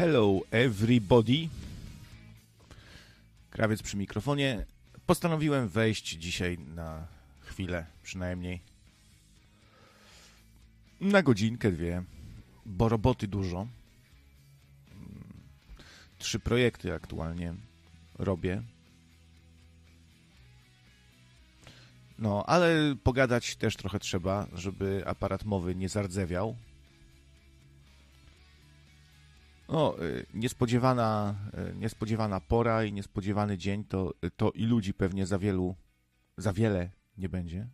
[0.00, 1.48] Hello everybody.
[3.50, 4.66] Krawiec przy mikrofonie.
[5.06, 7.06] Postanowiłem wejść dzisiaj na
[7.40, 8.60] chwilę przynajmniej.
[11.00, 12.02] Na godzinkę, dwie,
[12.66, 13.66] bo roboty dużo.
[16.18, 17.54] Trzy projekty aktualnie
[18.18, 18.62] robię.
[22.18, 26.56] No, ale pogadać też trochę trzeba, żeby aparat mowy nie zardzewiał.
[29.70, 31.34] No, y, niespodziewana,
[31.72, 35.76] y, niespodziewana pora i niespodziewany dzień to, to i ludzi pewnie za wielu,
[36.36, 37.66] za wiele nie będzie.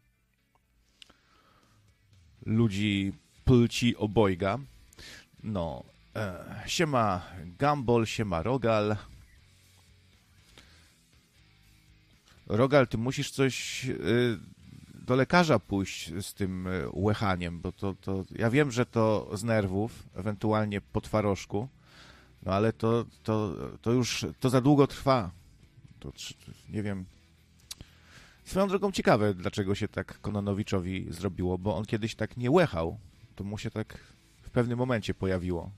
[2.47, 3.13] Ludzi
[3.45, 4.59] płci obojga.
[5.43, 5.85] No,
[6.17, 7.23] e, siema
[7.59, 8.97] Gumball, siema Rogal.
[12.47, 14.39] Rogal, ty musisz coś y,
[14.95, 19.45] do lekarza pójść z tym y, łechaniem, bo to, to ja wiem, że to z
[19.45, 21.69] nerwów, ewentualnie po twarożku,
[22.47, 25.31] no ale to, to, to już to za długo trwa.
[26.01, 26.13] To
[26.69, 27.05] nie wiem.
[28.45, 32.99] Swoją drogą ciekawe, dlaczego się tak Kononowiczowi zrobiło, bo on kiedyś tak nie łechał.
[33.37, 33.99] To mu się tak
[34.43, 35.71] w pewnym momencie pojawiło.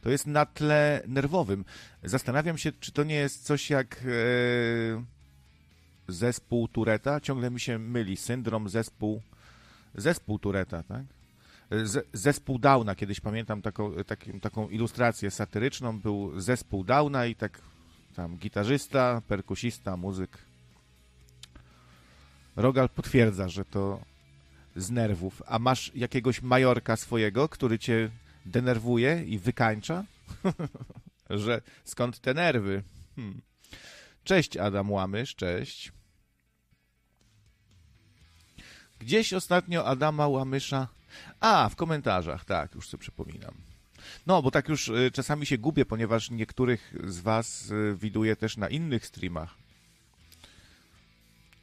[0.00, 1.64] To jest na tle nerwowym.
[2.02, 5.04] Zastanawiam się, czy to nie jest coś jak e,
[6.08, 7.20] zespół Tureta.
[7.20, 8.16] Ciągle mi się myli.
[8.16, 9.22] Syndrom, zespół,
[9.94, 11.04] zespół Tureta, tak?
[11.84, 17.60] Z, zespół Downa, kiedyś pamiętam taką, taką, taką ilustrację satyryczną, był zespół Downa i tak
[18.14, 20.38] tam gitarzysta, perkusista, muzyk.
[22.56, 24.00] Rogal potwierdza, że to
[24.76, 25.42] z nerwów.
[25.46, 28.10] A masz jakiegoś majorka swojego, który cię
[28.46, 30.04] denerwuje i wykańcza?
[31.30, 32.82] że skąd te nerwy?
[33.16, 33.40] Hmm.
[34.24, 35.92] Cześć Adam Łamysz, cześć.
[38.98, 40.88] Gdzieś ostatnio Adama Łamysza
[41.40, 43.54] a, w komentarzach, tak, już sobie przypominam.
[44.26, 48.56] No, bo tak już y, czasami się gubię, ponieważ niektórych z Was y, widuję też
[48.56, 49.54] na innych streamach.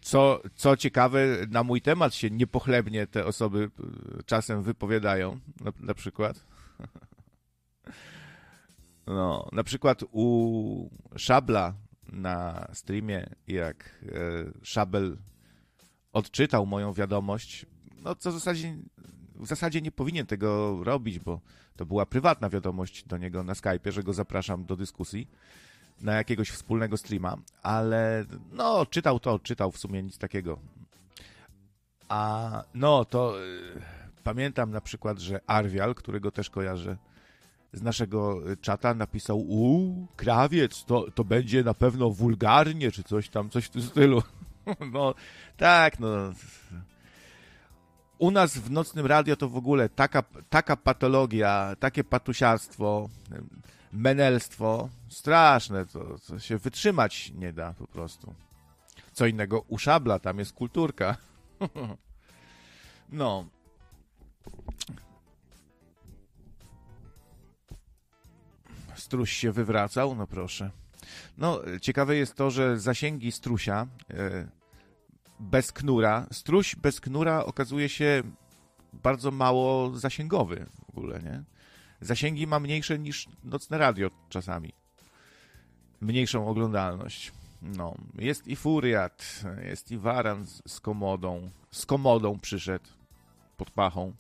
[0.02, 1.20] Co, co ciekawe,
[1.50, 3.72] na mój temat się niepochlebnie te osoby
[4.20, 6.44] y, czasem wypowiadają, na, na przykład.
[9.08, 11.74] No, na przykład u Szabla
[12.12, 14.16] na streamie, jak e,
[14.64, 15.18] Szabel
[16.14, 17.66] odczytał moją wiadomość,
[18.04, 18.78] no co w zasadzie
[19.42, 21.42] w zasadzie nie powinien tego robić, bo
[21.76, 25.28] to była prywatna wiadomość do niego na Skype, że go zapraszam do dyskusji
[26.02, 30.60] na jakiegoś wspólnego streama, ale no, czytał to, czytał w sumie nic takiego.
[32.10, 33.82] A no, to y,
[34.24, 36.98] pamiętam na przykład, że Arwial, którego też kojarzę
[37.74, 43.50] z naszego czata, napisał u krawiec, to, to będzie na pewno wulgarnie, czy coś tam,
[43.50, 44.24] coś w tym stylu.
[44.94, 45.14] No,
[45.58, 46.08] tak, no
[48.22, 53.10] u nas w nocnym radio to w ogóle taka, taka patologia, takie patusiarstwo,
[53.94, 58.34] menelstwo, straszne, to, to się wytrzymać nie da po prostu.
[59.14, 61.18] Co innego u szabla, tam jest kulturka.
[63.10, 63.46] no.
[68.96, 70.72] Struś się wywracał, no proszę.
[71.38, 74.61] No, ciekawe jest to, że zasięgi strusia, e,
[75.42, 76.28] bez knura.
[76.32, 78.24] Struś bez knura okazuje się
[78.94, 81.44] bardzo mało zasięgowy w ogóle, nie?
[82.02, 84.74] Zasięgi ma mniejsze niż nocne radio czasami.
[86.02, 87.32] Mniejszą oglądalność.
[87.62, 91.50] No, jest i Furiat, jest i Waran z, komodą.
[91.72, 92.86] Z komodą przyszedł
[93.58, 94.14] pod pachą.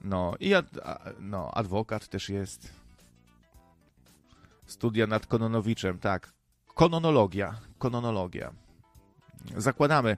[0.00, 0.66] No, i ad,
[1.20, 2.72] no, adwokat też jest.
[4.66, 6.32] Studia nad Kononowiczem, tak.
[6.74, 8.65] Kononologia, kononologia
[9.56, 10.16] zakładamy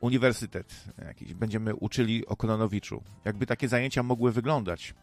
[0.00, 3.02] uniwersytet jakiś, będziemy uczyli o Kononowiczu.
[3.24, 4.94] Jakby takie zajęcia mogły wyglądać.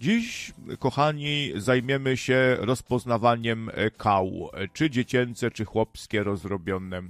[0.00, 7.02] Dziś, kochani, zajmiemy się rozpoznawaniem kał, czy dziecięce, czy chłopskie rozrobione.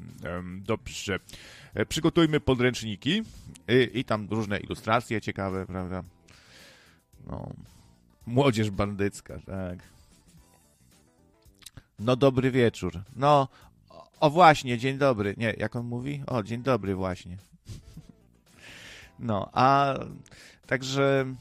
[0.57, 1.19] Dobrze.
[1.89, 3.23] Przygotujmy podręczniki
[3.69, 6.03] i, i tam różne ilustracje ciekawe, prawda?
[7.27, 7.53] No.
[8.27, 9.79] Młodzież bandycka, tak.
[11.99, 13.01] No dobry wieczór.
[13.17, 13.49] No,
[14.23, 15.35] o właśnie, dzień dobry.
[15.37, 16.23] Nie, jak on mówi?
[16.27, 17.37] O, dzień dobry właśnie.
[19.19, 19.95] No, a
[20.67, 21.35] także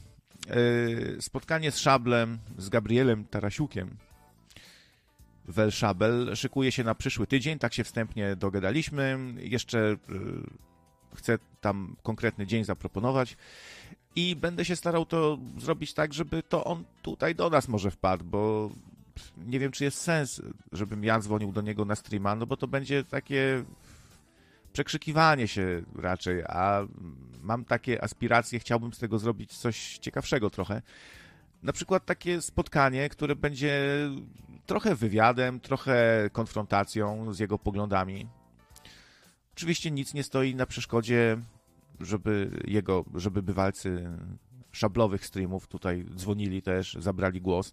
[0.46, 3.96] yy, spotkanie z Szablem, z Gabrielem Tarasiukiem
[5.48, 9.18] Wel Szabel szykuje się na przyszły tydzień, tak się wstępnie dogadaliśmy.
[9.36, 9.96] Jeszcze yy,
[11.14, 13.36] chcę tam konkretny dzień zaproponować
[14.16, 18.24] i będę się starał to zrobić tak, żeby to on tutaj do nas może wpadł,
[18.24, 18.70] bo
[19.36, 20.42] nie wiem, czy jest sens,
[20.72, 23.64] żebym ja dzwonił do niego na streama, no bo to będzie takie
[24.72, 26.86] przekrzykiwanie się raczej, a
[27.42, 30.82] mam takie aspiracje, chciałbym z tego zrobić coś ciekawszego trochę.
[31.62, 33.82] na przykład takie spotkanie, które będzie
[34.66, 38.28] trochę wywiadem, trochę konfrontacją z jego poglądami.
[39.54, 41.38] Oczywiście nic nie stoi na przeszkodzie,
[42.00, 44.08] żeby jego, żeby bywalcy
[44.72, 47.72] szablowych streamów tutaj dzwonili też, zabrali głos.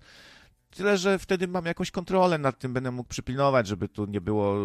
[0.69, 4.56] Tyle, że wtedy mam jakąś kontrolę nad tym, będę mógł przypilnować, żeby tu nie było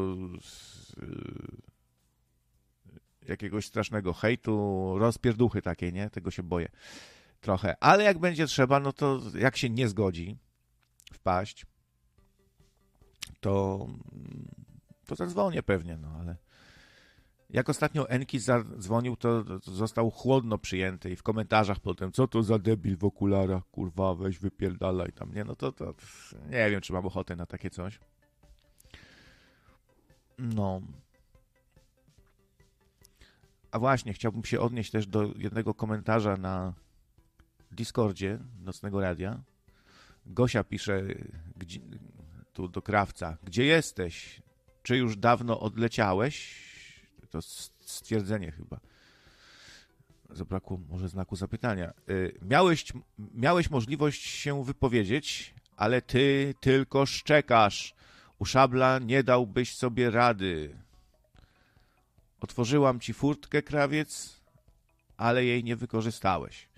[3.28, 6.10] jakiegoś strasznego hejtu, rozpierduchy takiej, nie?
[6.10, 6.68] Tego się boję
[7.40, 7.76] trochę.
[7.80, 10.36] Ale jak będzie trzeba, no to jak się nie zgodzi
[11.12, 11.66] wpaść,
[13.40, 13.86] to,
[15.06, 16.36] to zadzwonię pewnie, no ale
[17.54, 22.58] jak ostatnio Enki zadzwonił, to, został chłodno przyjęty i w komentarzach potem, co to za
[22.58, 25.94] debil w okularach, kurwa, weź wypierdalaj tam, nie, no to, to
[26.50, 28.00] nie wiem, czy mam ochotę na takie coś.
[30.38, 30.80] No.
[33.70, 36.74] A właśnie, chciałbym się odnieść też do jednego komentarza na
[37.72, 39.42] Discordzie Nocnego Radia.
[40.26, 41.02] Gosia pisze
[41.56, 41.80] gdzie,
[42.52, 44.42] tu do krawca, gdzie jesteś?
[44.82, 46.73] Czy już dawno odleciałeś?
[47.34, 47.42] To
[47.80, 48.80] stwierdzenie chyba.
[50.30, 51.92] Zabrakło może znaku zapytania.
[52.08, 52.92] Y, miałeś,
[53.34, 57.94] miałeś możliwość się wypowiedzieć, ale ty tylko szczekasz.
[58.38, 60.78] U szabla nie dałbyś sobie rady.
[62.40, 64.40] Otworzyłam ci furtkę, krawiec,
[65.16, 66.68] ale jej nie wykorzystałeś.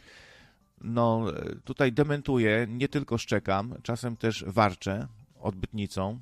[0.81, 1.25] No,
[1.65, 5.09] tutaj dementuję, nie tylko szczekam, czasem też warczę
[5.41, 6.21] odbytnicą.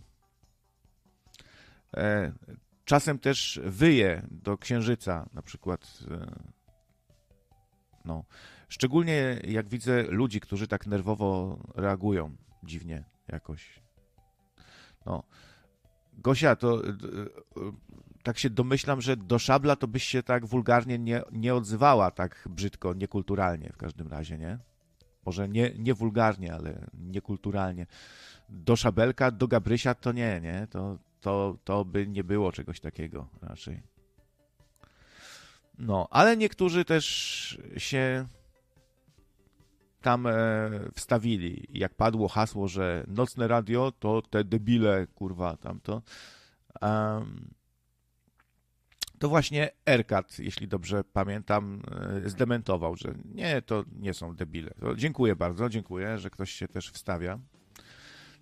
[2.85, 5.99] Czasem też wyję do księżyca, na przykład.
[6.11, 6.27] E,
[8.05, 8.25] no,
[8.69, 13.81] szczególnie jak widzę ludzi, którzy tak nerwowo reagują dziwnie jakoś.
[15.07, 15.23] No,
[16.13, 16.91] Gosia, to e,
[18.23, 22.49] tak się domyślam, że do szabla to byś się tak wulgarnie nie, nie odzywała, tak
[22.51, 24.59] brzydko, niekulturalnie w każdym razie, nie?
[25.27, 27.87] Może nie, nie wulgarnie, ale niekulturalnie.
[28.49, 30.67] Do szabelka, do Gabrysia to nie, nie?
[30.71, 33.83] To, to, to by nie było czegoś takiego raczej.
[35.79, 38.27] No, ale niektórzy też się
[40.01, 40.33] tam e,
[40.95, 41.67] wstawili.
[41.71, 46.03] Jak padło hasło, że nocne radio to te debile, kurwa, tamto.
[46.83, 47.55] Um,
[49.19, 51.83] to właśnie Erkat, jeśli dobrze pamiętam,
[52.25, 54.71] e, zdementował, że nie, to nie są debile.
[54.81, 57.39] To dziękuję bardzo, dziękuję, że ktoś się też wstawia.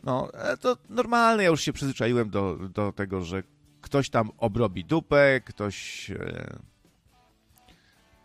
[0.04, 3.42] No, e, to normalne, ja już się przyzwyczaiłem do, do tego, że
[3.80, 6.72] ktoś tam obrobi dupę, ktoś e,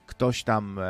[0.07, 0.83] ktoś tam e,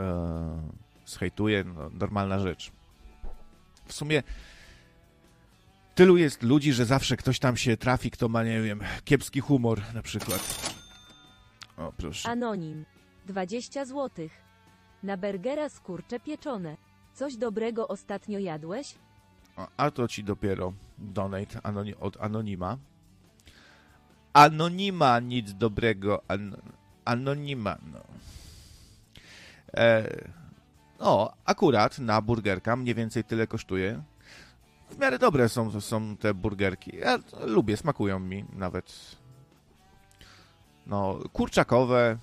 [0.00, 2.72] e, no, normalna rzecz.
[3.86, 4.22] W sumie
[5.94, 9.82] tylu jest ludzi, że zawsze ktoś tam się trafi, kto ma, nie wiem, kiepski humor
[9.94, 10.74] na przykład.
[11.76, 12.28] O, proszę.
[12.28, 12.84] Anonim.
[13.26, 14.28] 20 zł.
[15.02, 16.76] Na burgera skurcze pieczone.
[17.14, 18.94] Coś dobrego ostatnio jadłeś?
[19.76, 21.60] A to ci dopiero donate
[22.00, 22.78] od Anonima.
[24.32, 26.22] Anonima nic dobrego.
[26.28, 26.56] An
[27.04, 28.00] anonima, no.
[29.76, 30.08] E,
[31.00, 34.02] no, akurat na burgerka mniej więcej tyle kosztuje
[34.90, 36.96] w miarę dobre są, są te burgerki.
[36.96, 39.16] Ja lubię, smakują mi nawet.
[40.86, 42.18] No, kurczakowe,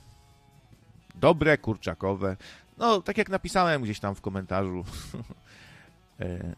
[1.16, 2.38] dobre kurczakowe.
[2.84, 4.86] No, tak jak napisałem gdzieś tam w komentarzu
[6.20, 6.56] e,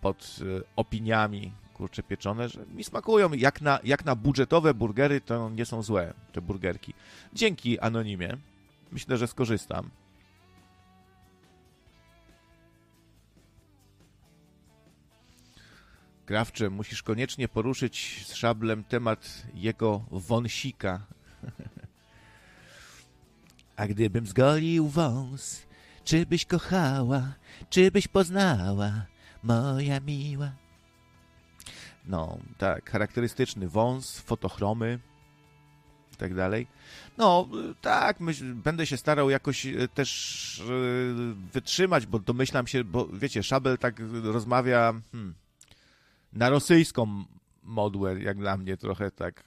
[0.00, 3.32] pod e, opiniami kurcze pieczone, że mi smakują.
[3.32, 6.94] Jak na, jak na budżetowe burgery to nie są złe te burgerki.
[7.32, 8.36] Dzięki anonimie.
[8.92, 9.90] Myślę, że skorzystam.
[16.26, 21.00] Krawcze, musisz koniecznie poruszyć z szablem temat jego wąsika.
[23.78, 25.62] A gdybym zgolił wąs,
[26.04, 27.34] czy byś kochała,
[27.70, 29.06] czy byś poznała,
[29.42, 30.52] moja miła?
[32.04, 34.98] No, tak, charakterystyczny wąs, fotochromy
[36.12, 36.66] i tak dalej.
[37.18, 37.48] No,
[37.80, 43.42] tak, myśl, będę się starał jakoś e, też yy, wytrzymać, bo domyślam się, bo wiecie,
[43.42, 44.94] Szabel tak rozmawia...
[45.12, 45.34] Hmm,
[46.32, 47.24] na rosyjską
[47.62, 49.44] modłę, jak dla mnie trochę tak.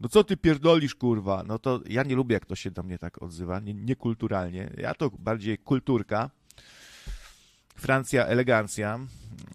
[0.00, 1.44] No co ty pierdolisz, kurwa?
[1.46, 4.70] No to ja nie lubię, jak to się do mnie tak odzywa, nie, niekulturalnie.
[4.76, 6.30] Ja to bardziej kulturka.
[7.74, 8.98] Francja, elegancja.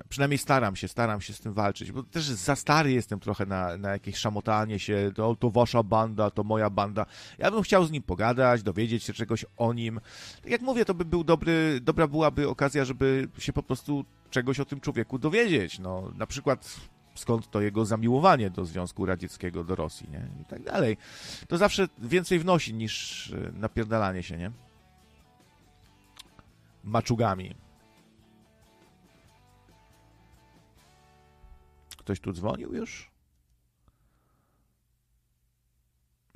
[0.09, 3.77] Przynajmniej staram się, staram się z tym walczyć, bo też za stary jestem trochę na,
[3.77, 7.05] na jakieś szamotanie się, to, to wasza banda, to moja banda.
[7.37, 9.99] Ja bym chciał z nim pogadać, dowiedzieć się czegoś o nim.
[10.41, 14.59] Tak jak mówię, to by był dobry, dobra byłaby okazja, żeby się po prostu czegoś
[14.59, 15.79] o tym człowieku dowiedzieć.
[15.79, 16.79] No, na przykład
[17.15, 20.27] skąd to jego zamiłowanie do Związku Radzieckiego, do Rosji, nie?
[20.41, 20.97] I tak dalej.
[21.47, 24.51] To zawsze więcej wnosi niż e, napierdalanie się, nie?
[26.83, 27.55] Maczugami.
[31.97, 33.11] Ktoś tu dzwonił już?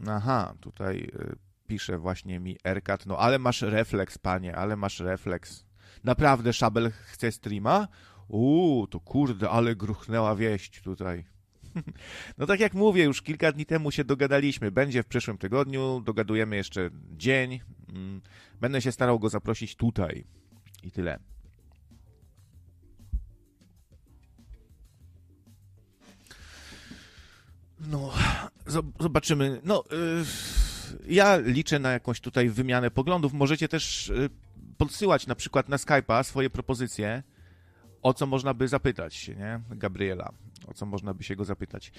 [0.07, 1.35] Aha, tutaj y,
[1.67, 5.65] pisze właśnie mi Erkat, no ale masz refleks, panie, ale masz refleks.
[6.03, 7.87] Naprawdę Szabel chce streama?
[8.27, 11.23] Uuu, to kurde, ale gruchnęła wieść tutaj.
[12.37, 14.71] No tak jak mówię, już kilka dni temu się dogadaliśmy.
[14.71, 17.59] Będzie w przyszłym tygodniu, dogadujemy jeszcze dzień.
[17.89, 18.21] Mm,
[18.61, 20.25] będę się starał go zaprosić tutaj.
[20.83, 21.19] I tyle.
[27.79, 28.13] No,
[28.99, 29.61] zobaczymy.
[29.63, 30.25] No, y,
[31.07, 33.33] ja liczę na jakąś tutaj wymianę poglądów.
[33.33, 34.29] Możecie też y,
[34.77, 37.23] podsyłać na przykład na Skype'a swoje propozycje,
[38.03, 39.61] o co można by zapytać się, nie?
[39.69, 40.31] Gabriela,
[40.67, 41.91] o co można by się go zapytać.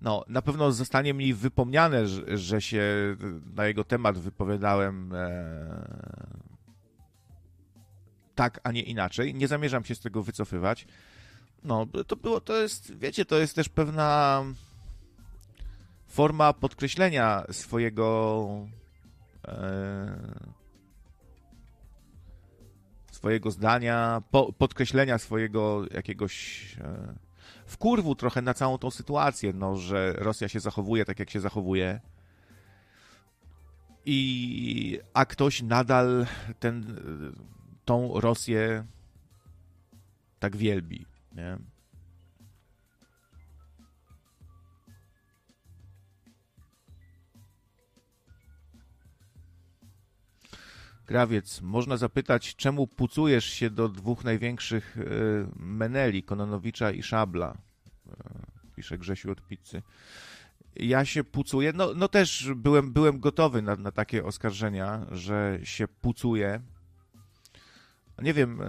[0.00, 2.82] No, na pewno zostanie mi wypomniane, że, że się
[3.54, 6.52] na jego temat wypowiadałem e,
[8.34, 9.34] tak, a nie inaczej.
[9.34, 10.86] Nie zamierzam się z tego wycofywać.
[11.64, 14.44] No, to było, to jest, wiecie, to jest też pewna
[16.08, 18.48] forma podkreślenia swojego
[19.44, 20.61] e,
[23.22, 27.14] swojego zdania, po, podkreślenia swojego jakiegoś e,
[27.66, 32.00] wkurwu trochę na całą tą sytuację, no, że Rosja się zachowuje tak, jak się zachowuje.
[34.06, 36.26] I, a ktoś nadal
[36.60, 37.00] ten,
[37.84, 38.86] tą Rosję
[40.38, 41.58] tak wielbi, nie?
[51.12, 55.02] Krawiec, można zapytać, czemu pucujesz się do dwóch największych e,
[55.56, 57.58] meneli, Kononowicza i Szabla?
[58.08, 58.14] E,
[58.76, 59.82] pisze Grzesiu od pizzy.
[60.76, 65.88] Ja się pucuję, no, no też byłem, byłem gotowy na, na takie oskarżenia, że się
[65.88, 66.60] pucuję.
[68.22, 68.66] Nie wiem, e,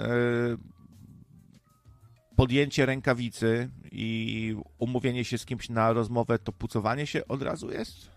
[2.36, 8.13] podjęcie rękawicy i umówienie się z kimś na rozmowę, to pucowanie się od razu jest?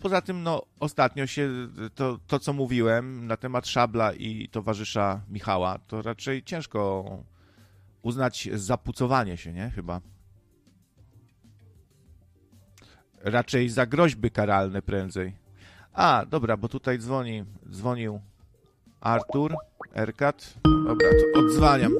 [0.00, 1.50] Poza tym, no, ostatnio się
[1.94, 7.04] to, to, co mówiłem na temat Szabla i towarzysza Michała, to raczej ciężko
[8.02, 9.70] uznać za pucowanie się, nie?
[9.70, 10.00] Chyba.
[13.20, 15.36] Raczej za groźby karalne prędzej.
[15.92, 18.20] A, dobra, bo tutaj dzwoni, dzwonił
[19.00, 19.54] Artur,
[19.94, 20.54] Erkat.
[20.64, 21.92] Dobra, to odzwaniam.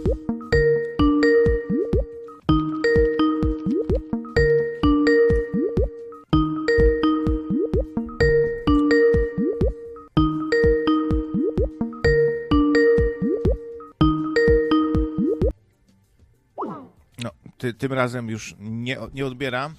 [17.66, 19.74] Ty, tym razem już nie, nie odbieram.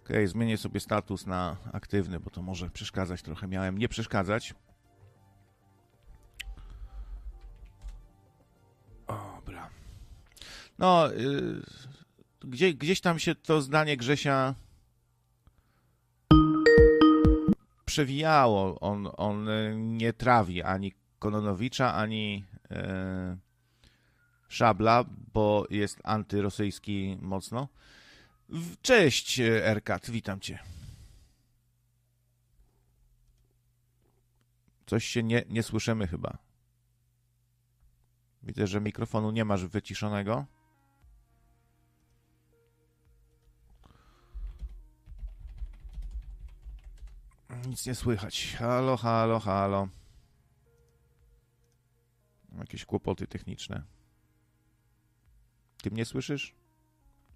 [0.00, 3.48] Ok, zmienię sobie status na aktywny, bo to może przeszkadzać trochę.
[3.48, 4.54] Miałem nie przeszkadzać.
[9.08, 9.70] Dobra.
[10.78, 11.62] No, yy,
[12.40, 14.54] gdzie, gdzieś tam się to zdanie Grzesia
[17.84, 18.80] przewijało.
[18.80, 19.48] On, on
[19.96, 23.36] nie trawi ani Kononowicza, ani e,
[24.48, 25.04] Szabla,
[25.34, 27.68] bo jest antyrosyjski mocno.
[28.82, 30.58] Cześć, Erkat, witam cię.
[34.86, 36.38] Coś się nie, nie słyszymy chyba.
[38.42, 40.46] Widzę, że mikrofonu nie masz wyciszonego.
[47.66, 48.56] Nic nie słychać.
[48.58, 49.88] Halo, halo, halo.
[52.58, 53.82] Jakieś kłopoty techniczne.
[55.82, 56.54] Ty mnie słyszysz?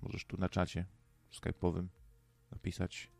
[0.02, 0.86] Możesz tu na czacie
[1.32, 1.86] skype'owym
[2.52, 3.10] napisać.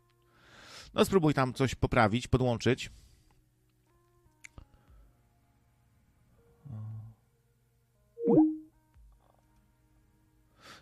[0.93, 2.91] No spróbuj tam coś poprawić, podłączyć.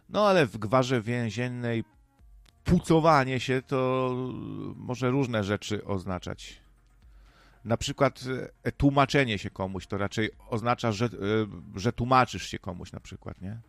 [0.09, 1.83] No ale w gwarze więziennej
[2.63, 4.11] pucowanie się to
[4.75, 6.61] może różne rzeczy oznaczać
[7.65, 8.23] na przykład
[8.63, 11.09] e, tłumaczenie się komuś, to raczej oznacza, że, e,
[11.75, 13.59] że tłumaczysz się komuś na przykład, nie?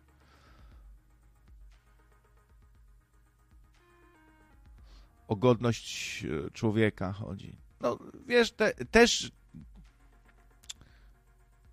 [5.27, 7.57] O godność e, człowieka chodzi.
[7.81, 9.31] No, wiesz, te, też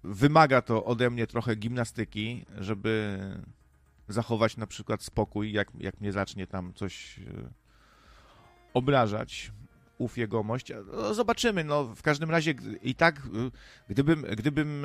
[0.04, 3.18] wymaga to ode mnie trochę gimnastyki, żeby
[4.08, 7.20] zachować na przykład spokój, jak, jak mnie zacznie tam coś
[8.74, 9.52] obrażać
[9.98, 10.72] ów jegomość.
[10.92, 13.22] No, zobaczymy, no w każdym razie i tak,
[13.88, 14.84] gdybym, gdybym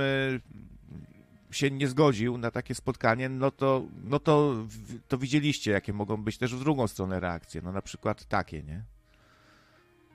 [1.52, 4.56] się nie zgodził na takie spotkanie, no to, no to,
[5.08, 7.62] to widzieliście, jakie mogą być też w drugą stronę reakcje.
[7.62, 8.84] No na przykład takie, nie?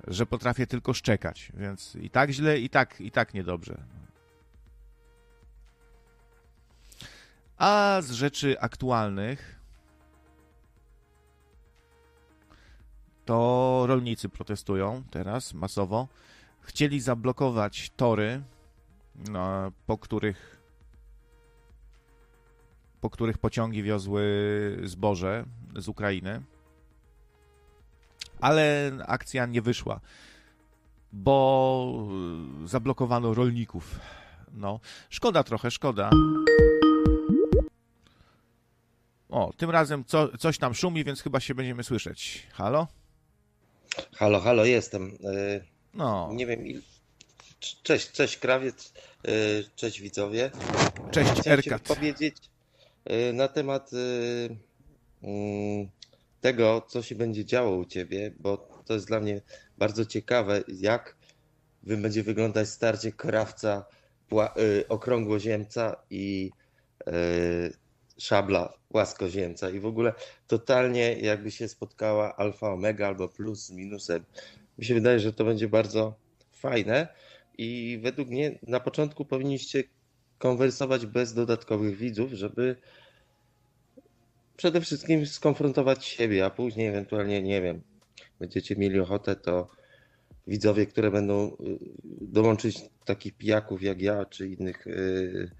[0.06, 3.84] Że potrafię tylko szczekać, więc i tak źle, i tak, i tak niedobrze.
[7.56, 9.57] A z rzeczy aktualnych
[13.28, 16.08] to rolnicy protestują teraz masowo.
[16.60, 18.42] Chcieli zablokować tory,
[19.30, 20.60] no, po których
[23.00, 24.22] po których pociągi wiozły
[24.84, 25.44] zboże
[25.76, 26.42] z Ukrainy.
[28.40, 30.00] Ale akcja nie wyszła,
[31.12, 32.08] bo
[32.64, 34.00] zablokowano rolników.
[34.52, 34.80] No,
[35.10, 36.10] szkoda trochę, szkoda.
[39.28, 42.46] O, tym razem co, coś tam szumi, więc chyba się będziemy słyszeć.
[42.52, 42.97] Halo?
[44.16, 45.18] Halo, halo, jestem.
[45.24, 45.60] E,
[45.94, 46.30] no.
[46.32, 46.82] Nie wiem, il...
[47.82, 48.92] Cześć, cześć krawiec,
[49.24, 49.30] e,
[49.76, 50.50] cześć widzowie.
[51.10, 51.82] Cześć Chciałem Erkat.
[51.82, 52.36] powiedzieć
[53.04, 53.90] e, na temat
[56.40, 59.40] tego, co się będzie działo u ciebie, bo to jest dla mnie
[59.78, 61.16] bardzo ciekawe, jak
[61.82, 63.84] będzie wyglądać starcie krawca,
[64.88, 66.50] okrągłoziemca i
[68.18, 70.12] szabla płaskoziemca i w ogóle
[70.46, 74.24] totalnie jakby się spotkała alfa, omega albo plus z minusem.
[74.78, 76.14] Mi się wydaje, że to będzie bardzo
[76.52, 77.08] fajne
[77.58, 79.84] i według mnie na początku powinniście
[80.38, 82.76] konwersować bez dodatkowych widzów, żeby
[84.56, 87.82] przede wszystkim skonfrontować siebie, a później ewentualnie, nie wiem,
[88.40, 89.68] będziecie mieli ochotę, to
[90.46, 91.78] widzowie, które będą y,
[92.20, 95.50] dołączyć takich pijaków jak ja, czy innych y,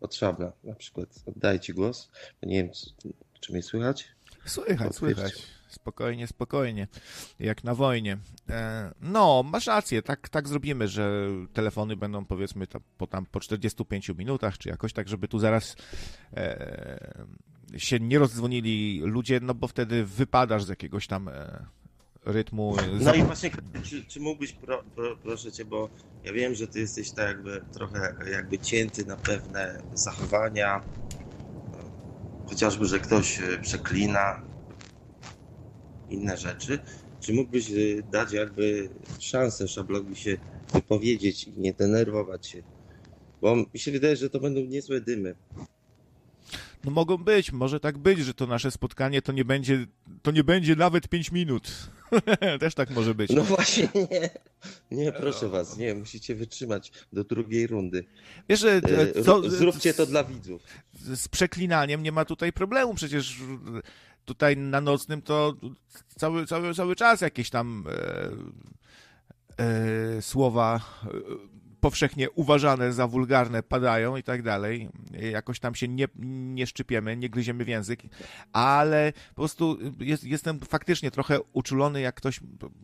[0.00, 1.08] od Szabla na przykład.
[1.26, 2.10] Oddaję Ci głos.
[2.42, 2.72] Nie wiem,
[3.40, 4.08] czy mnie słychać?
[4.44, 5.32] Słychać, słychać.
[5.68, 6.88] Spokojnie, spokojnie.
[7.38, 8.18] Jak na wojnie.
[8.48, 12.66] E, no, masz rację, tak, tak zrobimy, że telefony będą powiedzmy
[12.98, 15.76] po, tam, po 45 minutach, czy jakoś tak, żeby tu zaraz
[16.32, 17.14] e,
[17.76, 21.66] się nie rozdzwonili ludzie, no bo wtedy wypadasz z jakiegoś tam e,
[22.26, 22.76] rytmu.
[23.00, 23.50] No i właśnie,
[23.82, 25.88] czy, czy mógłbyś, pro, pro, proszę cię, bo
[26.24, 30.80] ja wiem, że ty jesteś tak jakby trochę jakby cięty na pewne zachowania,
[32.46, 34.42] chociażby, że ktoś e, przeklina,
[36.10, 36.78] inne rzeczy.
[37.20, 37.74] Czy mógłbyś e,
[38.12, 40.36] dać jakby szansę szablowi się
[40.72, 42.62] wypowiedzieć i nie denerwować się?
[43.40, 45.34] Bo mi się wydaje, że to będą niezłe dymy.
[46.84, 49.86] No mogą być, może tak być, że to nasze spotkanie to nie będzie,
[50.22, 51.90] to nie będzie nawet 5 minut.
[52.60, 53.30] Też tak może być.
[53.30, 54.30] No właśnie nie.
[54.90, 58.04] Nie, proszę was, nie, musicie wytrzymać do drugiej rundy.
[58.48, 60.62] Wiesz, że e, co, Zróbcie to dla widzów.
[61.14, 63.36] Z przeklinaniem nie ma tutaj problemu, przecież
[64.24, 65.54] tutaj na nocnym to
[66.16, 67.84] cały, cały, cały czas jakieś tam
[69.58, 70.80] e, e, słowa
[71.80, 74.88] powszechnie uważane za wulgarne padają i tak dalej.
[75.32, 76.08] Jakoś tam się nie,
[76.54, 78.02] nie szczypiemy, nie gryziemy w język,
[78.52, 82.40] ale po prostu jest, jestem faktycznie trochę uczulony, jak ktoś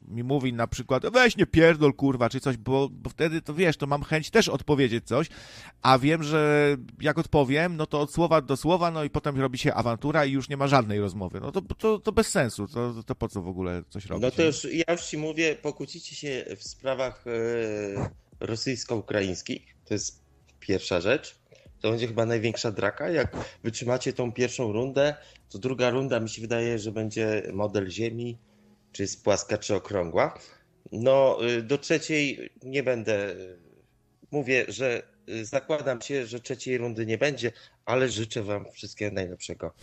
[0.08, 3.76] mi mówi na przykład weź nie pierdol kurwa, czy coś, bo, bo wtedy to wiesz,
[3.76, 5.28] to mam chęć też odpowiedzieć coś,
[5.82, 9.58] a wiem, że jak odpowiem, no to od słowa do słowa, no i potem robi
[9.58, 11.40] się awantura i już nie ma żadnej rozmowy.
[11.40, 14.22] No to, to, to bez sensu, to, to po co w ogóle coś robić?
[14.22, 17.24] No to już, ja już ci mówię, pokłócicie się w sprawach
[18.42, 19.76] rosyjsko-ukraińskich.
[19.84, 20.22] To jest
[20.60, 21.38] pierwsza rzecz.
[21.80, 23.10] To będzie chyba największa draka.
[23.10, 25.14] Jak wytrzymacie tą pierwszą rundę,
[25.48, 28.38] to druga runda mi się wydaje, że będzie model Ziemi,
[28.92, 30.38] czy jest płaska, czy okrągła.
[30.92, 33.36] No, y, do trzeciej nie będę.
[34.30, 37.52] Mówię, że y, zakładam się, że trzeciej rundy nie będzie,
[37.84, 39.74] ale życzę Wam wszystkiego najlepszego.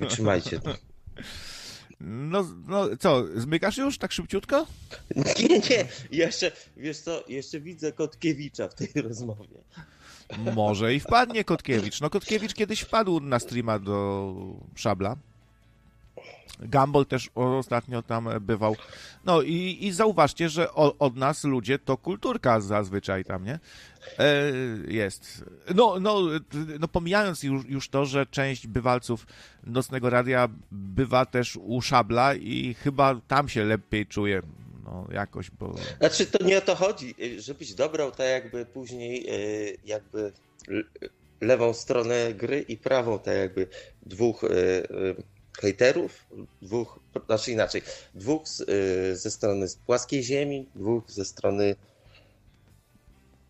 [0.00, 0.74] Wytrzymajcie to.
[2.00, 4.66] No, no co, zmykasz już tak szybciutko?
[5.40, 9.58] Nie, nie, jeszcze, wiesz co, jeszcze widzę Kotkiewicza w tej rozmowie.
[10.54, 12.00] Może i wpadnie Kotkiewicz.
[12.00, 14.34] No Kotkiewicz kiedyś wpadł na streama do
[14.74, 15.16] Szabla.
[16.60, 18.76] Gumball też ostatnio tam bywał.
[19.24, 23.58] No i, i zauważcie, że o, od nas ludzie to kulturka zazwyczaj tam, nie?
[24.18, 24.52] E,
[24.88, 25.44] jest.
[25.74, 26.20] No, no,
[26.80, 29.26] no pomijając już, już to, że część bywalców
[29.64, 34.42] Nocnego Radia bywa też u Szabla i chyba tam się lepiej czuje
[34.84, 35.74] no, jakoś, bo...
[35.98, 39.32] Znaczy, to nie o to chodzi, żebyś dobrał tak jakby później e,
[39.84, 40.32] jakby
[41.40, 43.66] lewą stronę gry i prawą tak jakby
[44.06, 44.48] dwóch e,
[45.60, 46.26] hejterów,
[46.62, 47.82] dwóch, znaczy inaczej,
[48.14, 51.76] dwóch z, y, ze strony płaskiej ziemi, dwóch ze strony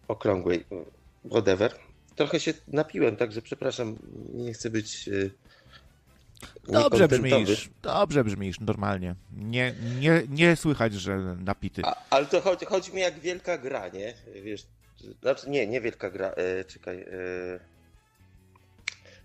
[0.09, 0.65] okrągłej,
[1.31, 1.75] whatever.
[2.17, 3.97] Trochę się napiłem, także przepraszam,
[4.35, 5.09] nie chcę być...
[5.09, 5.31] Y,
[6.69, 9.15] Dobrze brzmisz, dobrze brzmisz, normalnie.
[9.37, 11.83] Nie, nie, nie słychać, że napity.
[11.85, 14.15] A, ale to chodzi, chodzi mi jak wielka gra, nie?
[14.43, 14.67] Wiesz,
[15.23, 17.01] znaczy nie, nie wielka gra, e, czekaj.
[17.03, 17.07] E,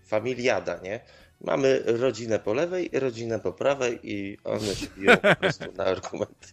[0.04, 1.00] familiada, nie?
[1.44, 6.48] Mamy rodzinę po lewej, rodzinę po prawej i one się biją po prostu na argumenty.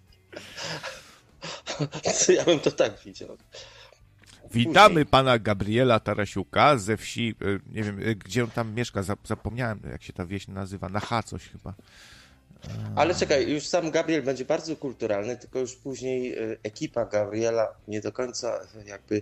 [2.38, 3.38] ja bym to tak widział.
[4.54, 5.06] Witamy później.
[5.06, 9.80] pana Gabriela Tarasiuka ze wsi, e, nie wiem, e, gdzie on tam mieszka, zap- zapomniałem,
[9.92, 11.74] jak się ta wieś nazywa, na H coś chyba.
[12.96, 18.02] Ale czekaj, już sam Gabriel będzie bardzo kulturalny, tylko już później e, ekipa Gabriela nie
[18.02, 19.22] do końca jakby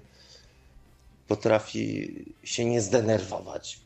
[1.29, 3.79] potrafi się nie zdenerwować.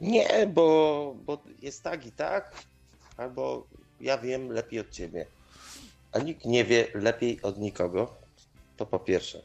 [0.00, 2.54] Nie, bo, bo jest tak i tak,
[3.16, 3.66] albo
[4.00, 5.26] ja wiem lepiej od ciebie.
[6.12, 8.14] A nikt nie wie lepiej od nikogo.
[8.76, 9.42] To po pierwsze.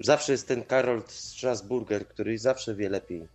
[0.00, 3.28] Zawsze jest ten Karol Strasburger, który zawsze wie lepiej.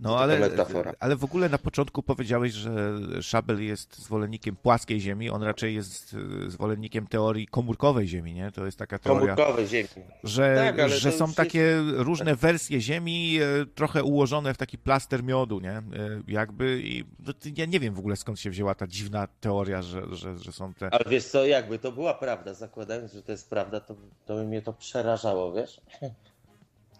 [0.00, 0.92] No ale, metafora.
[1.00, 6.16] ale w ogóle na początku powiedziałeś, że Szabel jest zwolennikiem płaskiej Ziemi, on raczej jest
[6.46, 8.52] e, zwolennikiem teorii komórkowej Ziemi, nie?
[8.52, 9.88] To jest taka teoria, Komórkowej ziemi.
[10.24, 15.24] że, Tak, że są już takie różne wersje Ziemi, e, trochę ułożone w taki plaster
[15.24, 15.72] miodu, nie?
[15.72, 15.82] E,
[16.28, 20.02] Jakby i no, ja nie wiem w ogóle skąd się wzięła ta dziwna teoria, że,
[20.14, 20.88] że, że są te...
[20.94, 23.94] Ale wiesz co, jakby to była prawda, zakładając, że to jest prawda, to,
[24.26, 25.80] to by mnie to przerażało, wiesz?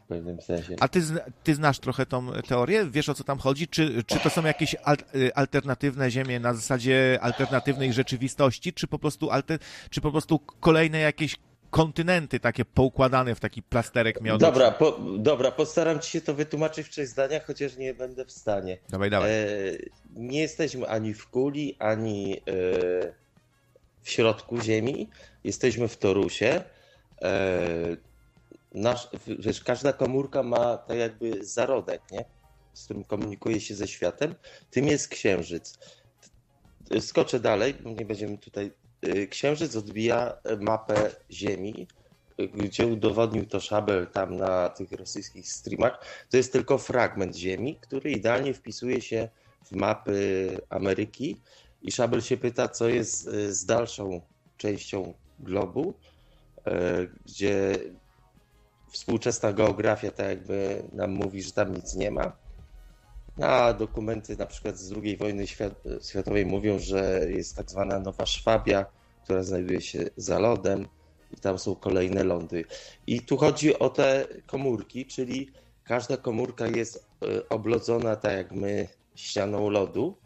[0.07, 0.77] W pewnym sensie.
[0.81, 1.01] A ty,
[1.43, 2.87] ty znasz trochę tą teorię?
[2.91, 3.69] Wiesz o co tam chodzi?
[3.69, 8.99] Czy, czy to są jakieś al, y, alternatywne ziemie na zasadzie alternatywnej rzeczywistości, czy po
[8.99, 9.59] prostu alter,
[9.91, 11.37] czy po prostu kolejne jakieś
[11.71, 14.39] kontynenty takie poukładane w taki plasterek miodu?
[14.39, 18.33] Dobra, po, dobra, postaram ci się to wytłumaczyć w trzech zdaniach, chociaż nie będę w
[18.33, 18.79] stanie.
[18.89, 19.31] Dawaj, dawaj.
[19.31, 19.45] E,
[20.17, 22.43] nie jesteśmy ani w kuli, ani e,
[24.03, 25.09] w środku Ziemi.
[25.45, 26.63] Jesteśmy w torusie.
[27.23, 27.97] E,
[28.77, 29.09] nasz,
[29.39, 32.25] wiesz, każda komórka ma tak jakby zarodek, nie?
[32.77, 34.35] z którym komunikuje się ze światem.
[34.71, 35.79] Tym jest Księżyc.
[37.01, 38.73] Skoczę dalej, nie będziemy tutaj.
[39.03, 41.87] E, Księżyc odbija mapę Ziemi,
[42.39, 45.99] gdzie udowodnił to Szabel tam na tych rosyjskich streamach.
[46.31, 49.29] To jest tylko fragment Ziemi, który idealnie wpisuje się
[49.65, 51.37] w mapy Ameryki.
[51.83, 54.21] I Szabel się pyta, co jest e, z dalszą
[54.57, 55.95] częścią globu,
[56.65, 57.79] e, gdzie
[58.91, 62.37] współczesna geografia tak jakby nam mówi, że tam nic nie ma.
[63.43, 68.27] A dokumenty na przykład z II wojny świat, światowej mówią, że jest tak zwana Nowa
[68.27, 68.87] Szwabia,
[69.25, 70.87] która znajduje się za lodem
[71.33, 72.65] i tam są kolejne lądy.
[73.07, 75.51] I tu chodzi o te komórki, czyli
[75.85, 80.17] każda komórka jest e, oblodzona tak jak my ścianą lodu.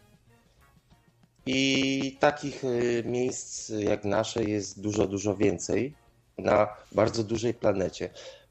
[1.47, 2.69] I takich e,
[3.09, 5.95] miejsc jak nasze jest dużo, dużo więcej
[6.39, 8.11] na bardzo dużej planecie.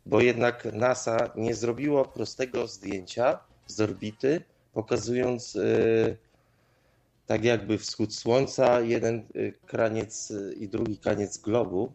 [0.10, 4.42] Bo jednak NASA nie zrobiło prostego zdjęcia z orbity,
[4.74, 5.62] pokazując e,
[7.26, 11.92] tak jakby wschód Słońca, jeden e, kraniec e, i drugi kraniec globu.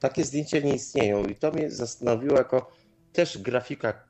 [0.00, 2.70] Takie zdjęcia nie istnieją i to mnie zastanowiło jako
[3.12, 4.04] też grafika.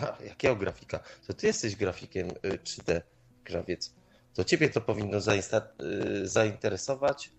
[0.00, 1.00] A, jakiego grafika?
[1.26, 3.00] To ty jesteś grafikiem e, 3D,
[3.44, 3.94] krawiec.
[4.34, 5.18] To ciebie to powinno
[6.24, 7.30] zainteresować.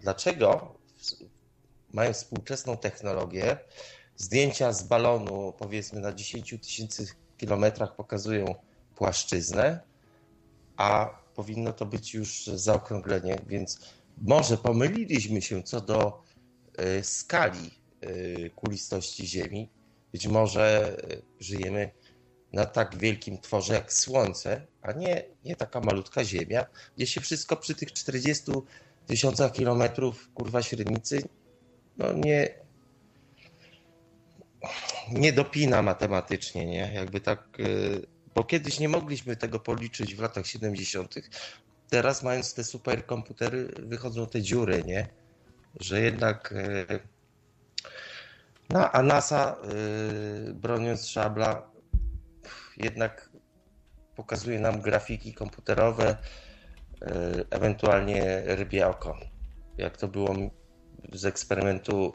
[0.00, 0.74] Dlaczego
[1.94, 3.58] mając współczesną technologię,
[4.16, 8.54] zdjęcia z balonu powiedzmy na 10 tysięcy kilometrach pokazują
[8.94, 9.80] płaszczyznę,
[10.76, 13.78] a powinno to być już zaokrąglenie, więc
[14.18, 16.22] może pomyliliśmy się co do
[16.76, 19.70] e, skali e, kulistości Ziemi.
[20.12, 21.90] Być może e, żyjemy
[22.52, 27.56] na tak wielkim tworze jak Słońce, a nie, nie taka malutka Ziemia, gdzie się wszystko
[27.56, 28.44] przy tych 40
[29.06, 31.22] tysiącach kilometrów kurwa średnicy
[31.96, 32.54] no nie,
[35.12, 36.90] nie dopina matematycznie, nie?
[36.94, 41.14] Jakby tak, y, bo kiedyś nie mogliśmy tego policzyć w latach 70.
[41.88, 45.08] Teraz mając te superkomputery wychodzą te dziury, nie?
[45.80, 47.00] Że jednak y,
[48.70, 49.56] no, a NASA
[50.50, 51.70] y, broniąc szabla
[52.76, 53.30] jednak
[54.16, 56.16] pokazuje nam grafiki komputerowe,
[57.50, 59.18] ewentualnie rybie oko.
[59.78, 60.34] Jak to było
[61.12, 62.14] z eksperymentu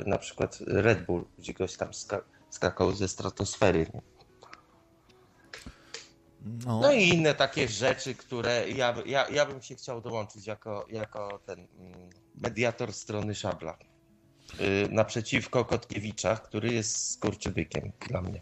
[0.00, 3.86] y, na przykład Red Bull, gdzie goś tam ska- skakał ze stratosfery.
[6.66, 10.86] No, No i inne takie rzeczy, które ja, ja, ja bym się chciał dołączyć jako,
[10.88, 13.78] jako ten mm, mediator strony Szabla.
[14.60, 18.40] Y, Naprzeciwko Kotkiewicza, który jest skurczybykiem dla mnie.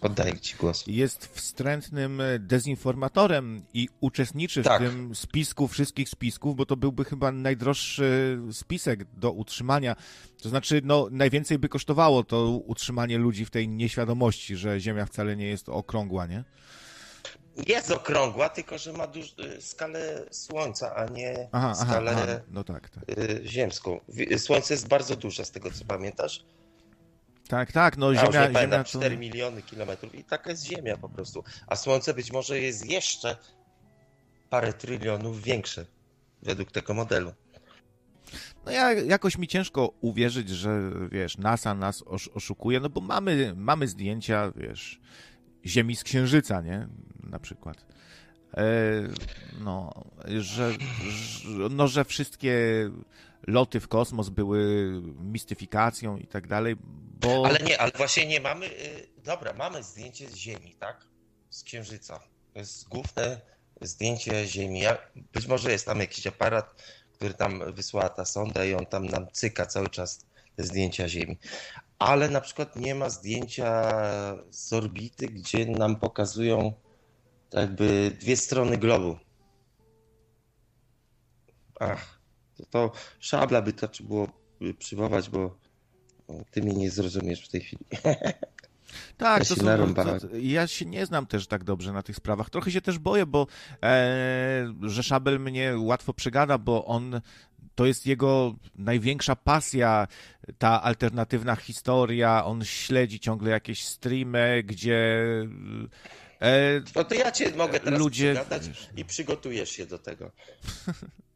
[0.00, 0.84] Oddaję Ci głos.
[0.86, 4.82] jest wstrętnym dezinformatorem i uczestniczy w Tak.
[4.82, 9.96] tym spisku wszystkich spisków, bo to byłby chyba najdroższy spisek do utrzymania.
[10.42, 15.36] To znaczy, no, najwięcej by kosztowało to utrzymanie ludzi w tej nieświadomości, że Ziemia wcale
[15.36, 16.44] nie jest okrągła, nie?
[17.66, 22.40] Jest okrągła, tylko że ma duż, y, skalę Słońca, a nie aha, skalę aha, aha.
[22.50, 23.18] No tak, tak.
[23.18, 24.00] Y, ziemską.
[24.38, 26.44] Słońce jest bardzo duże, z tego co pamiętasz.
[27.50, 28.40] Tak, tak, no Ziemia...
[28.40, 28.84] A, ziemia to...
[28.84, 31.44] 4 miliony kilometrów i taka jest Ziemia po prostu.
[31.66, 33.36] A Słońce być może jest jeszcze
[34.50, 35.86] parę trylionów większe
[36.42, 37.32] według tego modelu.
[38.66, 43.88] No ja, jakoś mi ciężko uwierzyć, że wiesz, NASA nas oszukuje, no bo mamy, mamy
[43.88, 45.00] zdjęcia, wiesz,
[45.66, 46.88] Ziemi z Księżyca, nie?
[47.22, 47.86] Na przykład.
[48.56, 48.64] E,
[49.60, 50.04] no,
[50.38, 50.72] że,
[51.70, 52.54] no, że wszystkie
[53.46, 56.76] loty w kosmos były mistyfikacją i tak dalej,
[57.20, 57.46] bo...
[57.46, 58.66] Ale nie, ale właśnie nie mamy...
[58.66, 61.06] Y, dobra, mamy zdjęcie z Ziemi, tak?
[61.50, 62.20] Z Księżyca.
[62.52, 63.40] To jest główne
[63.80, 64.82] zdjęcie Ziemi.
[65.32, 69.26] Być może jest tam jakiś aparat, który tam wysłała ta sonda i on tam nam
[69.32, 70.26] cyka cały czas
[70.56, 71.38] te zdjęcia Ziemi.
[71.98, 73.92] Ale na przykład nie ma zdjęcia
[74.50, 76.72] z orbity, gdzie nam pokazują
[77.52, 79.16] jakby dwie strony globu.
[81.80, 82.19] Ach,
[82.60, 84.28] to, to szabla by to trzeba było
[84.78, 85.56] przywołać, bo
[86.50, 87.84] ty mnie nie zrozumiesz w tej chwili.
[89.16, 92.50] Tak, ja to są, to, ja się nie znam też tak dobrze na tych sprawach.
[92.50, 93.46] Trochę się też boję, bo
[93.82, 97.20] e, że Szabel mnie łatwo przegada, bo on
[97.74, 100.06] to jest jego największa pasja,
[100.58, 102.44] ta alternatywna historia.
[102.44, 105.26] On śledzi ciągle jakieś streamy, gdzie.
[106.40, 108.44] E, no to ja cię mogę teraz ludzie...
[108.96, 110.30] i przygotujesz się do tego.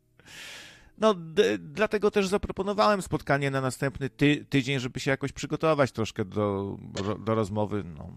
[0.99, 1.15] No,
[1.59, 6.77] dlatego też zaproponowałem spotkanie na następny ty tydzień, żeby się jakoś przygotować troszkę do,
[7.19, 7.85] do rozmowy.
[7.85, 8.11] No.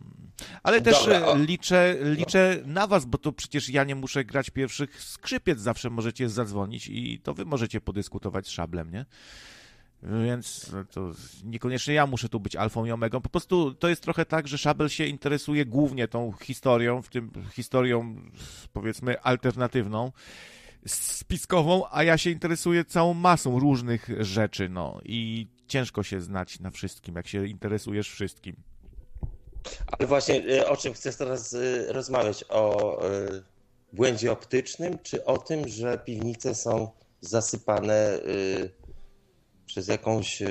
[0.63, 5.03] Ale też Dobra, liczę, liczę na was, bo to przecież ja nie muszę grać pierwszych
[5.03, 5.59] skrzypiec.
[5.59, 9.05] Zawsze możecie zadzwonić i to wy możecie podyskutować z szablem, nie?
[10.03, 11.11] Więc to
[11.43, 13.21] niekoniecznie ja muszę tu być alfą i omegą.
[13.21, 17.31] Po prostu to jest trochę tak, że Szabel się interesuje głównie tą historią, w tym
[17.51, 18.15] historią
[18.73, 20.11] powiedzmy alternatywną
[20.87, 26.71] spiskową, a ja się interesuję całą masą różnych rzeczy, no i ciężko się znać na
[26.71, 28.55] wszystkim, jak się interesujesz wszystkim.
[29.87, 32.45] Ale właśnie y, o czym chcesz teraz y, rozmawiać?
[32.49, 33.43] O y,
[33.93, 38.19] błędzie optycznym, czy o tym, że piwnice są zasypane
[39.65, 40.43] przez jakąś.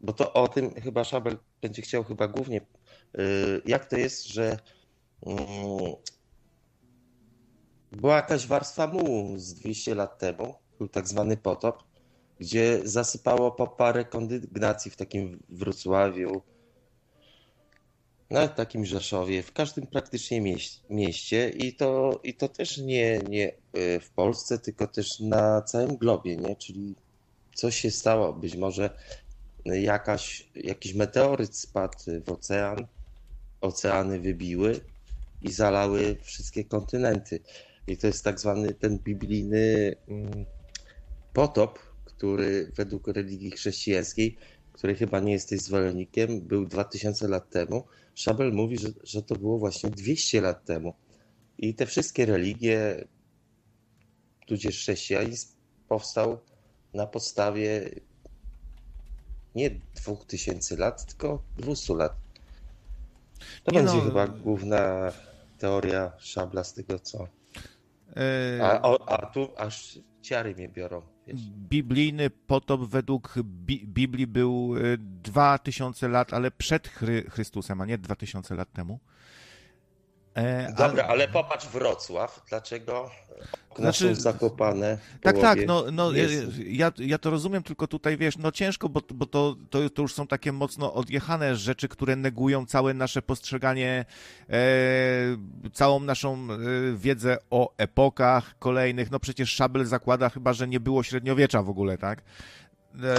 [0.00, 2.60] Bo to o tym chyba Szabel będzie chciał chyba głównie.
[3.66, 4.58] Jak to jest, że
[5.26, 5.46] mm,
[7.92, 11.84] była jakaś warstwa mułu z 200 lat temu, był tak zwany potop,
[12.40, 16.42] gdzie zasypało po parę kondygnacji w takim Wrocławiu,
[18.30, 20.56] nawet takim Rzeszowie, w każdym praktycznie
[20.90, 25.96] mieście i to, i to też nie, nie e, w Polsce, tylko też na całym
[25.96, 26.56] globie, nie?
[26.56, 26.94] czyli
[27.54, 28.90] coś się stało, być może
[29.64, 32.86] jakaś, jakiś meteoryt spadł w ocean,
[33.60, 34.80] oceany wybiły
[35.42, 37.40] i zalały wszystkie kontynenty.
[37.88, 40.44] I to jest tak zwany ten biblijny mm,
[41.32, 44.36] potop, który według religii chrześcijańskiej,
[44.72, 47.84] której chyba nie jesteś zwolennikiem, był 2000 lat temu.
[48.14, 50.94] Szabel mówi, że, że to było właśnie 200 lat temu.
[51.58, 53.04] I te wszystkie religie,
[54.46, 55.48] tudzież chrześcijanizm,
[55.88, 56.38] powstał
[56.94, 57.90] na podstawie
[59.54, 62.12] nie 2000 lat, tylko 200 lat.
[63.64, 64.04] To nie będzie no...
[64.04, 65.12] chyba główna
[65.58, 67.37] teoria Szabla z tego, co
[68.62, 71.02] a, a, tu aż ciary mnie biorą.
[71.26, 71.40] Wiesz.
[71.50, 77.98] Biblijny potop według Bi Biblii był 2000 e, lat, ale przed Chry Chrystusem, a nie
[77.98, 79.00] 2000 lat temu.
[80.38, 81.04] E, Dobra, ale...
[81.04, 83.10] ale popatrz Wrocław, dlaczego
[83.70, 84.98] okna znaczy, są zakopane?
[85.22, 86.10] Tak, tak, no, no
[86.66, 90.14] ja, ja to rozumiem, tylko tutaj wiesz, no ciężko, bo, bo to, to, to już
[90.14, 94.04] są takie mocno odjechane rzeczy, które negują całe nasze postrzeganie,
[94.50, 94.56] e,
[95.72, 96.56] całą naszą e,
[96.96, 99.10] wiedzę o epokach kolejnych.
[99.10, 102.22] No przecież Szabel zakłada chyba, że nie było średniowiecza w ogóle, tak?
[103.02, 103.16] E...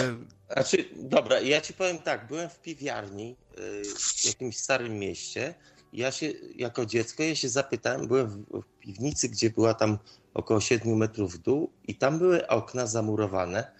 [0.54, 3.62] Znaczy, dobra, ja ci powiem tak, byłem w piwiarni e,
[3.98, 5.54] w jakimś starym mieście
[5.93, 8.45] ja się jako dziecko ja się zapytałem, byłem w,
[8.80, 9.97] piwnicy, gdzie była tam
[10.34, 13.71] około 7 metrów w dół i tam były okna zamurowane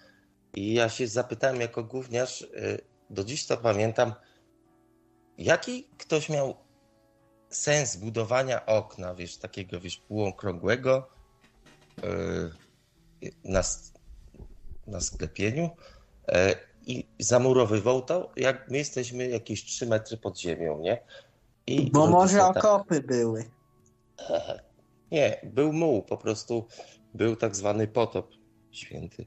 [0.54, 4.14] i ja się zapytałem jako gówniarz, y, do dziś to pamiętam,
[5.38, 6.56] jaki ktoś miał
[7.50, 11.10] sens budowania okna, wiesz, takiego, wiesz, półokrągłego
[12.04, 13.62] yy, na,
[14.88, 15.70] na sklepieniu
[16.28, 16.36] yy,
[16.86, 21.04] i zamurowywał to, jak my jesteśmy jakieś 3 metry pod ziemią, nie?
[21.70, 23.50] I Bo może okopy były.
[25.12, 26.68] Nie, był muł, po prostu
[27.14, 28.32] był tak zwany potop
[28.72, 29.26] święty.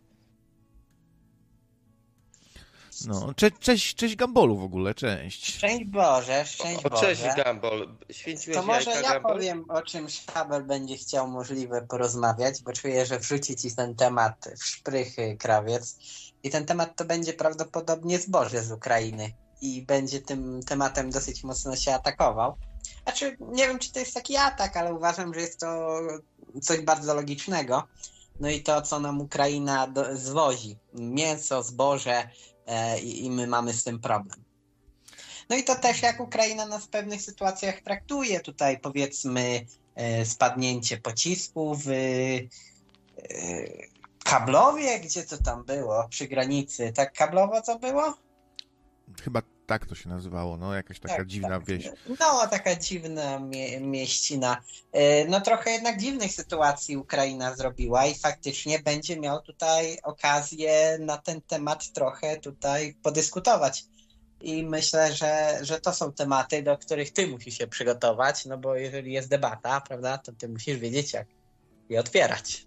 [3.07, 5.55] No, cze cześć, cześć Gambolu w ogóle, cześć.
[5.55, 7.07] Szczęść Boże, szczęść O, Boże.
[7.07, 7.96] cześć Gambol.
[8.11, 9.33] Święciłeś To może ja Gambol?
[9.33, 14.48] powiem, o czym Szabel będzie chciał możliwe porozmawiać, bo czuję, że wrzuci ci ten temat
[14.59, 15.98] w szprychy krawiec.
[16.42, 19.33] I ten temat to będzie prawdopodobnie zboże z Ukrainy.
[19.62, 22.57] I będzie tym tematem dosyć mocno się atakował.
[23.03, 26.01] Znaczy, nie wiem, czy to jest taki atak, ale uważam, że jest to
[26.62, 27.88] coś bardzo logicznego.
[28.40, 30.77] No i to, co nam Ukraina do, zwozi.
[30.94, 32.29] Mięso, zboże
[32.66, 34.44] e, i, my mamy z tym problem.
[35.51, 38.40] No i to też jak Ukraina nas w pewnych sytuacjach traktuje.
[38.40, 42.38] Tutaj powiedzmy e, spadnięcie pocisku w e,
[44.25, 46.92] Kablowie, gdzie to tam było, przy granicy.
[46.92, 48.14] Tak kablowo co było?
[49.22, 51.64] Chyba tak to się nazywało, no jakaś taka Tak, dziwna tak.
[51.66, 51.88] wieś.
[52.20, 54.62] No, taka dziwna mie- mieścina.
[54.92, 61.16] E, No trochę jednak dziwnych sytuacji Ukraina zrobiła i faktycznie będzie miał tutaj okazję na
[61.18, 63.85] ten temat trochę tutaj podyskutować.
[64.40, 68.77] I myślę, że, że to są tematy, do których ty musisz się przygotować, no bo
[68.77, 71.27] jeżeli jest debata, prawda, to ty musisz wiedzieć, jak
[71.88, 72.66] je otwierać.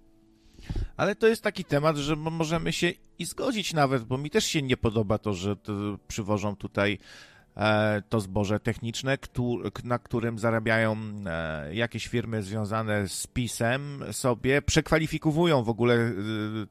[0.98, 4.46] Ale to jest taki temat, że mo- możemy się i zgodzić nawet, bo mi też
[4.46, 5.74] się nie podoba to, że to
[6.08, 7.00] przywożą tutaj
[7.58, 9.18] e, to zboże techniczne,
[9.84, 16.14] na którym zarabiają e, jakieś firmy związane z PiSem sobie, przekwalifikowują w ogóle, e,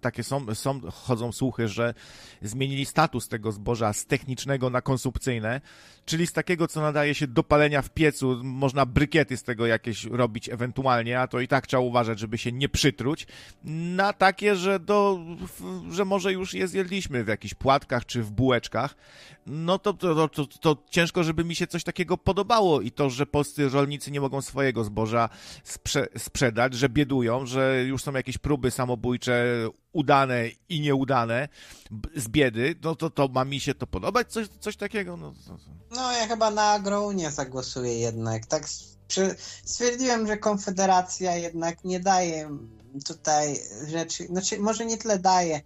[0.00, 1.94] takie są, są, chodzą słuchy, że
[2.42, 5.60] zmienili status tego zboża z technicznego na konsumpcyjne,
[6.04, 10.04] czyli z takiego, co nadaje się do palenia w piecu, można brykiety z tego jakieś
[10.04, 13.26] robić ewentualnie, a to i tak trzeba uważać, żeby się nie przytruć,
[13.64, 15.20] na takie, że, do,
[15.90, 18.94] że może już je zjedliśmy w jakichś płatkach czy w bułeczkach,
[19.46, 23.10] no to, to, to, to, to ciężko, żeby mi się coś takiego podobało i to,
[23.10, 25.28] że polscy rolnicy nie mogą swojego zboża
[25.64, 29.44] sprze sprzedać, że biedują, że już są jakieś próby samobójcze
[29.94, 31.48] udane i nieudane
[32.16, 35.58] z biedy, no to, to ma mi się to podobać, coś, coś takiego, no to.
[35.90, 38.46] No, ja chyba na Agrounię zagłosuję jednak.
[38.46, 38.66] Tak
[39.08, 42.58] przy, stwierdziłem, że Konfederacja jednak nie daje
[43.06, 45.60] tutaj rzeczy, znaczy może nie tyle daje.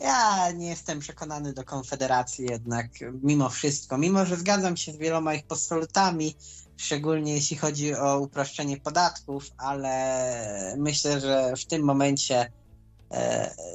[0.00, 2.86] Ja nie jestem przekonany do Konfederacji jednak
[3.22, 3.98] mimo wszystko.
[3.98, 6.36] Mimo, że zgadzam się z wieloma ich postulatami,
[6.76, 12.52] szczególnie jeśli chodzi o uproszczenie podatków, ale myślę, że w tym momencie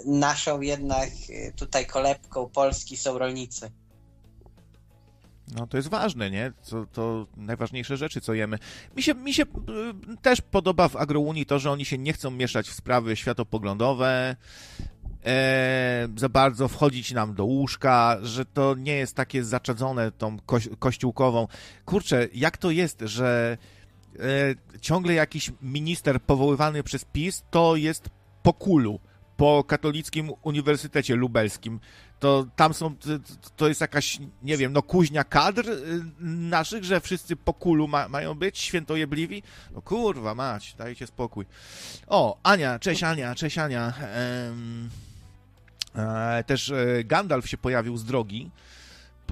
[0.06, 3.72] naszą jednak e, tutaj kolebką Polski są rolnicy.
[5.56, 6.52] No to jest ważne, nie?
[6.70, 8.60] To, to najważniejsze rzeczy, co jemy.
[8.96, 9.48] Mi się, mi się y,
[10.22, 14.36] też podoba w Agrounii to, że oni się nie chcą mieszać w sprawy światopoglądowe,
[15.26, 20.70] e, za bardzo wchodzić nam do łóżka, że to nie jest takie zaczadzone tą koś,
[20.80, 21.48] kościółkową.
[21.86, 23.58] Kurczę, jak to jest, że
[24.20, 28.10] e, ciągle jakiś minister powoływany przez PiS to jest
[28.44, 29.00] po kulu,
[29.38, 31.80] po katolickim Uniwersytecie Lubelskim.
[32.20, 32.96] To tam są,
[33.56, 38.10] to, jest jakaś, nie wiem, no kuźnia kadr y, naszych, że wszyscy po kulu ma,
[38.10, 39.44] mają być, świętojebliwi.
[39.72, 41.46] No kurwa mać, dajcie spokój.
[42.08, 43.94] O, Ania, cześć Ania, cześć Ania.
[43.98, 44.90] Em,
[45.96, 48.52] e, też e, Gandalf się pojawił z drogi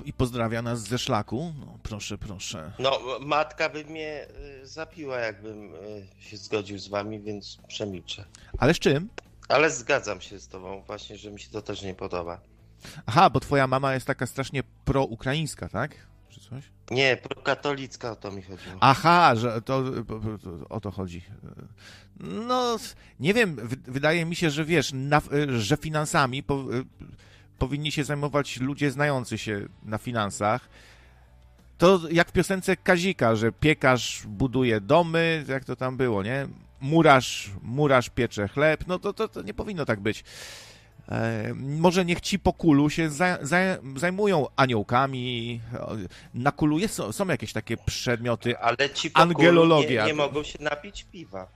[0.06, 1.54] i pozdrawia nas ze szlaku.
[1.60, 2.72] No, proszę, proszę.
[2.80, 4.28] No, matka by mnie
[4.64, 8.26] y, zabiła, jakbym y, się zgodził z wami, więc przemilczę.
[8.58, 9.10] Ale z czym?
[9.50, 12.42] Ale zgadzam się z tobą właśnie, że mi się to też nie podoba.
[13.06, 15.96] Aha, bo twoja mama jest taka strasznie proukraińska, tak?
[16.30, 16.64] Czy coś?
[16.92, 18.76] Nie, prokatolicka o to mi chodziło.
[18.80, 19.84] Aha, że to,
[20.70, 21.22] o to chodzi.
[22.20, 22.78] No,
[23.20, 23.56] nie wiem,
[23.88, 25.22] wydaje mi się, że wiesz, na,
[25.58, 26.64] że finansami po,
[27.60, 30.70] powinni się zajmować ludzie znający się na finansach.
[31.78, 36.48] To jak w piosence Kazika, że piekarz buduje domy, jak to tam było, nie?
[36.84, 40.24] Murarz, murarz piecze chleb, no to, to, to nie powinno tak być.
[41.10, 43.58] E, może niech ci po kulu się za, za,
[43.96, 45.62] zajmują aniołkami.
[46.34, 48.58] Na kulu jest, są, są jakieś takie przedmioty.
[48.58, 50.02] Ale ci po Angelologia.
[50.02, 51.48] Nie, nie mogą się napić piwa.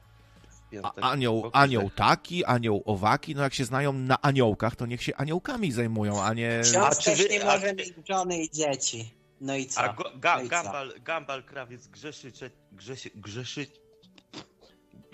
[0.84, 5.16] A, anioł, anioł taki, anioł owaki, no jak się znają na aniołkach, to niech się
[5.16, 6.60] aniołkami zajmują, a nie...
[6.64, 9.14] Ksiądz czy też wy- nie a może czy- mieć żony i dzieci.
[9.42, 9.82] No i co?
[9.82, 10.50] A go, ga, No i co?
[10.50, 12.32] gambal, gambal krawiec grzeszy,
[12.72, 13.68] grzeszy, grzeszy,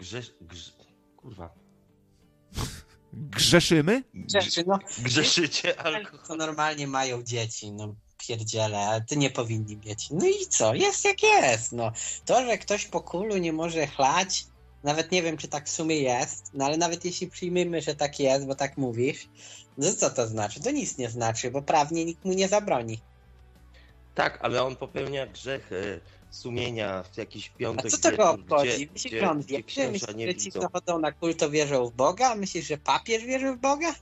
[0.03, 0.73] grzesz, grz,
[1.17, 1.53] kurwa,
[3.13, 4.03] Grzeszymy?
[4.33, 6.37] Rzeczy, no, grzeszycie to alkohol.
[6.37, 10.09] normalnie mają dzieci, no pierdziele, ale ty nie powinni mieć.
[10.11, 10.73] No i co?
[10.73, 11.91] Jest jak jest, no.
[12.25, 14.45] To, że ktoś po kulu nie może chlać,
[14.83, 18.19] nawet nie wiem, czy tak w sumie jest, no ale nawet jeśli przyjmiemy, że tak
[18.19, 19.29] jest, bo tak mówisz,
[19.77, 20.61] no co to znaczy?
[20.61, 23.01] To nic nie znaczy, bo prawnie nikt mu nie zabroni.
[24.15, 25.99] Tak, ale on popełnia grzech e,
[26.33, 28.89] sumienia w jakiś A piątek co to go wieczór, obchodzi?
[28.93, 29.57] Myślisz, że on wie?
[29.57, 30.61] Myślisz, że ci, widzą.
[30.61, 32.35] co chodzą na kult, to wierzą w Boga?
[32.35, 33.95] Myślisz, że papież wierzy w Boga?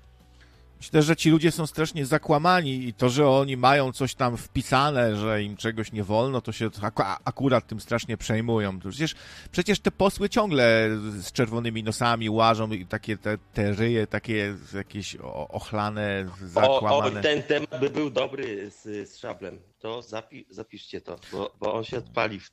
[0.82, 5.16] Myślę, że ci ludzie są strasznie zakłamani i to, że oni mają coś tam wpisane,
[5.16, 8.80] że im czegoś nie wolno, to się ak- akurat tym strasznie przejmują.
[8.80, 9.16] Przecież,
[9.52, 15.16] przecież te posły ciągle z czerwonymi nosami łażą i takie te, te ryje, takie jakieś
[15.16, 17.20] o- ochlane, O, zakłamane.
[17.20, 19.60] o, ten temat by był dobry z, z szablem.
[19.80, 22.50] To zapi, zapiszcie to, bo, bo on się odpali w...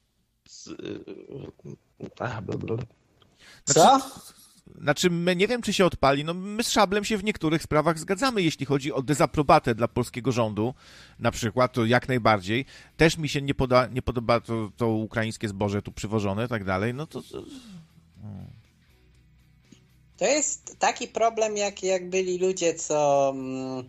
[0.49, 0.74] Z, y,
[2.20, 2.76] a, bla, bla.
[3.64, 4.01] Co?
[4.83, 6.25] Znaczy, my nie wiem, czy się odpali.
[6.25, 10.33] No, my z Szablem się w niektórych sprawach zgadzamy, jeśli chodzi o dezaprobatę dla polskiego
[10.33, 10.75] rządu,
[11.19, 12.64] na przykład, to jak najbardziej.
[12.97, 16.64] Też mi się nie, poda, nie podoba to, to ukraińskie zboże tu przywożone i tak
[16.64, 16.95] dalej.
[16.95, 17.43] No to, to
[20.16, 23.89] To jest taki problem, jak, jak byli ludzie, co mm,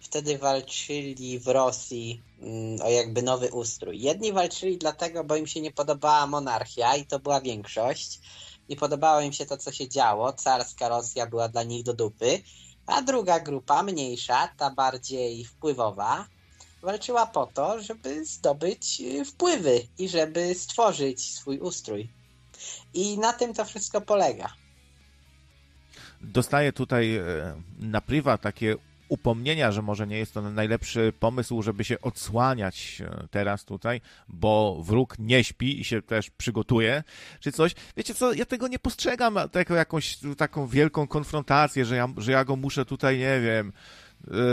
[0.00, 4.00] wtedy walczyli w Rosji mm, o jakby nowy ustrój.
[4.00, 8.20] Jedni walczyli dlatego, bo im się nie podobała monarchia i to była większość.
[8.68, 10.32] Nie podobało im się to, co się działo.
[10.32, 12.42] Carska Rosja była dla nich do dupy.
[12.86, 16.26] A druga grupa, mniejsza, ta bardziej wpływowa,
[16.82, 22.12] walczyła po to, żeby zdobyć y, wpływy i żeby stworzyć swój ustrój.
[22.94, 24.48] I na tym to wszystko polega.
[26.20, 27.22] dostaję tutaj e,
[27.78, 28.76] na prywa takie
[29.14, 34.82] upomnienia, że może nie jest to najlepszy pomysł, żeby się odsłaniać e, teraz tutaj, bo
[34.82, 37.02] wróg nie śpi i się też przygotuje,
[37.40, 37.74] czy coś.
[37.96, 42.44] Wiecie co, ja tego nie postrzegam jako jakąś taką wielką konfrontację, że ja, że ja
[42.44, 43.72] go muszę tutaj, nie wiem,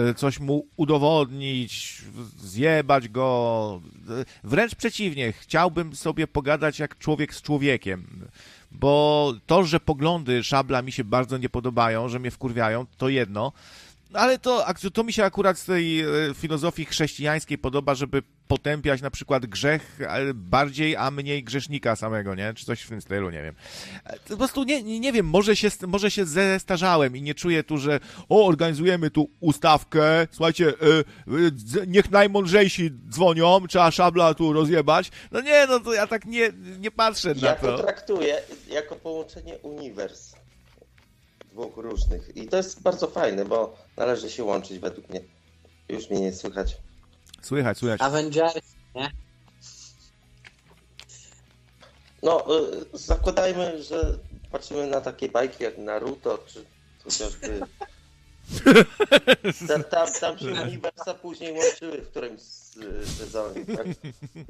[0.10, 2.02] e, coś mu udowodnić,
[2.38, 3.82] zjebać go.
[4.10, 8.28] E, Wręcz przeciwnie, chciałbym sobie pogadać jak człowiek z człowiekiem.
[8.72, 13.52] Bo to, że poglądy szabla mi się bardzo nie podobają, że mnie wkurwiają, to jedno.
[14.14, 16.06] Ale to, to mi się akurat z tej e,
[16.36, 22.54] filozofii chrześcijańskiej podoba, żeby potępiać na przykład grzech ale bardziej, a mniej grzesznika samego, nie?
[22.54, 23.56] Czy coś w tym stylu, nie wiem.
[24.06, 27.78] E, Po prostu nie, nie, wiem, może się, może się zestarzałem i nie czuję tu,
[27.78, 28.00] że
[28.30, 30.72] o, organizujemy tu ustawkę, słuchajcie, e,
[31.28, 35.12] e, dz- niech najmądrzejsi dzwonią, trzeba szabla tu rozjebać.
[35.32, 37.78] No nie, no to ja tak nie, nie patrzę na Ja to.
[37.78, 38.42] to traktuję
[38.72, 40.34] jako połączenie uniwers
[41.62, 42.38] dwóch różnych.
[42.38, 45.22] I to jest bardzo fajne, bo należy się łączyć według mnie.
[45.90, 46.78] Już mnie nie słychać.
[47.42, 48.02] Słychać, słychać.
[48.02, 49.12] Avengers, nie?
[52.24, 54.18] No, y, zakładajmy, że
[54.52, 56.66] patrzymy na takie bajki jak Naruto, czy
[57.04, 57.60] chociażby...
[59.68, 63.88] Tam, tam, tam się uniwersa później łączyły w którymś z sezonie, tak?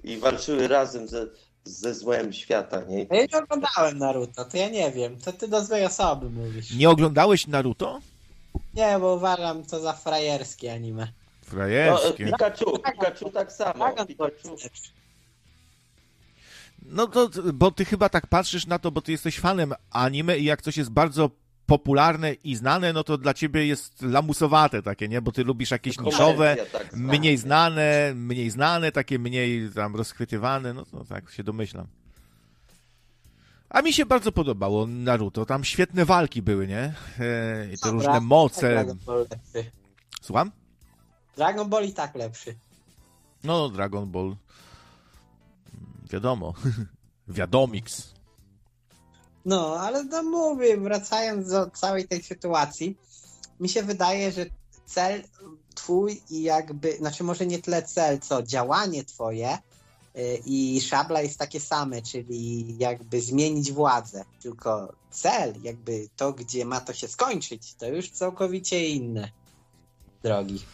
[0.04, 1.28] I walczyły razem ze,
[1.66, 3.04] ze złem świata, nie?
[3.04, 5.18] Ja nie oglądałem Naruto, to ja nie wiem.
[5.18, 6.72] To ty do złej osoby mówisz.
[6.72, 8.00] Nie oglądałeś Naruto?
[8.74, 11.02] Nie, bo uważam to za frajerskie anime.
[11.06, 12.26] No, y, Frajerskie.
[12.26, 14.06] Pikachu, Pikachu tak samo.
[14.08, 14.56] Pikachu.
[16.86, 20.44] No to, bo ty chyba tak patrzysz na to, bo ty jesteś fanem anime i
[20.44, 21.30] jak coś jest bardzo
[21.72, 25.22] popularne i znane, no to dla ciebie jest lamusowate takie, nie?
[25.22, 27.14] Bo ty lubisz jakieś komercja, niszowe, tak zwana.
[27.18, 31.88] mniej znane, mniej znane, takie mniej tam rozchwytywane, no to tak się domyślam.
[33.70, 36.94] A mi się bardzo podobało Naruto, tam świetne walki były, nie?
[37.20, 38.70] E, I te Dobra, różne tak moce.
[38.72, 39.72] Dragon Ball lepszy.
[40.22, 40.52] Słucham?
[41.36, 42.56] Dragon Ball i tak lepszy.
[43.44, 44.26] No, Dragon Ball.
[44.26, 44.38] Mm,
[46.12, 46.54] Wiadomo.
[47.28, 48.14] Wiadomix.
[49.46, 52.98] No, ale no mówię, wracając do całej tej sytuacji,
[53.60, 54.46] mi się wydaje, że
[54.86, 55.24] cel
[55.76, 59.58] twój i jakby, znaczy może nie tyle cel, co działanie twoje
[60.18, 66.66] y, i szabla jest takie same, czyli jakby zmienić władzę, tylko cel, jakby to, gdzie
[66.66, 69.32] ma to się skończyć, to już całkowicie inne
[70.24, 70.66] drogi.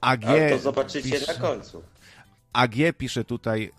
[0.00, 0.24] AG.
[0.24, 1.82] Ale to zobaczycie pisze- na końcu.
[2.52, 3.72] AG pisze tutaj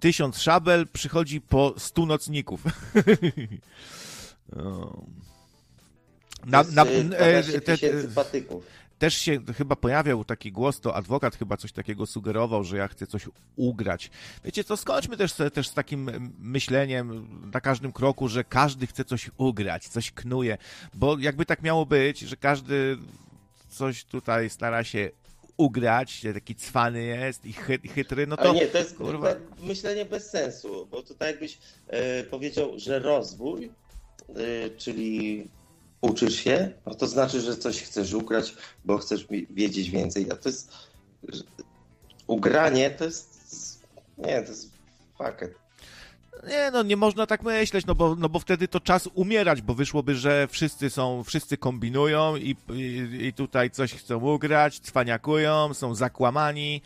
[0.00, 2.62] tysiąc szabel przychodzi po stu nocników.
[4.56, 5.02] O.
[6.46, 6.66] na, y,
[7.18, 8.64] e, 12 te, tysięcy patyków.
[8.98, 13.06] też się chyba pojawiał taki głos, to adwokat chyba coś takiego sugerował, że ja chcę
[13.06, 14.10] coś ugrać.
[14.44, 19.30] Wiecie co, skończmy też, też z takim myśleniem na każdym kroku, że każdy chce coś
[19.36, 20.58] ugrać, coś knuje,
[20.94, 22.98] bo jakby tak miało być, że każdy
[23.68, 25.10] coś tutaj stara się
[25.58, 29.34] ugrać, taki cwany jest i chy, chytry, no to Ale nie, to jest kurwa.
[29.62, 33.70] myślenie bez sensu, bo to tak jakbyś e, powiedział, że rozwój,
[34.28, 35.48] e, czyli
[36.00, 38.54] uczysz się, no to znaczy, że coś chcesz ugrać,
[38.84, 40.72] bo chcesz wiedzieć więcej, a to jest
[42.26, 43.38] ugranie to jest
[44.18, 44.70] nie, to jest
[45.18, 45.54] faket.
[46.48, 49.74] Nie, no nie można tak myśleć, no bo, no bo wtedy to czas umierać, bo
[49.74, 55.94] wyszłoby, że wszyscy są, wszyscy kombinują i, i, i tutaj coś chcą ugrać, cwaniakują, są
[55.94, 56.82] zakłamani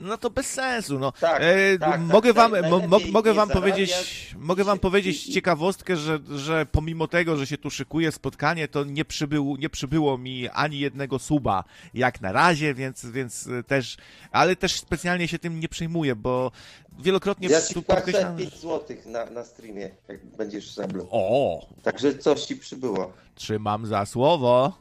[0.00, 1.12] No to bez sensu, no.
[1.12, 5.96] Tak, e, tak, mogę tak, wam, mo, mogę wam powiedzieć, mogę wam powiedzieć i- ciekawostkę,
[5.96, 10.48] że, że pomimo tego, że się tu szykuje spotkanie, to nie, przybył, nie przybyło mi
[10.48, 11.64] ani jednego suba
[11.94, 13.96] jak na razie, więc, więc e, też,
[14.30, 16.50] ale też specjalnie się tym nie przejmuję, bo
[16.98, 18.36] wielokrotnie Ja ci podkreślam...
[18.36, 21.06] 5 zł na, na streamie, jak będziesz szablą.
[21.10, 23.12] O, Także coś ci przybyło.
[23.34, 24.72] trzymam za słowo,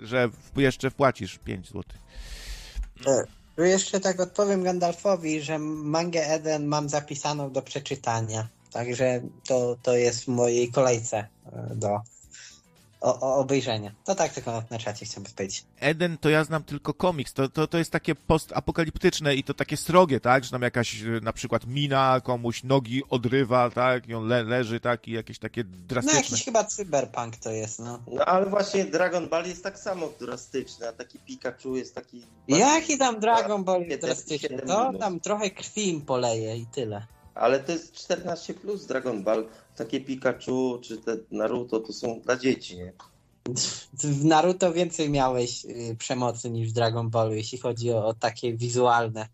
[0.00, 1.98] że jeszcze wpłacisz 5 złotych.
[3.56, 8.48] Tu jeszcze tak odpowiem Gandalfowi, że mangę Eden mam zapisaną do przeczytania.
[8.72, 12.00] Także to, to jest w mojej kolejce e, do
[13.02, 13.92] o, o obejrzenia.
[14.04, 15.64] To tak tylko na czacie chciałbym powiedzieć.
[15.80, 17.32] Eden to ja znam tylko komiks.
[17.32, 20.44] To, to, to jest takie postapokaliptyczne i to takie srogie, tak?
[20.44, 24.08] Że tam jakaś e, na przykład mina komuś nogi odrywa, tak?
[24.08, 25.08] I on le, leży, tak?
[25.08, 26.16] I jakieś takie No drastyczne.
[26.20, 27.98] jakiś chyba cyberpunk to jest, no.
[28.12, 32.22] No ale właśnie Dragon Ball jest tak samo drastyczny, a taki Pikachu jest taki...
[32.48, 34.58] Jaki tam Dragon Ball jest drastyczny?
[34.58, 37.06] To tam trochę krwi im poleje i tyle.
[37.34, 39.48] Ale to jest 14 plus Dragon Ball.
[39.76, 42.92] Takie Pikachu czy te Naruto to są dla dzieci, nie?
[43.94, 48.56] W Naruto więcej miałeś y, przemocy niż w Dragon Ballu, jeśli chodzi o, o takie
[48.56, 49.28] wizualne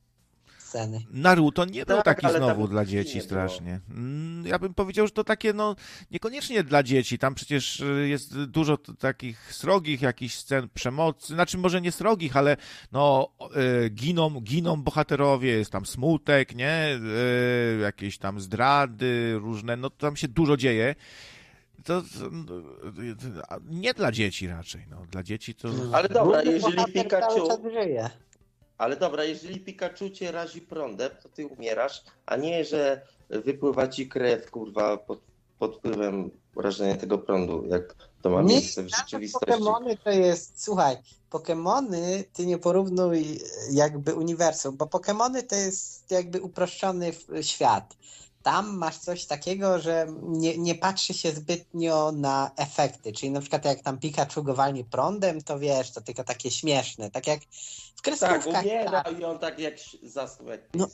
[0.69, 1.01] sceny.
[1.11, 3.81] Naruto nie był Tak, taki ale tam znowu dla dzieci nie strasznie.
[3.91, 5.77] Mm, Ja bym powiedział, że to takie, no,
[6.11, 7.19] niekoniecznie dla dzieci.
[7.19, 11.35] Tam przecież y, jest dużo takich srogich jakichś scen przemocy.
[11.35, 12.57] Znaczy, może nie srogich, ale
[12.93, 13.29] no,
[13.87, 16.99] y, giną, giną bohaterowie, jest tam smutek, nie?
[17.77, 20.95] Y, Jakieś tam zdrady różne, no tam się dużo dzieje.
[21.85, 22.03] To,
[23.69, 25.07] nie dla dzieci raczej, no.
[25.11, 25.69] Dla dzieci to...
[25.93, 28.11] Ale dobra, jeżeli Pikachu- cały czas żyje.
[28.79, 34.09] Ale dobra, jeżeli Pikachu cię razi prądem, to ty umierasz, a nie, że wypływa ci
[34.09, 35.21] krew, kurwa, pod,
[35.59, 39.47] pod wpływem wrażenia tego prądu, jak to ma Nie, miejsce w rzeczywistości.
[39.47, 40.97] Pokemony to jest, słuchaj,
[41.31, 43.41] Pokemony ty nie porównuj
[43.73, 47.13] jakby uniwersum, bo Pokemony to jest jakby uproszczony
[47.43, 47.97] świat.
[48.43, 53.65] Tam masz coś takiego, że nie, nie patrzy się zbytnio na efekty, czyli na przykład
[53.65, 58.03] jak tam Pikachu go walnie prądem, to wiesz, to tylko takie śmieszne, tak jak w
[58.03, 58.65] Tak, kreskówkach.
[58.65, 59.19] umiera tak.
[59.21, 60.49] i on tak jak zasnął.
[60.49, 60.89] Jak No.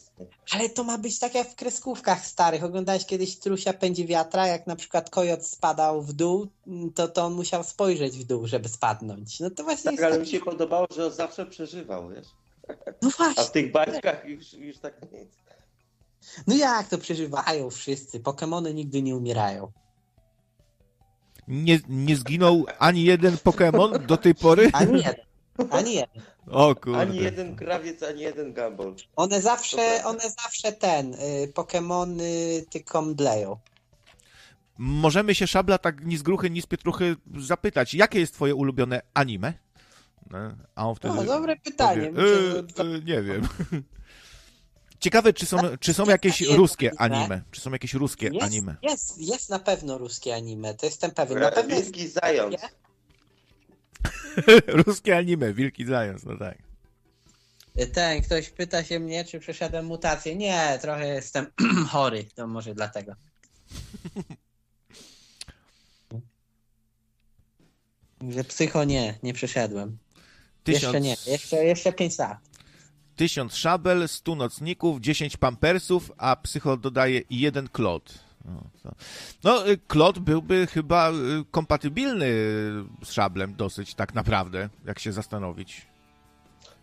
[0.50, 2.64] Ale to ma być tak jak w kreskówkach starych.
[2.64, 6.46] Oglądałeś kiedyś Trusia pędzi wiatra, jak na przykład kojot spadał w dół,
[6.94, 9.40] to, to on musiał spojrzeć w dół, żeby spadnąć.
[9.40, 10.30] No to właśnie Tak, ale mi taki...
[10.32, 12.26] się podobało, że on zawsze przeżywał, wiesz?
[13.02, 15.28] No A właśnie, w tych bajkach już, już tak nic.
[16.46, 18.20] No jak to przeżywają wszyscy?
[18.20, 19.72] Pokemony nigdy nie umierają.
[21.48, 24.70] Nie, nie zginął ani jeden Pokémon do tej pory?
[24.72, 25.14] Ani jeden.
[25.70, 26.22] Ani jeden.
[26.50, 26.98] O kurde.
[27.00, 28.94] Ani jeden krawiec, ani jeden gambol.
[29.16, 33.56] One zawsze, one zawsze ten, y, Pokemony tylko mdleją.
[34.78, 39.00] Możemy się Szabla tak ni z gruchy, ni z pietruchy zapytać, jakie jest twoje ulubione
[39.14, 39.52] anime?
[40.30, 40.38] No,
[40.74, 42.10] A on wtedy No, dobre pytanie.
[42.12, 42.22] powie,
[42.78, 43.42] "E, e, nie wiem.
[45.04, 47.20] Ciekawe, czy są, czy są jakieś Jest ruskie anime.
[47.20, 47.42] anime?
[47.50, 48.76] Czy są jakieś ruskie Jest, anime?
[48.82, 51.38] jest, jest na pewno ruskie anime, to jestem pewien.
[51.38, 52.56] Na pewno jest Wielki zając.
[54.86, 56.58] ruskie anime, Wilki Zając, no tak.
[57.92, 60.36] Ten, ktoś pyta się mnie, czy przeszedłem mutację.
[60.36, 61.46] Nie, trochę jestem
[61.92, 63.14] chory, to może dlatego.
[68.30, 69.98] Że psycho nie, nie przeszedłem.
[70.66, 72.38] Jeszcze nie, jeszcze, jeszcze 5 lat.
[73.16, 78.14] Tysiąc szabel, stu nocników, 10 pampersów, a psycho dodaje jeden klot.
[78.44, 78.62] No,
[79.44, 81.14] no y, klot byłby chyba y,
[81.50, 82.26] kompatybilny
[83.04, 85.86] z szablem dosyć tak naprawdę, jak się zastanowić.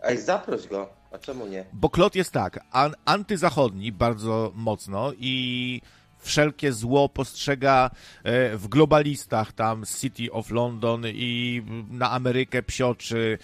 [0.03, 0.89] Ej, zaproś go.
[1.11, 1.65] A czemu nie?
[1.73, 5.81] Bo klot jest tak, an, antyzachodni bardzo mocno i
[6.21, 7.89] wszelkie zło postrzega
[8.23, 13.37] e, w globalistach, tam City of London i na Amerykę psioczy.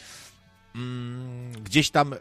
[0.77, 2.17] Mm, gdzieś tam e,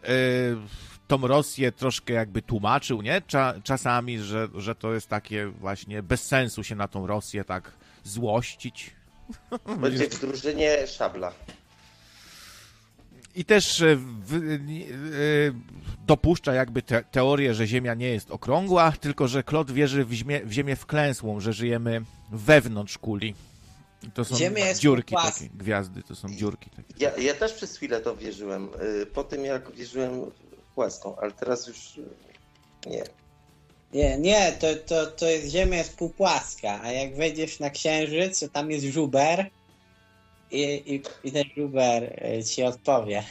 [1.09, 3.23] tą Rosję troszkę jakby tłumaczył, nie?
[3.27, 7.73] Cza, czasami, że, że to jest takie właśnie bez sensu się na tą Rosję tak
[8.05, 8.91] złościć.
[9.81, 11.33] Będzie w drużynie szabla.
[13.35, 13.97] I też e, e,
[16.07, 20.41] dopuszcza jakby te, teorię, że Ziemia nie jest okrągła, tylko że Klot wierzy w, ziemię,
[20.45, 22.03] w Ziemię wklęsłą, że żyjemy
[22.33, 23.35] wewnątrz kuli.
[24.15, 25.31] To są Ziemia jest dziurki płaska.
[25.33, 26.95] takie, gwiazdy to są dziurki takie.
[27.05, 28.69] Ja, ja też przez chwilę to wierzyłem.
[29.03, 30.21] y, Po tym jak wierzyłem
[30.71, 32.03] w płaską, ale teraz już y,
[32.87, 33.05] nie.
[33.93, 38.49] Nie, nie, to, to, to jest Ziemia jest półpłaska, a jak wejdziesz na Księżyc, to
[38.49, 39.51] tam jest żuber
[40.51, 43.25] i, i, i ten żuber e, ci odpowie.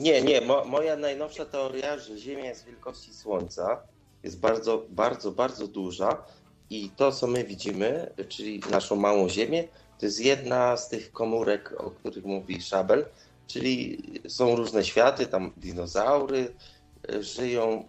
[0.00, 0.40] Nie, nie.
[0.40, 3.82] Mo, moja najnowsza teoria, że Ziemia jest wielkości Słońca,
[4.22, 6.24] jest bardzo, bardzo, bardzo duża
[6.70, 9.64] i to, co my widzimy, czyli naszą małą Ziemię,
[9.98, 13.04] to jest jedna z tych komórek, o których mówi Szabel,
[13.46, 16.54] czyli są różne światy, tam dinozaury,
[17.12, 17.84] e, żyją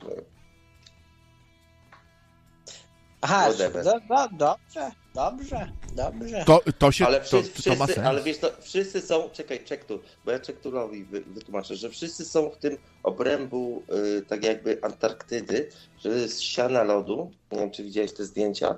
[3.21, 3.83] Aha, Whatever.
[3.83, 6.43] do, do, dobrze, dobrze, dobrze.
[6.45, 8.07] To, to się, Ale to, wszyscy, to ma wszyscy, sens.
[8.07, 12.25] ale wiesz, to wszyscy są, czekaj, czek tu, bo ja Czekturowi wy, wytłumaczę, że wszyscy
[12.25, 13.83] są w tym obrębu
[14.17, 18.75] y, tak jakby Antarktydy, że jest ściana lodu, nie wiem czy widziałeś te zdjęcia,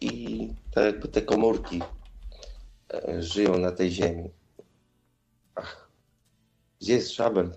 [0.00, 1.82] i tak jakby te komórki
[2.94, 4.30] y, żyją na tej ziemi.
[5.54, 5.88] Ach,
[6.80, 7.50] gdzie jest szabel?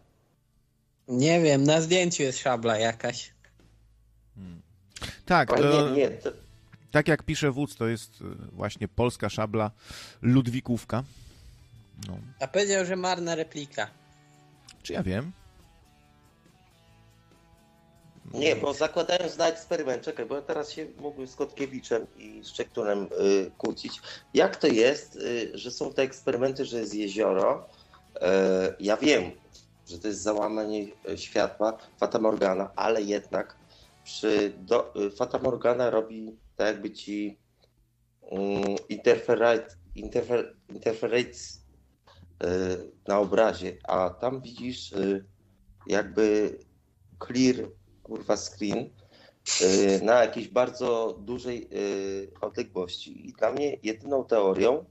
[1.07, 3.34] Nie wiem, na zdjęciu jest szabla jakaś.
[5.26, 6.32] Tak, Ale to, nie, nie, to,
[6.91, 9.72] tak jak pisze wódz, to jest y, właśnie polska szabla
[10.22, 11.03] Ludwikówka.
[12.07, 13.88] No, A powiedział, że marna replika.
[14.84, 15.32] czy ja wiem?
[18.34, 22.53] Nie, bo zakładając na eksperyment, czekaj, bo ja teraz się mógłbym z Kotkiewiczem i z
[22.53, 24.01] Czekturem y, kłócić.
[24.34, 27.69] Jak to jest, y, że są te eksperymenty, że jest jezioro?
[28.21, 29.32] E, ja wiem,
[29.89, 33.57] że to jest załamanie e, światła Fata Morgana, ale jednak
[34.03, 37.39] przy do, y, Fata Morgana robi tak jakby ci
[38.21, 39.67] um, interfer,
[40.69, 41.65] interferates
[42.43, 42.47] y,
[43.07, 45.25] na obrazie, a tam widzisz y,
[45.88, 46.57] jakby
[47.27, 47.55] clear
[48.12, 48.89] kurwa screen
[49.62, 53.30] y, na jakiejś bardzo dużej y, odległości.
[53.30, 54.86] I dla mnie jedyną teorią,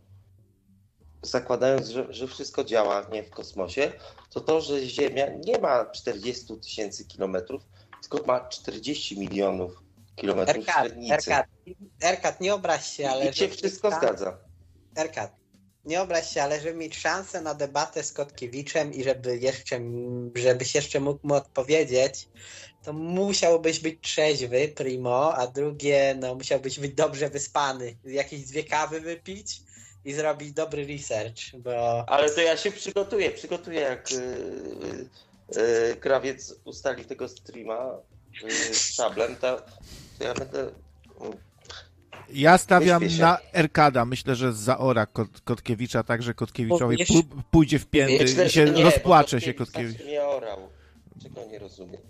[1.23, 3.93] zakładając, że, że wszystko działa nie w kosmosie,
[4.31, 7.63] to to, że Ziemia nie ma 40 tysięcy kilometrów,
[8.03, 9.83] tylko ma 40 milionów
[10.17, 11.15] kilometrów Erkat, średnicy.
[11.15, 11.47] Erkat,
[12.03, 13.31] Erkat, nie obraź się, ale...
[13.31, 14.39] I żeby wszystko zgadza.
[14.97, 15.40] Erkat,
[15.91, 19.81] nie obraź się, ale żeby mieć szansę na debatę z Kotkiewiczem i żeby jeszcze,
[20.35, 22.29] żebyś jeszcze mógł mu odpowiedzieć,
[22.85, 27.97] to musiałbyś być trzeźwy, primo, a drugie, no musiałbyś być dobrze wyspany.
[28.05, 29.63] Jakieś dwie kawy wypić
[30.05, 32.05] i zrobić dobry research, bo...
[32.09, 34.17] Ale to ja się przygotuję, przygotuję jak y,
[35.57, 37.99] y, y, krawiec ustali tego streama
[38.45, 39.63] y, z szablem, to
[40.21, 40.71] ja będę
[42.33, 44.05] Ja stawiam na Erkada.
[44.05, 48.65] Myślę, że zaora Kot, Kotkiewicza, tak, że Kotkiewiczowi pu- pójdzie w pięty Myślę, i się
[48.65, 50.59] nie, rozpłacze bo się Kotkiewicz tak nie orał.
[51.23, 52.01] Czego nie rozumiem.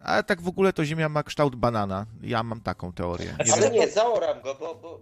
[0.00, 2.06] Ale tak w ogóle to Ziemia ma kształt banana.
[2.22, 3.36] Ja mam taką teorię.
[3.46, 3.72] Nie Ale wiem.
[3.72, 4.74] nie, zaoram go, bo...
[4.74, 5.00] bo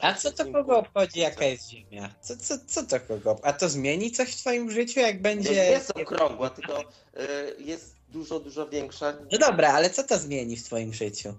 [0.00, 2.14] A co to kogo obchodzi, jaka jest Ziemia?
[2.20, 3.36] Co, co, co to kogo?
[3.42, 5.50] A to zmieni coś w twoim życiu, jak Nie, będzie...
[5.50, 6.84] nie jest okrągła, tylko y,
[7.58, 9.12] jest dużo, dużo większa.
[9.32, 11.34] No dobra, ale co to zmieni w twoim życiu?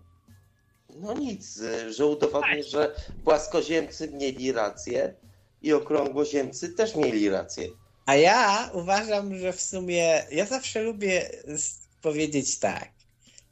[0.96, 5.14] No nic, y, że udowodnię, że płaskoziemcy mieli rację
[5.62, 7.68] i okrągłoziemcy też mieli rację.
[8.06, 11.30] A ja uważam, że w sumie ja zawsze lubię
[12.02, 12.90] powiedzieć tak.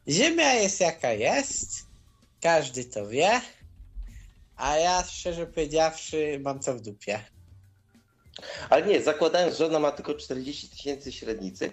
[0.08, 1.70] Ziemia jest jaka jest,
[2.42, 3.42] każdy to wie,
[4.56, 7.20] a ja szczerze powiedziawszy mam co w dupie.
[8.70, 11.72] Ale nie, zakładając, że ona ma tylko 40 tysięcy średnicy,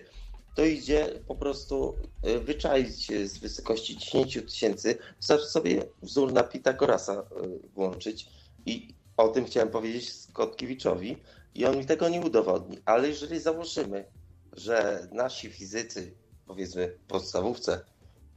[0.60, 1.96] to idzie po prostu
[2.26, 8.28] y, wyczaić z wysokości 10 tysięcy, wystarczy sobie wzór na Pitagorasa y, włączyć
[8.66, 11.16] i o tym chciałem powiedzieć Skotkiewiczowi
[11.54, 12.78] i on mi tego nie udowodni.
[12.84, 14.04] Ale jeżeli założymy,
[14.52, 16.14] że nasi fizycy,
[16.46, 17.84] powiedzmy w podstawówce,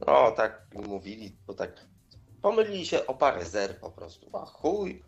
[0.06, 1.86] no tak mówili, bo tak
[2.42, 5.02] pomylili się o parę zer po prostu, a chuj,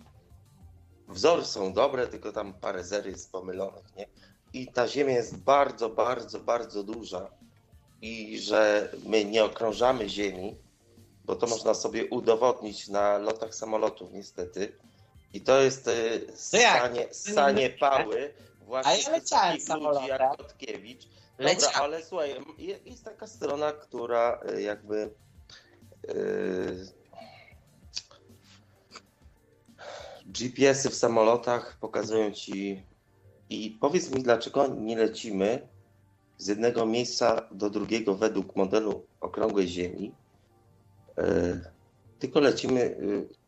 [1.09, 4.07] wzory są dobre, tylko tam parę zer jest pomylonych, nie?
[4.57, 7.31] I ta Ziemia jest bardzo, bardzo, bardzo duża
[8.03, 10.57] i że my nie okrążamy Ziemi,
[11.25, 14.73] bo to można sobie udowodnić na lotach samolotów niestety.
[15.33, 15.93] I to jest e,
[16.51, 16.81] To jak?
[16.83, 20.09] sanie, sanie pały właśnie A ja takich ludzi samolotem.
[20.09, 21.07] jak Kotkiewicz.
[21.39, 21.77] Dobra, Leciałem.
[21.83, 25.11] ale słuchaj, je- jest taka strona, która e, jakby
[26.09, 26.13] e,
[30.27, 32.83] GPS-y w samolotach pokazują ci
[33.51, 35.69] i powiedz mi, dlaczego nie lecimy
[36.39, 40.15] z jednego miejsca do drugiego według modelu okrągłej Ziemi,
[41.19, 41.61] e,
[42.19, 43.47] tylko lecimy e,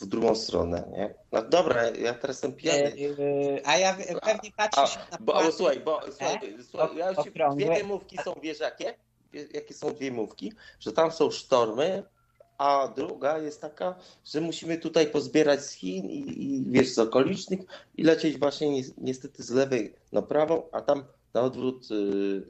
[0.00, 1.14] w drugą stronę, nie?
[1.32, 2.92] No dobra, ja teraz jestem pijany.
[2.96, 7.18] Yy, a ja pewnie A, patrzysz na bo, słuchaj, bo słuchaj, słuchaj ja już
[7.56, 8.94] dwie wymówki są, wiesz jakie?
[9.54, 10.52] Jakie są dwie wymówki?
[10.80, 12.02] Że tam są sztormy,
[12.58, 13.94] a druga jest taka,
[14.24, 17.60] że musimy tutaj pozbierać z Chin i, i wiesz, z okolicznych
[17.96, 21.04] i lecieć właśnie ni- niestety z lewej na prawą, a tam
[21.34, 22.42] na odwrót y,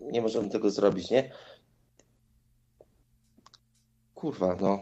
[0.00, 1.30] nie możemy tego zrobić, nie?
[4.14, 4.78] Kurwa, no.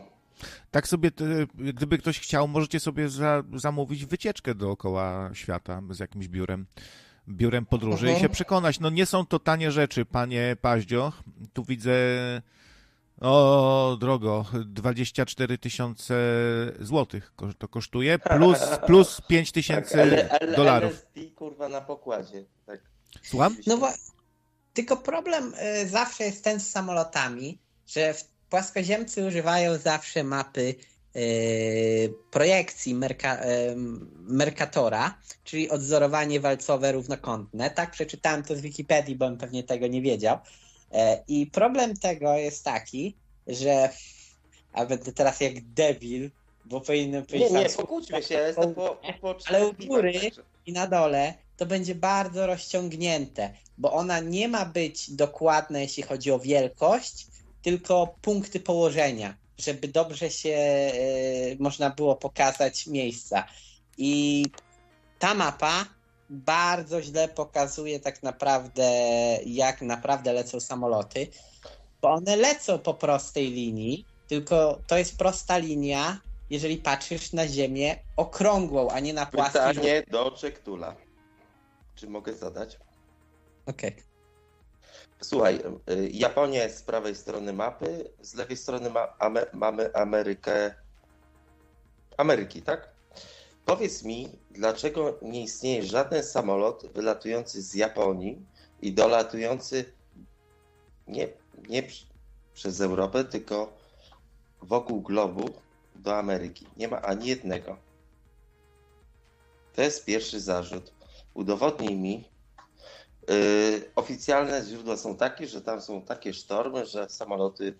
[0.71, 1.25] Tak sobie, te,
[1.55, 6.67] gdyby ktoś chciał, możecie sobie za, zamówić wycieczkę dookoła świata z jakimś biurem,
[7.29, 8.21] biurem podróży i Mhm.
[8.29, 8.81] się przekonać.
[8.81, 11.23] No nie są to tanie rzeczy, panie Paździoch.
[11.53, 11.93] Tu widzę
[13.21, 16.15] O, drogo, 24 tysiące
[16.81, 20.93] złotych to kosztuje, plus, plus 5 tysięcy Tak, ale, ale dolarów.
[20.93, 22.45] LSD kurwa na pokładzie.
[22.67, 22.81] Tak.
[23.23, 23.57] Słucham?
[23.67, 23.89] No bo
[24.75, 30.75] tylko problem y, zawsze jest ten z samolotami, że w płaskoziemcy używają zawsze mapy
[31.17, 33.75] y, projekcji Merca, y,
[34.19, 37.71] Mercatora, czyli odzorowanie walcowe równokątne.
[37.71, 40.39] Tak przeczytałem to z Wikipedii, bo bym pewnie tego nie wiedział.
[40.93, 43.17] E, I problem tego jest taki,
[43.47, 43.89] że
[44.73, 46.31] a będę teraz jak debil,
[46.65, 50.31] bo powinienem Nie, powiedzieć nie, tam- pokłóćmy się, jestem po, po Ale u góry-
[50.67, 56.31] i na dole, to będzie bardzo rozciągnięte, bo ona nie ma być dokładna, jeśli chodzi
[56.31, 57.27] o wielkość,
[57.63, 60.93] tylko punkty położenia, żeby dobrze się e,
[61.59, 63.45] można było pokazać miejsca.
[63.99, 64.45] I
[65.19, 65.87] ta mapa
[66.33, 68.83] bardzo źle pokazuje tak naprawdę,
[69.47, 71.27] jak naprawdę lecą samoloty,
[72.03, 76.21] bo one lecą po prostej linii, tylko to jest prosta linia,
[76.51, 79.59] jeżeli patrzysz na ziemię okrągłą, a nie na płaskie.
[79.59, 80.97] Pytanie do Czektula.
[81.95, 82.79] Czy mogę zadać?
[83.67, 83.97] Okej.
[85.21, 85.61] Słuchaj,
[85.91, 89.15] y, Japonia jest z prawej strony mapy, z lewej strony ma,
[89.53, 90.75] mamy Amerykę.
[92.17, 92.92] Ameryki, tak?
[93.67, 98.47] Powiedz mi, dlaczego nie istnieje żaden samolot wylatujący z Japonii
[98.83, 99.85] i dolatujący
[101.09, 101.29] nie,
[101.69, 101.83] nie
[102.55, 103.73] przez Europę, tylko
[104.63, 105.51] wokół globu
[105.97, 106.67] do Ameryki.
[106.77, 107.77] Nie ma ani jednego.
[109.75, 110.93] To jest pierwszy zarzut.
[111.35, 112.33] Udowodnij mi,
[113.29, 117.75] Yy, oficjalne źródła są takie, że tam są takie sztormy, że samoloty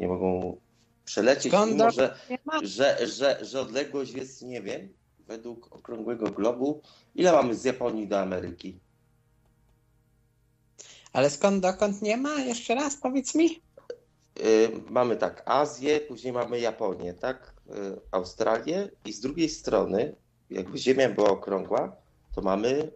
[0.00, 0.56] nie mogą
[1.04, 2.16] przelecieć, Skąd mimo że,
[2.62, 4.94] że, że, że odległość jest, nie wiem,
[5.28, 6.82] według okrągłego globu,
[7.14, 8.80] ile mamy z Japonii do Ameryki?
[11.12, 12.34] Ale skąd dokąd nie ma?
[12.40, 13.44] Jeszcze raz powiedz mi.
[13.44, 17.54] Yy, mamy tak Azję, później mamy Japonię, tak?
[17.66, 20.16] Yy, Australię i z drugiej strony,
[20.50, 21.96] jakby Ziemia była okrągła,
[22.34, 22.90] to mamy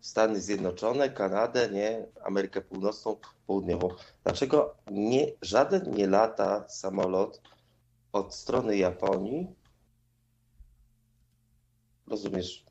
[0.00, 3.16] Stany Zjednoczone, Kanadę, nie, Amerykę Północną,
[3.46, 3.88] Południową.
[4.24, 7.40] Dlaczego nie, żaden nie lata samolot
[8.12, 9.61] od strony Japonii?
[12.06, 12.64] Rozumiesz?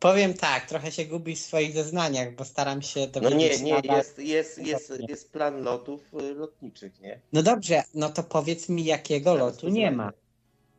[0.00, 3.96] Powiem tak, trochę się gubisz w swoich zeznaniach, bo staram się No dowiedzieć nie, nie,
[3.96, 7.20] jest, jest, jest, jest plan lotów y, lotniczych, nie?
[7.32, 10.12] No dobrze, no to powiedz mi, jakiego Zaraz lotu nie ma.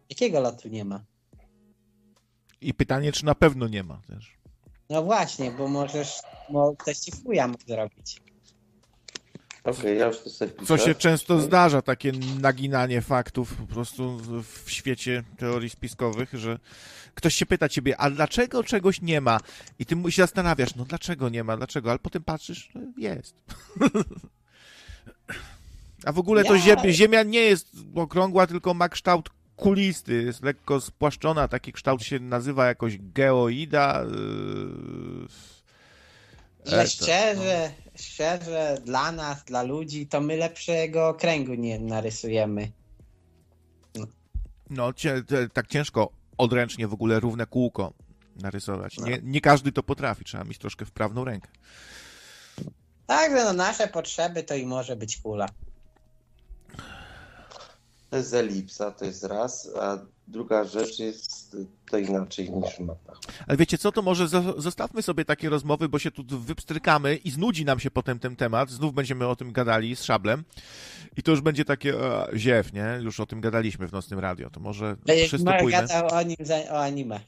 [0.09, 1.03] Jakiego lotu nie ma?
[2.61, 4.37] I pytanie, czy na pewno nie ma też.
[4.89, 8.21] No właśnie, bo możesz, bo ktoś ci chuja mógł zrobić.
[9.65, 14.43] Okej, ja już to sobie Co się często zdarza, takie naginanie faktów po prostu w,
[14.65, 16.59] w świecie teorii spiskowych, że
[17.15, 19.39] ktoś się pyta ciebie, a dlaczego czegoś nie ma?
[19.79, 21.89] I ty mu się zastanawiasz, no dlaczego nie ma, dlaczego?
[21.89, 23.35] Ale potem patrzysz, no jest.
[26.05, 30.81] A w ogóle to ziemia, ziemia nie jest okrągła, tylko ma kształt kulisty, jest lekko
[30.81, 34.03] spłaszczona, taki kształt się nazywa jakoś geoida.
[34.03, 35.27] Yy...
[36.65, 42.71] Że E, to- szczerze, szczerze, dla nas, dla ludzi, to my lepszego okręgu nie narysujemy.
[44.69, 47.93] No, cie, te, tak ciężko odręcznie w ogóle równe kółko
[48.35, 48.97] narysować.
[48.97, 51.47] Nie, nie każdy to potrafi, trzeba mieć troszkę wprawną rękę.
[53.05, 55.49] Także no nasze potrzeby to i może być kula.
[58.09, 61.57] To jest elipsa, to jest raz, a druga rzecz jest
[61.91, 63.19] to inaczej niż w mapach.
[63.47, 67.31] Ale wiecie co, to może zo- zostawmy sobie takie rozmowy, bo się tu wypstrykamy i
[67.31, 68.69] znudzi nam się potem ten temat.
[68.69, 70.43] Znów będziemy o tym gadali z Szablem.
[71.17, 72.99] I to już będzie takie e, ziew, nie?
[73.01, 74.49] Już o tym gadaliśmy w Nocnym Radio.
[74.49, 75.71] To może Będziesz przystępujmy.
[75.71, 77.19] gadał o nim, za- o anime.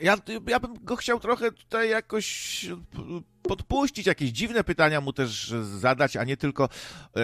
[0.00, 0.16] Ja,
[0.46, 2.66] ja bym go chciał trochę tutaj jakoś
[3.42, 6.68] podpuścić, jakieś dziwne pytania mu też zadać, a nie tylko
[7.16, 7.20] e,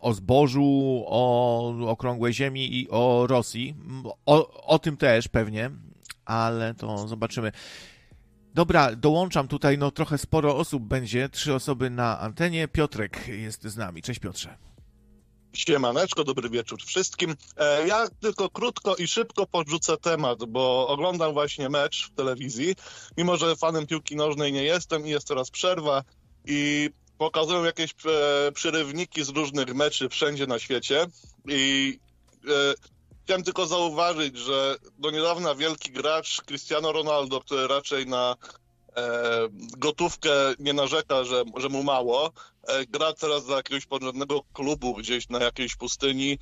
[0.00, 3.76] o zbożu, o okrągłej ziemi i o Rosji.
[4.26, 5.70] O, o tym też pewnie,
[6.24, 7.52] ale to zobaczymy.
[8.54, 12.68] Dobra, dołączam tutaj, no trochę sporo osób będzie, trzy osoby na antenie.
[12.68, 14.02] Piotrek jest z nami.
[14.02, 14.69] Cześć Piotrze.
[15.52, 17.36] Siemaneczko, dobry wieczór wszystkim.
[17.56, 22.74] E, Ja tylko krótko i szybko podrzucę temat, bo oglądam właśnie mecz w telewizji.
[23.16, 26.02] Mimo, że fanem piłki nożnej nie jestem i jest teraz przerwa
[26.46, 31.06] i pokazują jakieś e, przyrywniki z różnych meczy wszędzie na świecie
[31.48, 31.98] i
[32.48, 32.74] e,
[33.24, 38.36] chciałem tylko zauważyć, że do niedawna wielki gracz Cristiano Ronaldo, który raczej na
[39.78, 42.32] gotówkę nie narzeka, że, że mu mało,
[42.66, 46.38] e, gra teraz za jakiegoś porządnego klubu gdzieś na jakiejś pustyni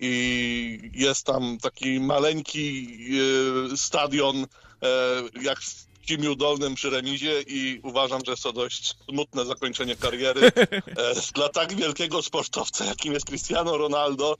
[0.00, 2.88] i jest tam taki maleńki
[3.72, 4.46] e, stadion, e,
[5.42, 10.40] jak w Kimiu Dolnym przy remizie i uważam, że jest to dość smutne zakończenie kariery
[10.56, 10.82] e,
[11.34, 14.36] dla tak wielkiego sportowca, jakim jest Cristiano Ronaldo,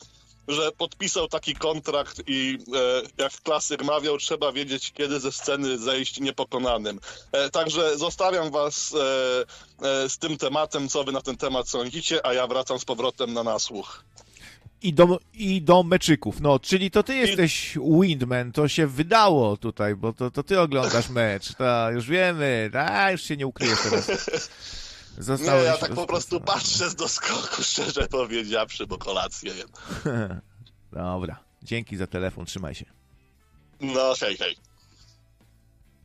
[0.48, 6.20] że podpisał taki kontrakt i e, jak klasyk mawiał, trzeba wiedzieć, kiedy ze sceny zejść
[6.20, 7.00] niepokonanym.
[7.32, 12.26] E, także zostawiam was e, e, z tym tematem, co wy na ten temat sądzicie,
[12.26, 14.04] a ja wracam z powrotem na nasłuch.
[14.82, 16.40] I do, I do meczyków.
[16.40, 21.08] No, czyli to ty jesteś Windman, to się wydało tutaj, bo to, to ty oglądasz
[21.08, 21.54] mecz.
[21.54, 24.10] To już wiemy, a już się nie ukryjesz teraz.
[25.18, 29.68] Zostałeś nie, ja tak po prostu patrzę z doskoku, szczerze powiedziawszy, bo kolację jem.
[30.92, 32.84] Dobra, dzięki za telefon, trzymaj się.
[33.80, 34.56] No, hej, hej.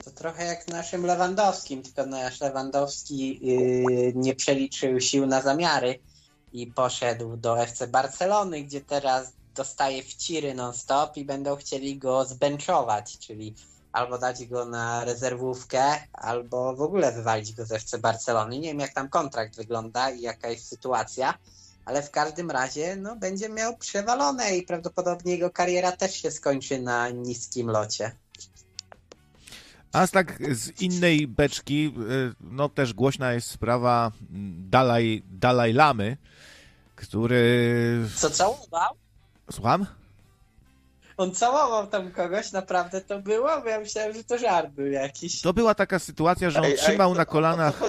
[0.03, 5.99] To trochę jak naszym Lewandowskim, tylko nasz Lewandowski yy, nie przeliczył sił na zamiary
[6.53, 13.17] i poszedł do FC Barcelony, gdzie teraz dostaje wciry non-stop i będą chcieli go zbęczować,
[13.17, 13.55] czyli
[13.99, 15.83] albo dać go na rezerwówkę,
[16.13, 18.59] albo w ogóle wywalić go ze FC Barcelony.
[18.59, 21.33] Nie wiem, jak tam kontrakt wygląda i jaka jest sytuacja,
[21.85, 26.81] ale w każdym razie no, będzie miał przewalone i prawdopodobnie jego kariera też się skończy
[26.81, 28.11] na niskim locie.
[29.91, 34.11] A tak z innej beczki, y, no też głośna jest sprawa
[34.69, 36.17] Dalaj, Dalaj Lamy,
[36.95, 38.05] który...
[38.15, 38.95] Co całował?
[39.51, 39.85] Słucham?
[41.19, 43.61] On całował tam kogoś, naprawdę to było?
[43.61, 45.41] Bo ja myślałem, że to żart był jakiś.
[45.41, 47.81] To była taka sytuacja, że on ej, trzymał ej, na kolanach...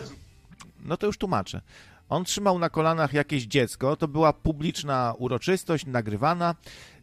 [0.84, 1.60] No to już tłumaczę.
[2.08, 6.54] On trzymał na kolanach jakieś dziecko, to była publiczna uroczystość, nagrywana.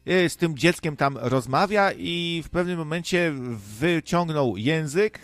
[0.07, 3.33] Y, z tym dzieckiem tam rozmawia i w pewnym momencie
[3.79, 5.19] wyciągnął język,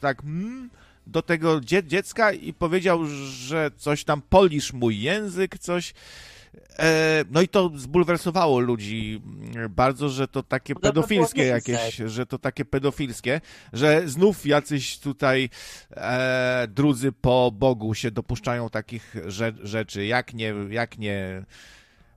[0.00, 0.70] tak mm,
[1.06, 5.94] do tego dzie dziecka i powiedział, że coś tam polisz mój język, coś.
[6.78, 9.22] E, no i to zbulwersowało ludzi
[9.70, 13.40] bardzo, że to takie pedofilskie jakieś, że to takie pedofilskie,
[13.72, 15.50] że znów jacyś tutaj
[15.90, 19.16] e, drudzy po Bogu się dopuszczają takich
[19.62, 21.44] rzeczy, jak nie, jak nie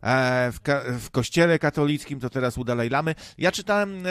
[0.03, 0.59] E, w,
[0.99, 3.15] w, kościele katolickim, to teraz u Dalaj Lamy.
[3.37, 4.09] Ja czytałem, e,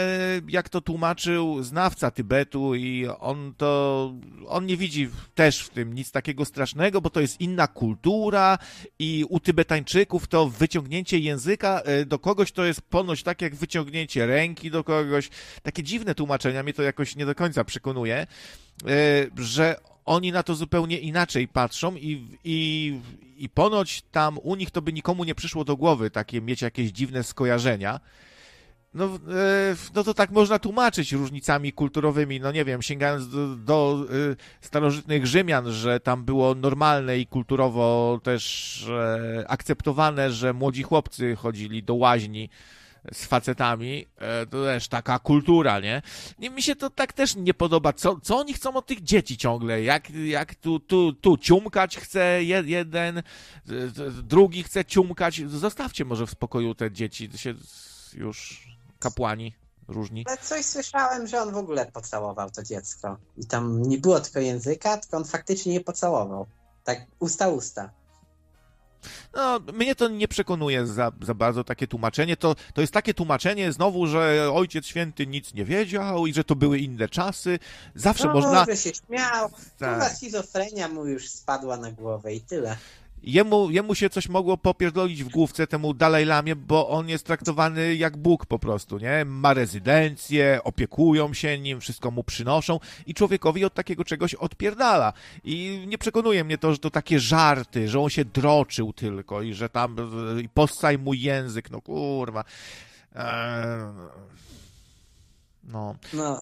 [0.49, 4.13] jak to tłumaczył znawca Tybetu i on to,
[4.47, 8.59] on nie widzi też w tym nic takiego strasznego, bo to jest inna kultura
[8.99, 14.27] i u Tybetańczyków to wyciągnięcie języka e, do kogoś to jest ponoć tak jak wyciągnięcie
[14.27, 15.31] ręki do kogoś.
[15.63, 18.27] Takie dziwne tłumaczenia, mnie to jakoś nie do końca przekonuje,
[19.39, 19.77] że
[20.07, 23.01] oni na to zupełnie inaczej patrzą i, i,
[23.37, 26.91] i ponoć tam u nich to by nikomu nie przyszło do głowy takie mieć jakieś
[26.91, 28.01] dziwne skojarzenia.
[28.95, 34.07] No, e, no to tak można tłumaczyć różnicami kulturowymi, no nie wiem, sięgając do, do
[34.33, 41.37] e, starożytnych Rzymian, że tam było normalne i kulturowo też e, akceptowane, że młodzi chłopcy
[41.37, 42.51] chodzili do łaźni
[43.13, 46.03] z facetami, e, to też taka kultura, nie?
[46.39, 46.51] nie?
[46.51, 47.93] Mi się to tak też nie podoba.
[47.93, 49.83] Co, co oni chcą od tych dzieci ciągle?
[49.83, 53.23] Jak, jak tu, tu, tu ciumkać chce jeden,
[54.23, 55.43] drugi chce ciumkać.
[55.47, 57.55] Zostawcie może w spokoju te dzieci, się
[58.15, 58.67] już
[58.99, 59.53] kapłani
[59.89, 60.25] różni.
[60.27, 63.17] Ale coś słyszałem, że on w ogóle pocałował to dziecko.
[63.37, 66.47] I tam nie było tylko języka, tylko on faktycznie nie pocałował.
[66.85, 67.91] Tak usta usta.
[69.35, 72.37] No, mnie to nie przekonuje za, za bardzo takie tłumaczenie.
[72.37, 76.57] To, to jest takie tłumaczenie znowu, że Ojciec Święty nic nie wiedział i że to
[76.57, 77.59] były inne czasy.
[77.95, 78.67] Zawsze no, można...
[78.67, 79.51] Się śmiał.
[79.79, 79.95] Tak.
[79.95, 82.77] Chyba schizofrenia mu już spadła na głowę i tyle
[83.23, 87.95] jemu, jemu się coś mogło popierdolić w główce temu Dalaj Lamie, bo on jest traktowany
[87.95, 89.25] jak Bóg po prostu, nie?
[89.25, 95.13] Ma rezydencję, opiekują się nim, wszystko mu przynoszą i człowiekowi od takiego czegoś odpierdala.
[95.45, 99.55] I nie przekonuje mnie to, że to takie żarty, że on się droczył tylko i
[99.55, 99.97] że tam
[100.43, 102.45] i possaj mu język, no kurwa.
[103.15, 103.25] Eee,
[105.65, 105.95] no.
[106.13, 106.41] no.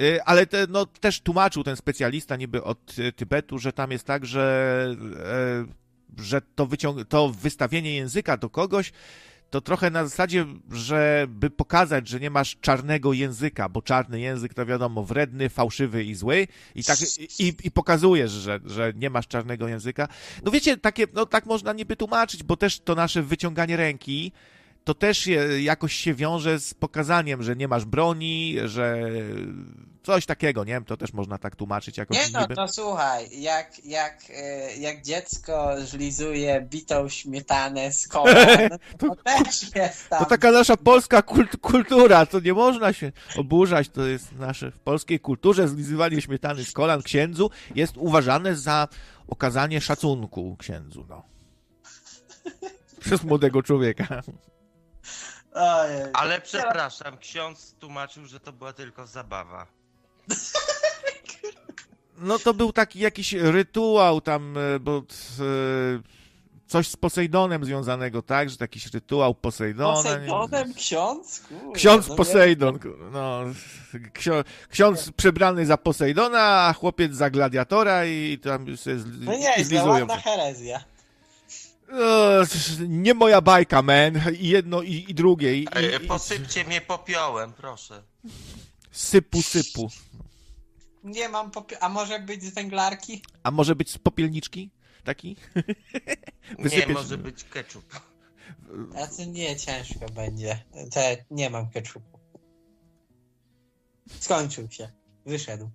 [0.00, 4.26] Y, ale te, no, też tłumaczył ten specjalista niby od Tybetu, że tam jest tak,
[4.26, 5.79] że e,
[6.18, 6.68] że to,
[7.08, 8.92] to wystawienie języka do kogoś
[9.50, 14.66] to trochę na zasadzie, żeby pokazać, że nie masz czarnego języka, bo czarny język to
[14.66, 16.98] wiadomo wredny, fałszywy i zły i tak
[17.38, 20.08] i, i pokazujesz, że, że nie masz czarnego języka.
[20.44, 24.32] No wiecie, takie, no tak można niby tłumaczyć, bo też to nasze wyciąganie ręki
[24.84, 25.28] to też
[25.60, 29.10] jakoś się wiąże z pokazaniem, że nie masz broni, że
[30.02, 32.16] coś takiego, nie wiem, to też można tak tłumaczyć jakoś.
[32.16, 32.54] Nie no, niby.
[32.54, 39.74] to słuchaj, jak, jak, e, jak dziecko żlizuje bitą śmietanę z kolan, to, to, też
[39.74, 40.18] jest tam.
[40.18, 44.78] To taka nasza polska kult kultura, to nie można się oburzać, to jest nasze w
[44.78, 48.88] polskiej kulturze zlizywanie śmietany z kolan księdzu jest uważane za
[49.28, 51.22] okazanie szacunku księdzu, no.
[53.00, 54.22] Przez młodego człowieka.
[55.52, 56.02] Ojej.
[56.12, 59.79] Ale przepraszam, ksiądz tłumaczył, że to była tylko zabawa.
[62.18, 65.02] No to był taki jakiś rytuał tam, e, bo e,
[66.66, 68.50] coś z Posejdonem związanego, tak?
[68.50, 69.96] Że jakiś rytuał Posejdona.
[69.98, 71.40] nie- Posejdonem ksiądz?
[71.48, 72.78] Kurde, Ksiądz no Posejdon,
[73.12, 73.40] no,
[74.12, 79.54] ksio, ksiądz przebrany za Posejdona, a chłopiec za gladiatora i tam sobie z, No nie,
[79.58, 80.84] jest ładna herezja.
[81.92, 82.42] O,
[82.88, 84.12] nie moja bajka, man.
[84.38, 85.54] I jedno, i, i drugie.
[85.56, 88.02] I, i, i, Posypcie mnie popiołem, proszę.
[88.90, 89.88] Sypu, sypu.
[91.04, 93.22] Nie mam popie- A może być z węglarki?
[93.42, 94.70] A może być z popielniczki?
[95.04, 95.36] Taki?
[96.58, 98.00] Nie, może być ketchup.
[99.02, 100.64] A to nie ciężko będzie.
[100.92, 102.18] Te, nie mam ketchupu.
[104.20, 104.90] Skończył się.
[105.26, 105.70] Wyszedł.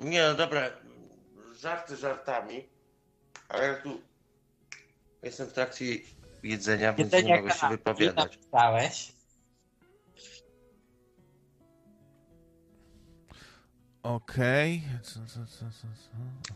[0.00, 0.70] Nie, no dobra,
[1.60, 2.68] żarty żartami,
[3.48, 4.00] ale ja tu
[5.22, 5.84] jestem w trakcie
[6.42, 8.36] jedzenia, więc nie Jedzenia mogę się wypowiadać.
[8.36, 9.12] napisałeś.
[14.06, 14.82] Okej.
[15.02, 15.20] Co?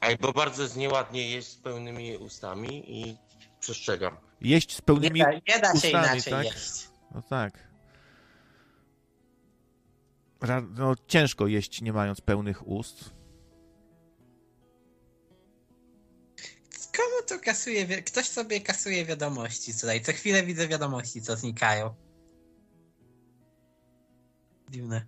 [0.01, 3.17] Ej, bo bardzo jest nieładnie jeść z pełnymi ustami i
[3.61, 4.17] przestrzegam.
[4.41, 5.21] Jeść z Nie pełnymi...
[5.21, 6.45] da, nie da się ustami, inaczej tak?
[6.45, 6.89] jeść.
[7.15, 7.69] No tak.
[10.41, 13.11] Ra, no, ciężko jeść nie mając pełnych ust.
[16.97, 17.87] Komu to kasuje?
[17.87, 20.01] wi- Ktoś sobie kasuje wiadomości tutaj.
[20.01, 21.95] Co chwilę widzę wiadomości, co znikają.
[24.71, 25.07] Dziwne.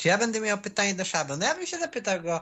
[0.00, 1.38] Czy ja będę miał pytanie do Shadow?
[1.38, 2.40] No ja bym się zapytał go,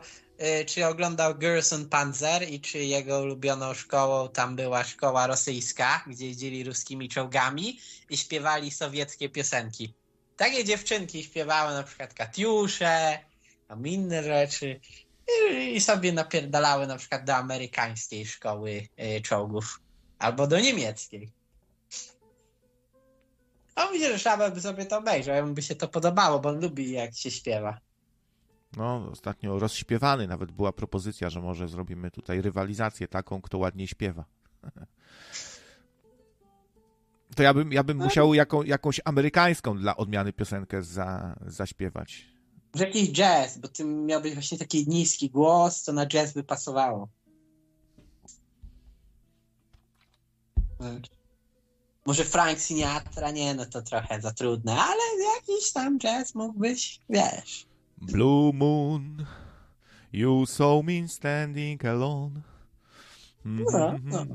[0.61, 6.27] y, czy oglądał Gerson Panzer i czy jego ulubioną szkołą tam była szkoła rosyjska, gdzie
[6.27, 7.81] jeździli ruskimi czołgami
[8.11, 9.95] i śpiewali sowieckie piosenki.
[10.37, 13.19] Takie dziewczynki śpiewały na przykład Katiusze,
[13.69, 14.81] tam inne rzeczy
[15.53, 19.81] i- i sobie napierdalały na przykład do amerykańskiej szkoły y, czołgów
[20.19, 21.38] albo do niemieckiej.
[23.79, 26.61] A myślę, że Szabel by sobie to obejrzał, jemu by się to podobało, bo on
[26.61, 27.79] lubi jak się śpiewa.
[28.77, 34.25] No, ostatnio rozśpiewany nawet była propozycja, że może zrobimy tutaj rywalizację taką, kto ładniej śpiewa.
[37.37, 42.27] To ja bym, ja bym musiał jaką, jakąś amerykańską dla odmiany piosenkę za, zaśpiewać.
[42.75, 47.09] Może jakiś jazz, bo ty miałbyś właśnie taki niski głos, co na jazz by pasowało.
[52.09, 55.03] Może Frank Sinatra, nie, no to trochę za trudne, ale
[55.37, 57.67] jakiś tam jazz mógłbyś, wiesz.
[57.97, 59.27] Blue moon,
[60.13, 62.41] you saw me standing alone.
[63.45, 64.27] No, no.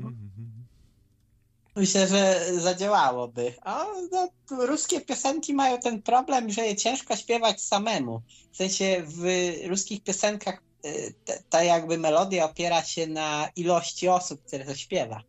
[1.76, 3.54] Myślę, że zadziałałoby.
[3.62, 8.22] A no, ruskie piosenki mają ten problem, że je ciężko śpiewać samemu.
[8.52, 9.24] W sensie w
[9.68, 11.14] ruskich piosenkach y,
[11.50, 15.22] ta jakby melodia opiera się na ilości osób, które to śpiewa.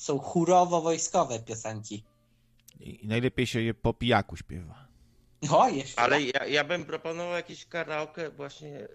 [0.00, 2.04] Są chórowo-wojskowe piosenki.
[2.80, 4.88] I i najlepiej się je po pijaku śpiewa.
[5.50, 6.00] O, jeszcze.
[6.00, 8.88] Ale ja, ja bym proponował jakieś karaoke właśnie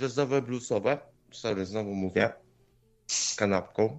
[0.00, 0.98] jazzowe, bluesowe.
[1.32, 2.32] Sorry, znowu mówię.
[3.06, 3.98] Z kanapką.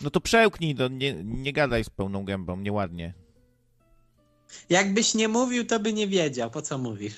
[0.00, 3.14] No to przełknij, to nie, nie gadaj z pełną gębą, nieładnie.
[4.70, 7.16] Jakbyś nie mówił, to by nie wiedział, po co mówisz.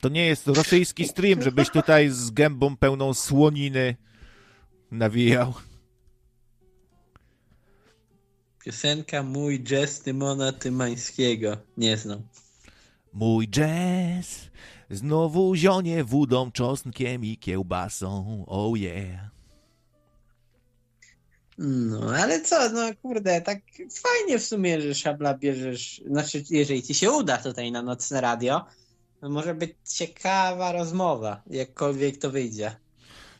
[0.00, 3.96] To nie jest rosyjski stream, żebyś tutaj z gębą pełną słoniny
[4.90, 5.54] nawijał.
[8.64, 11.56] Piosenka Mój jazz Tymona Tymańskiego.
[11.76, 12.22] Nie znam.
[13.12, 14.50] Mój jazz
[14.90, 19.20] znowu zionie wódą, czosnkiem i kiełbasą, oh yeah.
[21.58, 23.58] No, ale co, no kurde, tak
[24.02, 28.66] fajnie w sumie, że szabla bierzesz, znaczy jeżeli ci się uda tutaj na nocne radio,
[29.20, 32.76] to może być ciekawa rozmowa, jakkolwiek to wyjdzie.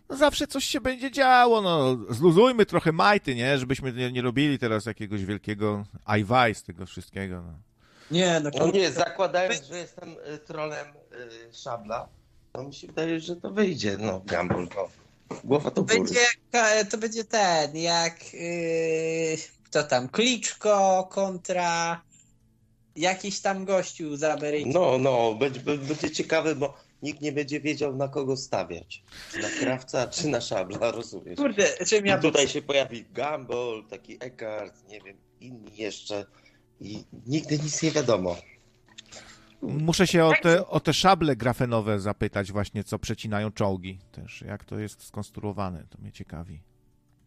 [0.08, 3.58] No zawsze coś się będzie działo, no zluzujmy trochę majty, nie?
[3.58, 7.52] Żebyśmy nie, nie robili teraz jakiegoś wielkiego ajwaj z tego wszystkiego, no.
[8.10, 12.08] Nie, no No nie, zakładając, że jestem y, trolem y, szabla,
[12.52, 13.96] to mi się wydaje, że to wyjdzie.
[14.00, 14.88] No, gamble, no.
[15.44, 16.20] Głowa to to będzie,
[16.90, 22.02] to będzie ten, jak yy, kto tam, Kliczko kontra
[22.96, 24.70] jakiś tam gościu z Ameryki.
[24.70, 26.74] No, no, będzie, będzie ciekawe, bo
[27.04, 29.02] nikt nie będzie wiedział na kogo stawiać.
[29.32, 31.36] Czy na krawca, czy na szabla, rozumiesz?
[31.36, 36.26] Kurde, czym ja I tutaj się pojawi Gumball, taki Eckhart, nie wiem, inni jeszcze.
[36.80, 38.36] I nigdy nic nie wiadomo.
[39.62, 44.64] Muszę się o te, o te szable grafenowe zapytać właśnie, co przecinają czołgi też, jak
[44.64, 46.60] to jest skonstruowane, to mnie ciekawi.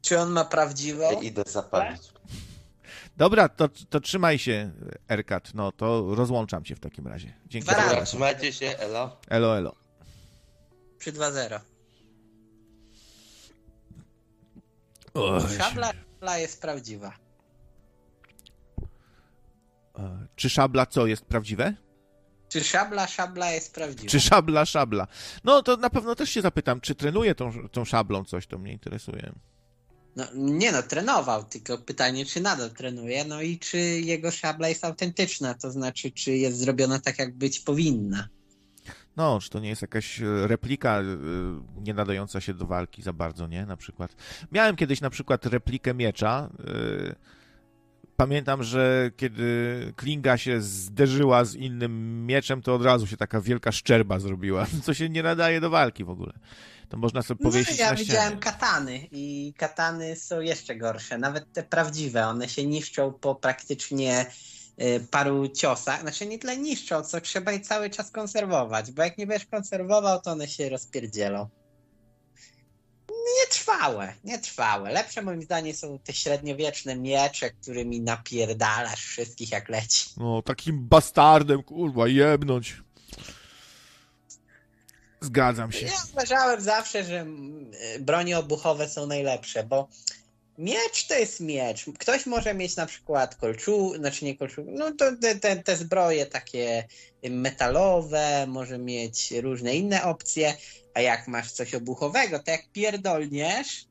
[0.01, 1.11] Czy on ma prawdziwą?
[1.11, 2.01] Ja idę zapalić.
[3.17, 4.71] Dobra, to, to trzymaj się,
[5.09, 7.33] Erkat, no to rozłączam cię w takim razie.
[7.45, 7.83] Dzięki Dwa.
[7.87, 9.17] Dobra, trzymajcie się, elo.
[9.27, 9.75] Elo, elo.
[10.97, 11.59] Przy 2-0.
[15.13, 17.13] Oj, Szabla, szabla jest prawdziwa.
[20.35, 21.73] Czy szabla co jest prawdziwe?
[22.49, 24.09] Czy szabla, szabla jest prawdziwa?
[24.09, 25.07] Czy szabla, szabla.
[25.43, 28.71] No to na pewno też się zapytam, czy trenuje tą, tą szablą coś, to mnie
[28.71, 29.33] interesuje.
[30.17, 34.85] No, nie no, trenował, tylko pytanie, czy nadal trenuje, no i czy jego szabla jest
[34.85, 38.27] autentyczna, to znaczy, czy jest zrobiona tak, jak być powinna.
[39.17, 41.03] No, czy to nie jest jakaś e, replika e,
[41.83, 43.65] nie nadająca się do walki za bardzo, nie?
[43.65, 44.15] Na przykład.
[44.51, 46.49] Miałem kiedyś na przykład replikę miecza.
[46.67, 47.37] e,
[48.17, 53.71] Pamiętam, że kiedy klinga się zderzyła z innym mieczem, to od razu się taka wielka
[53.71, 56.33] szczerba zrobiła, co się nie nadaje do walki w ogóle.
[56.89, 61.63] To można sobie No, powiesić ja widziałem katany i katany są jeszcze gorsze, nawet te
[61.63, 64.25] prawdziwe, one się niszczą po praktycznie
[64.81, 69.17] y, paru ciosach, znaczy nie tyle niszczą, co trzeba je cały czas konserwować, bo jak
[69.17, 71.49] nie będziesz konserwował, to one się rozpierdzielą.
[73.39, 74.91] Nietrwałe, nietrwałe.
[74.91, 80.09] Lepsze moim zdaniem są te średniowieczne miecze, którymi napierdalasz wszystkich jak leci.
[80.17, 82.86] No, takim bastardem, kurwa, jebnąć.
[85.21, 85.85] Zgadzam się.
[85.85, 89.87] Ja uważałem zawsze, że mm, bronie obuchowe są najlepsze, bo
[90.57, 91.85] miecz to jest miecz.
[91.99, 96.25] Ktoś może mieć na przykład kolczu, znaczy nie kolczu, no to te, te, te zbroje
[96.25, 96.87] takie
[97.29, 100.53] metalowe, może mieć różne inne opcje,
[100.93, 103.85] a jak masz coś obuchowego, to jak pierdolniesz,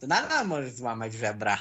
[0.00, 1.58] to nadal możesz złamać żebra.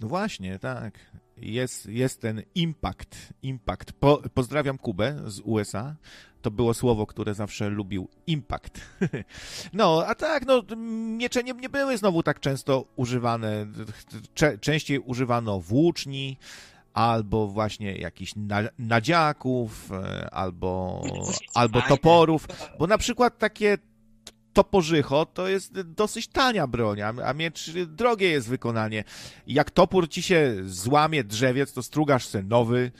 [0.00, 0.94] No właśnie, tak.
[1.36, 3.32] Jest, jest ten impact.
[3.42, 3.92] impact.
[3.92, 5.96] Po, pozdrawiam Kubę z USA.
[6.42, 8.08] To było słowo, które zawsze lubił.
[8.26, 8.80] Impact.
[9.72, 10.62] No, a tak, no,
[11.16, 13.66] miecze nie, nie były znowu tak często używane.
[14.34, 16.36] Cze, częściej używano włóczni,
[16.96, 21.02] albo właśnie jakichś na, nadziaków, e, albo,
[21.54, 22.48] albo toporów.
[22.78, 23.78] Bo na przykład takie
[24.56, 29.04] toporzycho to jest dosyć tania broń, a, a miecz drogie jest wykonanie.
[29.46, 32.92] Jak topór ci się złamie drzewiec, to strugasz se nowy.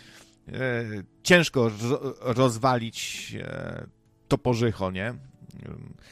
[0.49, 0.53] E,
[1.23, 3.87] ciężko ro, rozwalić e,
[4.29, 5.15] toporzycho, nie?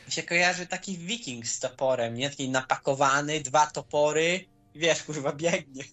[0.07, 2.31] Mi się kojarzy taki wiking z toporem, nie?
[2.31, 5.85] Taki napakowany, dwa topory, wiesz, kurwa, biegnie.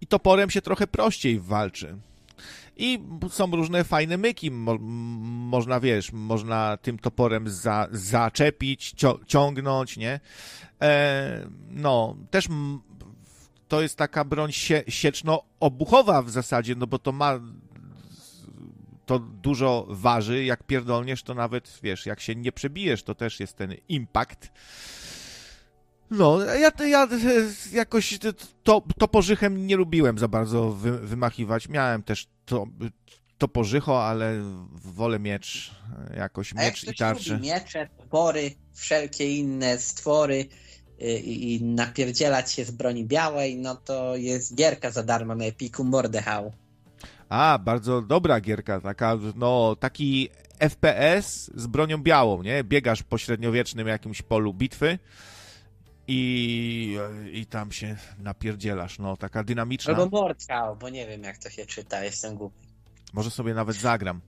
[0.00, 1.96] I toporem się trochę prościej walczy.
[2.78, 2.98] I
[3.30, 4.50] są różne fajne myki.
[4.50, 8.94] Mo, można, wiesz, można tym toporem za, zaczepić,
[9.26, 10.20] ciągnąć, nie?
[10.82, 12.48] E, no, też
[13.68, 17.40] to jest taka broń sie, sieczno-obuchowa w zasadzie, no bo to ma
[19.06, 23.56] to dużo waży, jak pierdolniesz, to nawet, wiesz, jak się nie przebijesz, to też jest
[23.56, 24.52] ten impact.
[26.10, 27.08] No, ja, ja
[27.72, 28.18] jakoś
[28.62, 31.68] to, toporzychem nie lubiłem za bardzo wy, wymachiwać.
[31.68, 32.66] Miałem też to,
[33.38, 34.42] toporzycho, ale
[34.84, 35.74] wolę miecz,
[36.16, 37.32] jakoś A miecz jak i tarczy.
[37.32, 40.46] Lubi miecze, topory, wszelkie inne stwory
[41.02, 45.44] y, i, i napierdzielać się z broni białej, no to jest gierka za darmo na
[45.44, 46.52] Epiku Mordehau.
[47.28, 50.28] A, bardzo dobra gierka, taka, no, taki
[50.58, 52.64] FPS z bronią białą, nie?
[52.64, 54.98] Biegasz po średniowiecznym jakimś polu bitwy
[56.08, 56.98] i,
[57.32, 59.94] i tam się napierdzielasz, no, taka dynamiczna.
[59.94, 62.68] Albo Mordhau, bo nie wiem jak to się czyta, jestem głupi.
[63.12, 64.20] Może sobie nawet zagram.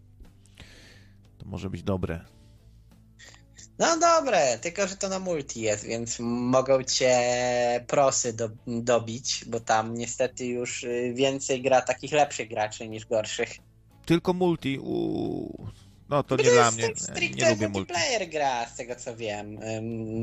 [1.39, 2.25] To może być dobre.
[3.79, 7.15] No dobre, tylko że to na multi jest, więc mogą cię
[7.87, 13.51] prosy do, dobić, bo tam niestety już y, więcej gra takich lepszych graczy niż gorszych.
[14.07, 15.69] Tylko multi, uuu.
[16.11, 17.79] No to nie dla mnie, tak stricte nie lubię multi.
[17.79, 19.59] multiplayer gra, z tego co wiem,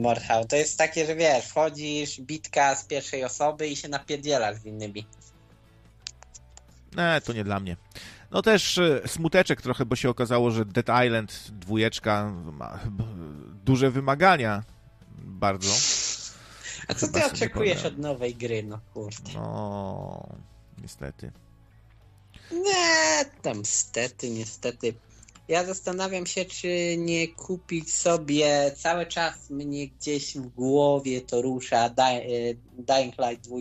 [0.01, 0.45] Mordhau.
[0.45, 5.07] To jest takie, że wiesz, wchodzisz, bitka z pierwszej osoby i się napierdzielasz z innymi.
[6.97, 7.77] Nie, to nie dla mnie.
[8.31, 12.79] No też e, smuteczek trochę, bo się okazało, że Dead Island dwójeczka ma
[13.65, 14.63] duże wymagania.
[15.17, 15.69] Bardzo.
[16.87, 19.31] A co ty oczekujesz od nowej gry, no kurde.
[19.33, 20.29] No,
[20.81, 21.31] niestety.
[22.51, 24.93] Nie, tam stety, niestety.
[25.47, 31.89] Ja zastanawiam się, czy nie kupić sobie, cały czas mnie gdzieś w głowie to rusza
[32.77, 33.57] Dying Light 2.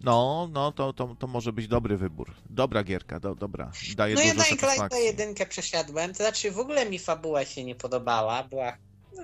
[0.00, 2.34] No, no, to, to, to może być dobry wybór.
[2.50, 3.72] Dobra gierka, do, dobra.
[3.96, 5.04] Daje No ja Dying Light na satysfakcji.
[5.04, 8.76] jedynkę przeszedłem, to znaczy w ogóle mi fabuła się nie podobała, była
[9.16, 9.22] no,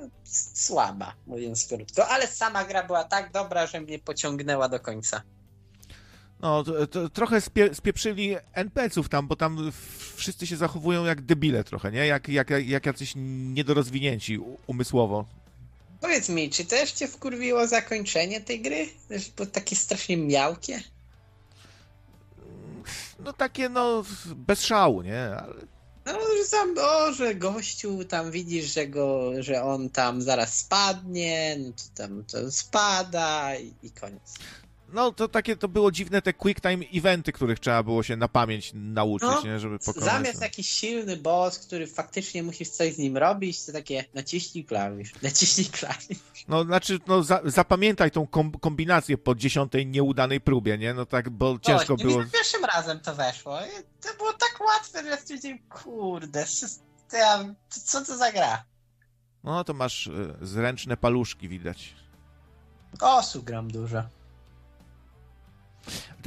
[0.54, 5.22] słaba, mówiąc krótko, ale sama gra była tak dobra, że mnie pociągnęła do końca.
[6.42, 9.72] No, to, to, trochę spie, spieprzyli NPC-ów tam, bo tam
[10.16, 12.06] wszyscy się zachowują jak debile trochę, nie?
[12.06, 15.24] Jak, jak, jak jacyś niedorozwinięci umysłowo.
[16.00, 18.88] Powiedz mi, czy też cię wkurwiło zakończenie tej gry?
[19.36, 20.82] Było takie strasznie miałkie?
[23.18, 24.04] No takie, no,
[24.36, 25.24] bez szału, nie?
[25.24, 25.54] Ale
[26.06, 31.56] No, że sam, o, że gościu tam widzisz, że go, że on tam zaraz spadnie,
[31.58, 34.34] no to tam to spada i, i koniec.
[34.92, 38.28] No to takie to było dziwne te quick time eventy, których trzeba było się na
[38.28, 39.58] pamięć nauczyć, No, nie?
[39.58, 40.10] Żeby pokonać.
[40.10, 45.12] Zamiast jakiś silny boss, który faktycznie musisz coś z nim robić, to takie naciśnij klawisz,
[45.22, 46.18] naciśnij klawisz.
[46.48, 50.94] No znaczy, no za, zapamiętaj tą kom, kombinację po dziesiątej nieudanej próbie, nie?
[50.94, 52.24] No tak, bo ciężko Właśnie, było.
[52.32, 53.60] Pierwszym razem to weszło.
[53.60, 56.44] I To było tak łatwe, że stwierdziłem, kurde,
[57.12, 58.64] ja, co to za gra?
[59.44, 60.10] No to masz e,
[60.42, 61.94] zręczne paluszki widać.
[63.00, 64.02] Osu gram dużo.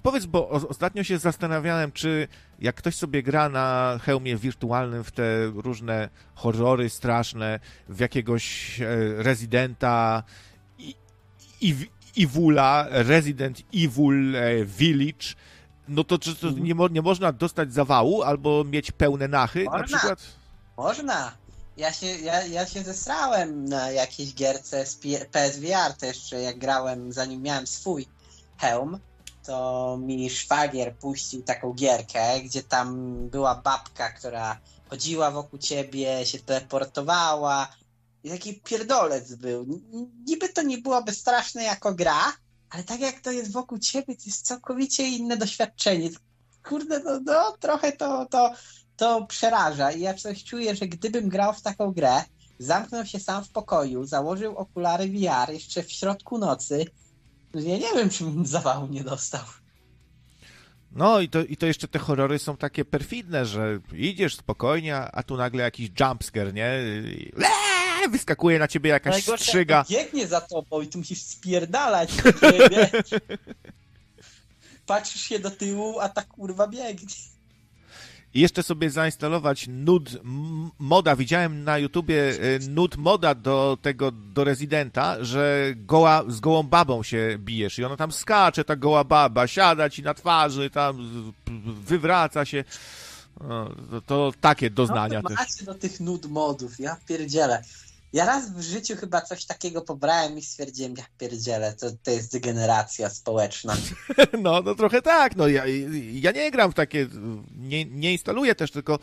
[0.03, 2.27] Powiedz, bo ostatnio się zastanawiałem, czy
[2.59, 7.59] jak ktoś sobie gra na hełmie wirtualnym w te różne horrory straszne,
[7.89, 8.85] w jakiegoś e,
[9.23, 10.23] Residenta
[10.79, 10.95] i,
[11.61, 11.75] i,
[12.17, 15.27] Evila, Resident Evil e, Village,
[15.87, 19.71] no to czy to nie, mo, nie można dostać zawału albo mieć pełne nachy na
[19.71, 19.97] Można.
[19.97, 20.19] przykład?
[20.77, 21.31] Można.
[21.77, 24.95] Ja się, ja, ja się zesrałem na jakiejś gierce z
[25.31, 28.07] PSVR to jeszcze jak grałem, zanim miałem swój
[28.57, 28.99] hełm,
[29.45, 34.59] to mi szwagier puścił taką gierkę, gdzie tam była babka, która
[34.89, 37.67] chodziła wokół ciebie, się teleportowała
[38.23, 39.81] i taki pierdolec był.
[40.27, 42.33] Niby to nie byłoby straszne jako gra,
[42.69, 46.09] ale tak jak to jest wokół ciebie, to jest całkowicie inne doświadczenie.
[46.63, 48.53] Kurde, no, no trochę to, to,
[48.97, 52.23] to przeraża i ja coś czuję, że gdybym grał w taką grę,
[52.59, 56.85] zamknął się sam w pokoju, założył okulary VR jeszcze w środku nocy,
[57.63, 59.41] ja nie wiem, czy bym zawału nie dostał.
[60.91, 65.23] No i to, i to jeszcze te horrory są takie perfidne, że idziesz spokojnie, a
[65.23, 66.65] tu nagle jakiś jumpscare, nie?
[66.65, 67.33] Eee,
[68.11, 69.85] wyskakuje na ciebie jakaś Najgorsze, strzyga.
[69.89, 72.11] biegnie za tobą i tu musisz spierdalać.
[74.85, 77.07] Patrzysz się do tyłu, a ta kurwa biegnie.
[78.35, 80.09] I jeszcze sobie zainstalować nud
[80.79, 81.15] moda.
[81.15, 87.03] Widziałem na YouTubie e, nud moda do tego, do rezydenta, że goła, z gołą babą
[87.03, 90.97] się bijesz i ona tam skacze, ta goła baba, siada ci na twarzy, tam
[91.87, 92.63] wywraca się.
[93.41, 95.37] No, to, to takie doznania no, też.
[95.37, 97.63] macie do tych nud modów, ja pierdzielę.
[98.15, 102.31] Ja raz w życiu chyba coś takiego pobrałem i stwierdziłem, ja pierdzielę, to, to jest
[102.31, 103.75] degeneracja społeczna.
[104.41, 105.35] No, no trochę tak.
[105.35, 105.63] No, ja,
[106.13, 107.07] ja nie gram w takie,
[107.55, 108.99] nie, nie instaluję też, tylko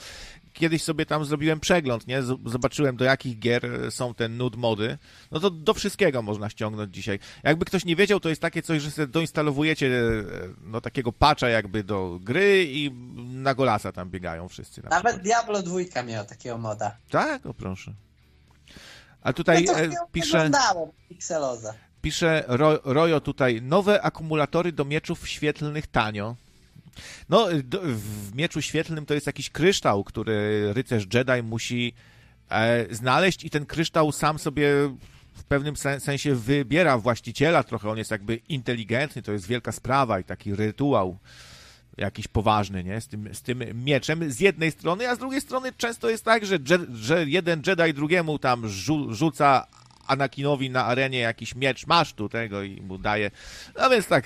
[0.53, 2.23] kiedyś sobie tam zrobiłem przegląd, nie?
[2.47, 4.99] Zobaczyłem do jakich gier są te nud mody.
[5.31, 7.19] No to do wszystkiego można ściągnąć dzisiaj.
[7.43, 10.25] Jakby ktoś nie wiedział, to jest takie coś, że sobie doinstalowujecie e,
[10.63, 12.91] no takiego patcha jakby do gry i
[13.33, 14.83] na golasa tam biegają wszyscy.
[14.83, 15.23] Na Nawet.
[15.23, 16.97] Diablo 2 miał takiego moda.
[17.11, 17.95] Tak, o proszę.
[19.23, 20.51] A tutaj no e, pisze...
[21.09, 21.75] Pixeloza.
[22.03, 26.37] Pisze Ro, Rojo tutaj, nowe akumulatory do mieczów świetlnych tanio.
[27.29, 31.95] No, do, w mieczu świetlnym to jest jakiś kryształ, który rycerz Jedi musi
[32.51, 34.69] e, znaleźć i ten kryształ sam sobie
[35.35, 37.91] w pewnym sen, sensie wybiera właściciela trochę.
[37.91, 41.19] On jest jakby inteligentny, to jest wielka sprawa i taki rytuał
[41.97, 43.01] jakiś poważny, nie?
[43.01, 46.47] Z tym, z tym mieczem z jednej strony, a z drugiej strony często jest tak,
[46.47, 49.67] że, je, że jeden Jedi drugiemu tam rzu, rzuca
[50.07, 53.31] Anakinowi na arenie jakiś miecz, masz tu tego i mu daje.
[53.79, 54.25] No więc tak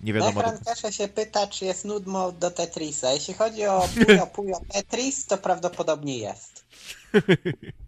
[0.00, 0.40] nie wiadomo.
[0.40, 3.12] Ekran Cache się pyta, czy jest nude mode do Tetrisa.
[3.12, 6.64] Jeśli chodzi o Puyo Puyo Tetris, to prawdopodobnie jest.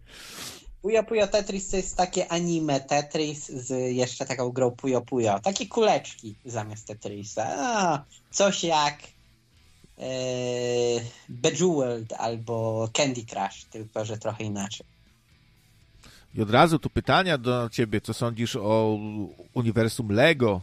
[0.81, 5.39] Puyo Puyo Tetris to jest takie anime Tetris z jeszcze taką grą Puyo Puyo.
[5.39, 7.45] Takie kuleczki zamiast Tetrisa.
[7.57, 8.97] A, coś jak
[9.97, 10.03] e,
[11.29, 14.85] Bejeweled albo Candy Crush, tylko że trochę inaczej.
[16.35, 18.99] I od razu tu pytania do ciebie, co sądzisz o
[19.53, 20.61] uniwersum Lego?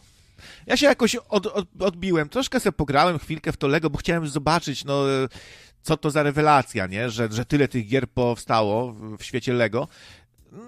[0.66, 4.28] Ja się jakoś od, od, odbiłem, troszkę sobie pograłem chwilkę w to Lego, bo chciałem
[4.28, 5.02] zobaczyć, no,
[5.88, 7.10] co to za rewelacja, nie?
[7.10, 9.88] Że, że tyle tych gier powstało w, świecie Lego.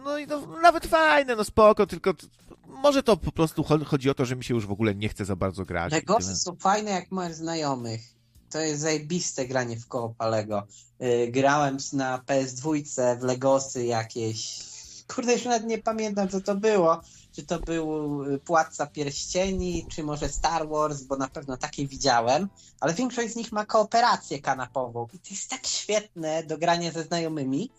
[0.04, 2.14] No i no, nawet fajne, no spoko, tylko
[2.66, 5.08] może to po prostu cho- chodzi o to, że mi się już w ogóle nie
[5.08, 5.92] chce za bardzo grać.
[5.92, 8.00] Legosy są fajne, jak masz znajomych.
[8.50, 10.66] To jest zajebiste granie w koopa Lego.
[11.00, 14.58] Yy, grałem na PS2 w Legosy jakieś.
[15.14, 17.00] Kurde, już nawet nie pamiętam, co to było.
[17.40, 22.48] Czy to był y, Płatca Pierścieni, czy może Star Wars, bo na pewno takie widziałem.
[22.80, 25.06] Ale większość z nich ma kooperację kanapową.
[25.12, 27.70] I to jest tak świetne do grania ze znajomymi,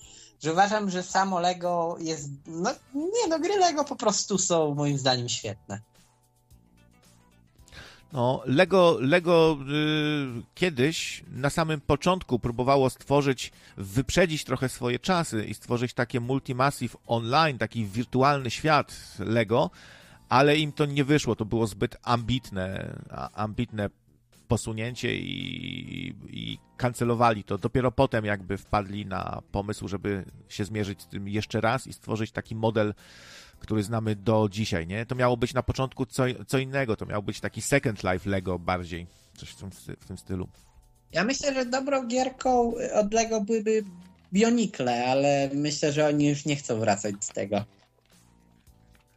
[0.44, 2.30] że uważam, że samo Lego jest.
[2.48, 5.82] No nie, no gry Lego po prostu są moim zdaniem świetne.
[8.14, 15.54] No, Lego, Lego y, kiedyś na samym początku próbowało stworzyć, wyprzedzić trochę swoje czasy i
[15.54, 19.70] stworzyć takie multimassive online, taki wirtualny świat Lego,
[20.30, 22.96] ale im to nie wyszło, to było zbyt ambitne,
[23.34, 23.90] ambitne
[24.48, 27.58] posunięcie i, i kancelowali to.
[27.58, 32.32] Dopiero potem jakby wpadli na pomysł, żeby się zmierzyć z tym jeszcze raz i stworzyć
[32.32, 32.94] taki model,
[33.62, 35.06] który znamy do dzisiaj, nie?
[35.06, 38.60] To miało być na początku co, co innego, to miał być taki Second Life Lego
[38.60, 39.08] bardziej,
[39.38, 40.48] coś w tym, w tym stylu.
[41.12, 43.84] Ja myślę, że dobrą gierką od Lego byłyby
[44.34, 47.66] Bionikle, ale myślę, że oni już nie chcą wracać z tego.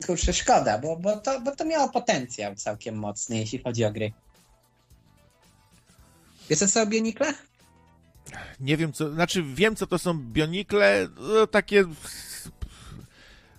[0.07, 4.13] Kurczę, szkoda, bo, bo, to, bo to miało potencjał całkiem mocny, jeśli chodzi o gry.
[6.51, 7.35] Wiesz co są Bionikle?
[8.61, 11.85] Nie wiem co, znaczy wiem co to są Bionikle, no, takie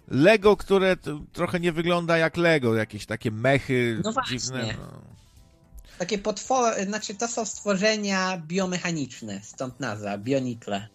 [0.08, 0.98] Lego, które
[1.34, 4.76] trochę nie wygląda jak Lego, jakieś takie mechy no dziwne.
[4.80, 5.02] No.
[5.98, 10.88] Takie potwory, znaczy to są stworzenia biomechaniczne, stąd nazwa, Bionikle.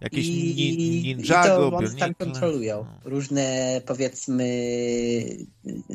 [0.00, 3.10] Jakieś I, Ninjago, i to one tam kontrolują no.
[3.10, 4.46] różne, powiedzmy,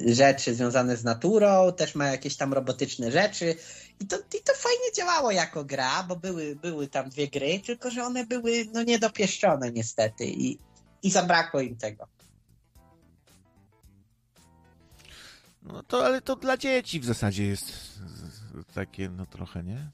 [0.06, 3.56] rzeczy związane z naturą, też ma jakieś tam robotyczne rzeczy.
[4.00, 7.92] I to, I to fajnie działało jako gra, bo były, były tam dwie gry, tylko
[7.92, 10.58] że one były no, niedopieszczone niestety i,
[11.04, 12.08] i zabrakło im tego.
[15.62, 18.00] No to, ale to dla dzieci w zasadzie jest
[18.74, 19.90] takie, no trochę, nie?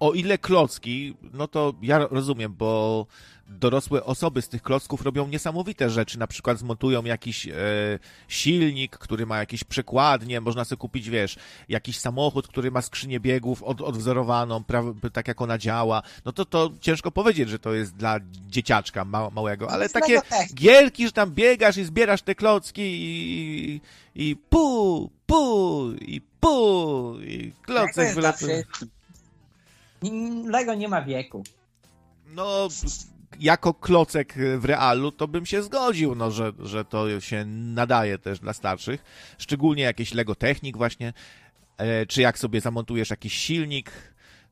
[0.00, 3.06] O ile klocki, no to ja rozumiem, bo
[3.48, 6.18] dorosłe osoby z tych klocków robią niesamowite rzeczy.
[6.18, 7.52] Na przykład zmontują jakiś e,
[8.28, 11.36] silnik, który ma jakieś przekładnie, można sobie kupić, wiesz,
[11.68, 16.02] jakiś samochód, który ma skrzynię biegów od, odwzorowaną, pra- tak jak ona działa.
[16.24, 20.20] No to to ciężko powiedzieć, że to jest dla dzieciaczka ma- małego, ale takie
[20.54, 23.80] gierki, że tam biegasz i zbierasz te klocki i,
[24.14, 28.64] i, pu, pu, i pu, i klocek wylatuje.
[30.46, 31.44] Lego nie ma wieku.
[32.26, 32.68] No,
[33.40, 38.38] jako klocek w realu, to bym się zgodził, no, że, że to się nadaje też
[38.38, 39.04] dla starszych.
[39.38, 41.12] Szczególnie jakieś Lego Technik właśnie,
[41.76, 43.92] e, czy jak sobie zamontujesz jakiś silnik.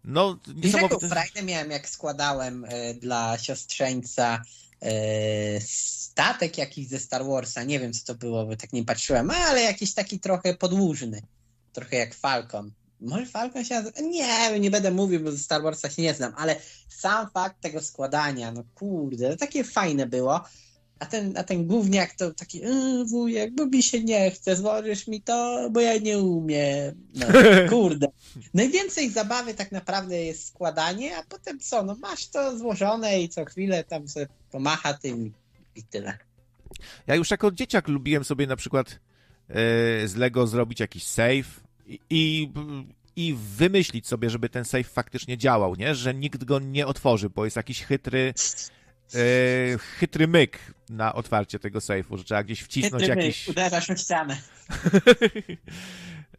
[0.05, 1.09] No, niesamowite...
[1.09, 4.43] frajdę miałem, jak składałem e, dla siostrzeńca
[4.83, 7.62] e, statek jakiś ze Star Warsa.
[7.62, 11.23] Nie wiem, co to było, bo tak nie patrzyłem, ale jakiś taki trochę podłużny.
[11.73, 12.70] Trochę jak Falcon.
[13.03, 14.01] Może Falcon się nazywa?
[14.01, 16.57] Nie, nie będę mówił, bo Star Warsa się nie znam, ale
[16.89, 20.41] sam fakt tego składania, no kurde, no takie fajne było.
[20.99, 25.07] A ten, a ten gówniak to taki, yy, wujek, bo mi się nie chce, złożysz
[25.07, 27.09] mi to, bo ja nie umiem.
[27.15, 27.27] No,
[27.70, 28.07] kurde.
[28.55, 33.45] Najwięcej zabawy tak naprawdę jest składanie, a potem co, no masz to złożone i co
[33.45, 35.33] chwilę tam sobie pomacha tym
[35.77, 36.19] i tyle.
[37.07, 38.91] Ja już jako dzieciak lubiłem sobie na przykład
[39.49, 39.55] yy,
[40.09, 41.61] z Lego zrobić jakiś save,
[42.10, 42.50] i,
[43.16, 45.94] i wymyślić sobie, żeby ten safe faktycznie działał, nie?
[45.94, 48.34] Że nikt go nie otworzy, bo jest jakiś chytry
[49.14, 49.18] e,
[49.78, 50.59] chytry myk
[50.90, 53.48] na otwarcie tego safe'u, że trzeba gdzieś wcisnąć chytry jakiś...
[53.48, 54.36] Myk, uderzasz w ścianę.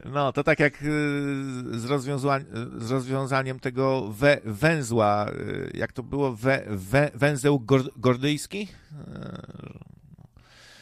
[0.05, 0.85] No, to tak jak e,
[1.71, 2.39] z, rozwiąza
[2.77, 5.33] z rozwiązaniem tego we węzła, e,
[5.77, 7.65] jak to było, we we węzeł
[7.97, 8.67] gordyjski?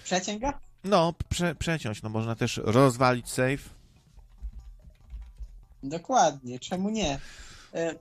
[0.04, 0.54] Przeciąg go?
[0.84, 3.81] No, prze przeciąć, no można też rozwalić safe
[5.84, 7.20] Dokładnie, czemu nie?
[7.74, 7.96] E,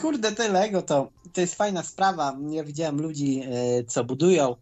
[0.00, 2.38] kurde, te Lego to, to jest fajna sprawa.
[2.50, 4.56] Ja widziałem ludzi, e, co budują,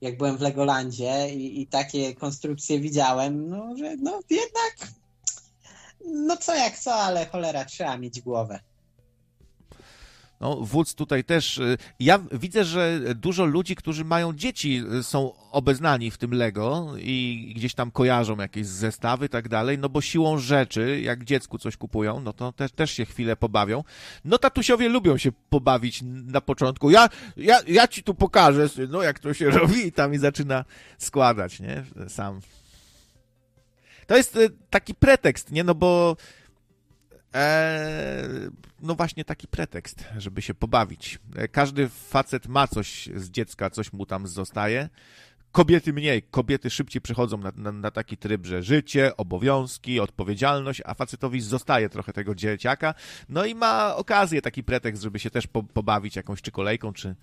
[0.00, 4.76] jak byłem w Legolandzie i, i takie konstrukcje widziałem, no, że no jednak
[6.06, 8.60] no co jak co, ale cholera, trzeba mieć głowę.
[10.40, 11.58] No, wódz tutaj też.
[11.58, 16.92] Y, ja widzę, że dużo ludzi, którzy mają dzieci, y, są obeznani w tym Lego
[16.98, 21.58] i gdzieś tam kojarzą jakieś zestawy i tak dalej, no bo siłą rzeczy, jak dziecku
[21.58, 23.84] coś kupują, no to też, też się chwilę pobawią.
[24.24, 26.90] No tatusiowie lubią się pobawić na początku.
[26.90, 30.64] Ja, ja, ja ci tu pokażę, no jak to się robi i tam i zaczyna
[30.98, 31.84] składać, nie?
[32.08, 32.40] Sam.
[34.06, 35.64] To jest y, taki pretekst, nie?
[35.64, 36.16] No bo
[37.36, 38.50] Eee,
[38.82, 41.18] no właśnie taki pretekst, żeby się pobawić.
[41.36, 44.88] E, każdy facet ma coś z dziecka, coś mu tam zostaje.
[45.52, 46.22] Kobiety mniej.
[46.22, 51.88] Kobiety szybciej przechodzą na, na, na, taki tryb, że życie, obowiązki, odpowiedzialność, a facetowi zostaje
[51.88, 52.94] trochę tego dzieciaka.
[53.28, 57.14] No i ma okazję, taki pretekst, żeby się też po, pobawić jakąś czy kolejką, czy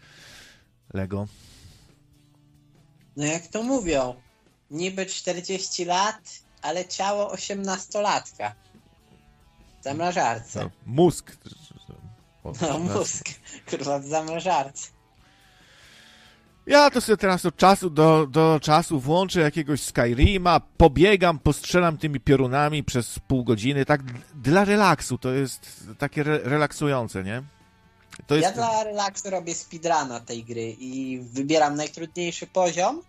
[0.94, 1.28] Lego.
[3.18, 4.16] No jak to mówią,
[4.72, 8.52] niby 40 lat, ale ciało 18-latka
[9.84, 10.60] zamrażarce.
[10.64, 11.38] No, mózg.
[12.62, 13.26] no, mózg.
[13.70, 14.90] Kurwa, w zamrażarce.
[16.68, 22.20] Ja to sobie teraz od czasu do, do czasu włączę jakiegoś Skyrima, pobiegam, postrzelam tymi
[22.20, 24.02] piorunami przez pół godziny, tak
[24.36, 27.44] dla relaksu, to jest takie re relaksujące, nie?
[28.28, 28.48] To jest...
[28.48, 33.02] Ja dla relaksu robię speedruna tej gry i wybieram najtrudniejszy poziom,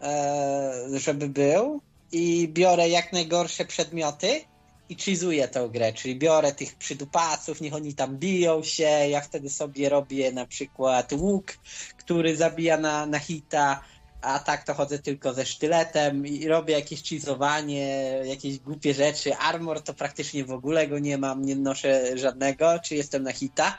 [0.00, 1.80] e, żeby był
[2.12, 4.40] i biorę jak najgorsze przedmioty
[4.88, 9.50] i cheezuję tę grę, czyli biorę tych przydupaców, niech oni tam biją się, ja wtedy
[9.50, 11.52] sobie robię na przykład łuk,
[11.96, 13.80] który zabija na, na hita,
[14.20, 17.88] a tak to chodzę tylko ze sztyletem i robię jakieś cheezowanie,
[18.24, 19.36] jakieś głupie rzeczy.
[19.36, 23.78] Armor to praktycznie w ogóle go nie mam, nie noszę żadnego, czy jestem na hita,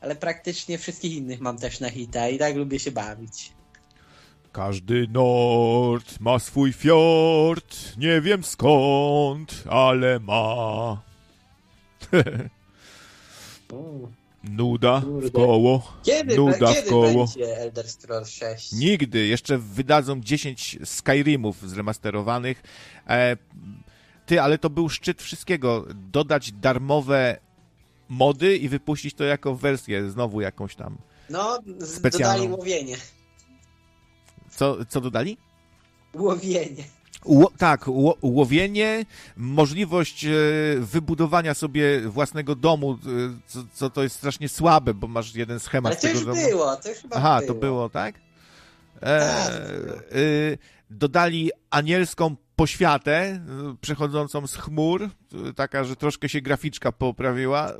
[0.00, 3.52] ale praktycznie wszystkich innych mam też na hita i tak lubię się bawić.
[4.52, 11.02] Każdy nord ma swój fiord, nie wiem skąd, ale ma.
[14.44, 15.92] Nuda w koło.
[16.02, 17.26] Kiedy, Nuda w kiedy koło.
[17.26, 18.72] będzie Elder Scrolls 6?
[18.72, 19.26] Nigdy.
[19.26, 22.62] Jeszcze wydadzą 10 Skyrimów zremasterowanych.
[23.08, 23.36] E,
[24.26, 25.86] ty, ale to był szczyt wszystkiego.
[25.94, 27.38] Dodać darmowe
[28.08, 30.98] mody i wypuścić to jako wersję, znowu jakąś tam.
[31.30, 32.42] No, Specjalną.
[32.44, 32.96] dodali łowienie.
[34.56, 35.36] Co, co dodali?
[36.14, 36.84] Łowienie.
[37.24, 39.04] Ło, tak, ło, łowienie,
[39.36, 40.30] możliwość e,
[40.78, 42.98] wybudowania sobie własnego domu, e,
[43.46, 46.40] co, co to jest strasznie słabe, bo masz jeden schemat Ale to już domu.
[46.50, 47.54] było, to już chyba Aha, było.
[47.54, 48.14] to było, tak?
[49.00, 50.16] E, Tak.
[50.16, 50.58] y,
[50.90, 53.40] dodali anielską poświatę,
[53.80, 55.10] przechodzącą z chmur,
[55.56, 57.72] taka, że troszkę się graficzka poprawiła.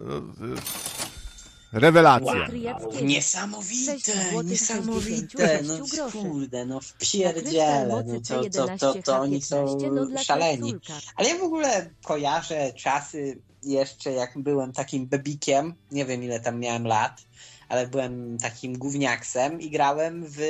[1.72, 2.32] Rewelacja.
[2.32, 3.98] Wow, niesamowite,
[4.44, 6.18] niesamowite, no 96 groszy.
[6.18, 10.74] kurde, no wpierdziele, mocy no to, to, to, C11 to oni są H15 dla szaleni.
[11.16, 16.60] Ale ja w ogóle kojarzę czasy jeszcze, jak byłem takim bebikiem, nie wiem ile tam
[16.60, 17.22] miałem lat,
[17.68, 20.40] ale byłem takim gówniaksem i grałem w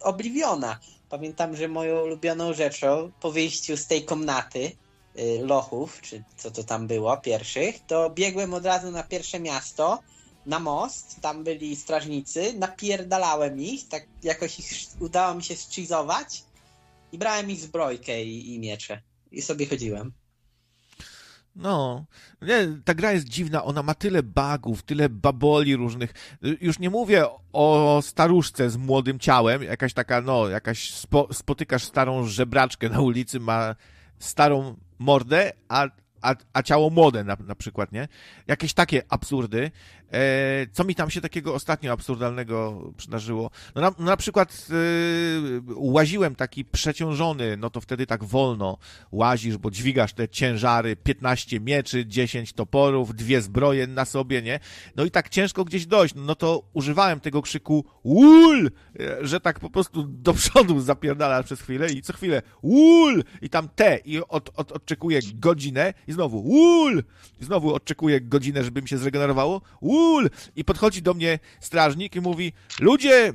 [0.00, 0.78] Obliviona.
[1.08, 4.72] Pamiętam, że moją ulubioną rzeczą po wyjściu z tej komnaty
[5.18, 9.98] y, lochów, czy co to tam było, pierwszych, to biegłem od razu na pierwsze miasto,
[10.46, 14.66] na most, tam byli strażnicy, napierdalałem ich, tak jakoś ich
[15.00, 16.44] udało mi się schizować
[17.12, 19.02] i brałem ich zbrojkę i, i miecze.
[19.32, 20.12] I sobie chodziłem.
[21.56, 22.06] No,
[22.42, 26.38] nie, ta gra jest dziwna, ona ma tyle bugów, tyle baboli różnych.
[26.60, 32.26] Już nie mówię o staruszce z młodym ciałem, jakaś taka, no, jakaś spo, spotykasz starą
[32.26, 33.74] żebraczkę na ulicy, ma
[34.18, 35.88] starą mordę, a,
[36.22, 38.08] a, a ciało młode na, na przykład, nie?
[38.46, 39.70] Jakieś takie absurdy.
[40.12, 43.50] E, co mi tam się takiego ostatnio absurdalnego przydarzyło?
[43.74, 48.78] No na, no na przykład y, łaziłem taki przeciążony, no to wtedy tak wolno
[49.12, 54.60] łazisz, bo dźwigasz te ciężary, 15 mieczy, 10 toporów, dwie zbroje na sobie, nie?
[54.96, 58.70] No i tak ciężko gdzieś dojść, no to używałem tego krzyku ul,
[59.20, 63.68] że tak po prostu do przodu zapierdala przez chwilę i co chwilę ul i tam
[63.68, 67.02] te i od, od, odczekuję godzinę i znowu ul
[67.40, 70.03] i znowu odczekuję godzinę, żeby mi się zregenerowało ul
[70.56, 73.32] i podchodzi do mnie strażnik i mówi ludzie,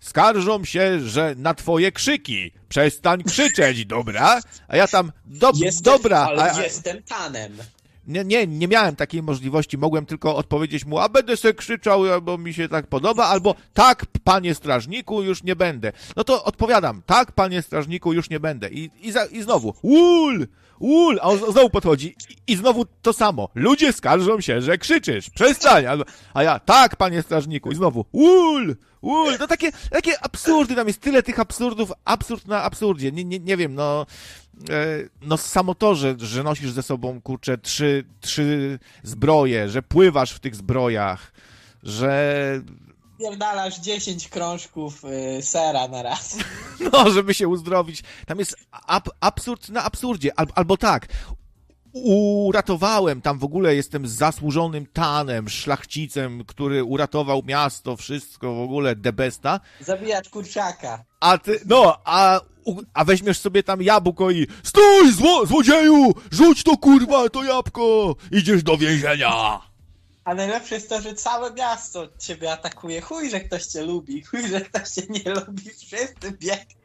[0.00, 2.52] skarżą się, że na twoje krzyki.
[2.68, 4.40] Przestań krzyczeć, dobra?
[4.68, 6.18] A ja tam, dob dobra.
[6.18, 7.52] ale a, jestem tanem.
[8.06, 9.78] nie, nie, nie miałem takiej możliwości.
[9.78, 14.06] Mogłem tylko odpowiedzieć mu, a będę se krzyczał, albo mi się tak podoba, albo tak,
[14.24, 15.92] panie strażniku, już nie będę.
[16.16, 18.70] No to odpowiadam, tak, panie strażniku, już nie będę.
[18.70, 20.46] I, i, za, i znowu, ul,
[20.80, 23.48] ul, a on znowu podchodzi i, i znowu to samo.
[23.54, 25.86] Ludzie skarżą się, że krzyczysz, przestań.
[25.86, 26.04] Albo,
[26.34, 29.38] a ja, tak, panie strażniku, i znowu, ul, ul.
[29.38, 33.12] To takie, takie absurdy, tam jest tyle tych absurdów, absurd na absurdzie.
[33.12, 34.06] Nie, nie, nie wiem, no
[34.70, 40.32] e, no samo to, że, że nosisz ze sobą, kurczę, trzy, trzy zbroje, że pływasz
[40.32, 41.32] w tych zbrojach,
[41.82, 42.62] że
[43.20, 46.36] Pierdalasz 10 krążków y, sera na raz.
[46.92, 48.02] no, żeby się uzdrowić.
[48.26, 50.38] Tam jest ab, absurd na absurdzie.
[50.38, 51.08] Al, albo tak,
[51.92, 59.60] uratowałem, tam w ogóle jestem zasłużonym tanem, szlachcicem, który uratował miasto, wszystko w ogóle, debesta.
[59.80, 61.04] Zabijać kurczaka.
[61.20, 62.40] A ty, no, a,
[62.94, 68.62] a weźmiesz sobie tam jabłko i stój, zło, złodzieju, rzuć to kurwa, to jabłko, idziesz
[68.62, 69.69] do więzienia.
[70.24, 73.00] A najlepsze jest to, że całe miasto ciebie atakuje.
[73.00, 74.22] Chuj, że ktoś cię lubi.
[74.24, 75.70] Chuj, że ktoś cię nie lubi.
[75.70, 76.80] Wszyscy biegną.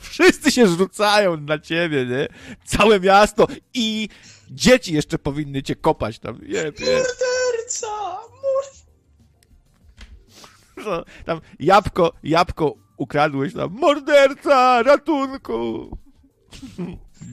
[0.00, 2.28] Wszyscy się rzucają na ciebie, nie?
[2.64, 4.08] Całe miasto i
[4.50, 6.34] dzieci jeszcze powinny cię kopać tam.
[6.34, 7.86] Morderca!
[8.30, 8.86] Mord...
[10.76, 13.70] No, tam jabłko, jabłko ukradłeś tam.
[13.72, 15.90] Morderca, ratunku.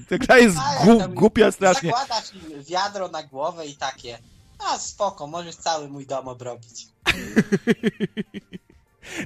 [0.10, 1.90] Ta gra jest gu, głupia strasznie.
[1.90, 4.20] Zakładasz im wiadro na głowę i takie.
[4.60, 6.88] A spoko, możesz cały mój dom obrobić.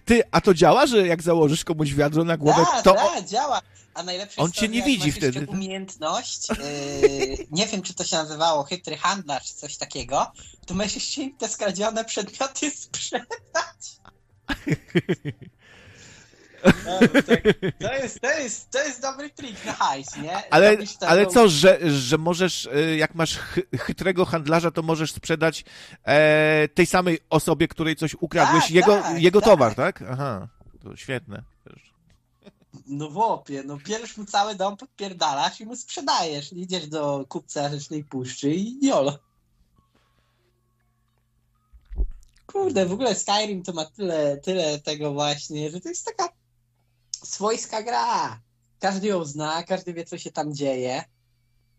[0.05, 2.93] Ty, a to działa, że jak założysz komuś wiadro na głowę, Da, to...
[2.93, 3.61] da, działa.
[3.93, 5.47] A najlepsze On cię nie widzi wtedy.
[5.47, 6.57] umiejętność, yy,
[7.51, 10.31] nie wiem czy to się nazywało chytry handlarz czy coś takiego,
[10.65, 13.27] to możesz im te skradzione przedmioty sprzedać.
[16.85, 17.43] No, tak,
[17.79, 20.51] to, jest, to, jest, to jest dobry trik na hajs, nie?
[20.53, 25.65] Ale, ale co, że, że możesz, y, jak masz chy- chytrego handlarza, to możesz sprzedać
[26.03, 29.49] e, tej samej osobie, której coś ukradłeś, Tak, jego, tak, jego tak.
[29.49, 30.03] towar, tak?
[30.11, 30.47] Aha,
[30.83, 31.43] to świetne.
[32.87, 36.53] No wopie, no bierzesz mu cały dom, podpierdalasz i mu sprzedajesz.
[36.53, 39.19] Idziesz do kupca Rzecznej Puszczy i jolo.
[42.45, 46.29] Kurde, w ogóle Skyrim to ma tyle, tyle tego właśnie, że to jest taka
[47.23, 48.39] swojska gra.
[48.79, 51.03] Każdy ją zna, każdy wie, co się tam dzieje.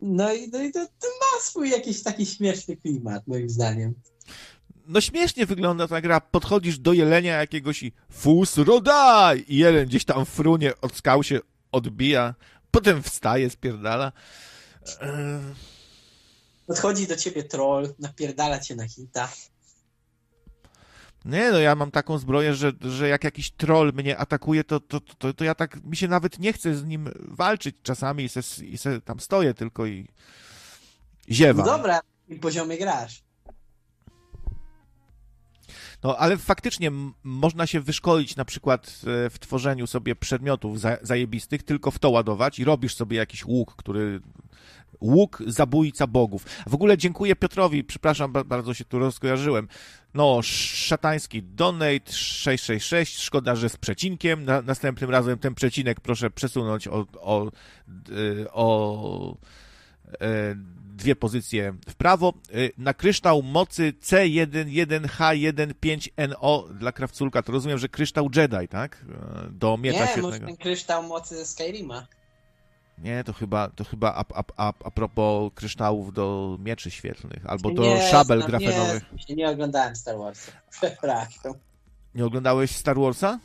[0.01, 3.95] No i, no i to, to ma swój jakiś taki śmieszny klimat, moim zdaniem.
[4.87, 6.21] No śmiesznie wygląda ta gra.
[6.21, 9.45] Podchodzisz do jelenia jakiegoś i fus rodaj!
[9.49, 11.41] I jeleń gdzieś tam frunie, od skał się
[11.73, 12.35] odbija,
[12.71, 14.13] potem wstaje, spierdala.
[16.67, 19.29] Podchodzi do ciebie troll, napierdala cię na hita.
[21.25, 25.01] Nie, no ja mam taką zbroję, że, że jak jakiś troll mnie atakuje, to, to,
[25.01, 28.65] to, to ja tak, mi się nawet nie chce z nim walczyć czasami i se,
[28.67, 30.09] i se tam stoję tylko i
[31.29, 31.67] No ziewam.
[31.67, 33.23] dobra, i poziomie grasz.
[36.03, 36.91] No, ale faktycznie
[37.23, 42.11] można się wyszkolić na przykład e, w tworzeniu sobie przedmiotów za, zajebistych, tylko w to
[42.11, 44.21] ładować i robisz sobie jakiś łuk, który...
[45.03, 46.45] Łuk zabójca bogów.
[46.67, 49.69] W ogóle dziękuję Piotrowi, przepraszam, ba- bardzo się tu rozkojarzyłem.
[50.15, 54.45] No, szatański donate 666, szkoda, że z przecinkiem.
[54.45, 57.51] Na, następnym razem ten przecinek proszę przesunąć o, o,
[57.89, 58.13] d-
[58.53, 59.37] o
[60.21, 60.55] e,
[60.97, 62.33] dwie pozycje w prawo.
[62.53, 69.05] E, Na kryształ mocy C11H15NO dla krawculka, to rozumiem, że kryształ Jedi, tak?
[69.47, 70.47] E, Do miecza Nie, świetnego.
[70.47, 72.07] ten kryształ mocy ze Skyrima.
[72.99, 77.71] Nie, to chyba, to chyba a, a, a, a propos kryształów do mieczy świetlnych, albo
[77.71, 79.03] do Nie szabel znam, grafenowych.
[79.29, 80.53] Nie, nie oglądałem Star Warsa.
[80.71, 81.53] Przepraszam.
[82.15, 83.39] Nie oglądałeś Star Warsa?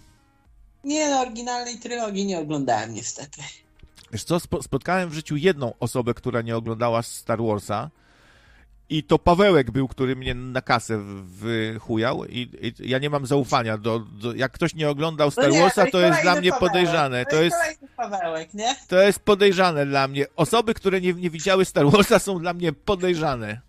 [0.83, 3.41] Nie, no, oryginalnej trylogii nie oglądałem niestety.
[4.11, 7.89] Wiesz co, spo, spotkałem w życiu jedną osobę, która nie oglądała Star Warsa
[8.89, 13.77] i to Pawełek był, który mnie na kasę wychujał i, i ja nie mam zaufania
[13.77, 14.33] do, do...
[14.33, 16.59] Jak ktoś nie oglądał Star No Warsa, to jest dla mnie Pawełek.
[16.73, 17.25] podejrzane.
[17.25, 18.75] To jest, kolejny Pawełek, nie?
[18.87, 20.25] to jest podejrzane dla mnie.
[20.35, 23.61] Osoby, które nie, nie widziały Star Warsa są dla mnie podejrzane.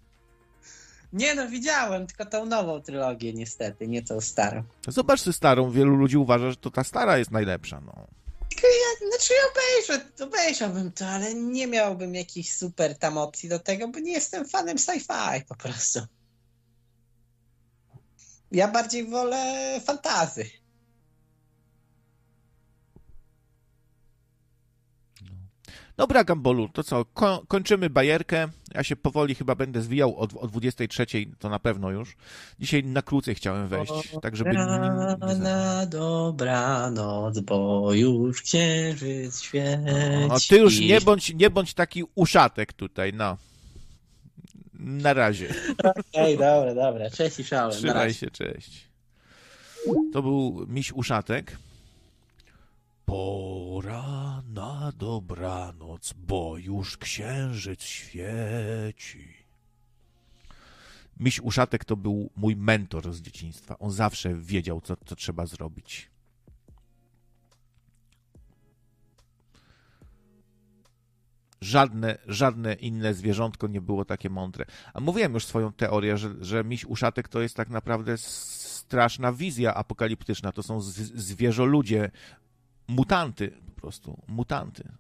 [1.13, 4.63] Nie no, widziałem, tylko tą nową trylogię niestety, nie tą starą.
[4.89, 8.18] Zobacz starą, wielu ludzi uważa, że to ta stara jest najlepsza, no.
[8.57, 13.99] Ja, znaczy obejrzę, obejrzałbym to, ale nie miałbym jakichś super tam opcji do tego, bo
[13.99, 16.01] nie jestem fanem sci-fi po prostu.
[18.53, 20.51] Ja bardziej wolę fantazy.
[25.99, 28.49] Dobra, Gambolu, to co, ko kończymy bajerkę.
[28.75, 31.07] Ja się powoli chyba będę zwijał o, o 23,
[31.39, 32.17] to na pewno już.
[32.61, 33.93] Dzisiaj na krócej chciałem wejść,
[34.23, 34.51] tak żeby...
[34.51, 39.83] nie- nie- nie- Na dobranoc, bo już księżyc świeci.
[40.29, 43.37] No, ty już nie bądź, nie bądź taki uszatek tutaj, no.
[44.75, 45.55] Na razie.
[46.15, 47.73] Ej, dobra, dobra, cześć i szałem.
[47.73, 48.89] Trzymaj się, cześć.
[50.13, 51.57] To był miś uszatek.
[53.07, 54.28] Pora
[54.59, 59.35] na dobranoc, bo już księżyc świeci.
[61.21, 63.79] Miś uszatek to był mój mentor z dzieciństwa.
[63.79, 66.11] On zawsze wiedział, co, co trzeba zrobić.
[71.61, 74.65] Żadne, żadne inne zwierzątko nie było takie mądre.
[74.95, 79.75] A mówiłem już swoją teorię, że, że miś uszatek to jest tak naprawdę straszna wizja
[79.75, 80.53] apokaliptyczna.
[80.53, 82.11] To są zwierzoludzie,
[82.89, 84.93] mutanty po prostu, mutanty.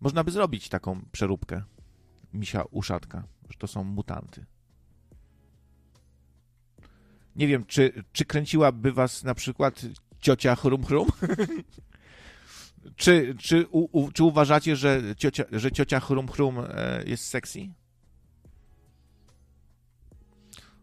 [0.00, 1.62] Można by zrobić taką przeróbkę
[2.32, 4.46] misia uszatka, że to są mutanty.
[7.36, 9.80] Nie wiem, czy, czy kręciłaby was na przykład
[10.20, 11.08] ciocia Chrum Chrum?
[12.96, 17.68] czy, czy, u, u, czy uważacie, że ciocia, że ciocia Chrum Chrum e, jest sexy?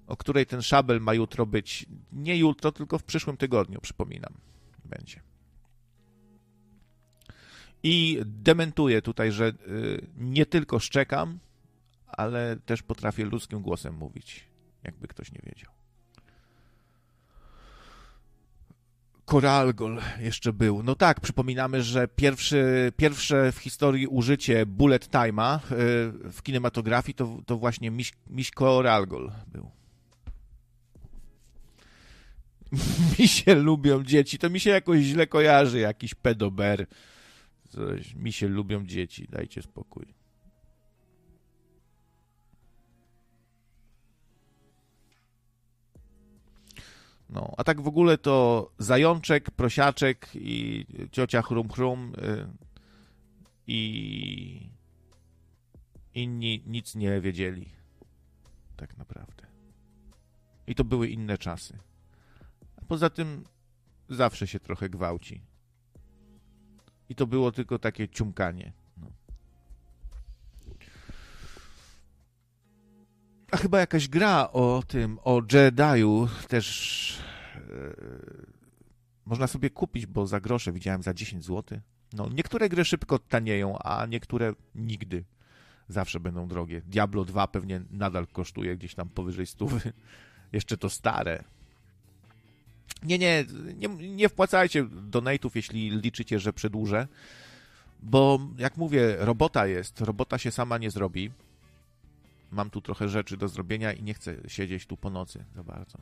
[0.07, 1.85] O której ten szabel ma jutro być?
[2.11, 4.33] Nie jutro, tylko w przyszłym tygodniu, przypominam.
[4.85, 5.21] Będzie.
[7.83, 11.39] I dementuję tutaj, że y, nie tylko szczekam,
[12.07, 14.43] ale też potrafię ludzkim głosem mówić,
[14.83, 15.71] jakby ktoś nie wiedział.
[19.25, 20.83] Koralgol jeszcze był.
[20.83, 25.61] No tak, przypominamy, że pierwszy, pierwsze w historii użycie bullet time'a y,
[26.31, 29.71] w kinematografii to, to właśnie miś, miś Koralgol był.
[33.19, 36.87] Mi się lubią dzieci, to mi się jakoś źle kojarzy, jakiś pedober.
[37.69, 40.05] Coś, mi się lubią dzieci, dajcie spokój.
[47.29, 52.47] No, a tak w ogóle to zajączek, prosiaczek i ciocia chrum chrum y,
[53.67, 54.69] i
[56.13, 57.69] inni nic nie wiedzieli.
[58.77, 59.47] Tak naprawdę.
[60.67, 61.77] I to były inne czasy.
[62.87, 63.43] Poza tym
[64.09, 65.41] zawsze się trochę gwałci.
[67.09, 68.73] I to było tylko takie ciumkanie.
[68.97, 69.07] No.
[73.51, 77.19] A chyba jakaś gra o tym, o Jediu też
[77.55, 78.45] yy,
[79.25, 81.79] można sobie kupić, bo za grosze widziałem za 10 zł.
[82.13, 85.23] No, niektóre gry szybko tanieją, a niektóre nigdy.
[85.87, 86.81] Zawsze będą drogie.
[86.81, 89.93] Diablo 2 pewnie nadal kosztuje gdzieś tam powyżej stówy.
[90.51, 91.43] Jeszcze to stare.
[93.05, 93.45] Nie, nie,
[93.75, 97.07] nie, nie wpłacajcie donate'ów, jeśli liczycie, że przedłużę,
[97.99, 101.31] bo jak mówię, robota jest, robota się sama nie zrobi.
[102.51, 105.97] Mam tu trochę rzeczy do zrobienia i nie chcę siedzieć tu po nocy za bardzo.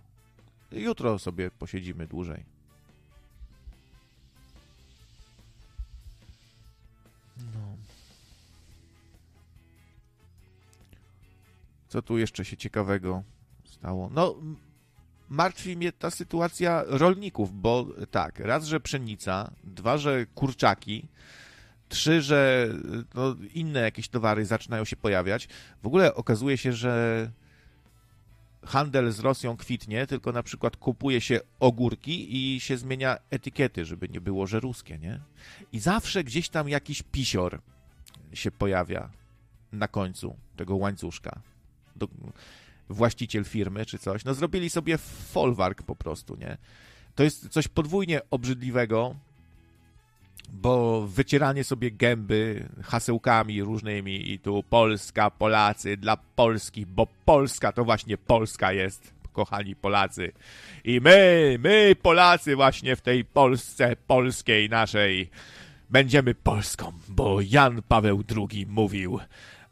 [0.72, 2.46] Jutro sobie posiedzimy dłużej.
[7.38, 7.78] No.
[11.88, 13.24] Co tu jeszcze się ciekawego
[13.66, 14.10] stało?
[14.14, 14.36] No,
[15.34, 21.08] martwi mnie ta sytuacja rolników, bo tak, raz, że pszenica, dwa, że kurczaki,
[21.90, 22.70] trzy, że
[23.16, 25.48] no, inne jakieś towary zaczynają się pojawiać.
[25.84, 27.32] W ogóle okazuje się, że
[28.66, 34.10] handel z Rosją kwitnie, tylko na przykład kupuje się ogórki i się zmienia etykiety, żeby
[34.10, 35.20] nie było, że ruskie, nie?
[35.72, 37.62] I zawsze gdzieś tam jakiś pisior
[38.34, 39.10] się pojawia
[39.72, 41.42] na końcu tego łańcuszka.
[41.96, 42.08] Do,
[42.90, 44.26] właściciel firmy czy coś.
[44.26, 44.98] No zrobili sobie
[45.32, 46.58] folwark po prostu, nie?
[47.16, 49.16] To jest coś podwójnie obrzydliwego,
[50.50, 57.86] bo wycieranie sobie gęby hasełkami różnymi i tu Polska, Polacy, dla Polski, bo Polska to
[57.86, 60.32] właśnie Polska jest, kochani Polacy.
[60.84, 65.30] I my, my Polacy właśnie w tej Polsce polskiej naszej
[65.90, 69.20] będziemy Polską, bo Jan Paweł II mówił.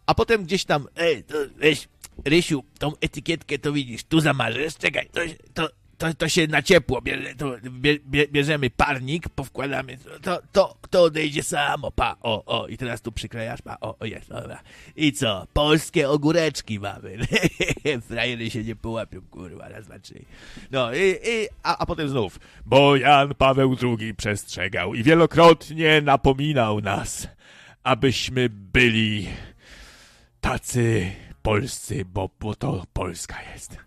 [0.06, 1.88] A potem gdzieś tam, ej, to weź,
[2.26, 5.22] Rysiu, tą etykietkę to widzisz, tu zamarzesz, czekaj, to,
[5.54, 5.70] to,
[6.02, 11.44] to, to się na ciepło bierze, to bie, bierzemy parnik, powkładamy, to, to, to odejdzie
[11.44, 14.62] samo, pa, o, o, i teraz tu przyklejasz, pa, o, o, jest, dobra.
[14.96, 17.18] I co, polskie ogóreczki mamy,
[18.08, 20.26] frajery się nie połapią, kurwa, raz, dwa, trzy.
[20.72, 26.82] No, i, i a, a potem znów, bo Jan Paweł II przestrzegał i wielokrotnie napominał
[26.82, 27.28] nas,
[27.84, 29.28] abyśmy byli
[30.42, 31.12] tacy
[31.44, 33.78] polscy, bo, bo to Polska jest.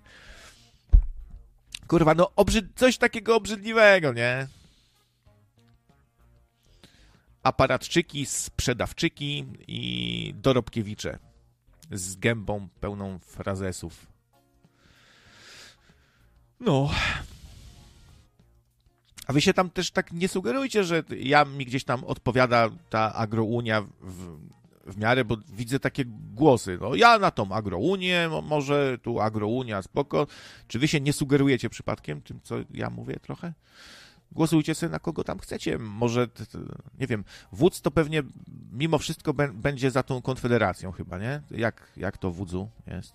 [1.87, 2.67] Kurwa, no obrzyd...
[2.77, 4.47] coś takiego obrzydliwego, nie?
[7.43, 11.19] Aparatczyki, sprzedawczyki i dorobkiewicze
[11.91, 14.07] z gębą pełną frazesów.
[16.61, 16.91] No.
[19.27, 23.15] A wy się tam też tak nie sugerujcie, że ja mi gdzieś tam odpowiada ta
[23.15, 24.39] agrounia w,
[24.87, 26.05] w miarę, bo widzę takie
[26.35, 26.79] głosy.
[26.81, 30.27] No, ja na tą agrounię, może tu agrounia, spoko.
[30.69, 33.53] Czy wy się nie sugerujecie przypadkiem tym, co ja mówię trochę?
[34.33, 35.79] Głosujcie sobie na kogo tam chcecie.
[35.79, 36.29] Może,
[36.99, 38.23] nie wiem, wódz to pewnie
[38.73, 41.43] mimo wszystko będzie za tą konfederacją chyba, nie?
[41.51, 43.15] Jak, jak to wódzu jest?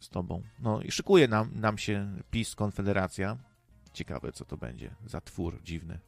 [0.00, 0.42] Z tobą.
[0.58, 3.36] No i szykuje nam, nam się PiS, Konfederacja.
[3.92, 5.98] Ciekawe, co to będzie za twór dziwny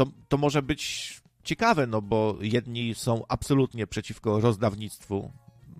[0.00, 5.32] to, to może być ciekawe, no bo jedni są absolutnie przeciwko rozdawnictwu.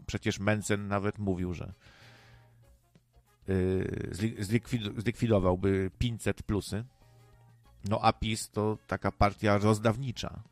[0.07, 1.73] Przecież Mencen nawet mówił, że
[3.49, 4.35] yy,
[4.97, 6.85] zlikwidowałby 500 plusy.
[7.89, 10.43] No a PiS to taka partia rozdawnicza.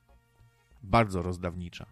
[0.82, 1.86] Bardzo rozdawnicza.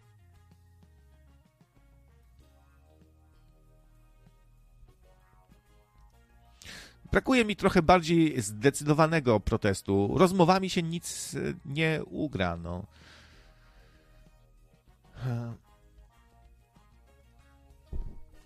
[7.12, 10.14] Brakuje mi trochę bardziej zdecydowanego protestu.
[10.16, 12.86] Rozmowami się nic e, nie ugra, no.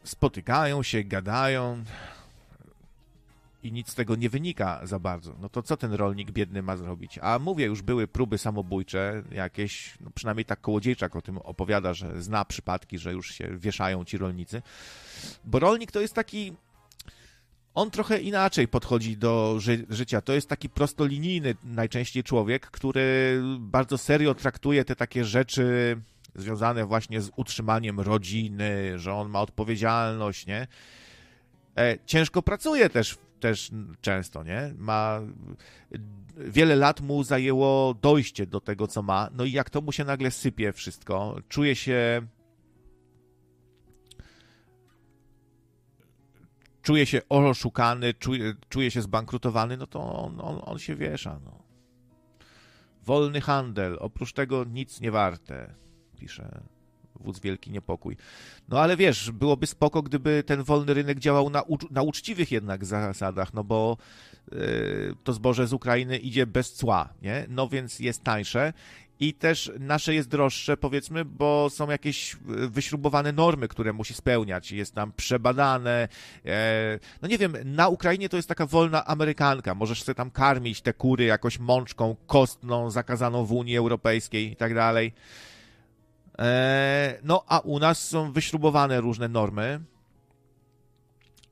[0.05, 1.85] Spotykają się, gadają
[3.63, 5.35] i nic z tego nie wynika za bardzo.
[5.41, 7.19] No to co ten rolnik biedny ma zrobić?
[7.23, 12.23] A mówię, już były próby samobójcze, jakieś, no przynajmniej tak Kołodziejczak o tym opowiada, że
[12.23, 14.63] zna przypadki, że już się wieszają ci rolnicy.
[15.45, 16.53] Bo rolnik to jest taki
[17.75, 20.21] on trochę inaczej podchodzi do ży życia.
[20.21, 25.97] To jest taki prostolinijny najczęściej człowiek, który bardzo serio traktuje te takie rzeczy
[26.35, 30.67] związane właśnie z utrzymaniem rodziny, że on ma odpowiedzialność, nie?
[31.77, 33.71] E, ciężko pracuje też, też
[34.01, 34.75] często, nie?
[34.79, 35.21] Ma
[36.37, 39.29] wiele lat mu zajęło dojście do tego, co ma.
[39.33, 42.23] No i jak to mu się nagle sypie wszystko, czuje się
[46.91, 51.41] czuje się oszukany, czuje, czuje się zbankrutowany, no to on, on, on się wiesza.
[51.45, 51.63] No.
[53.03, 55.75] Wolny handel, oprócz tego nic nie warte,
[56.19, 56.61] pisze
[57.21, 58.17] wódz Wielki Niepokój.
[58.69, 63.55] No ale wiesz, byłoby spoko, gdyby ten wolny rynek działał na, na uczciwych jednak zasadach,
[63.55, 63.97] no bo
[64.53, 67.47] yy, to zboże z Ukrainy idzie bez cła, nie?
[67.49, 68.73] No więc jest tańsze
[69.21, 74.73] i też nasze jest droższe, powiedzmy, bo są jakieś wyśrubowane normy, które musi spełniać.
[74.73, 76.09] Jest tam przebadane.
[76.47, 79.75] E, no nie wiem, na Ukrainie to jest taka wolna Amerykanka.
[79.75, 84.75] Możesz sobie tam karmić te kury jakoś mączką kostną, zakazaną w Unii Europejskiej i tak
[84.75, 85.13] dalej.
[86.39, 89.81] E, no, a u nas są wyśrubowane różne normy.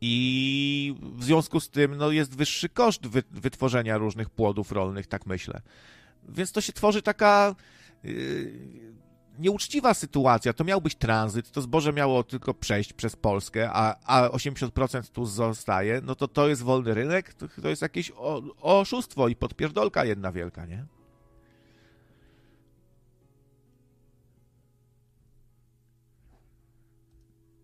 [0.00, 5.60] I w związku z tym no, jest wyższy koszt wytworzenia różnych płodów rolnych, tak myślę.
[6.28, 7.54] Więc to się tworzy taka
[8.02, 8.52] yy,
[9.38, 10.52] nieuczciwa sytuacja.
[10.52, 15.26] To miał być tranzyt, to zboże miało tylko przejść przez Polskę, a, a 80% tu
[15.26, 16.00] zostaje.
[16.04, 20.32] No to to jest wolny rynek, to, to jest jakieś o, oszustwo i podpierdolka jedna
[20.32, 20.86] wielka, nie?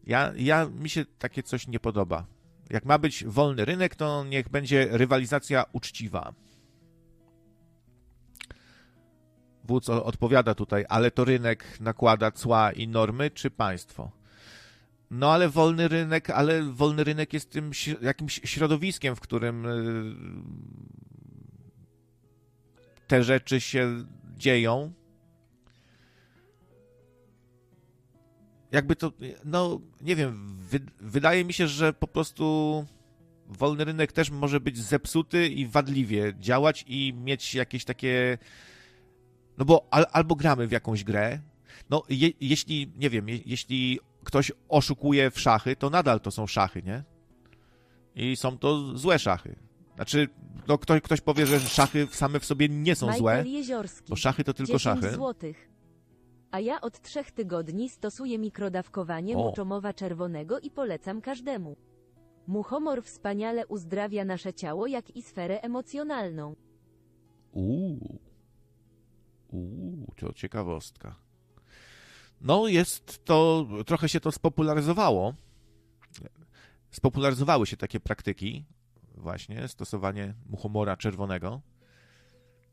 [0.06, 2.26] Ja, ja, mi się takie coś nie podoba.
[2.70, 6.32] Jak ma być wolny rynek, to niech będzie rywalizacja uczciwa.
[9.64, 14.10] Wódz odpowiada tutaj, ale to rynek nakłada cła i normy, czy państwo?
[15.10, 17.70] No ale wolny rynek, ale wolny rynek jest tym
[18.02, 20.14] jakimś środowiskiem, w którym y,
[23.06, 24.04] te rzeczy się
[24.36, 24.92] dzieją.
[28.72, 29.12] Jakby to,
[29.44, 32.86] no nie wiem, wy, wydaje mi się, że po prostu
[33.46, 38.38] wolny rynek też może być zepsuty i wadliwie działać i mieć jakieś takie
[39.58, 41.40] no bo al, albo gramy w jakąś grę,
[41.90, 46.46] no je, jeśli, nie wiem, je, jeśli ktoś oszukuje w szachy, to nadal to są
[46.46, 47.04] szachy, nie?
[48.14, 49.56] I są to złe szachy.
[49.94, 50.28] Znaczy,
[50.68, 54.16] no ktoś, ktoś powie, że szachy same w sobie nie są Michael złe, Jeziorski, bo
[54.16, 55.10] szachy to tylko szachy.
[55.10, 55.70] Złotych.
[56.50, 59.42] A ja od trzech tygodni stosuję mikrodawkowanie O.
[59.42, 61.76] muczomowa czerwonego i polecam każdemu.
[62.46, 66.56] Muchomor wspaniale uzdrawia nasze ciało, jak i sferę emocjonalną.
[67.52, 68.18] Uuu.
[69.54, 71.14] Uuu, to ciekawostka.
[72.40, 75.34] No, jest to, trochę się to spopularyzowało.
[76.90, 78.64] Spopularyzowały się takie praktyki,
[79.14, 81.60] właśnie, stosowanie muchomora czerwonego.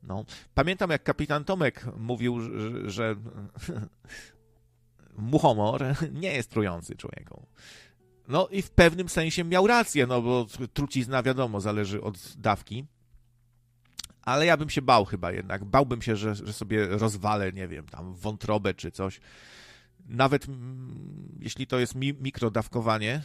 [0.03, 3.15] No, pamiętam jak kapitan Tomek mówił, że, że
[5.33, 7.45] muchomor nie jest trujący człowieku.
[8.27, 12.85] No i w pewnym sensie miał rację, no bo trucizna wiadomo, zależy od dawki
[14.21, 15.65] ale ja bym się bał chyba jednak.
[15.65, 19.19] Bałbym się, że, że sobie rozwalę, nie wiem, tam wątrobę czy coś.
[20.05, 23.21] Nawet mm, jeśli to jest mi, mikrodawkowanie.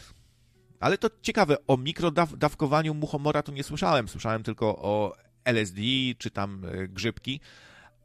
[0.79, 4.07] Ale to ciekawe, o mikrodawkowaniu muchomora to nie słyszałem.
[4.07, 5.81] Słyszałem tylko o LSD
[6.17, 7.39] czy tam e, grzybki,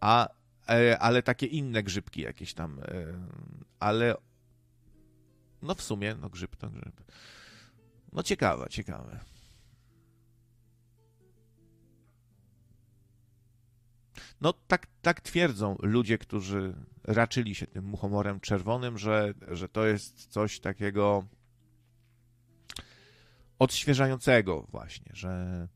[0.01, 0.29] a,
[0.69, 2.79] e, ale takie inne grzybki jakieś tam.
[2.79, 2.85] E,
[3.81, 4.15] ale
[5.63, 7.03] no w sumie, no grzyb to grzyb.
[8.13, 9.32] No ciekawe, ciekawe.
[14.43, 16.75] No tak, tak twierdzą ludzie, którzy
[17.05, 21.25] raczyli się tym muchomorem czerwonym, że, że to jest coś takiego
[23.59, 25.69] odświeżającego właśnie, że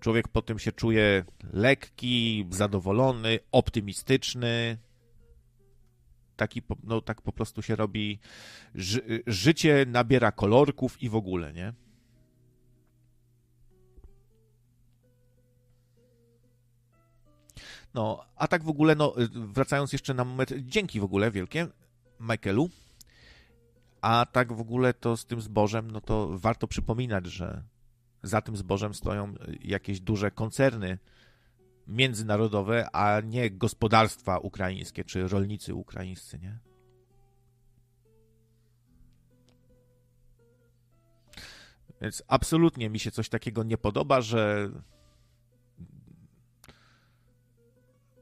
[0.00, 4.78] człowiek po tym się czuje lekki, zadowolony, optymistyczny.
[6.36, 8.20] Taki, no, tak po prostu się robi,
[8.74, 11.72] ży, życie nabiera kolorków i w ogóle, nie?
[17.96, 21.66] No, a tak w ogóle, no, y, wracając jeszcze na moment, dzięki w ogóle wielkie
[22.20, 22.70] Michaelu.
[24.00, 27.62] A tak w ogóle to z tym zbożem, no to warto przypominać, że
[28.22, 30.98] za tym zbożem stoją jakieś duże koncerny
[31.86, 36.58] międzynarodowe, a nie gospodarstwa ukraińskie czy rolnicy ukraińscy, nie?
[42.00, 44.70] Więc absolutnie mi się coś takiego nie podoba, że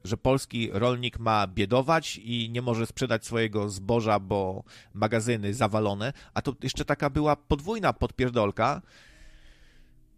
[0.04, 4.64] że polski rolnik ma biedować i nie może sprzedać swojego zboża, bo
[4.94, 8.82] magazyny zawalone, a to jeszcze taka była podwójna podpierdolka,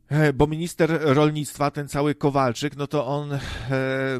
[0.08, 3.38] e, bo minister rolnictwa, ten cały Kowalczyk, no to on e,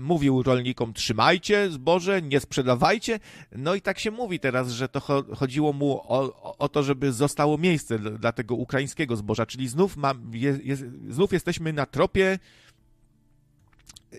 [0.01, 3.21] mówił rolnikom, trzymajcie zboże, nie sprzedawajcie.
[3.53, 5.01] No i tak się mówi teraz, że to
[5.37, 10.15] chodziło mu o, o to, żeby zostało miejsce dla, tego ukraińskiego zboża, czyli znów, ma,
[10.33, 10.77] je, je,
[11.09, 12.39] znów jesteśmy na tropie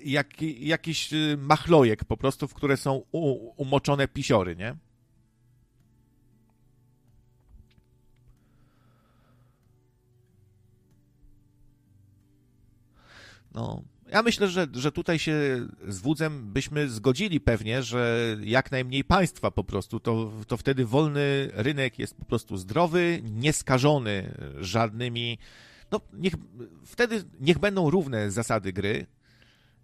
[0.05, 4.75] jak, jakiś y, machlojek po prostu, w które są u, umoczone pisiory, nie?
[13.53, 13.83] No.
[14.11, 19.51] Ja myślę, że, że tutaj się z Wudzem byśmy zgodzili pewnie, że jak najmniej państwa
[19.51, 25.37] po prostu, to, to wtedy wolny rynek jest po prostu zdrowy, nieskażony żadnymi.
[25.91, 26.33] No, niech,
[26.85, 29.05] wtedy niech będą równe zasady gry,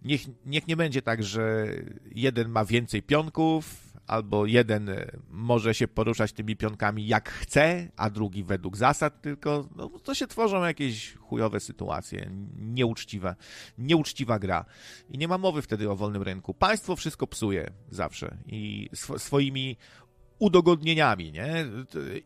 [0.06, 1.68] Niech, niech nie będzie tak, że
[2.16, 4.90] jeden ma więcej pionków, albo jeden
[5.30, 10.28] może się poruszać tymi pionkami jak chce, a drugi według zasad, tylko no, to się
[10.28, 13.36] tworzą jakieś chujowe sytuacje, nieuczciwe,
[13.78, 14.66] nieuczciwa gra.
[15.10, 16.54] I nie ma mowy wtedy o wolnym rynku.
[16.54, 19.78] Państwo wszystko psuje zawsze i sw swoimi
[20.44, 21.66] udogodnieniami nie?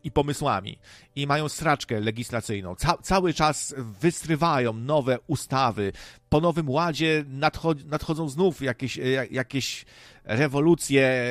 [0.04, 0.78] i pomysłami.
[1.16, 2.74] I mają straczkę legislacyjną.
[2.74, 5.92] Ca cały czas wystrywają nowe ustawy.
[6.28, 8.98] Po nowym ładzie nadchod nadchodzą znów jakieś,
[9.30, 9.84] jakieś
[10.24, 11.24] rewolucje,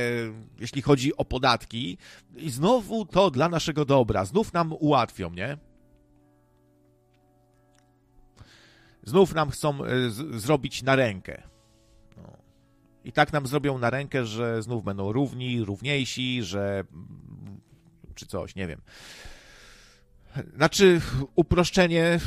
[0.60, 1.98] jeśli chodzi o podatki.
[2.36, 4.26] I znowu to dla naszego dobra.
[4.26, 5.58] Znów nam ułatwią, nie?
[9.04, 10.10] Znów nam chcą e,
[10.40, 11.57] zrobić na rękę.
[13.08, 16.84] I tak nam zrobią na rękę, że znów będą równi, równiejsi, że
[18.16, 18.82] czy coś, nie wiem.
[20.56, 21.02] Znaczy,
[21.36, 22.20] uproszczenie,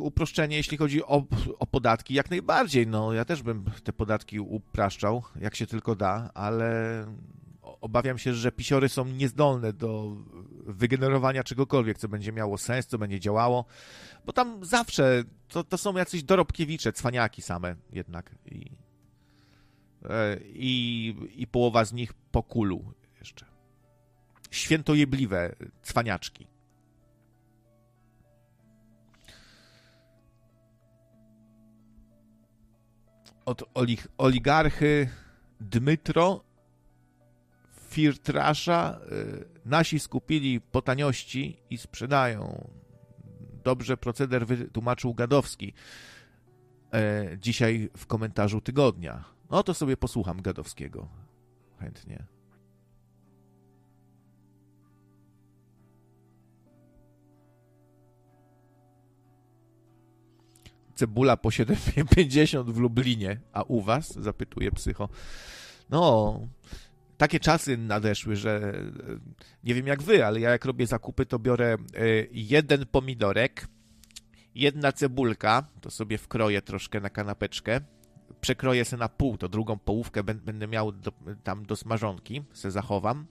[0.00, 1.24] uproszczenie, jeśli chodzi o,
[1.58, 2.86] o podatki, jak najbardziej.
[2.86, 7.06] No, ja też bym te podatki upraszczał, jak się tylko da, ale
[7.62, 10.16] obawiam się, że pisiory są niezdolne do
[10.66, 13.64] wygenerowania czegokolwiek, co będzie miało sens, co będzie działało,
[14.24, 18.34] bo tam zawsze to, to są jacyś dorobkiewicze, cwaniaki same jednak.
[18.46, 18.81] I
[20.44, 23.46] i, i połowa z nich po kulu jeszcze.
[24.50, 26.46] Świętojebliwe cwaniaczki.
[33.44, 33.64] Od
[34.18, 35.08] oligarchy
[35.60, 36.44] Dmytro
[37.92, 42.70] Firtrasza e, nasi skupili po taniości i sprzedają.
[43.64, 45.74] Dobrze proceder wytłumaczył Gadowski
[46.92, 49.24] e, dzisiaj w komentarzu tygodnia.
[49.52, 51.08] No to sobie posłucham Gadowskiego.
[51.80, 52.26] Chętnie.
[60.94, 64.14] Cebula po 7,50 w Lublinie, a u was?
[64.14, 65.08] Zapytuje psycho.
[65.90, 66.40] No,
[67.16, 68.72] takie czasy nadeszły, że
[69.64, 71.78] nie wiem jak wy, ale ja jak robię zakupy, to biorę e,
[72.30, 73.68] jeden pomidorek,
[74.54, 77.80] jedna cebulka, to sobie wkroję troszkę na kanapeczkę,
[78.40, 81.12] przekroję se na pół, to drugą połówkę będę miał do,
[81.44, 83.26] tam do smażonki, se zachowam.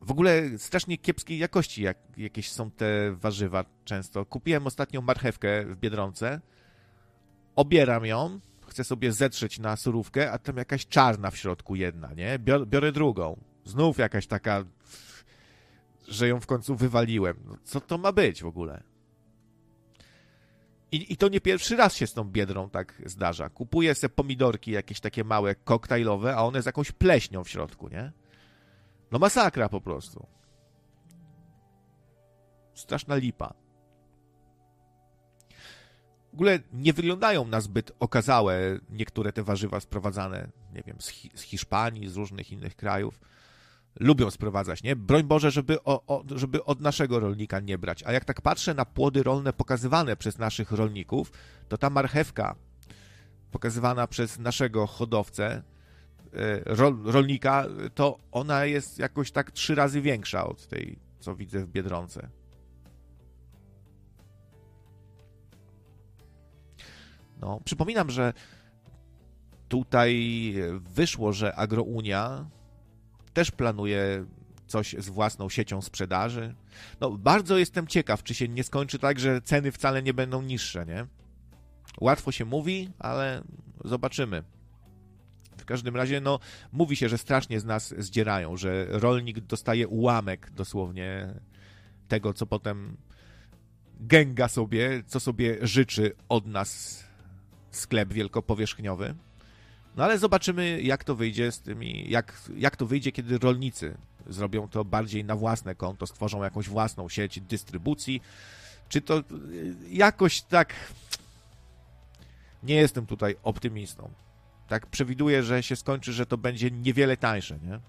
[0.00, 4.24] W ogóle strasznie kiepskiej jakości jak, jakieś są te warzywa często.
[4.24, 6.40] Kupiłem ostatnią marchewkę w Biedronce,
[7.56, 12.38] obieram ją, chcę sobie zetrzeć na surówkę, a tam jakaś czarna w środku jedna, nie?
[12.38, 13.40] Biorę, biorę drugą.
[13.64, 14.64] Znów jakaś taka,
[16.08, 17.36] że ją w końcu wywaliłem.
[17.44, 18.82] No, co to ma być w ogóle?
[20.94, 23.48] I, I, to nie pierwszy raz się z tą biedrą tak zdarza.
[23.48, 28.12] Kupuje se pomidorki jakieś takie małe, koktajlowe, a one z jakąś pleśnią w środku, nie?
[29.10, 30.26] No masakra po prostu.
[32.74, 33.54] Straszna lipa.
[36.30, 41.30] W ogóle nie wyglądają na zbyt okazałe niektóre te warzywa sprowadzane, nie wiem, z, Hi
[41.34, 43.20] z Hiszpanii, z różnych innych krajów
[44.00, 44.96] lubią sprowadzać, nie?
[44.96, 48.02] Broń Boże, żeby, o, o, żeby od naszego rolnika nie brać.
[48.02, 51.32] A jak tak patrzę na płody rolne pokazywane przez naszych rolników,
[51.68, 52.54] to ta marchewka
[53.50, 55.62] pokazywana przez naszego hodowcę, e,
[56.64, 61.68] rol, rolnika, to ona jest jakoś tak trzy razy większa od tej, co widzę w
[61.68, 62.28] Biedronce.
[67.40, 68.32] No, przypominam, że
[69.68, 72.46] tutaj wyszło, że Agrounia
[73.34, 74.24] też planuje
[74.66, 76.54] coś z własną siecią sprzedaży.
[77.00, 80.86] No, bardzo jestem ciekaw, czy się nie skończy tak, że ceny wcale nie będą niższe,
[80.86, 81.06] nie?
[82.00, 83.42] Łatwo się mówi, ale
[83.84, 84.44] zobaczymy.
[85.58, 86.38] W każdym razie, no,
[86.72, 91.34] mówi się, że strasznie z nas zdzierają, że rolnik dostaje ułamek dosłownie
[92.08, 92.96] tego, co potem
[94.00, 97.04] gęga sobie, co sobie życzy od nas
[97.70, 99.14] sklep wielkopowierzchniowy.
[99.96, 103.96] No ale zobaczymy, jak to wyjdzie z tymi, jak, jak to wyjdzie, kiedy rolnicy
[104.26, 108.22] zrobią to bardziej na własne konto, stworzą jakąś własną sieć dystrybucji.
[108.88, 109.22] Czy to y,
[109.90, 110.74] jakoś tak.
[112.62, 114.10] Nie jestem tutaj optymistą.
[114.68, 117.80] Tak przewiduję, że się skończy, że to będzie niewiele tańsze, nie?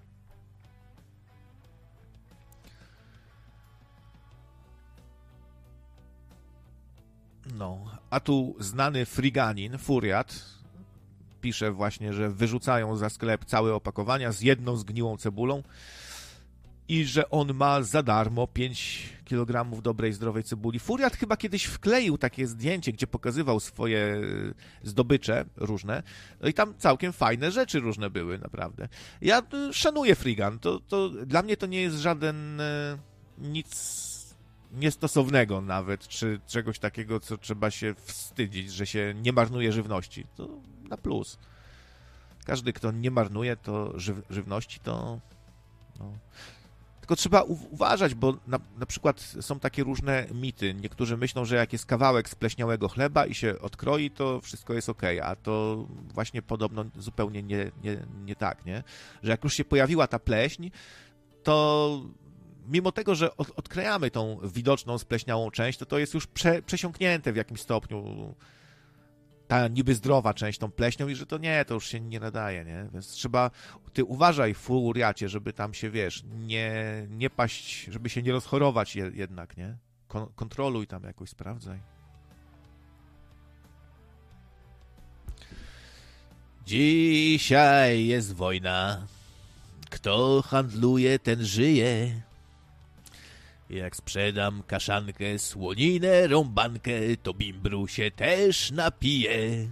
[7.54, 10.55] No, a tu znany Friganin, Furiat,
[11.46, 15.62] pisze właśnie, że wyrzucają za sklep całe opakowania z jedną zgniłą cebulą.
[16.88, 20.78] i że on ma za darmo 5 kg dobrej, zdrowej cebuli.
[20.78, 24.20] Furiat chyba kiedyś wkleił takie zdjęcie, gdzie pokazywał swoje e,
[24.82, 26.02] zdobycze różne.
[26.40, 28.88] No i tam całkiem fajne rzeczy różne były, naprawdę.
[29.20, 30.58] Ja e, szanuję Frigan.
[30.58, 32.98] To, to dla mnie to nie jest żaden e,
[33.38, 33.76] nic
[34.72, 40.26] niestosownego nawet, czy czegoś takiego, co trzeba się wstydzić, że się nie marnuje żywności.
[40.36, 40.48] To
[40.88, 41.38] na plus.
[42.44, 45.20] Każdy, kto nie marnuje to żyw żywności, to
[45.98, 46.12] no,
[47.06, 50.74] tylko trzeba uważać, bo na, na, przykład są takie różne mity.
[50.74, 55.02] Niektórzy myślą, że jak jest kawałek spleśniałego chleba i się odkroi, to wszystko jest ok,
[55.22, 55.84] a to
[56.14, 58.82] właśnie podobno zupełnie nie, nie, nie tak, nie?
[59.22, 60.70] Że jak już się pojawiła ta pleśń,
[61.42, 62.00] to
[62.68, 67.32] mimo tego, że od, odkrajamy tą widoczną spleśniałą część, to to jest już prze, przesiąknięte
[67.32, 68.34] w jakimś stopniu
[69.48, 72.64] ta niby zdrowa część tą pleśnią i że to nie, to już się nie nadaje,
[72.64, 72.88] nie?
[72.92, 73.50] Więc trzeba,
[73.92, 76.72] ty uważaj furiacie, żeby tam się, wiesz, nie,
[77.10, 79.76] nie paść, żeby się nie rozchorować je, jednak, nie?
[80.08, 81.78] Kon kontroluj tam jakoś, sprawdzaj.
[86.66, 89.06] Dzisiaj jest wojna.
[89.90, 92.22] Kto handluje, ten żyje.
[93.70, 99.68] Jak sprzedam kaszankę, słoninę, rąbankę, to bimbru się też napije.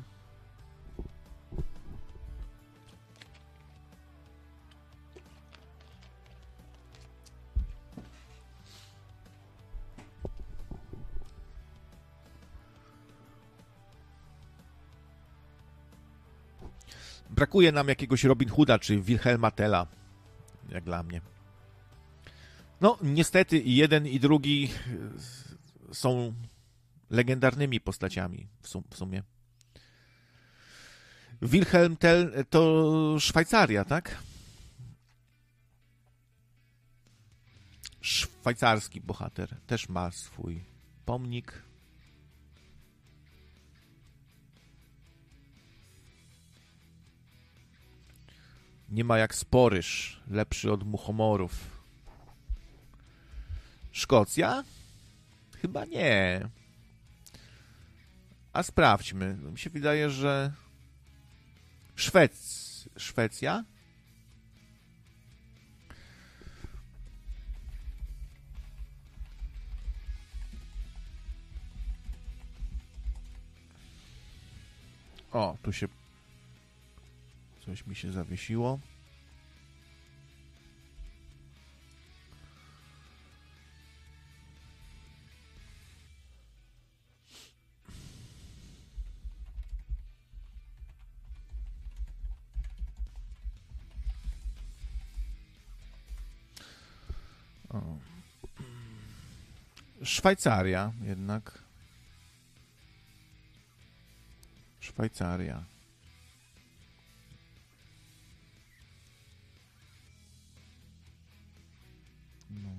[17.30, 19.86] Brakuje nam jakiegoś Robin Hooda czy Wilhelma Tella,
[20.68, 21.33] jak dla mnie.
[22.84, 24.70] No, niestety jeden i drugi
[25.90, 26.34] e, są
[27.10, 28.48] legendarnymi postaciami
[28.90, 29.22] w sumie.
[31.42, 34.22] Wilhelm Tell to Szwajcaria, tak?
[38.00, 40.64] Szwajcarski bohater też ma swój
[41.04, 41.62] pomnik.
[48.88, 51.73] Nie ma jak Sporyż, lepszy od muchomorów.
[53.94, 54.64] Szkocja?
[55.62, 56.48] Chyba nie.
[58.52, 59.34] A sprawdźmy.
[59.34, 60.52] Mi się wydaje, że
[61.94, 62.64] Szwec...
[62.96, 63.64] Szwecja?
[75.32, 75.88] O, tu się
[77.66, 78.78] coś mi się zawiesiło.
[100.04, 101.64] Szwajcaria jednak.
[104.80, 105.64] Szwajcaria.
[112.50, 112.70] No.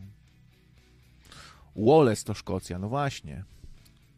[1.76, 3.44] Wallace to Szkocja, no właśnie.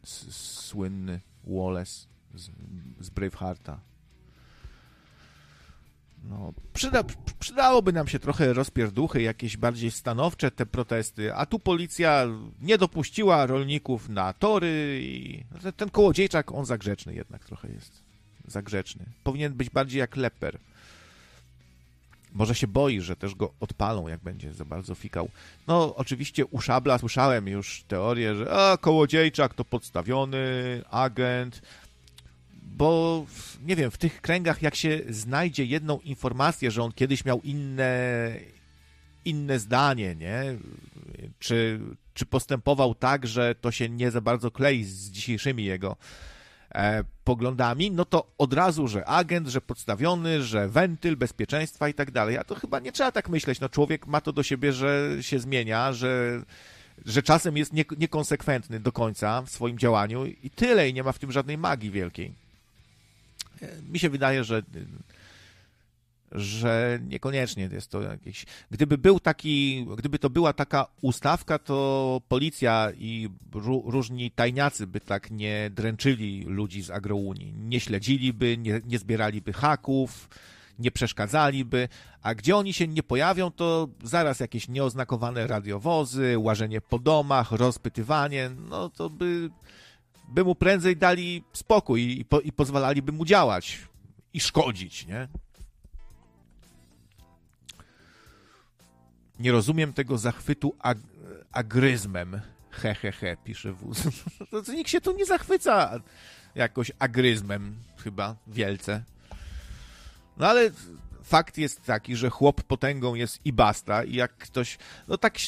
[0.04, 0.34] S
[0.66, 2.50] słynny Wallace z,
[3.00, 3.87] z Bravehearta.
[6.28, 7.04] No, przyda,
[7.38, 12.26] przydałoby nam się trochę rozpierduchy, jakieś bardziej stanowcze te protesty, a tu policja
[12.60, 15.44] nie dopuściła rolników na tory i
[15.76, 18.02] ten kołodziejczak, on zagrzeczny jednak trochę jest.
[18.46, 19.04] Zagrzeczny.
[19.24, 20.58] Powinien być bardziej jak leper.
[22.32, 25.28] Może się boi, że też go odpalą, jak będzie za bardzo fikał.
[25.66, 31.62] No, oczywiście u Szabla słyszałem już teorię, że a, kołodziejczak to podstawiony agent,
[32.76, 33.26] bo
[33.64, 38.32] nie wiem, w tych kręgach, jak się znajdzie jedną informację, że on kiedyś miał inne,
[39.24, 40.42] inne zdanie, nie?
[41.38, 41.80] Czy,
[42.14, 45.96] czy postępował tak, że to się nie za bardzo klei z dzisiejszymi jego
[46.74, 52.10] e, poglądami, no to od razu, że agent, że podstawiony, że wentyl bezpieczeństwa i tak
[52.10, 52.38] dalej.
[52.38, 53.60] A to chyba nie trzeba tak myśleć.
[53.60, 56.42] No człowiek ma to do siebie, że się zmienia, że
[57.06, 61.18] że czasem jest niekonsekwentny do końca w swoim działaniu i tyle, i nie ma w
[61.18, 62.47] tym żadnej magii wielkiej
[63.90, 64.62] mi się wydaje, że
[66.32, 68.46] że niekoniecznie jest to jakieś.
[68.70, 73.28] Gdyby był taki, gdyby to była taka ustawka, to policja i
[73.84, 77.52] różni tajniacy by tak nie dręczyli ludzi z agrounii.
[77.52, 80.28] Nie śledziliby, nie, nie zbieraliby haków,
[80.78, 81.88] nie przeszkadzaliby,
[82.22, 88.50] a gdzie oni się nie pojawią, to zaraz jakieś nieoznakowane radiowozy, łażenie po domach, rozpytywanie,
[88.68, 89.50] no to by
[90.28, 92.52] by mu prędzej dali spokój i, po, i
[93.12, 93.78] mu działać
[94.32, 95.28] i szkodzić, nie?
[99.38, 100.98] Nie rozumiem tego zachwytu ag
[101.52, 102.40] agryzmem.
[102.70, 104.02] He, he, he, pisze wóz.
[104.50, 106.00] To nikt się tu nie zachwyca
[106.54, 109.04] jakoś agryzmem, chyba, wielce.
[110.36, 110.70] No ale
[111.22, 114.78] fakt jest taki, że chłop potęgą jest i basta i jak ktoś,
[115.08, 115.38] no tak,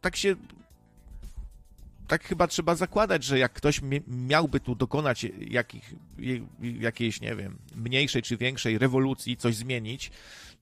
[0.00, 0.36] tak się
[2.06, 5.94] tak chyba trzeba zakładać, że jak ktoś miałby tu dokonać jakich,
[6.60, 10.10] jakiejś, nie wiem, mniejszej czy większej rewolucji, coś zmienić,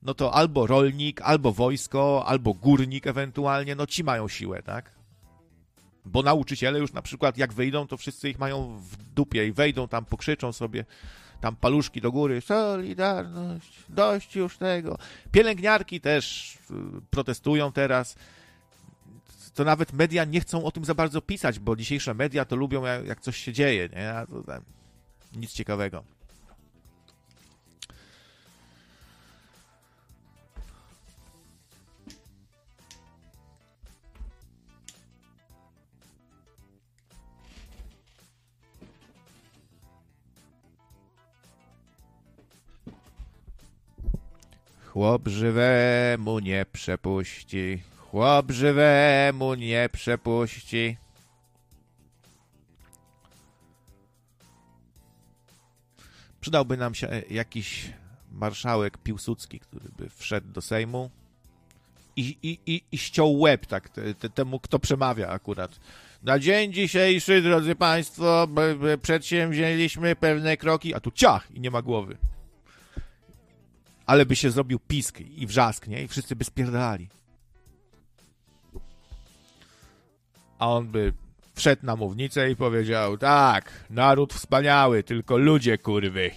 [0.03, 4.91] no to albo rolnik, albo wojsko, albo górnik ewentualnie, no ci mają siłę, tak?
[6.05, 9.87] Bo nauczyciele już na przykład jak wyjdą, to wszyscy ich mają w dupie i wejdą
[9.87, 10.85] tam, pokrzyczą sobie
[11.41, 14.97] tam paluszki do góry, solidarność, dość już tego.
[15.31, 16.73] Pielęgniarki też y,
[17.09, 18.15] protestują teraz.
[19.53, 22.85] To nawet media nie chcą o tym za bardzo pisać, bo dzisiejsze media to lubią
[22.85, 24.13] jak, jak coś się dzieje, nie?
[24.13, 24.61] A to, tam,
[25.35, 26.03] nic ciekawego.
[44.93, 47.83] Chłop żywemu nie przepuści,
[48.13, 50.97] chłop żywemu nie przepuści.
[56.41, 57.89] Przydałby nam się jakiś
[58.31, 61.09] marszałek Piłsudski, który by wszedł do Sejmu
[62.15, 65.79] i, i, i, i ściął łeb tak te, te, temu, kto przemawia akurat.
[66.23, 68.47] Na dzień dzisiejszy, drodzy Państwo,
[69.01, 72.17] przedsięwzięliśmy pewne kroki, a tu ciach i nie ma głowy
[74.05, 76.03] ale by się zrobił pisk i wrzask, nie?
[76.03, 77.07] I wszyscy by spierdali.
[80.59, 81.13] A on by
[81.55, 86.31] wszedł na mównicę i powiedział, tak, naród wspaniały, tylko ludzie, kurwy.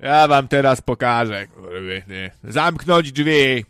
[0.00, 2.02] Ja wam teraz pokażę, kurwy.
[2.44, 3.64] Zamknąć drzwi.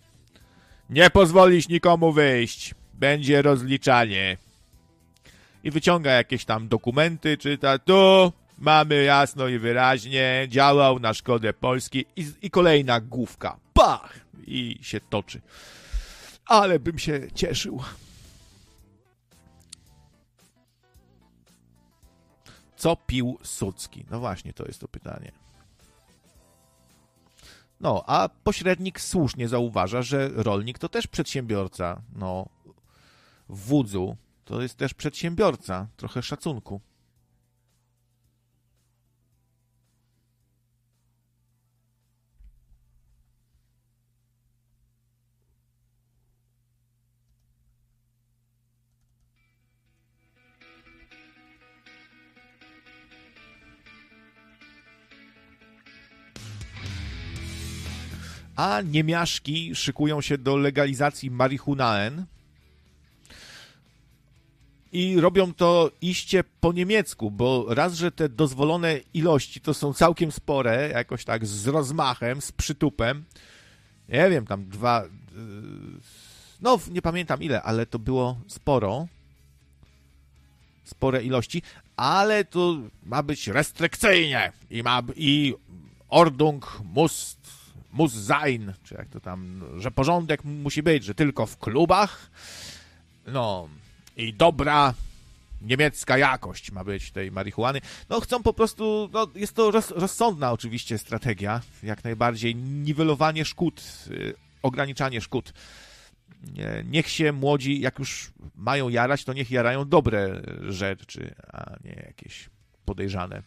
[0.90, 2.74] Nie pozwolić nikomu wyjść.
[2.94, 4.36] Będzie rozliczanie.
[5.64, 8.32] I wyciąga jakieś tam dokumenty, czyta tu,
[8.62, 13.56] Mamy jasno i wyraźnie, działał na szkodę Polski i, i kolejna główka.
[13.74, 14.20] Pach!
[14.46, 15.40] I się toczy.
[16.46, 17.82] Ale bym się cieszył.
[22.82, 24.04] Co pił Sucki?
[24.10, 25.32] No właśnie, to jest to pytanie.
[27.80, 32.02] No, a pośrednik słusznie zauważa, że rolnik to też przedsiębiorca.
[32.14, 32.46] No,
[33.48, 35.86] w wódzu to jest też przedsiębiorca.
[35.96, 36.80] Trochę szacunku.
[58.62, 62.24] A niemiaszki szykują się do legalizacji marihunaen
[64.92, 70.32] i robią to iście po niemiecku, bo raz, że te dozwolone ilości to są całkiem
[70.32, 73.24] spore, jakoś tak z rozmachem, z przytupem,
[74.08, 75.04] nie wiem, tam dwa,
[76.60, 79.06] no nie pamiętam ile, ale to było sporo,
[80.84, 81.62] spore ilości,
[81.96, 85.54] ale to ma być restrykcyjnie i ma i
[86.08, 87.36] Ordung muss
[87.92, 92.30] muss sein, czy jak to tam, że porządek musi być, że tylko w klubach,
[93.26, 93.68] no
[94.16, 94.94] i dobra
[95.62, 97.80] niemiecka jakość ma być tej marihuany.
[98.08, 103.82] No chcą po prostu, no jest to roz, rozsądna oczywiście strategia, jak najbardziej, niwelowanie szkód,
[104.10, 105.52] y, ograniczanie szkód.
[106.84, 112.50] Niech się młodzi, jak już mają jarać, to niech jarają dobre rzeczy, a nie jakieś
[112.84, 113.42] podejrzane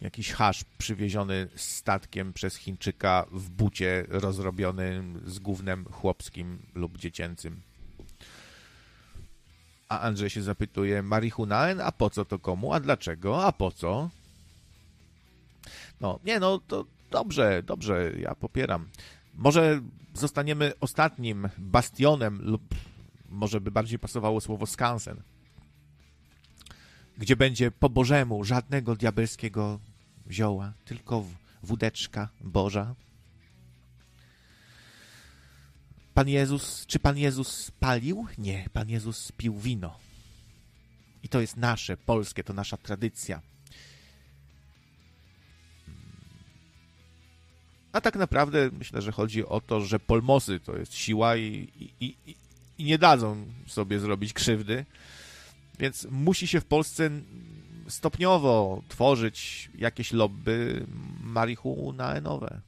[0.00, 7.60] jakiś hasz przywieziony statkiem przez Chińczyka w bucie rozrobionym z gównem chłopskim lub dziecięcym.
[9.88, 14.10] A Andrzej się zapytuje, marihunaen, a po co to komu, a dlaczego, a po co?
[16.00, 18.88] No, nie no, to dobrze, dobrze, ja popieram.
[19.34, 19.80] Może
[20.14, 22.62] zostaniemy ostatnim bastionem lub
[23.28, 25.22] może by bardziej pasowało słowo skansen
[27.18, 29.80] gdzie będzie po Bożemu żadnego diabelskiego
[30.30, 31.24] zioła, tylko
[31.62, 32.94] wódeczka Boża.
[36.14, 38.26] Pan Jezus, czy Pan Jezus palił?
[38.38, 39.98] Nie, Pan Jezus pił wino.
[41.22, 43.42] I to jest nasze, polskie, to nasza tradycja.
[47.92, 51.68] A tak naprawdę myślę, że chodzi o to, że polmosy to jest siła i,
[52.00, 52.36] i, i,
[52.78, 54.84] i nie dadzą sobie zrobić krzywdy.
[55.78, 57.10] Więc musi się w Polsce
[57.88, 60.86] stopniowo tworzyć jakieś lobby
[61.20, 62.60] marihuanaenowe.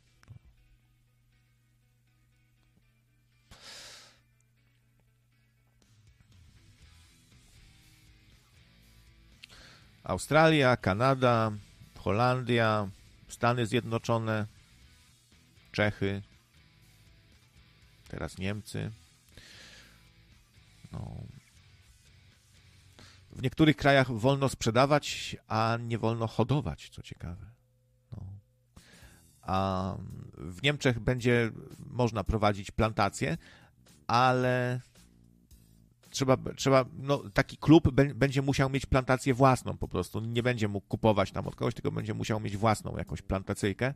[10.05, 11.53] Australia, Kanada,
[11.99, 12.89] Holandia,
[13.29, 14.47] Stany Zjednoczone,
[15.73, 16.23] Czechy,
[18.09, 18.91] teraz Niemcy.
[20.93, 21.38] No.
[23.39, 27.47] W niektórych krajach wolno sprzedawać, a nie wolno hodować, co ciekawe.
[28.13, 28.23] No.
[29.43, 29.97] A
[30.39, 31.51] w Niemczech będzie
[31.87, 33.37] można prowadzić plantacje,
[34.07, 34.81] ale
[36.11, 40.21] trzeba, trzeba no, taki klub będzie musiał mieć plantację własną po prostu.
[40.21, 43.95] Nie będzie mógł kupować tam od kogoś, tylko będzie musiał mieć własną jakąś plantacyjkę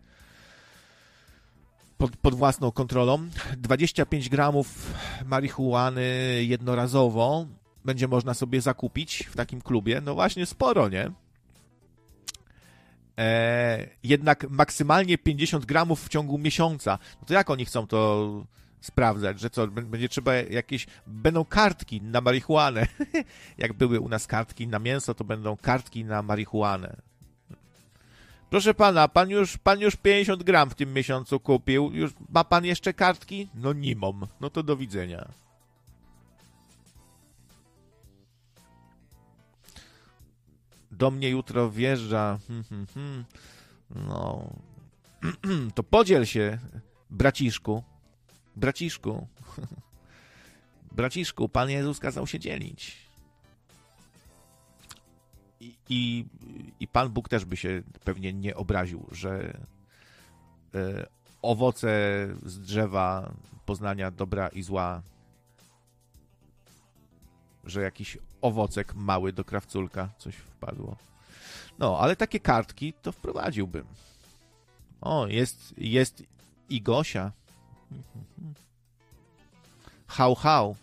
[1.98, 3.28] pod, pod własną kontrolą.
[3.56, 4.94] 25 gramów
[5.24, 6.04] marihuany
[6.40, 7.46] jednorazowo
[7.84, 10.00] będzie można sobie zakupić w takim klubie.
[10.00, 11.10] No właśnie sporo, nie?
[13.18, 16.98] E, jednak maksymalnie 50 gramów w ciągu miesiąca.
[17.20, 18.30] No to jak oni chcą to
[18.80, 22.86] sprawdzać, że co, będzie trzeba jakieś, będą kartki na marihuanę.
[23.58, 26.96] Jak były u nas kartki na mięso, to będą kartki na marihuanę.
[28.50, 31.90] Proszę pana, pan już, pan już 50 gram w tym miesiącu kupił.
[31.92, 33.48] Już ma pan jeszcze kartki?
[33.54, 34.26] No nie mam.
[34.40, 35.28] No to do widzenia.
[41.02, 42.38] Do mnie jutro wjeżdża.
[42.46, 43.24] Hmm, hmm, hmm.
[44.08, 44.50] No.
[45.74, 46.58] To podziel się,
[47.10, 47.82] braciszku.
[48.56, 49.26] Braciszku.
[50.96, 52.96] Braciszku, Pan Jezus kazał się dzielić.
[55.60, 56.24] I, i,
[56.80, 59.58] I Pan Bóg też by się pewnie nie obraził, że
[60.74, 61.06] e,
[61.42, 61.88] owoce
[62.42, 63.32] z drzewa
[63.66, 65.02] poznania dobra i zła,
[67.64, 70.96] że jakiś owocek mały do krawculka coś wpadło.
[71.78, 73.86] No, ale takie kartki to wprowadziłbym.
[75.00, 76.22] O, jest, jest
[76.68, 77.32] i Gosia.
[80.06, 80.76] Hał, hał.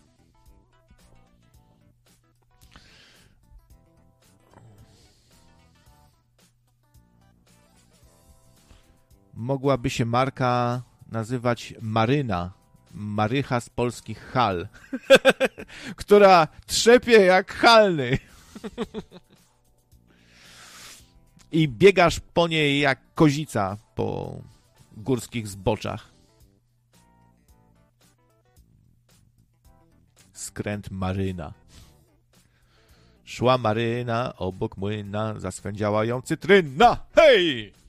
[9.34, 10.82] Mogłaby się marka
[11.12, 12.59] nazywać Maryna.
[12.94, 14.68] Marycha z polskich hal,
[15.96, 18.18] która trzepie jak halny.
[21.52, 24.38] I biegasz po niej jak kozica po
[24.96, 26.10] górskich zboczach.
[30.40, 31.52] skręt Maryna.
[33.24, 36.96] Szła Maryna obok młyna, zaswędziała ją cytryna.
[37.14, 37.79] Hej!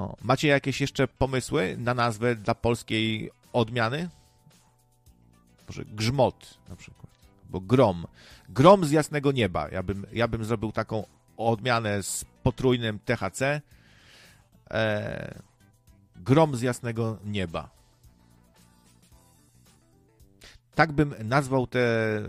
[0.00, 4.08] O, macie jakieś jeszcze pomysły na nazwę dla polskiej odmiany?
[5.68, 7.12] Może grzmot na przykład,
[7.50, 8.06] bo grom.
[8.48, 9.68] Grom z jasnego nieba.
[9.68, 11.06] Ja bym, ja bym zrobił taką
[11.36, 13.60] odmianę z potrójnym THC.
[14.70, 15.40] E,
[16.16, 17.80] grom z jasnego nieba
[20.74, 21.80] tak bym nazwał te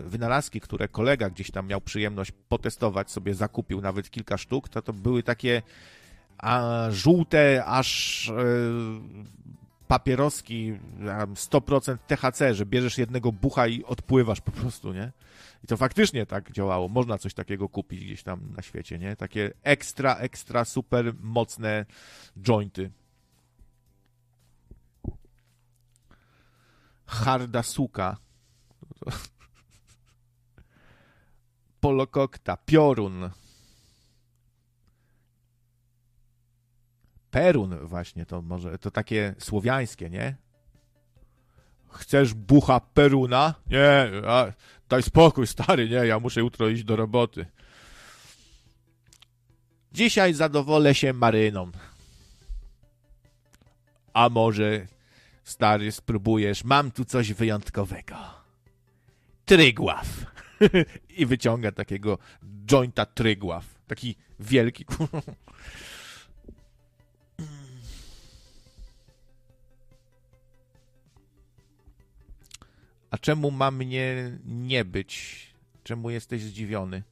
[0.04, 4.92] wynalazki, które kolega gdzieś tam miał przyjemność potestować, sobie zakupił nawet kilka sztuk, to to
[4.92, 5.62] były takie
[6.42, 8.34] a, żółte, aż e,
[9.88, 10.78] papieroski
[11.34, 15.12] 100% THC, że bierzesz jednego bucha i odpływasz po prostu, nie?
[15.64, 16.88] I to faktycznie tak działało.
[16.88, 19.16] Można coś takiego kupić gdzieś tam na świecie, nie?
[19.16, 21.86] Takie ekstra, ekstra super mocne
[22.42, 22.90] jointy.
[27.06, 28.16] Harda suka.
[31.80, 33.30] Polokokta, piorun.
[37.32, 40.36] Perun właśnie, to może, to takie słowiańskie, nie?
[41.90, 43.54] Chcesz bucha peruna?
[43.70, 44.52] Nie, a,
[44.88, 47.46] daj spokój, stary, nie, ja muszę jutro iść do roboty.
[49.92, 51.70] Dzisiaj zadowolę się maryną.
[54.12, 54.86] A może,
[55.44, 58.16] stary, spróbujesz, mam tu coś wyjątkowego.
[59.44, 60.06] Trygław.
[61.18, 62.18] I wyciąga takiego
[62.66, 63.64] jointa Trygław.
[63.86, 64.84] Taki wielki.
[73.12, 75.46] A czemu ma mnie nie być?
[75.84, 77.02] Czemu jesteś zdziwiony?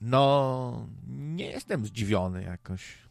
[0.00, 3.02] No, nie jestem zdziwiony jakoś.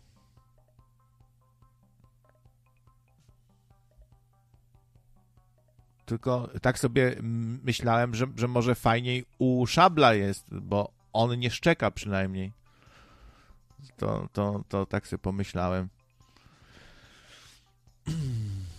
[6.11, 7.15] tylko tak sobie
[7.63, 12.51] myślałem, że, że może fajniej u Szabla jest, bo on nie szczeka przynajmniej.
[13.97, 15.89] To, to, to tak sobie pomyślałem.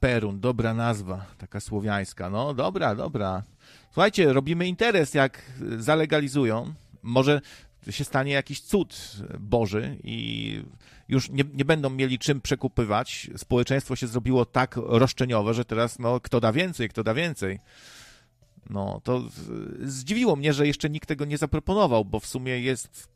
[0.00, 2.30] Perun, dobra nazwa, taka słowiańska.
[2.30, 3.42] No dobra, dobra.
[3.92, 5.42] Słuchajcie, robimy interes, jak
[5.78, 6.74] zalegalizują.
[7.02, 7.40] Może
[7.90, 10.62] się stanie jakiś cud Boży i
[11.08, 13.30] już nie, nie będą mieli czym przekupywać.
[13.36, 17.60] Społeczeństwo się zrobiło tak roszczeniowe, że teraz no, kto da więcej, kto da więcej.
[18.70, 19.22] No, to
[19.82, 23.08] zdziwiło mnie, że jeszcze nikt tego nie zaproponował, bo w sumie jest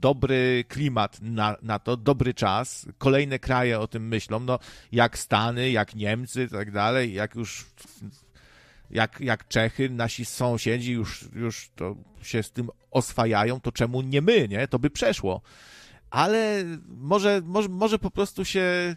[0.00, 2.86] dobry klimat na, na to, dobry czas.
[2.98, 4.58] Kolejne kraje o tym myślą, no
[4.92, 7.66] jak Stany, jak Niemcy, tak dalej, jak już
[8.92, 14.22] jak, jak Czechy, nasi sąsiedzi już, już to się z tym oswajają, to czemu nie
[14.22, 14.68] my, nie?
[14.68, 15.40] To by przeszło.
[16.10, 18.96] Ale może, może, może po prostu się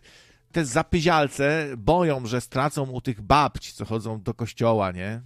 [0.51, 5.21] te zapyzialce boją, że stracą u tych babci, co chodzą do kościoła, nie?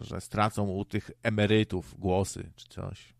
[0.00, 3.19] Że stracą u tych emerytów głosy czy coś.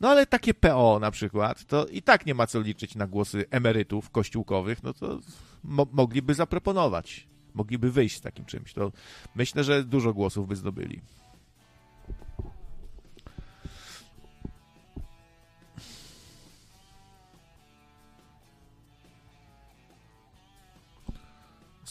[0.00, 3.44] No ale takie PO na przykład, to i tak nie ma co liczyć na głosy
[3.50, 5.18] emerytów kościółkowych, no to
[5.64, 8.72] mo mogliby zaproponować, mogliby wyjść z takim czymś.
[8.72, 8.92] To
[9.34, 11.00] myślę, że dużo głosów by zdobyli.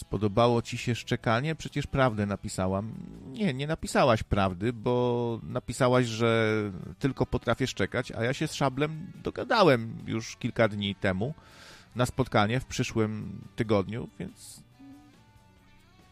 [0.10, 1.56] Spodobało ci się szczekanie?
[1.56, 2.94] Przecież prawdę napisałam.
[3.28, 6.54] Nie, nie napisałaś prawdy, bo napisałaś, że
[7.00, 11.34] tylko potrafię szczekać, a ja się z Szablem dogadałem już kilka dni temu
[11.96, 14.64] na spotkanie w przyszłym tygodniu, więc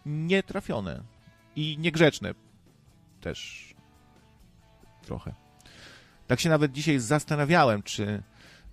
[0.05, 1.03] nietrafione
[1.55, 2.33] i niegrzeczne
[3.21, 3.73] też
[5.01, 5.33] trochę.
[6.27, 8.23] Tak się nawet dzisiaj zastanawiałem, czy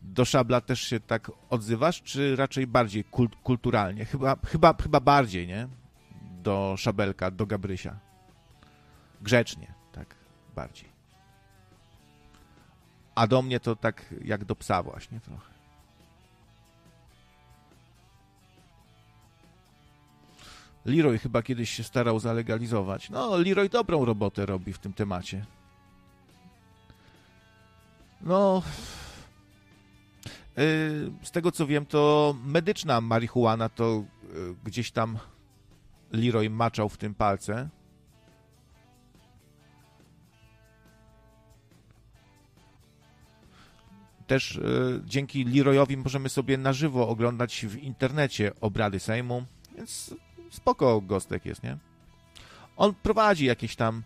[0.04, 4.04] do Szabla też się tak odzywasz, czy raczej bardziej kult, kulturalnie?
[4.04, 5.68] Chyba, chyba, chyba bardziej, nie?
[6.42, 7.98] Do Szabelka, do Gabrysia.
[9.22, 10.14] Grzecznie, tak,
[10.56, 10.88] bardziej.
[13.14, 15.54] A do mnie to tak jak do psa właśnie trochę.
[20.84, 23.10] Leroy chyba kiedyś się starał zalegalizować.
[23.10, 25.44] No, Leroy dobrą robotę robi w tym temacie.
[28.20, 28.62] No,
[31.22, 35.18] z tego co wiem, to medyczna marihuana to y, gdzieś tam
[36.12, 37.68] Leroy maczał w tym palce.
[44.26, 49.44] Też y, dzięki Leroyowi możemy sobie na żywo oglądać w internecie obrady Sejmu,
[49.76, 50.14] więc
[50.50, 51.78] spoko Gostek jest, nie?
[52.76, 54.02] On prowadzi jakieś tam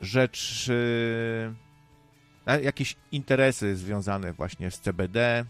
[0.00, 1.54] rzeczy
[2.56, 5.44] jakieś interesy związane właśnie z CBD.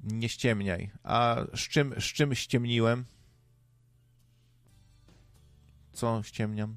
[0.00, 0.90] Nie ściemniaj.
[1.02, 3.04] A z czym, z czym ściemniłem?
[5.92, 6.76] Co ściemniam?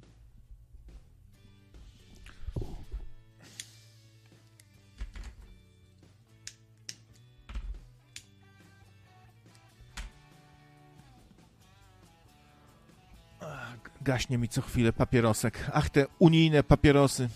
[14.07, 15.71] Gaśnie mi co chwilę papierosek.
[15.73, 17.29] Ach, te unijne papierosy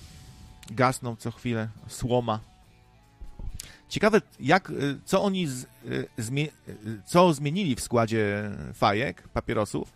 [0.69, 1.69] gasną co chwilę.
[1.87, 2.39] Słoma.
[3.89, 6.51] Ciekawe, jak, y, co oni z, y, y,
[7.05, 9.93] co zmienili w składzie fajek, papierosów,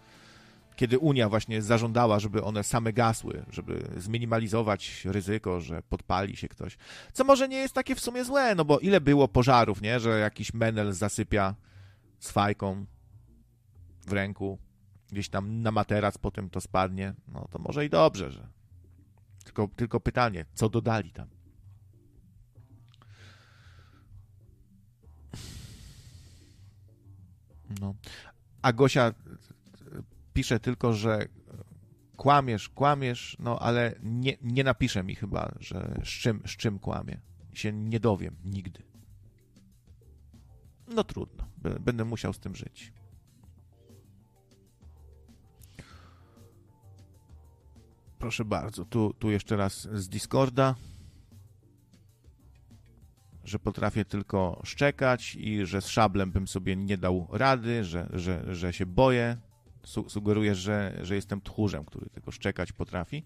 [0.75, 6.77] kiedy Unia właśnie zażądała, żeby one same gasły, żeby zminimalizować ryzyko, że podpali się ktoś.
[7.13, 10.19] Co może nie jest takie w sumie złe, no bo ile było pożarów, nie, że
[10.19, 11.55] jakiś menel zasypia
[12.19, 12.85] z fajką
[14.07, 14.57] w ręku,
[15.11, 18.47] gdzieś tam na materac potem to spadnie, no to może i dobrze, że.
[19.43, 21.27] Tylko, tylko pytanie, co dodali tam?
[27.81, 27.95] No.
[28.61, 29.13] A Gosia
[30.33, 31.27] pisze tylko, że
[32.17, 37.21] kłamiesz, kłamiesz, no ale nie, nie napisze mi chyba, że z czym, z czym kłamie.
[37.53, 38.83] Się nie dowiem nigdy.
[40.87, 41.47] No trudno,
[41.79, 42.93] będę musiał z tym żyć.
[48.25, 50.75] Proszę bardzo, tu, tu jeszcze raz z Discorda,
[53.43, 58.55] że potrafię tylko szczekać i że z szablem bym sobie nie dał rady, że, że,
[58.55, 59.37] że się boję.
[59.83, 63.23] Su sugeruję, że, że jestem tchórzem, który tylko szczekać potrafi.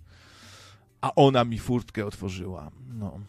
[1.02, 2.72] A ona mi furtkę otworzyła.
[2.88, 3.20] No.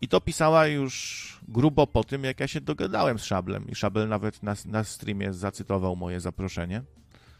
[0.00, 3.68] I to pisała już grubo po tym, jak ja się dogadałem z Szablem.
[3.68, 6.82] I Szabel nawet na, na streamie zacytował moje zaproszenie.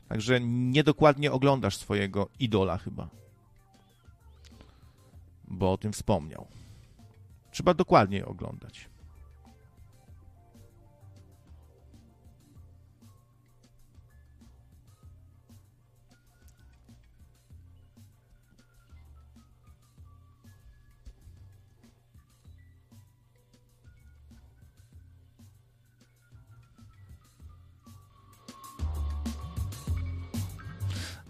[0.09, 3.09] Także niedokładnie oglądasz swojego idola chyba.
[5.44, 6.47] Bo o tym wspomniał.
[7.51, 8.89] Trzeba dokładnie oglądać.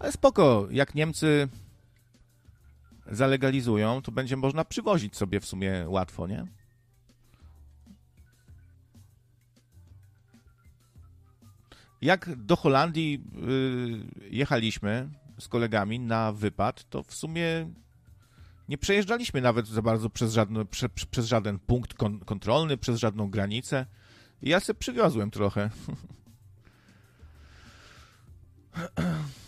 [0.05, 1.47] Ale spoko, jak Niemcy
[3.11, 6.45] zalegalizują, to będzie można przywozić sobie w sumie łatwo, nie?
[12.01, 13.23] Jak do Holandii
[14.23, 15.09] y, jechaliśmy
[15.39, 17.69] z kolegami na wypad, to w sumie
[18.69, 20.35] nie przejeżdżaliśmy nawet za bardzo przez,
[20.69, 23.85] prze, przez żaden punkt kon, kontrolny, przez żadną granicę.
[24.41, 25.69] Ja sobie przywiozłem trochę.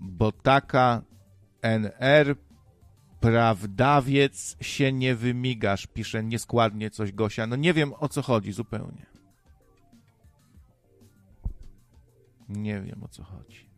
[0.00, 1.02] Bo taka
[1.62, 2.36] NR
[3.20, 7.46] prawdawiec się nie wymigasz, pisze nieskładnie coś Gosia.
[7.46, 9.06] No nie wiem o co chodzi zupełnie.
[12.48, 13.70] Nie wiem o co chodzi.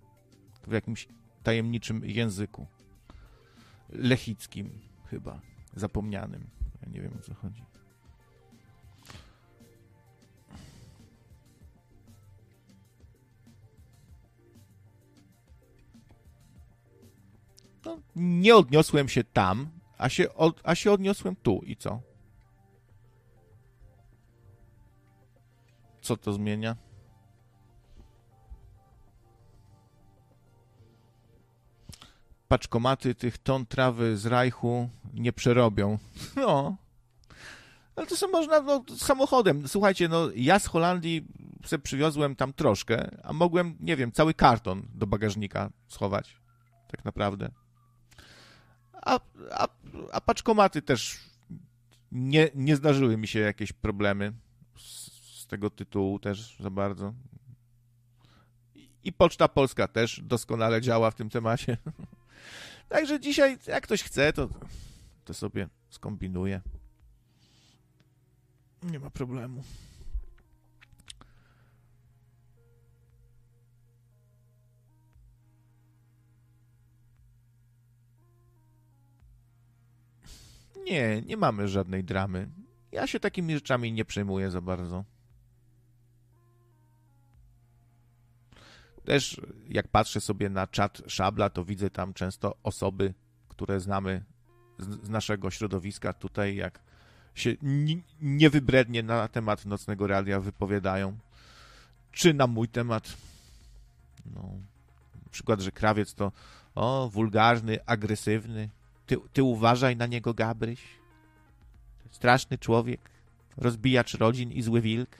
[0.66, 1.09] W jakimś
[1.43, 2.66] tajemniczym języku.
[3.89, 5.40] Lechickim chyba.
[5.77, 6.51] Zapomnianym.
[6.82, 7.65] Ja nie wiem o co chodzi.
[17.84, 21.60] No, nie odniosłem się tam, a się, od, a się odniosłem tu.
[21.66, 22.00] I co?
[26.00, 26.76] Co to zmienia?
[32.52, 35.98] paczkomaty tych ton trawy z Rajchu nie przerobią.
[36.36, 36.76] No.
[37.96, 39.68] Ale to sobie można no, samochodem.
[39.68, 41.26] Słuchajcie, no ja z Holandii
[41.64, 46.36] sobie przywiozłem tam troszkę, a mogłem, nie wiem, cały karton do bagażnika schować.
[46.90, 47.50] Tak naprawdę.
[49.02, 49.20] A,
[49.50, 49.68] a,
[50.12, 51.20] a paczkomaty też
[52.12, 54.32] nie, nie zdarzyły mi się jakieś problemy
[54.76, 57.14] z, z tego tytułu też za bardzo.
[59.04, 61.76] I Poczta Polska też doskonale działa w tym temacie.
[62.88, 64.48] Także dzisiaj, jak ktoś chce, to,
[65.24, 66.60] to sobie skombinuje.
[68.82, 69.62] Nie ma problemu.
[80.84, 82.48] Nie, nie mamy żadnej dramy.
[82.92, 85.04] Ja się takimi rzeczami nie przejmuję za bardzo.
[89.04, 93.14] Też jak patrzę sobie na czat Szabla, to widzę tam często osoby,
[93.48, 94.24] które znamy
[94.78, 96.80] z, naszego środowiska tutaj, jak
[97.34, 97.54] się
[98.20, 101.18] niewybrednie na temat nocnego radia wypowiadają,
[102.12, 103.16] czy na mój temat.
[104.34, 104.48] No,
[105.30, 106.32] przykład, że krawiec to
[106.74, 108.68] o, wulgarny, agresywny.
[109.06, 110.80] Ty, ty uważaj na niego, Gabryś.
[112.10, 113.00] Straszny człowiek,
[113.56, 115.10] rozbijacz rodzin i zły wilk.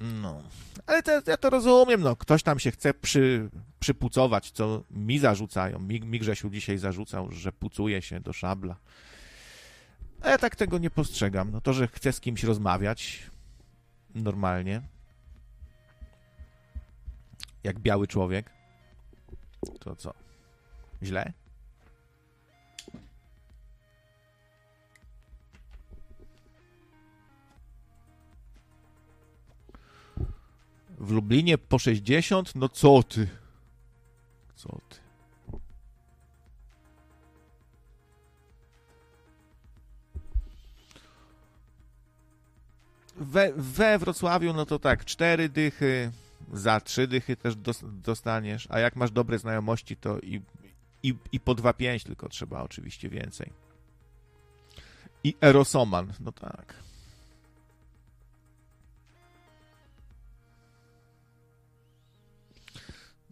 [0.00, 0.42] No,
[0.86, 2.16] ale to, ja to rozumiem, no.
[2.16, 3.50] Ktoś tam się chce przy,
[3.80, 5.78] przypucować, co mi zarzucają.
[5.78, 8.76] Mi, mi Grzesiu dzisiaj zarzucał, że pucuje się do szabla.
[10.20, 11.50] A ja tak tego nie postrzegam.
[11.50, 13.30] No to, że chce z kimś rozmawiać
[14.14, 14.82] normalnie,
[17.64, 18.50] jak biały człowiek,
[19.80, 20.14] to co?
[21.02, 21.32] Źle?
[31.00, 32.54] W Lublinie po 60?
[32.54, 33.28] No co ty?
[34.54, 35.00] Co ty?
[43.16, 46.10] We, we Wrocławiu, no to tak, cztery dychy,
[46.52, 50.40] za trzy dychy też dostaniesz, a jak masz dobre znajomości, to i,
[51.02, 53.52] i, i po 2,5 tylko trzeba oczywiście więcej.
[55.24, 56.74] I Erosoman, no tak.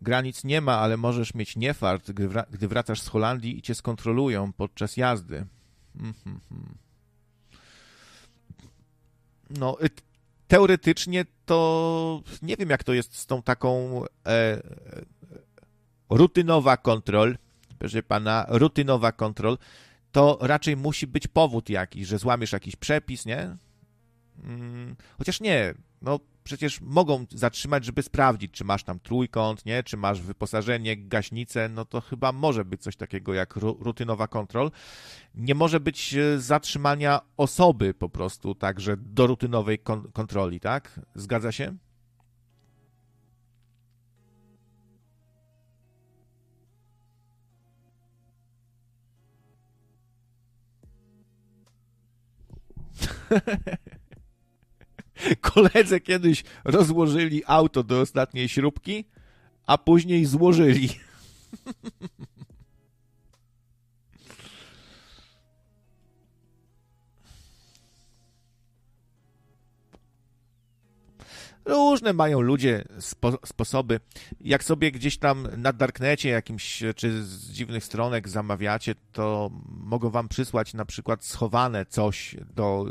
[0.03, 3.75] Granic nie ma, ale możesz mieć niefart, gdy, wra gdy wracasz z Holandii i cię
[3.75, 5.47] skontrolują podczas jazdy.
[6.01, 6.39] Mm -hmm.
[9.51, 9.77] No,
[10.49, 14.63] teoretycznie to nie wiem, jak to jest z tą taką e, e,
[16.11, 17.37] rutynowa kontrol,
[17.79, 19.59] proszę pana, rutynowa kontrol,
[20.13, 23.57] to raczej musi być powód jakiś, że złamiesz jakiś przepis, nie?
[24.45, 29.83] Mm, chociaż nie, no przecież mogą zatrzymać, żeby sprawdzić, czy masz tam trójkąt, nie?
[29.83, 34.71] czy masz wyposażenie, gaśnicę, no to chyba może być coś takiego jak rutynowa kontrol.
[35.35, 41.01] Nie może być e, zatrzymania osoby po prostu także do rutynowej kon kontroli, tak?
[41.15, 41.77] Zgadza się?
[55.41, 59.05] Koledze kiedyś rozłożyli auto do ostatniej śrubki,
[59.67, 60.89] a później złożyli.
[71.69, 74.01] Różne mają ludzie spo, sposoby.
[74.41, 80.29] Jak sobie gdzieś tam na darknecie jakimś, czy z dziwnych stronek zamawiacie, to mogą wam
[80.29, 82.87] przysłać na przykład schowane coś do,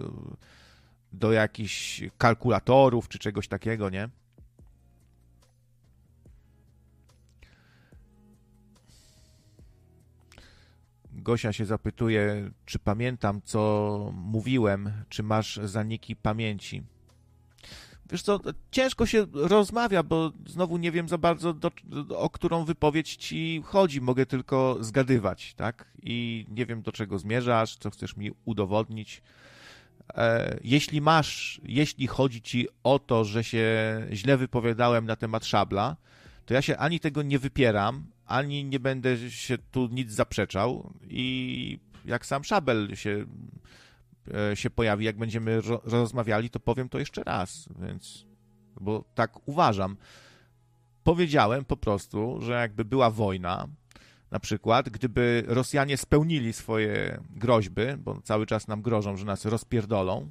[1.19, 4.09] do jakichś kalkulatorów, czy czegoś takiego, nie?
[11.11, 16.83] Gosia się zapytuje, czy pamiętam, co mówiłem, czy masz zaniki pamięci.
[18.11, 18.39] Wiesz co,
[18.71, 21.71] ciężko się rozmawia, bo znowu nie wiem za bardzo, do,
[22.17, 24.01] o którą wypowiedź ci chodzi.
[24.01, 25.91] Mogę tylko zgadywać, tak?
[26.03, 29.21] I nie wiem, do czego zmierzasz, co chcesz mi udowodnić.
[30.13, 33.67] E, jeśli masz, jeśli chodzi ci o to, że się
[34.11, 35.95] źle wypowiadałem na temat szabla,
[36.45, 41.79] to ja się ani tego nie wypieram, ani nie będę się tu nic zaprzeczał i
[42.05, 43.25] jak sam Szabel się,
[44.51, 48.25] e, się pojawi, jak będziemy ro rozmawiali, to powiem to jeszcze raz, więc,
[48.81, 49.97] bo tak uważam.
[51.03, 53.67] Powiedziałem po prostu, że jakby była wojna,
[54.31, 60.29] na przykład, gdyby Rosjanie spełnili swoje groźby, bo cały czas nam grożą, że nas rozpierdolą,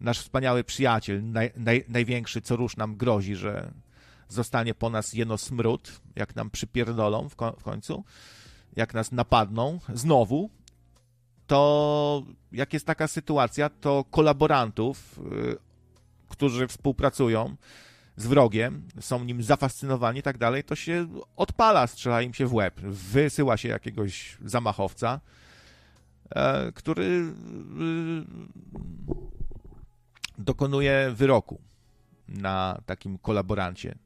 [0.00, 3.72] nasz wspaniały przyjaciel, naj, naj, największy, co rusz nam grozi, że
[4.28, 8.04] zostanie po nas jeno smród, jak nam przypierdolą w, w końcu,
[8.76, 10.50] jak nas napadną znowu,
[11.46, 12.22] to
[12.52, 15.56] jak jest taka sytuacja, to kolaborantów, y,
[16.28, 17.56] którzy współpracują
[18.16, 22.54] z wrogiem, są nim zafascynowani i tak dalej, to się odpala, strzela im się w
[22.54, 25.20] łeb, wysyła się jakiegoś zamachowca,
[26.30, 27.32] e, który y,
[30.38, 31.60] dokonuje wyroku
[32.28, 33.98] na takim kolaborancie.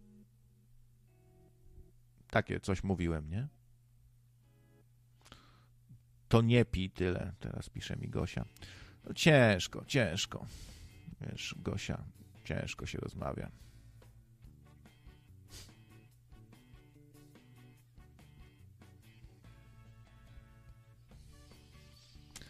[2.30, 3.48] Takie coś mówiłem, nie?
[6.28, 8.44] To nie pi tyle, teraz pisze mi Gosia.
[9.04, 10.46] No ciężko, ciężko.
[11.20, 12.04] Wiesz, Gosia,
[12.44, 13.50] ciężko się rozmawia.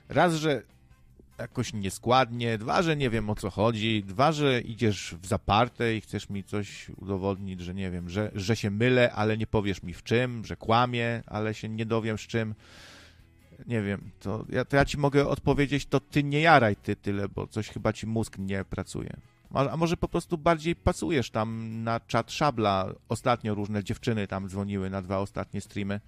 [0.09, 0.63] Raz, że
[1.39, 6.01] jakoś nieskładnie, dwa, że nie wiem o co chodzi, dwa, że idziesz w zaparte i
[6.01, 9.95] chcesz mi coś udowodnić, że nie wiem, że, że się mylę, ale nie powiesz mi
[9.95, 12.55] w czym, że kłamie, ale się nie dowiem z czym.
[13.67, 17.29] Nie wiem, to ja, to ja ci mogę odpowiedzieć, to ty nie jaraj ty tyle,
[17.29, 19.17] bo coś chyba ci mózg nie pracuje.
[19.55, 22.93] A, może po prostu bardziej pasujesz tam na czat szabla.
[23.09, 26.01] Ostatnio różne dziewczyny tam dzwoniły na dwa ostatnie streamy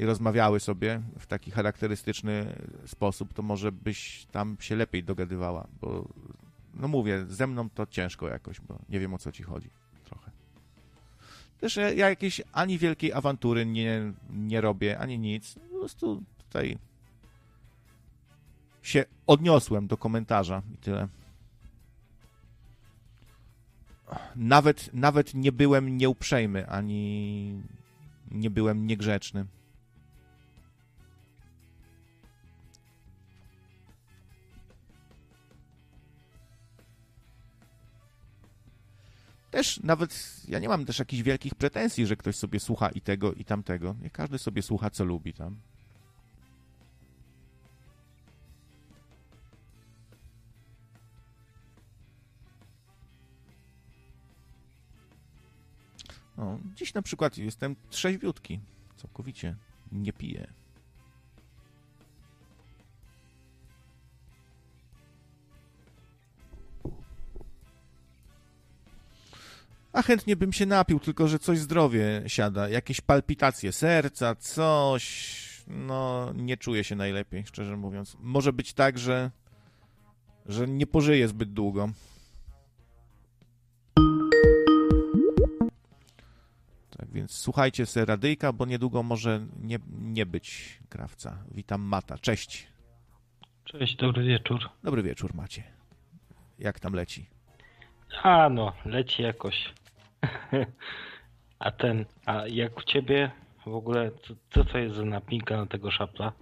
[0.00, 2.56] i rozmawiały sobie w taki charakterystyczny
[2.86, 6.08] sposób, to może byś tam się lepiej dogadywała, bo
[6.74, 9.70] no mówię, ze mną to ciężko jakoś, bo nie wiem o co ci chodzi
[10.04, 10.30] trochę.
[11.60, 15.54] Też ja, ja jakiejś ani wielkiej awantury nie, nie robię, ani nic.
[15.54, 16.78] Po prostu tutaj
[18.82, 21.08] się odniosłem do komentarza i tyle.
[24.36, 27.62] Nawet, nawet nie byłem nieuprzejmy, ani
[28.30, 29.46] nie byłem niegrzeczny.
[39.50, 43.32] Też nawet ja nie mam też jakichś wielkich pretensji, że ktoś sobie słucha i tego,
[43.32, 43.96] i tamtego.
[44.02, 45.56] Nie każdy sobie słucha, co lubi tam.
[56.38, 58.60] No, dziś na przykład jestem trzeźwiutki.
[58.96, 59.56] Całkowicie.
[59.92, 60.52] Nie piję.
[69.92, 72.68] A chętnie bym się napił, tylko że coś zdrowie siada.
[72.68, 75.48] Jakieś palpitacje serca, coś.
[75.66, 78.16] No, nie czuję się najlepiej, szczerze mówiąc.
[78.20, 79.30] Może być tak, że,
[80.46, 81.90] że nie pożyję zbyt długo.
[86.98, 91.38] Tak więc słuchajcie se radyjka, bo niedługo może nie, nie być krawca.
[91.50, 92.18] Witam Mata.
[92.18, 92.66] Cześć.
[93.64, 94.70] Cześć, dobry wieczór.
[94.84, 95.62] Dobry wieczór, Macie.
[96.58, 97.26] Jak tam leci?
[98.22, 99.74] A no, leci jakoś.
[101.58, 103.30] a ten, a jak u ciebie
[103.66, 106.32] w ogóle, co, co to jest za napinka na tego szapla?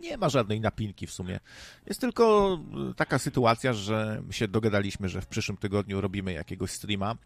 [0.00, 1.40] Nie ma żadnej napinki w sumie.
[1.86, 2.58] Jest tylko
[2.96, 7.16] taka sytuacja, że się dogadaliśmy, że w przyszłym tygodniu robimy jakiegoś streama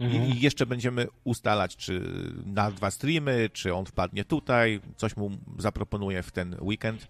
[0.00, 0.26] Mhm.
[0.26, 2.00] I jeszcze będziemy ustalać, czy
[2.46, 7.08] na dwa streamy, czy on wpadnie tutaj, coś mu zaproponuję w ten weekend.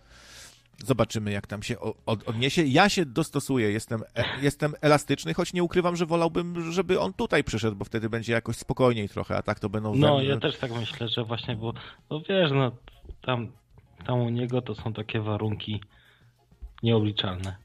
[0.85, 2.62] Zobaczymy, jak tam się od, odniesie.
[2.62, 7.45] Ja się dostosuję, jestem, e, jestem elastyczny, choć nie ukrywam, że wolałbym, żeby on tutaj
[7.45, 9.95] przyszedł, bo wtedy będzie jakoś spokojniej trochę, a tak to będą...
[9.95, 11.73] No, ja też tak myślę, że właśnie, bo
[12.11, 12.73] no wiesz, no
[13.23, 13.53] tam,
[14.07, 15.81] tam u niego to są takie warunki
[16.82, 17.57] nieobliczalne.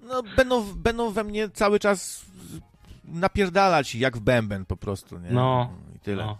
[0.00, 2.26] No, będą, będą we mnie cały czas
[3.04, 5.30] napierdalać jak w bęben po prostu, nie?
[5.30, 6.24] No, I tyle.
[6.26, 6.38] No.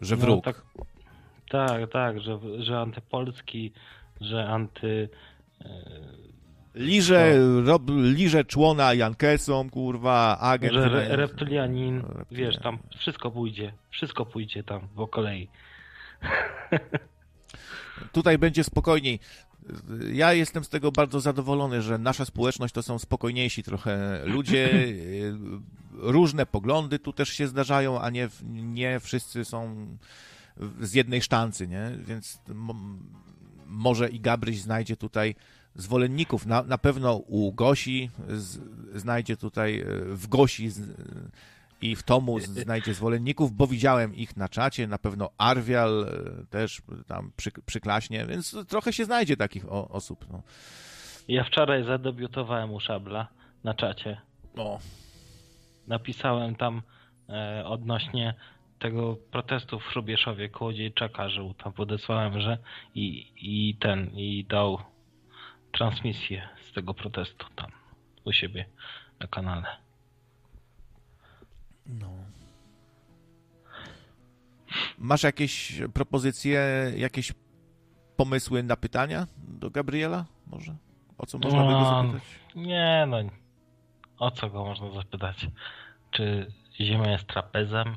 [0.00, 0.44] Że No, wróg.
[0.44, 0.62] tak,
[1.50, 3.72] tak, tak, że, że antypolski,
[4.20, 5.08] że anty...
[5.60, 5.66] e,
[6.74, 7.34] Liże,
[7.64, 10.72] rob, liże człona Jankesom, kurwa, agent.
[10.74, 12.24] Że re, reptylianin, Reptylianin.
[12.30, 15.48] wiesz, tam wszystko pójdzie, wszystko pójdzie tam po kolei.
[18.12, 19.20] Tutaj będzie spokojniej.
[20.12, 24.70] Ja jestem z tego bardzo zadowolony, że nasza społeczność to są spokojniejsi trochę ludzie.
[25.92, 29.86] Różne poglądy tu też się zdarzają, a nie, nie wszyscy są
[30.80, 31.90] z jednej sztancy, nie?
[32.06, 32.74] Więc mo-
[33.66, 35.34] może i Gabryś znajdzie tutaj
[35.74, 36.46] zwolenników.
[36.46, 38.58] Na, na pewno u Gosi z,
[38.94, 40.80] znajdzie tutaj, w Gosi z,
[41.82, 46.06] i w Tomu znajdzie zwolenników, bo widziałem ich na czacie, na pewno Arwial
[46.42, 50.26] e, też tam przy, przyklaśnie, więc trochę się znajdzie takich o, osób.
[50.32, 50.42] No.
[51.28, 53.28] Ja wczoraj zadebiutowałem u Szabla
[53.64, 54.20] na czacie.
[54.56, 54.78] O.
[55.86, 56.82] Napisałem tam
[57.28, 58.34] e, odnośnie
[58.78, 62.58] tego protestu w Szrubieszowie koło Dziejczaka, że tam podesłałem, że
[62.94, 64.78] i, i ten, i dał
[65.72, 67.70] transmisję z tego protestu tam
[68.24, 68.64] u siebie
[69.20, 69.89] na kanale.
[72.00, 72.10] No.
[74.98, 76.60] Masz jakieś propozycje,
[76.96, 77.32] jakieś
[78.16, 80.26] pomysły na pytania do Gabriela?
[80.46, 80.76] Może?
[81.18, 82.22] O co można by go No, zapytać?
[82.54, 83.16] Nie no,
[84.18, 85.46] o co go można zapytać?
[86.10, 87.96] Czy Ziemia jest trapezem?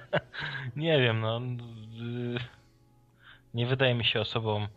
[0.76, 1.40] nie wiem, no.
[1.40, 2.38] y,
[3.54, 4.68] Nie wydaje mi się osobą, y,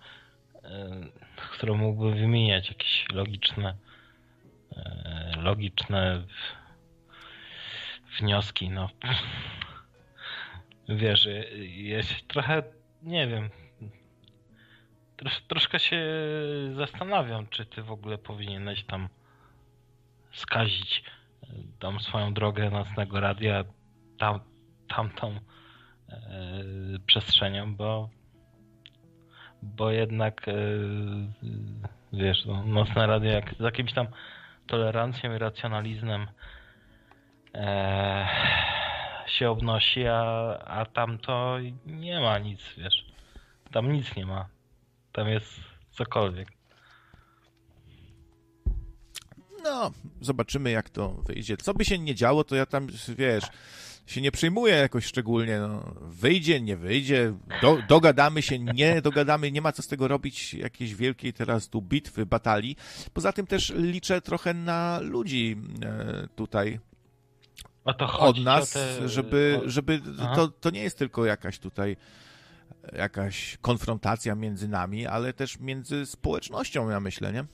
[1.51, 3.75] którą mógłby wymieniać jakieś logiczne,
[4.71, 6.23] y, logiczne
[8.19, 8.89] wnioski, no.
[10.89, 12.63] Wiesz, y, się trochę,
[13.03, 13.49] nie wiem,
[15.17, 16.05] Trosz, troszkę się
[16.75, 19.09] zastanawiam, czy ty w ogóle powinieneś tam
[20.31, 21.03] skazić
[21.43, 21.47] e,
[21.79, 23.63] tam swoją drogę nocnego radia
[24.19, 24.39] tam,
[24.87, 25.39] tamtą
[26.09, 26.19] e,
[27.05, 28.09] przestrzenią, bo
[29.61, 30.53] bo jednak e,
[32.13, 34.07] wiesz, no, nocne radio jak z jakimś tam
[34.67, 36.27] tolerancją i racjonalizmem
[37.55, 38.27] e,
[39.27, 40.23] się obnosi, a,
[40.65, 43.05] a tam to nie ma nic, wiesz.
[43.71, 44.45] Tam nic nie ma.
[45.11, 45.53] Tam jest
[45.91, 46.47] cokolwiek.
[49.63, 49.91] No,
[50.21, 51.57] zobaczymy jak to wyjdzie.
[51.57, 53.43] Co by się nie działo, to ja tam, wiesz,
[54.05, 55.59] się nie przejmuję jakoś szczególnie.
[55.59, 55.95] No.
[56.01, 60.95] Wyjdzie, nie wyjdzie, do, dogadamy się, nie dogadamy, nie ma co z tego robić jakiejś
[60.95, 62.75] wielkiej teraz tu bitwy, batalii.
[63.13, 66.79] Poza tym też liczę trochę na ludzi e, tutaj
[67.85, 68.43] od chodzi.
[68.43, 70.35] nas, te, żeby, żeby Aha.
[70.35, 71.97] to, to nie jest tylko jakaś tutaj
[72.93, 77.45] jakaś konfrontacja między nami, ale też między społecznością, ja myślę, nie?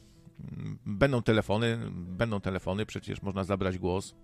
[0.85, 4.15] Będą telefony, będą telefony, przecież można zabrać głos.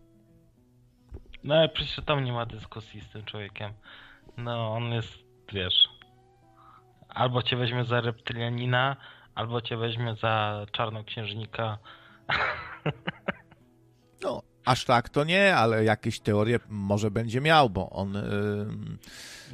[1.43, 3.73] No ale przecież tam nie ma dyskusji z tym człowiekiem.
[4.37, 5.13] No on jest,
[5.53, 5.89] wiesz,
[7.09, 8.95] albo cię weźmie za reptylianina,
[9.35, 11.77] albo cię weźmie za czarnoksiężnika.
[14.23, 18.97] No, aż tak to nie, ale jakieś teorie może będzie miał, bo on ym,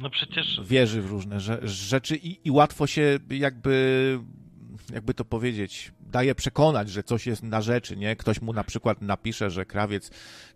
[0.00, 4.18] No przecież wierzy w różne rze- rzeczy i, i łatwo się jakby,
[4.92, 8.16] jakby to powiedzieć, daje przekonać, że coś jest na rzeczy, nie?
[8.16, 10.10] Ktoś mu na przykład napisze, że krawiec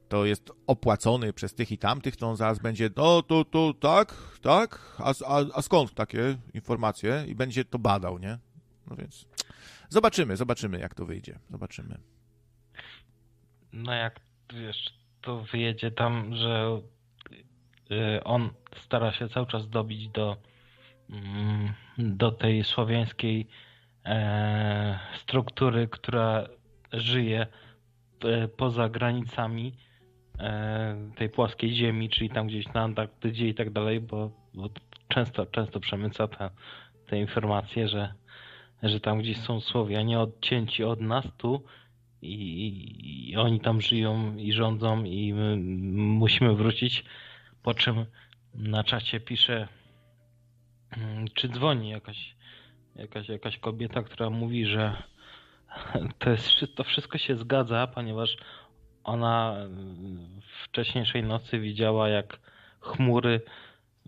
[0.08, 4.14] to jest opłacony przez tych i tamtych, to on zaraz będzie, no to, to tak,
[4.42, 7.24] tak, a, a, a skąd takie informacje?
[7.28, 8.38] I będzie to badał, nie?
[8.90, 9.26] No więc
[9.88, 11.98] zobaczymy, zobaczymy jak to wyjdzie, zobaczymy.
[13.72, 14.20] no jak
[14.54, 16.80] wiesz, to wyjedzie tam, że
[17.90, 20.36] y, on stara się cały czas dobić do,
[21.10, 23.46] mm, do tej słowiańskiej
[24.04, 26.48] e, struktury, która
[26.92, 27.46] żyje
[28.24, 29.72] e, poza granicami
[30.38, 34.68] e, tej płaskiej ziemi, czyli tam gdzieś na Antarktydzie i tak dalej, bo, bo
[35.08, 36.50] często, często przemyca te,
[37.06, 38.14] te informacje, że,
[38.82, 41.62] że tam gdzieś są Słowianie odcięci od nas tu
[42.22, 45.56] i, i, oni tam żyją i rządzą i my
[45.96, 47.04] musimy wrócić,
[47.62, 48.06] po czym
[48.54, 49.68] na czacie pisze
[50.90, 52.34] mm, czy dzwoni jakaś,
[52.96, 55.02] jakaś, jakaś kobieta, która mówi, że
[56.18, 58.36] to, jest, to wszystko się zgadza, ponieważ
[59.04, 62.40] ona mm, wcześniejszej nocy widziała jak
[62.80, 63.40] chmury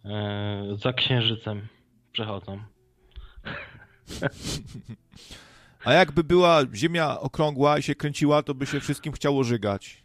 [0.05, 1.69] e, za księżycem
[2.13, 2.61] przechodzą.
[5.84, 10.05] A jakby była ziemia okrągła i się kręciła, to by się wszystkim chciało żygać.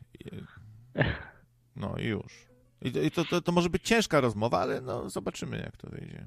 [1.76, 2.46] No i już.
[2.82, 6.26] I to, to, to, może być ciężka rozmowa, ale no zobaczymy, jak to wyjdzie.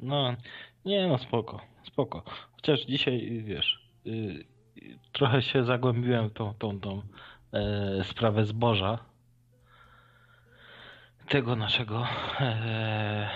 [0.00, 0.36] No,
[0.84, 2.22] nie no, spoko, spoko.
[2.52, 7.02] Chociaż dzisiaj, wiesz, y, y, trochę się zagłębiłem w tą, tą, tą
[7.52, 8.98] e, sprawę zboża
[11.28, 12.06] tego naszego
[12.40, 13.30] e,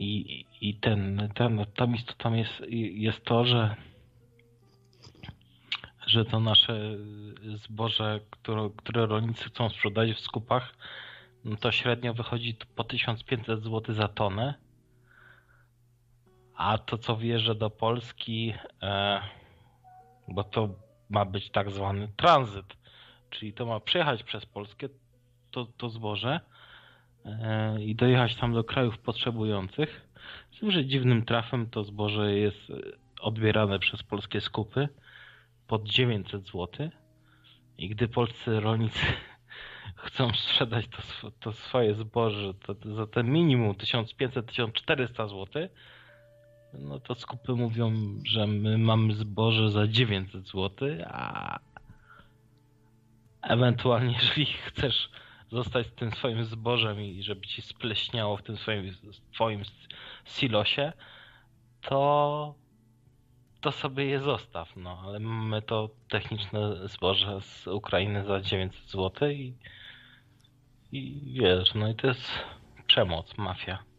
[0.00, 3.76] i, i ten, ten tam istotą jest, jest to, że
[6.06, 6.96] że to nasze
[7.64, 10.74] zboże, które, które rolnicy chcą sprzedać w skupach,
[11.44, 14.54] no to średnio wychodzi po 1500 zł za tonę.
[16.54, 19.20] A to, co wjeżdża do Polski, e,
[20.28, 20.68] bo to
[21.10, 22.76] ma być tak zwany tranzyt,
[23.30, 24.88] czyli to ma przejechać przez Polskę
[25.50, 26.40] to, to zboże
[27.80, 30.08] i dojechać tam do krajów potrzebujących.
[30.50, 32.72] Z tym, że dziwnym trafem to zboże jest
[33.20, 34.88] odbierane przez polskie skupy
[35.66, 36.90] pod 900 zł
[37.78, 39.06] i gdy polscy rolnicy
[40.04, 45.68] chcą sprzedać to, to swoje zboże to, to za ten minimum 1500-1400 zł,
[46.74, 47.92] no to skupy mówią,
[48.24, 51.58] że my mamy zboże za 900 zł, a
[53.42, 55.10] ewentualnie jeżeli chcesz
[55.50, 58.56] zostać z tym swoim zbożem i żeby ci spleśniało w tym
[59.32, 59.62] swoim
[60.24, 60.92] silosie,
[61.80, 62.54] to
[63.60, 69.30] to sobie je zostaw, no, ale mamy to techniczne zboże z Ukrainy za 900 zł
[69.30, 69.54] i,
[70.92, 72.30] i wiesz, no i to jest
[72.86, 73.89] przemoc, mafia.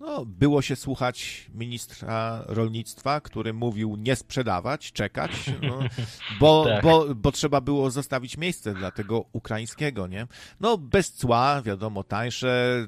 [0.00, 5.30] No, było się słuchać ministra rolnictwa, który mówił nie sprzedawać, czekać,
[5.62, 5.78] no,
[6.40, 6.82] bo, tak.
[6.82, 10.26] bo, bo trzeba było zostawić miejsce dla tego ukraińskiego, nie?
[10.60, 12.86] No, bez cła, wiadomo, tańsze,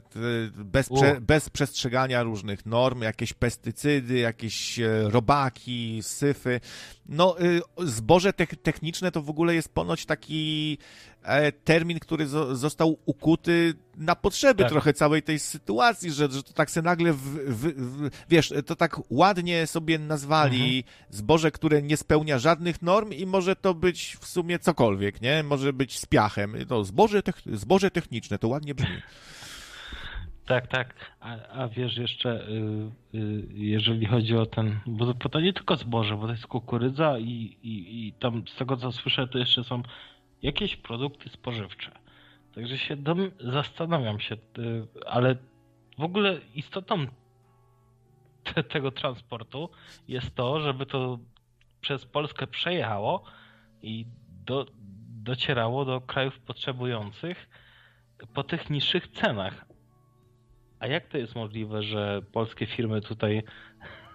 [0.57, 6.61] bez, prze, bez przestrzegania różnych norm, jakieś pestycydy, jakieś e, robaki, syfy.
[7.09, 10.79] No, y, zboże techniczne to w ogóle jest ponoć taki
[11.65, 14.73] termin, który został ukuty na potrzeby tak.
[14.73, 18.77] trochę całej tej sytuacji, że, że to tak se nagle, w, w, w, wiesz, to
[18.77, 20.95] tak ładnie sobie nazwali mhm.
[21.11, 25.43] zboże, które nie spełnia żadnych norm i może to być w sumie cokolwiek, nie?
[25.43, 26.55] Może być z piachem.
[26.69, 28.97] To zboże, zboże techniczne, to ładnie brzmi.
[30.51, 30.95] Tak, tak.
[31.21, 35.77] A, a wiesz jeszcze, y, y, jeżeli chodzi o ten, bo to, to nie tylko
[35.77, 39.65] zboże, bo to jest kukurydza i, i, i tam z tego co słyszę, to jeszcze
[39.65, 39.83] są
[40.43, 41.99] jakieś produkty spożywcze.
[42.55, 45.37] Także się dom, zastanawiam się, y, ale
[45.99, 47.07] w ogóle istotą
[48.45, 49.71] te, tego transportu
[50.09, 51.19] jest to, żeby to
[51.81, 53.25] przez Polskę przejechało
[53.83, 54.07] i
[54.47, 54.67] do,
[55.23, 57.49] docierało do krajów potrzebujących
[58.35, 59.65] po tych niższych cenach.
[60.81, 63.43] A jak to jest możliwe, że polskie firmy tutaj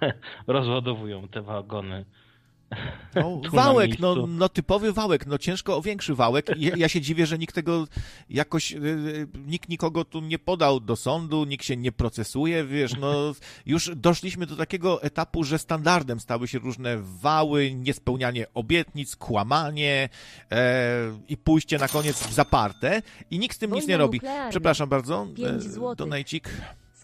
[0.48, 2.06] rozładowują te wagony
[3.16, 6.50] no, wałek, no, no typowy wałek, no ciężko o większy wałek.
[6.58, 7.88] Ja, ja się dziwię, że nikt tego
[8.30, 12.98] jakoś, y, y, nikt nikogo tu nie podał do sądu, nikt się nie procesuje, wiesz,
[12.98, 13.14] no
[13.66, 20.10] już doszliśmy do takiego etapu, że standardem stały się różne wały, niespełnianie obietnic, kłamanie
[20.52, 24.22] e, i pójście na koniec w zaparte i nikt z tym nic nie robi.
[24.50, 25.28] Przepraszam bardzo,
[25.92, 26.50] e, donajcik.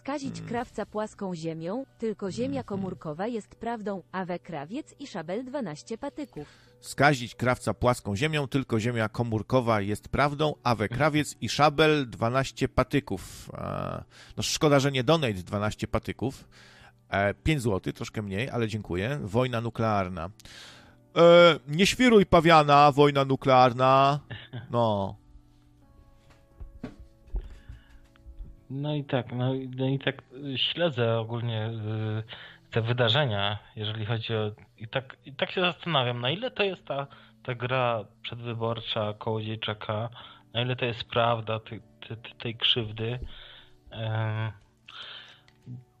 [0.02, 0.48] Skazić hmm.
[0.48, 6.48] krawca płaską ziemią, tylko ziemia komórkowa jest prawdą, a we krawiec i szabel 12 patyków.
[6.80, 12.68] Skazić krawca płaską ziemią, tylko ziemia komórkowa jest prawdą, a we krawiec i szabel 12
[12.68, 13.50] patyków.
[14.36, 16.48] No szkoda, że nie donate 12 patyków.
[17.42, 19.18] 5 e, zł, troszkę mniej, ale dziękuję.
[19.22, 20.30] Wojna nuklearna.
[21.16, 24.20] E, nie świruj pawiana, wojna nuklearna.
[24.70, 25.21] No.
[28.74, 30.22] No i tak, no, no i tak
[30.56, 34.50] śledzę ogólnie y, te wydarzenia, jeżeli chodzi o.
[34.78, 37.06] I tak, I tak się zastanawiam, na ile to jest ta,
[37.42, 40.08] ta gra przedwyborcza Kołodziejczaka,
[40.54, 43.18] na ile to jest prawda tej, tej, tej krzywdy.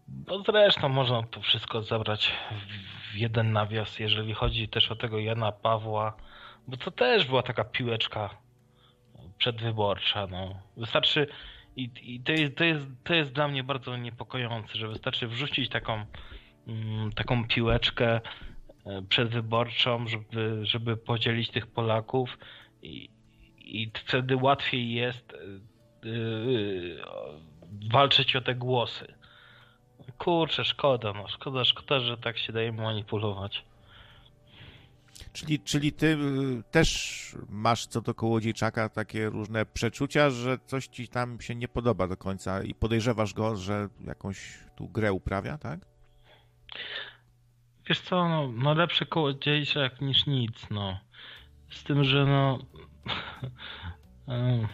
[0.08, 2.32] Bo zresztą można to wszystko zabrać
[3.12, 6.16] w jeden nawias, jeżeli chodzi też o tego Jana Pawła,
[6.68, 8.30] bo to też była taka piłeczka
[9.38, 10.26] przedwyborcza.
[10.26, 10.54] No.
[10.76, 11.26] Wystarczy
[11.76, 15.68] i, i to, jest, to, jest, to jest dla mnie bardzo niepokojące, że wystarczy wrzucić
[15.68, 16.04] taką,
[16.66, 18.20] mm, taką piłeczkę
[18.86, 22.38] e, przedwyborczą, żeby, żeby podzielić tych Polaków
[22.82, 23.10] i,
[23.58, 25.36] i wtedy łatwiej jest
[26.04, 27.02] yy,
[27.92, 29.14] walczyć o te głosy.
[30.18, 33.64] Kurczę, szkoda, no szkoda, szkoda, że tak się daje manipulować.
[35.32, 41.08] Czyli, czyli ty y, też masz co do Kołodziejczaka takie różne przeczucia, że coś ci
[41.08, 45.80] tam się nie podoba do końca i podejrzewasz go, że jakąś tu grę uprawia, tak?
[47.88, 50.98] Wiesz co, no, no lepszy Kołodziejczak niż nic, no.
[51.70, 52.58] Z tym, że no...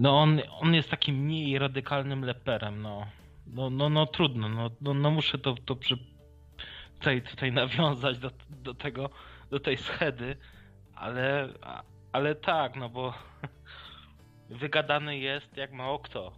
[0.00, 3.06] No on, on jest takim mniej radykalnym leperem, no.
[3.46, 5.98] No, no, no trudno, no, no, no muszę to, to przy,
[6.98, 9.10] tutaj, tutaj nawiązać do, do tego,
[9.50, 10.36] do tej schedy,
[10.94, 11.48] Ale,
[12.12, 13.14] ale tak, no bo
[14.60, 16.32] wygadany jest jak mało kto.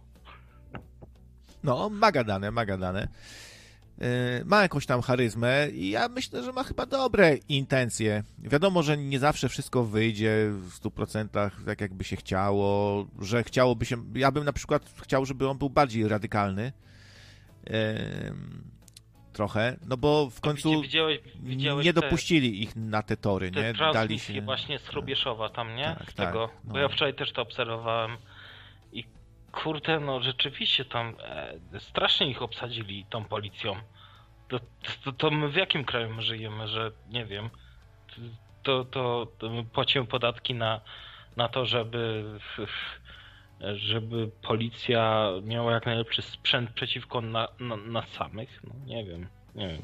[1.63, 3.07] No, ma gadane, ma gadane.
[3.97, 4.07] Yy,
[4.45, 8.23] Ma jakąś tam charyzmę i ja myślę, że ma chyba dobre intencje.
[8.39, 11.27] Wiadomo, że nie zawsze wszystko wyjdzie w 100%
[11.65, 13.97] tak, jakby się chciało, że chciałoby się.
[14.15, 16.73] Ja bym na przykład chciał, żeby on był bardziej radykalny.
[17.69, 17.73] Yy,
[19.33, 23.51] trochę, no bo w A końcu widziałeś, widziałeś nie te- dopuścili ich na te tory,
[23.51, 23.73] Te nie?
[23.73, 25.95] transmisje właśnie z Hrubieszowa tam, nie?
[25.99, 26.47] Tak, z tego.
[26.47, 26.79] tak, Bo no.
[26.79, 28.17] ja wczoraj też to obserwowałem
[28.93, 29.03] i
[29.51, 33.75] kurde, no rzeczywiście tam e, strasznie ich obsadzili tą policją.
[34.47, 34.59] To,
[35.03, 37.49] to, to my w jakim kraju my żyjemy, że nie wiem,
[38.63, 40.81] to, to, to my płacimy podatki na,
[41.37, 42.23] na to, żeby
[43.75, 48.59] żeby policja miała jak najlepszy sprzęt przeciwko na, na, nas samych.
[48.63, 49.81] No nie wiem, nie wiem.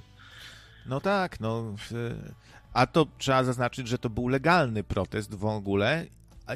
[0.86, 1.76] No tak, no.
[1.92, 2.16] y,
[2.74, 6.06] A to trzeba zaznaczyć, że to był legalny protest w ogóle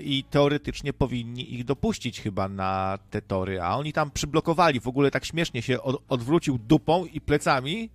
[0.02, 5.12] i teoretycznie powinni ich dopuścić chyba na te tory, a oni tam przyblokowali, w ogóle
[5.12, 7.90] tak śmiesznie się od, odwrócił dupą i plecami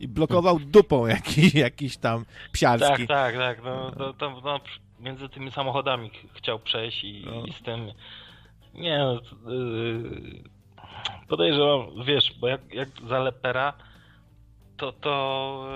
[0.00, 3.06] i blokował dupą jakiś, jakiś tam psiarski.
[3.06, 3.64] Tak, tak, tak.
[3.64, 4.60] No, to, to, no,
[5.00, 7.46] między tymi samochodami ch- chciał przejść i, No.
[7.46, 7.80] i z tym.
[8.74, 9.20] Nie no.
[9.52, 10.42] Yy,
[11.28, 13.72] podejrzewam, wiesz, bo jak, jak za lepera,
[14.76, 15.66] to, to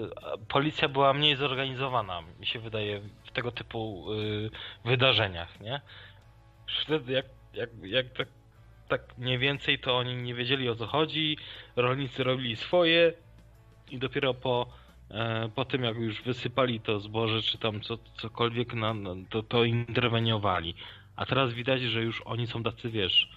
[0.00, 4.50] yy, policja była mniej zorganizowana, mi się wydaje, w tego typu yy,
[4.84, 5.80] wydarzeniach, nie?
[6.84, 8.28] Wtedy jak, jak, jak tak,
[8.88, 11.36] tak mniej więcej to oni nie wiedzieli o co chodzi,
[11.76, 13.12] rolnicy robili swoje
[13.90, 14.66] i dopiero po
[15.10, 18.94] E, po tym jak już wysypali to zboże, czy tam co, cokolwiek, na,
[19.30, 20.74] to, to interweniowali.
[21.16, 23.28] A teraz widać, że już oni są tacy, wiesz,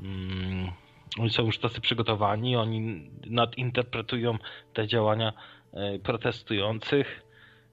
[0.00, 0.72] mm,
[1.18, 4.38] oni są już tacy przygotowani, oni nadinterpretują
[4.72, 5.32] te działania
[5.72, 7.22] e, protestujących,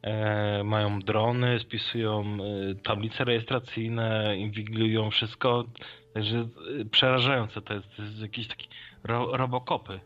[0.01, 5.65] e, mają drony, spisują e, tablice rejestracyjne, inwigilują wszystko,
[6.13, 8.67] także e, przerażające to jest, to jest jakieś takie
[9.03, 9.99] ro, robokopy.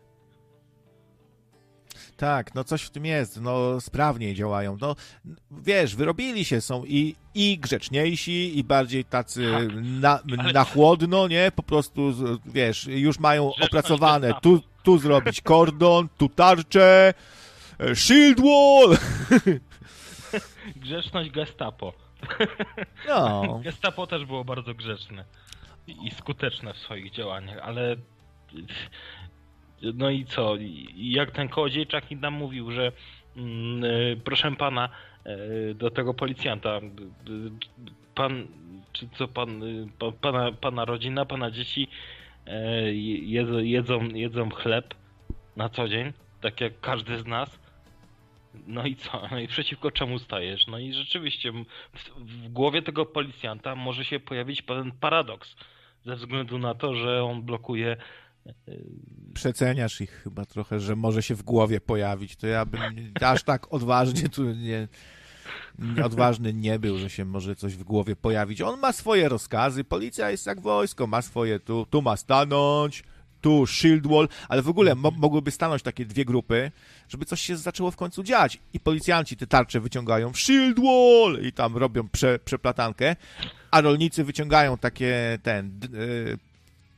[2.16, 4.78] Tak, no coś w tym jest, no sprawniej działają.
[4.80, 4.96] No
[5.50, 11.28] wiesz, wyrobili się, są i, i grzeczniejsi, i bardziej tacy Tak, na, ale- na chłodno,
[11.28, 11.52] nie?
[11.56, 12.12] Po prostu,
[12.46, 17.14] wiesz, już mają Grzeczność opracowane, tu, tu zrobić kordon, tu tarczę,
[17.80, 18.96] e, shield wall.
[20.76, 21.92] Grzeczność gestapo.
[23.08, 25.24] No, Gestapo też było bardzo grzeczne
[25.86, 27.96] i skuteczne w swoich działaniach, ale
[29.94, 30.54] no i co?
[30.94, 32.92] Jak ten kołodziejczak nam mówił, że
[33.36, 34.88] mm, e, proszę pana,
[35.24, 36.80] e, do tego policjanta,
[38.14, 38.46] pan,
[38.92, 39.62] czy co pan,
[39.98, 41.88] pa- pana, pana rodzina, pana dzieci
[42.46, 44.94] e, jedzą, jedzą, jedzą chleb
[45.56, 47.58] na co dzień, tak jak każdy z nas.
[48.66, 49.28] No i co?
[49.30, 50.66] No i przeciwko czemu stajesz?
[50.66, 51.64] No i rzeczywiście w,
[52.18, 55.56] w głowie tego policjanta może się pojawić pewien paradoks.
[56.04, 57.96] Ze względu na to, że on blokuje.
[59.34, 62.36] Przeceniasz ich chyba trochę, że może się w głowie pojawić.
[62.36, 62.80] To ja bym
[63.20, 64.88] aż tak odważnie tu nie,
[66.04, 68.60] odważny nie był, że się może coś w głowie pojawić.
[68.60, 73.04] On ma swoje rozkazy, policja jest jak wojsko, ma swoje tu, tu ma stanąć,
[73.40, 76.70] tu shield wall, ale w ogóle mo mogłyby stanąć takie dwie grupy,
[77.08, 78.58] żeby coś się zaczęło w końcu dziać.
[78.72, 83.16] I policjanci te tarcze wyciągają w shield wall i tam robią prze przeplatankę,
[83.70, 86.38] a rolnicy wyciągają takie ten d- y,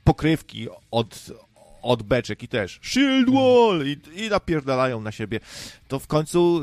[0.05, 1.31] pokrywki od,
[1.83, 5.41] od beczek i też shield wall i, i napierdalają na siebie.
[5.89, 6.61] To w końcu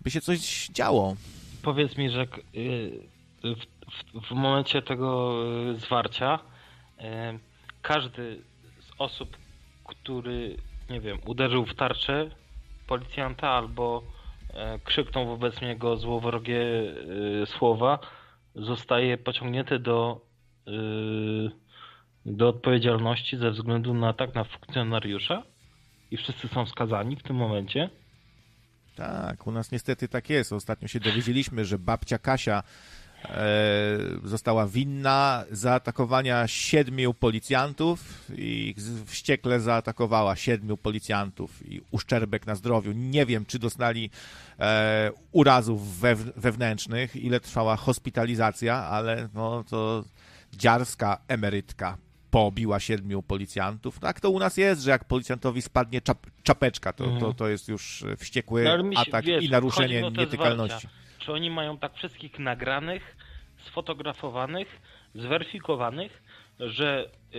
[0.00, 1.16] by się coś działo.
[1.62, 2.26] Powiedz mi, że y,
[3.42, 3.60] w,
[4.22, 5.36] w, w momencie tego
[5.74, 7.02] y, zwarcia y,
[7.82, 8.42] każdy
[8.80, 9.36] z osób,
[9.84, 10.56] który,
[10.90, 12.30] nie wiem, uderzył w tarczę
[12.86, 14.02] policjanta albo
[14.54, 16.64] e, krzyknął wobec niego złowrogie
[17.46, 17.98] słowa,
[18.54, 20.20] zostaje pociągnięty do,
[22.26, 25.42] do odpowiedzialności ze względu na atak na funkcjonariusza
[26.10, 27.90] i wszyscy są skazani w tym momencie.
[28.96, 30.52] Tak, u nas niestety tak jest.
[30.52, 32.62] Ostatnio się dowiedzieliśmy, że babcia Kasia
[33.24, 38.74] e, została winna zaatakowania siedmiu policjantów i
[39.06, 42.92] wściekle zaatakowała siedmiu policjantów i uszczerbek na zdrowiu.
[42.92, 44.10] Nie wiem, czy dostali
[44.60, 50.04] e, urazów wew, wewnętrznych, ile trwała hospitalizacja, ale no to
[50.52, 53.98] dziarska emerytka pobiła siedmiu policjantów.
[53.98, 57.34] Tak to u nas jest, że jak policjantowi spadnie czap, czapeczka, to, to, Mhm.
[57.34, 60.88] to jest już wściekły No, atak wiesz, i naruszenie nietykalności.
[61.18, 63.16] Czy oni mają tak wszystkich nagranych,
[63.66, 64.80] sfotografowanych,
[65.14, 66.22] zweryfikowanych,
[66.60, 67.38] że y,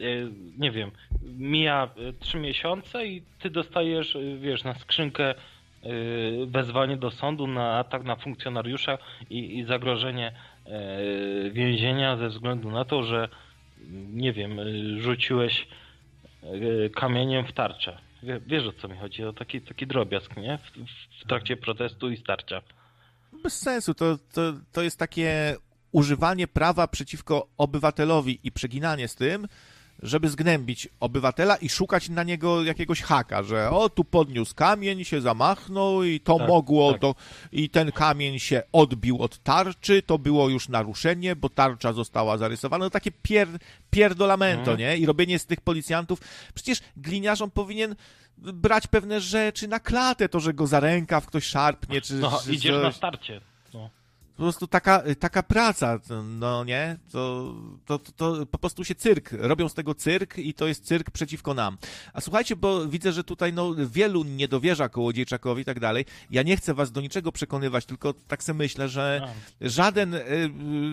[0.00, 0.90] y, nie wiem,
[1.22, 1.88] mija
[2.20, 5.34] trzy miesiące i ty dostajesz, wiesz, na skrzynkę
[6.46, 8.98] wezwanie do sądu na atak na funkcjonariusza
[9.30, 10.32] i, i zagrożenie
[11.52, 13.28] więzienia ze względu na to, że
[13.92, 15.66] nie wiem, y, rzuciłeś
[16.44, 17.98] y, kamieniem w tarczę.
[18.22, 20.58] Wie- Wiesz o co mi chodzi, o taki, taki drobiazg, nie?
[20.58, 20.70] W,
[21.24, 22.62] w trakcie protestu i starcia.
[23.42, 23.94] Bez sensu.
[23.94, 25.56] To, to, to jest takie
[25.92, 29.48] używanie prawa przeciwko obywatelowi i przeginanie z tym,
[30.02, 35.20] żeby zgnębić obywatela i szukać na niego jakiegoś haka, że o, tu podniósł kamień, się
[35.20, 37.00] zamachnął i to Tak, mogło, tak.
[37.00, 37.14] to,
[37.52, 42.84] i ten kamień się odbił od tarczy, to było już naruszenie, bo tarcza została zarysowana.
[42.84, 43.48] No takie pier,
[43.90, 44.78] pierdolamento, Mhm.
[44.78, 44.96] nie?
[44.96, 46.20] I robienie z tych policjantów.
[46.54, 47.96] Przecież gliniarzom powinien
[48.38, 52.52] brać pewne rzeczy na klatę, to, że go za rękaw ktoś szarpnie, czy, No, czy
[52.54, 52.94] idziesz na coś.
[52.96, 53.40] starcie.
[54.36, 56.96] Po prostu taka, taka praca, no nie?
[57.12, 57.54] To,
[57.86, 59.32] to, to, to po prostu się cyrk.
[59.32, 61.78] Robią z tego cyrk i to jest cyrk przeciwko nam.
[62.12, 66.04] A słuchajcie, bo widzę, że tutaj no, wielu nie dowierza Kołodziejczakowi i tak dalej.
[66.30, 69.68] Ja nie chcę was do niczego przekonywać, tylko tak sobie myślę, że A.
[69.68, 70.20] żaden y,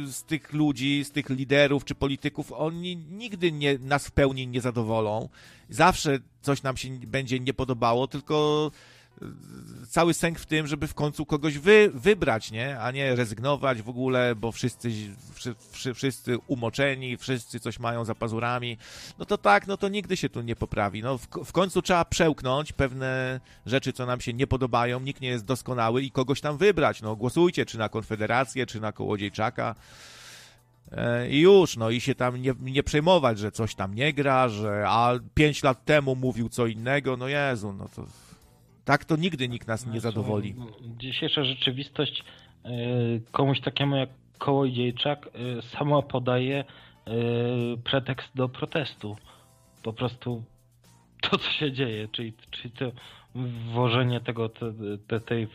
[0.08, 4.62] z tych ludzi, z tych liderów czy polityków, oni nigdy nie, nas w pełni nie
[4.62, 5.30] zadowolą.
[5.70, 8.72] Zawsze coś nam się będzie nie podobało, tylko
[9.90, 12.80] cały sęk w tym, żeby w końcu kogoś wy, wybrać, nie?
[12.80, 14.92] A nie rezygnować w ogóle, bo wszyscy,
[15.34, 18.78] wszy, wszy, wszyscy umoczeni, wszyscy coś mają za pazurami.
[19.20, 21.04] No to tak, no to nigdy się tu nie poprawi.
[21.04, 25.00] No w, w końcu trzeba przełknąć pewne rzeczy, co nam się nie podobają.
[25.00, 27.02] Nikt nie jest doskonały i kogoś tam wybrać.
[27.02, 29.76] No głosujcie, czy na Konfederację, czy na Kołodziejczaka.
[30.92, 34.50] E, I już, no i się tam nie, nie przejmować, że coś tam nie gra,
[34.50, 38.06] że a pięć lat temu mówił co innego, no Jezu, no to
[38.86, 40.56] tak to nigdy nikt nas nie zadowoli.
[40.98, 42.24] Dzisiejsza rzeczywistość
[42.66, 45.30] y, komuś takiemu jak Kołodziejczak
[45.60, 47.12] y, sama podaje y,
[47.84, 49.18] pretekst do protestu.
[49.84, 50.44] Po prostu
[51.22, 52.92] to, co się dzieje, czyli, czyli to
[53.36, 54.74] wwożenie tego, te,
[55.08, 55.48] te, tej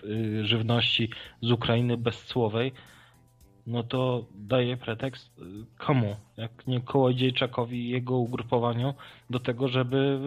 [0.43, 1.11] żywności
[1.43, 2.73] z Ukrainy bezcłowej,
[3.67, 5.43] no to daje pretekst y,
[5.79, 6.17] komu?
[6.37, 8.95] Jak nie Kołodziejczakowi i jego ugrupowaniu
[9.31, 10.21] do tego, żeby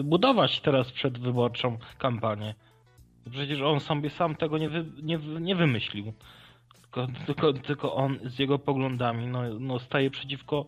[0.00, 2.54] y, budować teraz przedwyborczą kampanię.
[3.30, 6.12] Przecież on sobie sam tego nie, wy, nie, nie wymyślił.
[6.82, 10.66] Tylko, tylko, tylko on z jego poglądami no, no staje przeciwko,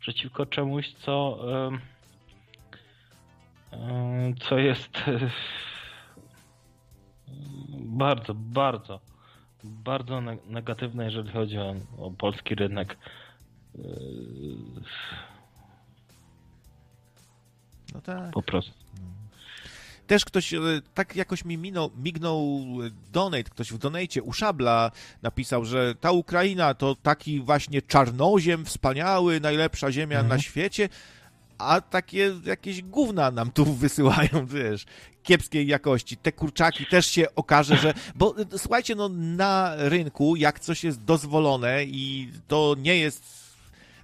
[0.00, 1.80] przeciwko czemuś, co, em,
[3.70, 5.30] em, co jest e,
[7.78, 9.00] bardzo, bardzo,
[9.64, 12.96] bardzo ne- negatywne, jeżeli chodzi o, o polski rynek.
[17.94, 18.30] No tak.
[18.32, 18.72] Po prostu.
[20.06, 20.58] Też ktoś, e,
[20.94, 22.38] tak jakoś mi minął, mignął
[22.86, 24.90] e, donate, ktoś w donate u Szabla
[25.22, 30.28] napisał, że ta Ukraina to taki właśnie czarnoziem wspaniały, najlepsza ziemia Mhm.
[30.28, 30.88] na świecie,
[31.62, 34.84] a takie jakieś gówna nam tu wysyłają, wiesz,
[35.22, 36.16] kiepskiej jakości.
[36.16, 37.94] Te kurczaki też się okaże, że...
[38.14, 43.42] Bo e, słuchajcie, no na rynku, jak coś jest dozwolone i to nie jest...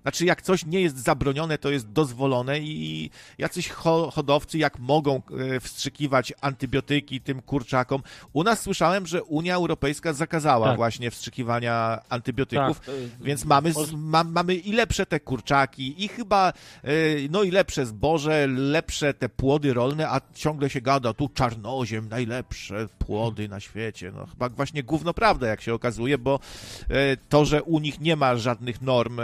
[0.02, 5.22] Znaczy, jak coś nie jest zabronione, to jest dozwolone i jacyś ho hodowcy, jak mogą
[5.56, 8.02] e, wstrzykiwać antybiotyki tym kurczakom.
[8.32, 10.76] U nas słyszałem, że Unia Europejska zakazała Tak.
[10.76, 12.80] właśnie wstrzykiwania antybiotyków.
[12.80, 16.52] Tak, Więc mamy, ma, mamy i lepsze te kurczaki, i chyba,
[16.82, 16.92] e,
[17.30, 22.86] no i lepsze zboże, lepsze te płody rolne, a ciągle się gada, tu czarnoziem, najlepsze
[22.98, 24.12] płody na świecie.
[24.14, 26.40] No chyba właśnie gówno prawda, jak się okazuje, bo
[26.88, 29.20] e, to, że u nich nie ma żadnych norm,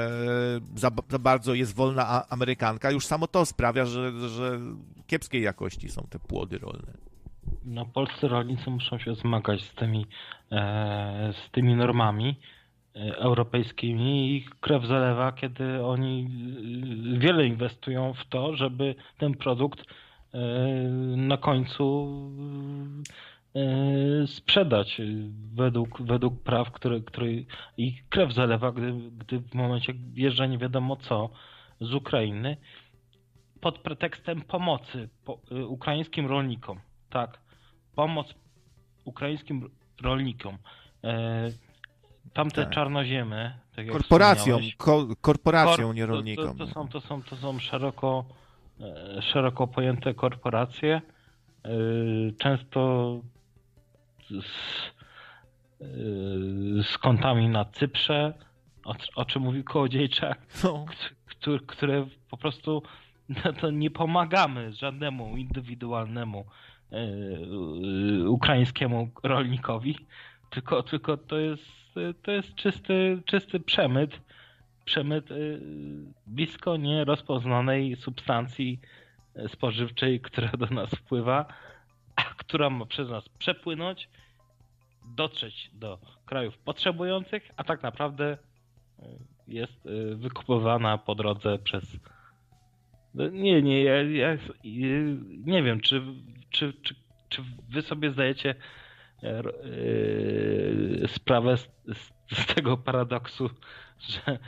[0.74, 4.60] za, za bardzo jest wolna amerykanka, już samo to sprawia, że, że
[5.06, 6.92] kiepskiej jakości są te płody rolne.
[7.64, 10.06] No, polscy rolnicy muszą się zmagać z tymi,
[10.52, 12.36] e, z tymi normami
[12.96, 16.28] e, europejskimi i krew zalewa, kiedy oni
[17.16, 20.38] e, wiele inwestują w to, żeby ten produkt e,
[21.16, 22.08] na końcu
[24.26, 25.04] sprzedać e,
[25.54, 27.26] według, według praw, które, które
[27.76, 31.30] ich krew zalewa, gdy, gdy w momencie wjeżdża nie wiadomo co
[31.80, 32.56] z Ukrainy
[33.60, 36.80] pod pretekstem pomocy po, y, ukraińskim rolnikom.
[37.10, 37.38] Tak,
[37.94, 38.34] pomoc
[39.04, 39.70] ukraińskim
[40.02, 40.58] rolnikom.
[41.04, 41.50] E,
[42.32, 42.74] tamte Tak.
[42.74, 46.58] czarnoziemy, tak Korporacją, ko, korporacją, kor- nie rolnikom.
[46.58, 48.24] To, to, to, są, to, są, to są szeroko,
[48.80, 51.02] e, szeroko pojęte korporacje,
[51.64, 51.70] e,
[52.38, 53.20] często
[54.42, 54.92] z,
[56.92, 58.34] z kontami na Cyprze,
[58.84, 60.86] o, o czym mówił Kołodziejczak, No.
[61.26, 62.82] które, które po prostu
[63.28, 66.44] no to nie pomagamy żadnemu indywidualnemu
[66.92, 69.98] e, e, ukraińskiemu rolnikowi,
[70.50, 71.84] tylko, tylko to jest
[72.22, 74.20] to jest czysty, czysty przemyt,
[74.84, 75.28] przemyt
[76.26, 78.80] blisko nierozpoznanej substancji
[79.48, 81.46] spożywczej, która do nas wpływa,
[82.16, 84.08] a która ma przez nas przepłynąć,
[85.04, 88.38] dotrzeć do krajów potrzebujących, a tak naprawdę
[88.98, 89.02] y,
[89.48, 92.00] jest y, wykupywana po drodze przez.
[93.14, 94.38] No, Nie, nie, ja, ja y,
[95.46, 96.02] nie wiem, czy,
[96.50, 96.94] czy, czy,
[97.28, 98.54] czy wy sobie zdajecie
[99.22, 99.42] e,
[101.08, 101.68] sprawę z,
[102.32, 103.50] z, tego paradoksu,
[104.08, 104.38] że,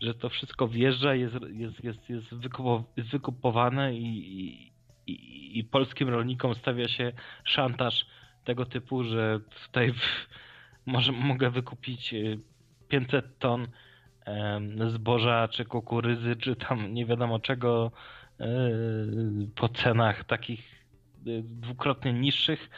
[0.00, 4.72] że to wszystko wjeżdża, jest, jest, jest, jest wykupo- wykupowane i,
[5.06, 7.12] i, i polskim rolnikom stawia się
[7.44, 8.06] szantaż
[8.48, 9.94] tego typu, że tutaj
[10.86, 12.38] może mogę wykupić y,
[12.88, 13.68] 500 ton
[14.24, 17.92] em, zboża, czy kukurydzy, czy tam nie wiadomo czego
[18.40, 18.44] y,
[19.54, 20.84] po cenach takich
[21.26, 22.70] y, dwukrotnie niższych.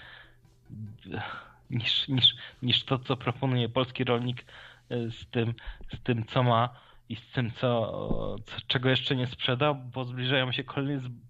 [1.71, 4.45] Niż, niż, niż to, co proponuje polski rolnik
[4.91, 5.55] y, z tym,
[5.95, 6.69] z tym co ma
[7.09, 11.30] i z tym, co, co czego jeszcze nie sprzeda, bo zbliżają się kolejne y, y,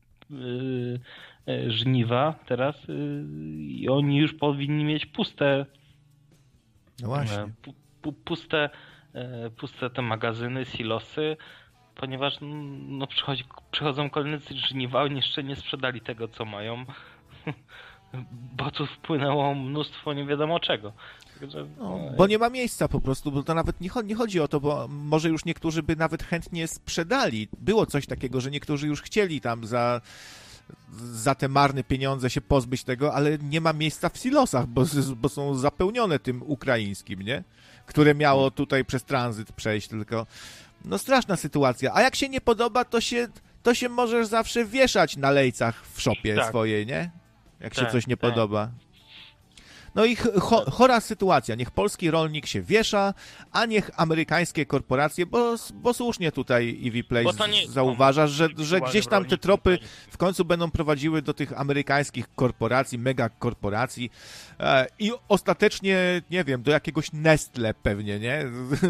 [1.68, 3.24] żniwa teraz y,
[3.68, 5.66] i oni już powinni mieć puste
[7.02, 7.38] No właśnie.
[7.38, 8.70] E, pu, pu, puste,
[9.14, 11.36] e, puste te magazyny, silosy,
[11.94, 16.84] ponieważ no, przychodzi, przychodzą kolejne żniwa, oni jeszcze nie sprzedali tego, co mają,
[18.56, 20.92] bo tu wpłynęło mnóstwo nie wiadomo czego.
[21.40, 24.14] Także, No, e, bo nie ma miejsca po prostu, bo to nawet nie chodzi, nie
[24.14, 27.48] chodzi o to, bo może już niektórzy by nawet chętnie sprzedali.
[27.58, 30.00] Było coś takiego, że niektórzy już chcieli tam za,
[31.12, 34.84] za te marne pieniądze się pozbyć tego, ale nie ma miejsca w silosach, bo,
[35.16, 37.44] bo są zapełnione tym ukraińskim, nie?
[37.86, 40.26] Które miało tutaj przez tranzyt przejść tylko.
[40.84, 41.94] No straszna sytuacja.
[41.94, 43.28] A jak się nie podoba, to się,
[43.62, 46.48] to się możesz zawsze wieszać na lejcach w szopie Tak.
[46.48, 47.10] swojej, nie?
[47.60, 48.30] Jak się Tak, coś nie tak.
[48.30, 48.68] podoba.
[49.94, 51.54] No i ch- cho- chora sytuacja.
[51.54, 53.14] Niech polski rolnik się wiesza,
[53.52, 57.26] a niech amerykańskie korporacje, bo, bo słusznie tutaj EV Play
[57.68, 62.34] zauważasz, że, że gdzieś tam te tropy nie- w końcu będą prowadziły do tych amerykańskich
[62.34, 64.10] korporacji, megakorporacji
[64.60, 68.44] e, i ostatecznie, nie wiem, do jakiegoś Nestle pewnie, nie?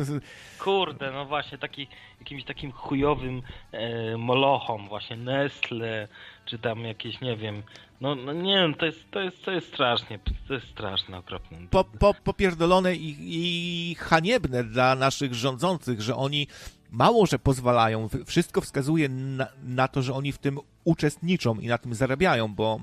[0.65, 3.43] Kurde, no właśnie, taki, jakimś takim chujowym
[3.73, 6.09] e, molochom, właśnie Nestle,
[6.51, 7.63] czy tam jakieś, nie wiem,
[8.01, 11.59] no, no nie wiem, to jest, to jest, to jest strasznie, to jest straszne, okropne.
[11.71, 16.47] po, po, popierdolone i, i haniebne dla naszych rządzących, że oni
[16.91, 21.79] mało, że pozwalają, wszystko wskazuje na, na to, że oni w tym uczestniczą i na
[21.79, 22.81] tym zarabiają, bo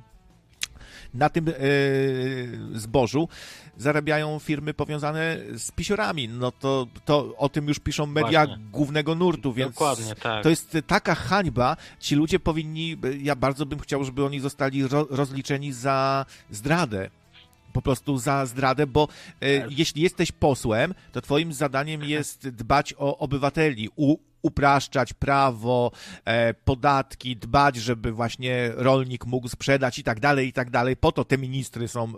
[1.13, 1.53] na tym e,
[2.79, 3.29] zbożu
[3.77, 6.29] zarabiają firmy powiązane z pisiorami.
[6.29, 8.63] No to, to o tym już piszą media Właśnie.
[8.71, 10.43] głównego nurtu, więc Dokładnie, tak.
[10.43, 11.77] to jest taka hańba.
[11.99, 17.09] Ci ludzie powinni, ja bardzo bym chciał, żeby oni zostali ro, rozliczeni za zdradę.
[17.73, 19.07] Po prostu za zdradę, bo
[19.39, 19.79] e, Tak.
[19.79, 25.91] jeśli jesteś posłem, to twoim zadaniem jest dbać o obywateli, u, upraszczać prawo,
[26.25, 30.97] e, podatki, dbać, żeby właśnie rolnik mógł sprzedać i tak dalej, i tak dalej.
[30.97, 32.11] Po to te ministry są e,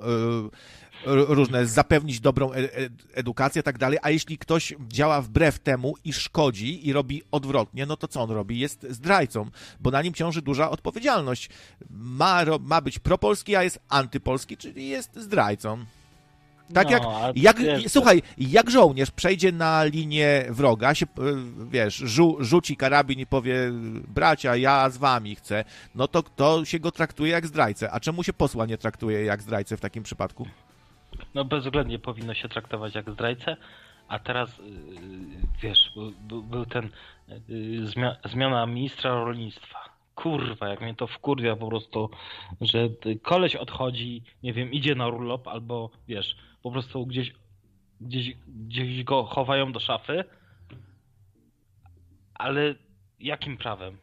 [1.06, 2.69] różne, zapewnić dobrą e-
[3.14, 7.85] edukację i tak dalej, a jeśli ktoś działa wbrew temu i szkodzi i robi odwrotnie,
[7.85, 8.59] no to co on robi?
[8.59, 9.49] Jest zdrajcą,
[9.80, 11.49] bo na nim ciąży duża odpowiedzialność.
[11.89, 15.85] Ma, ma być propolski, a jest antypolski, czyli jest zdrajcą.
[16.73, 21.09] Tak No, jak, jak słuchaj, jak żołnierz przejdzie na linię wroga, się, e,
[21.69, 23.56] wiesz, rzu, rzuci karabin i powie,
[24.07, 25.65] bracia, ja z wami chcę,
[25.95, 27.91] no to, to się go traktuje jak zdrajcę.
[27.91, 30.48] A czemu się posła nie traktuje jak zdrajcę w takim przypadku?
[31.35, 33.57] No bezwzględnie powinno się traktować jak zdrajcę,
[34.07, 34.65] a teraz yy,
[35.61, 35.91] wiesz,
[36.27, 36.89] był, był, ten
[37.83, 39.89] zmia zmiana ministra rolnictwa.
[40.15, 42.09] Kurwa, jak mnie to wkurwia po prostu,
[42.61, 42.89] że
[43.23, 47.33] koleś odchodzi, nie wiem, idzie na urlop albo wiesz, po prostu gdzieś,
[48.01, 50.23] gdzieś, gdzieś go chowają do szafy,
[52.33, 52.75] ale
[53.19, 53.97] jakim prawem?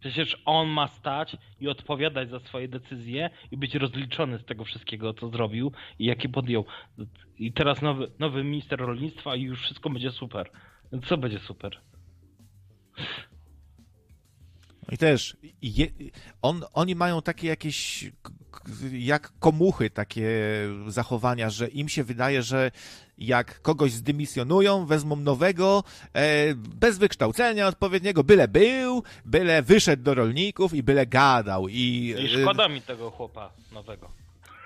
[0.00, 5.14] Przecież on ma stać i odpowiadać za swoje decyzje i być rozliczony z tego wszystkiego,
[5.14, 6.64] co zrobił i jakie podjął.
[7.38, 10.50] I teraz nowy, nowy minister rolnictwa i już wszystko będzie super.
[11.04, 11.80] Co będzie super?
[14.92, 15.86] I też je,
[16.42, 18.10] on, oni mają takie jakieś
[18.92, 20.28] jak komuchy takie
[20.88, 22.70] zachowania, że im się wydaje, że
[23.18, 30.74] jak kogoś zdymisjonują, wezmą nowego, e, bez wykształcenia odpowiedniego, byle był, byle wyszedł do rolników
[30.74, 31.68] i byle gadał.
[31.68, 34.10] I, I e, szkoda mi tego chłopa nowego.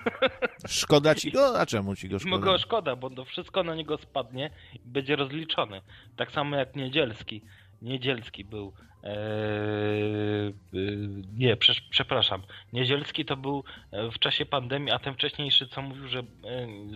[0.66, 1.60] szkoda ci go?
[1.60, 2.38] A czemu ci go Szkoda.
[2.38, 5.82] Go szkoda, bo to wszystko na niego spadnie i będzie rozliczony.
[6.16, 7.42] Tak samo jak Niedzielski.
[7.82, 8.72] Niedzielski był.
[9.02, 12.42] Eee, yy, nie, prze, przepraszam.
[12.72, 16.24] Niedzielski to był e, w czasie pandemii, a ten wcześniejszy, co mówił, że e,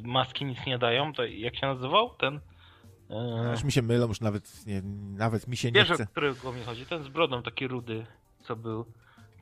[0.03, 2.11] maski nic nie dają, to jak się nazywał?
[2.15, 2.41] Ten.
[3.11, 4.83] E, Aż mi się mylą, już nawet, nie,
[5.17, 6.07] nawet mi się nie wiesz, o chce.
[6.07, 6.87] którego mi chodzi?
[6.87, 8.07] Ten z brodą taki rudy,
[8.43, 8.85] co był.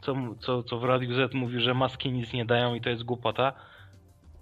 [0.03, 3.03] co, co, co w Radiu Z mówi, że maski nic nie dają i to jest
[3.03, 3.53] głupota.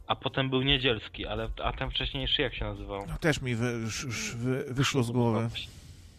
[0.07, 3.05] A potem był Niedzielski, ale a ten wcześniejszy jak się nazywał?
[3.09, 5.49] No, też mi wy, sz- sz- wy, wyszło z głowy.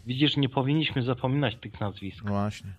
[0.05, 2.23] Widzisz, nie powinniśmy zapominać tych nazwisk.
[2.23, 2.73] No właśnie.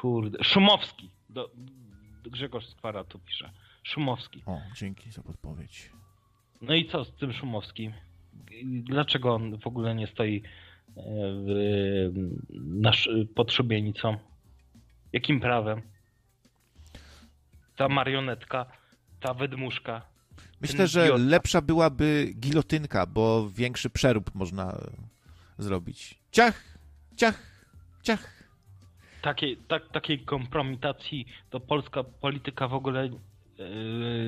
[0.00, 0.44] Kurde.
[0.44, 1.10] Szumowski.
[1.30, 1.50] Do,
[2.24, 3.50] Grzegorz Skwara tu pisze.
[3.82, 4.42] Szumowski.
[4.46, 5.90] O, dzięki za podpowiedź.
[6.62, 7.92] No i co z tym Szumowskim?
[8.64, 10.42] Dlaczego on w ogóle nie stoi e,
[10.96, 12.12] w,
[12.50, 12.92] na,
[13.34, 14.16] pod szubienicą?
[15.12, 15.82] Jakim prawem?
[17.76, 18.66] Ta marionetka,
[19.20, 20.02] ta wydmuszka.
[20.60, 24.78] Myślę, że lepsza byłaby gilotynka, bo większy przerób można
[25.62, 26.18] zrobić.
[26.30, 26.62] Ciach,
[27.16, 27.42] ciach,
[28.02, 28.42] ciach.
[29.22, 33.10] Takiej, tak, takiej kompromitacji to polska polityka w ogóle e,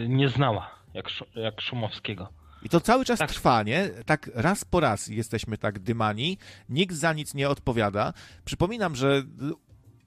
[0.09, 2.29] nie znała, jak, jak Szumowskiego.
[2.63, 3.31] I to cały czas Tak.
[3.31, 3.89] trwa, nie?
[4.07, 6.39] Tak raz po raz jesteśmy tak dymani,
[6.69, 8.13] nikt za nic nie odpowiada.
[8.45, 9.23] Przypominam, że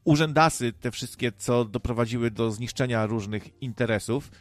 [0.04, 4.32] urzędasy, te wszystkie, co doprowadziły do zniszczenia różnych interesów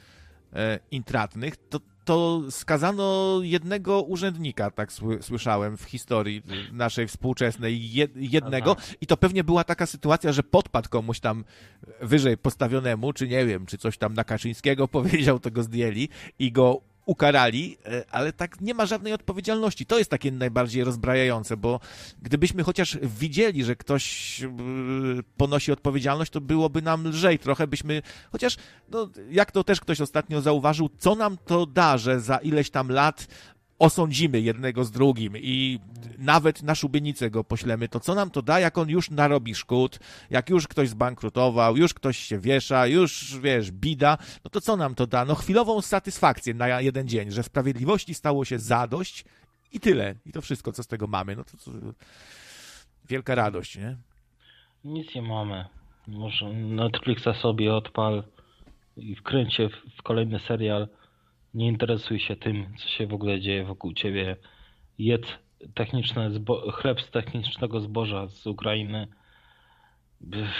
[0.52, 8.10] e, intratnych, to, to skazano jednego urzędnika, tak sły, słyszałem w historii naszej współczesnej, jed,
[8.16, 8.76] jednego.
[9.00, 11.44] I to pewnie była taka sytuacja, że podpadł komuś tam
[12.00, 16.52] wyżej postawionemu, czy nie wiem, czy coś tam na Kaczyńskiego powiedział, to go zdjęli i
[16.52, 19.86] go ukarali, e, ale tak nie ma żadnej odpowiedzialności.
[19.86, 21.80] To jest takie najbardziej rozbrajające, bo
[22.22, 24.48] gdybyśmy chociaż widzieli, że ktoś e,
[25.36, 28.02] ponosi odpowiedzialność, to byłoby nam lżej trochę, byśmy
[28.32, 28.56] chociaż,
[28.88, 32.88] no, jak to też ktoś ostatnio zauważył, co nam to da, że za ileś tam
[32.88, 33.26] lat
[33.78, 35.78] osądzimy jednego z drugim i
[36.18, 39.98] nawet na szubienicę go poślemy, to co nam to da, jak on już narobi szkód,
[40.30, 44.94] jak już ktoś zbankrutował, już ktoś się wiesza, już, wiesz, bida, no to co nam
[44.94, 45.24] to da?
[45.24, 49.24] No chwilową satysfakcję na jeden dzień, że sprawiedliwości stało się zadość
[49.72, 50.14] i tyle.
[50.26, 51.36] I to wszystko, co z tego mamy.
[51.36, 51.70] No to, to
[53.08, 53.96] wielka radość, nie?
[54.84, 55.64] Nic nie mamy.
[56.08, 58.24] Może Netflixa sobie odpal
[58.96, 60.88] i wkręć się w, kolejny serial.
[61.56, 64.36] Nie interesuj się tym, co się w ogóle dzieje wokół ciebie.
[64.98, 65.26] Jedz
[65.74, 69.06] techniczne zbo- chleb z technicznego zboża z Ukrainy.
[70.30, 70.54] Pff,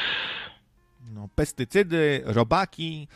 [1.15, 3.09] No, pestycydy, robaki.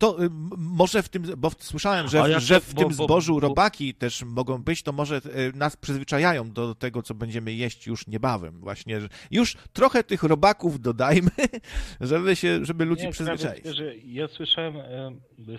[0.00, 2.80] To y, może w tym, bo w- słyszałem, że, A jak że to- w bo-
[2.80, 7.02] tym bo- zbożu bo- robaki też mogą być, to może y, nas przyzwyczajają do tego,
[7.02, 8.60] co będziemy jeść już niebawem.
[8.60, 11.30] Właśnie, że już trochę tych robaków dodajmy,
[12.00, 13.60] żeby się, żeby ludzi Nie, przyzwyczaić.
[13.62, 15.12] prawie, że ja słyszałem e,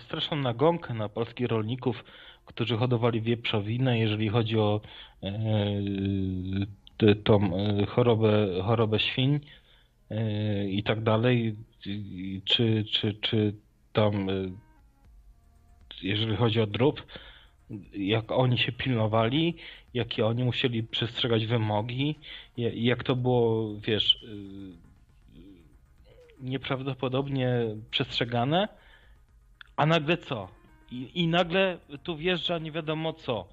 [0.06, 2.04] straszną nagonkę na polskich rolników,
[2.46, 4.82] którzy hodowali wieprzowinę, jeżeli chodzi o
[5.24, 5.32] e,
[7.24, 7.52] tą
[7.88, 9.40] chorobę, chorobę świń
[10.12, 11.56] e, i tak dalej.
[12.46, 13.54] Czy, czy, czy
[13.94, 14.34] tam, e,
[16.02, 17.06] jeżeli chodzi o drób,
[17.94, 19.58] jak oni się pilnowali,
[19.94, 22.20] jakie oni musieli przestrzegać wymogi,
[22.58, 24.92] ja- jak to było, wiesz, y,
[26.40, 28.68] nieprawdopodobnie przestrzegane,
[29.76, 30.48] a nagle co?
[30.92, 33.48] I, i nagle tu wjeżdża nie wiadomo co.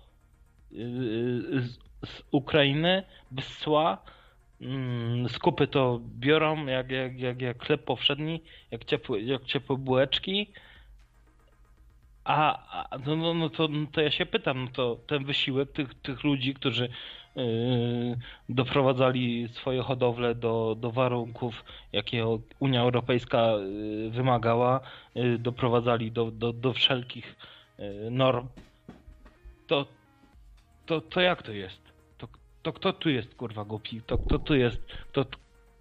[0.71, 4.03] Z, z Ukrainy bez cła.
[4.61, 10.53] Mm, Skupy to biorą jak, jak, jak, jak chleb powszedni, jak ciepłe, jak ciepłe bułeczki.
[12.25, 12.59] A,
[12.93, 15.95] a no, no, no, to, no to ja się pytam, no to ten wysiłek tych,
[15.95, 16.89] tych ludzi, którzy
[17.37, 22.25] yy, doprowadzali swoje hodowle do, do warunków, jakie
[22.59, 24.81] Unia Europejska yy, wymagała,
[25.15, 27.37] yy, doprowadzali do, do, do wszelkich
[27.79, 28.49] yy, norm,
[29.67, 29.87] to,
[30.87, 31.88] to, to jak to jest?
[32.69, 34.01] To, to kto tu jest kurwa głupi?
[34.07, 34.79] To kto tu jest?
[35.13, 35.25] Kto,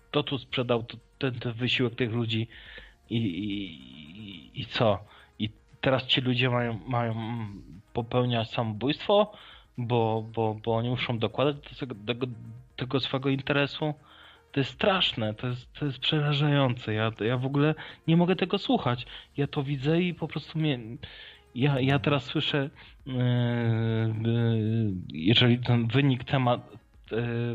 [0.09, 2.48] kto tu sprzedał to, ten, ten wysiłek tych ludzi
[3.09, 4.99] i, i, i- co?
[5.40, 5.49] I
[5.82, 7.16] teraz ci ludzie mają, mają
[7.93, 9.32] popełniać samobójstwo,
[9.77, 12.27] bo, bo, bo oni muszą dokładać do tego,
[12.75, 13.93] tego, swego interesu.
[14.51, 16.93] To jest straszne, to jest, to jest przerażające.
[16.93, 17.75] Ja, ja w ogóle
[18.07, 19.06] nie mogę tego słuchać.
[19.38, 20.80] Ja to widzę i po prostu mnie.
[21.58, 22.69] Ja, ja teraz słyszę,
[23.06, 26.61] yy, yy, jeżeli ten wynik temat,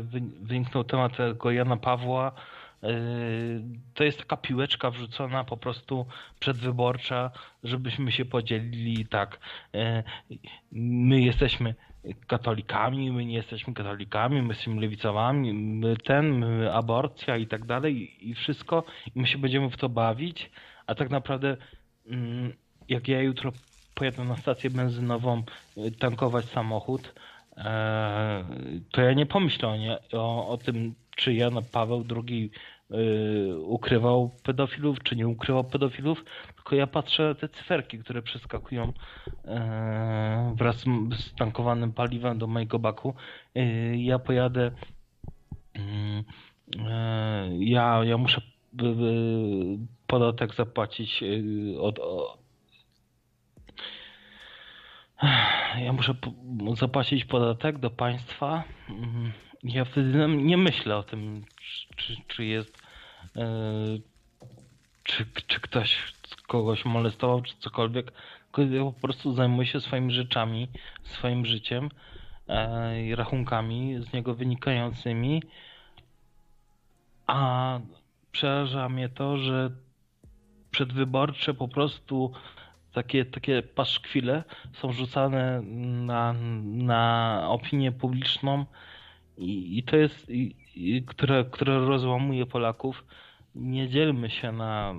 [0.01, 2.31] wy- wyniknął temat tego Jana Pawła,
[3.93, 6.05] to jest taka piłeczka wrzucona po prostu
[6.39, 7.31] przedwyborcza,
[7.63, 9.39] żebyśmy się podzielili tak.
[10.71, 11.75] My jesteśmy
[12.27, 18.29] katolikami, my nie jesteśmy katolikami, my jesteśmy lewicowami, my ten, my aborcja i tak dalej
[18.29, 18.83] i wszystko
[19.15, 20.51] i my się będziemy w to bawić,
[20.87, 21.57] a tak naprawdę
[22.07, 22.53] mm,
[22.89, 23.51] jak ja jutro
[23.95, 25.43] pojadę na stację benzynową
[25.77, 27.13] y, tankować samochód,
[27.57, 28.45] e,
[28.91, 32.51] to ja nie pomyślę o, nie, o, o tym, czy Jan Paweł II
[32.91, 38.93] y, ukrywał pedofilów, czy nie ukrywał pedofilów, tylko ja patrzę na te cyferki, które przeskakują
[39.45, 40.77] e, wraz
[41.17, 43.13] z tankowanym paliwem do mojego baku.
[43.57, 44.71] Y, Ja pojadę,
[45.73, 46.23] mm,
[46.87, 48.41] e, ja, ja muszę
[50.07, 51.23] podatek zapłacić
[51.79, 51.99] od,
[55.77, 56.15] ja muszę
[56.79, 58.63] zapłacić podatek do państwa.
[58.89, 59.31] Mhm.
[59.63, 61.45] Ja wtedy nie myślę o tym,
[61.95, 62.77] czy, czy jest,
[63.35, 63.45] e,
[65.03, 66.13] czy, czy ktoś
[66.47, 68.11] kogoś molestował, czy cokolwiek.
[68.57, 70.67] Ja po prostu zajmuję się swoimi rzeczami,
[71.03, 71.89] swoim życiem
[72.47, 75.43] e, i rachunkami z niego wynikającymi.
[77.27, 77.79] A
[78.31, 79.71] przeraża mnie to, że
[80.71, 82.33] przedwyborcze po prostu
[82.93, 84.43] takie, takie paszkwile
[84.81, 85.61] są rzucane
[86.05, 88.65] na, na opinię publiczną
[89.37, 93.03] i, i to jest, i, i, które, które rozłamuje Polaków.
[93.55, 94.95] Nie dzielmy się na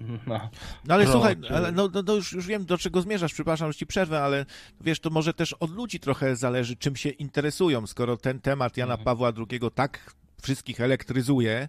[0.00, 0.50] no,
[0.86, 3.78] no ale słuchaj, ale no, no, no, już, już wiem, do czego zmierzasz, przepraszam, że
[3.78, 4.46] ci przerwę, ale
[4.80, 8.92] wiesz, to może też od ludzi trochę zależy, czym się interesują, skoro ten temat Jana
[8.92, 9.04] mhm.
[9.04, 11.68] Pawła II tak wszystkich elektryzuje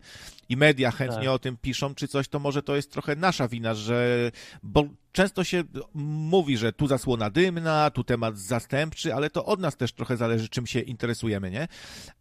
[0.50, 1.30] i media chętnie tak.
[1.30, 4.32] o tym piszą, czy coś, to może to jest trochę nasza wina, że,
[4.64, 5.64] bo często się
[5.94, 10.50] mówi, że tu zasłona dymna, tu temat zastępczy, ale to od nas też trochę zależy,
[10.50, 11.68] czym się interesujemy, nie?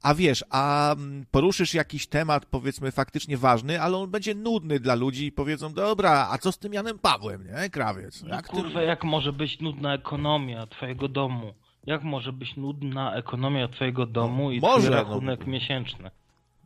[0.03, 4.95] A wiesz, a mm, poruszysz jakiś temat, powiedzmy, faktycznie ważny, ale on będzie nudny dla
[4.95, 7.71] ludzi i powiedzą, dobra, a co z tym Janem Pawłem, nie?
[7.71, 8.23] Krawiec.
[8.23, 8.87] No jak kurwa, ty...
[8.87, 11.55] jak może być nudna ekonomia twojego domu?
[11.87, 15.03] Jak może być nudna ekonomia twojego domu no, i może, twój no.
[15.03, 15.47] rachunek no.
[15.47, 16.11] miesięczny?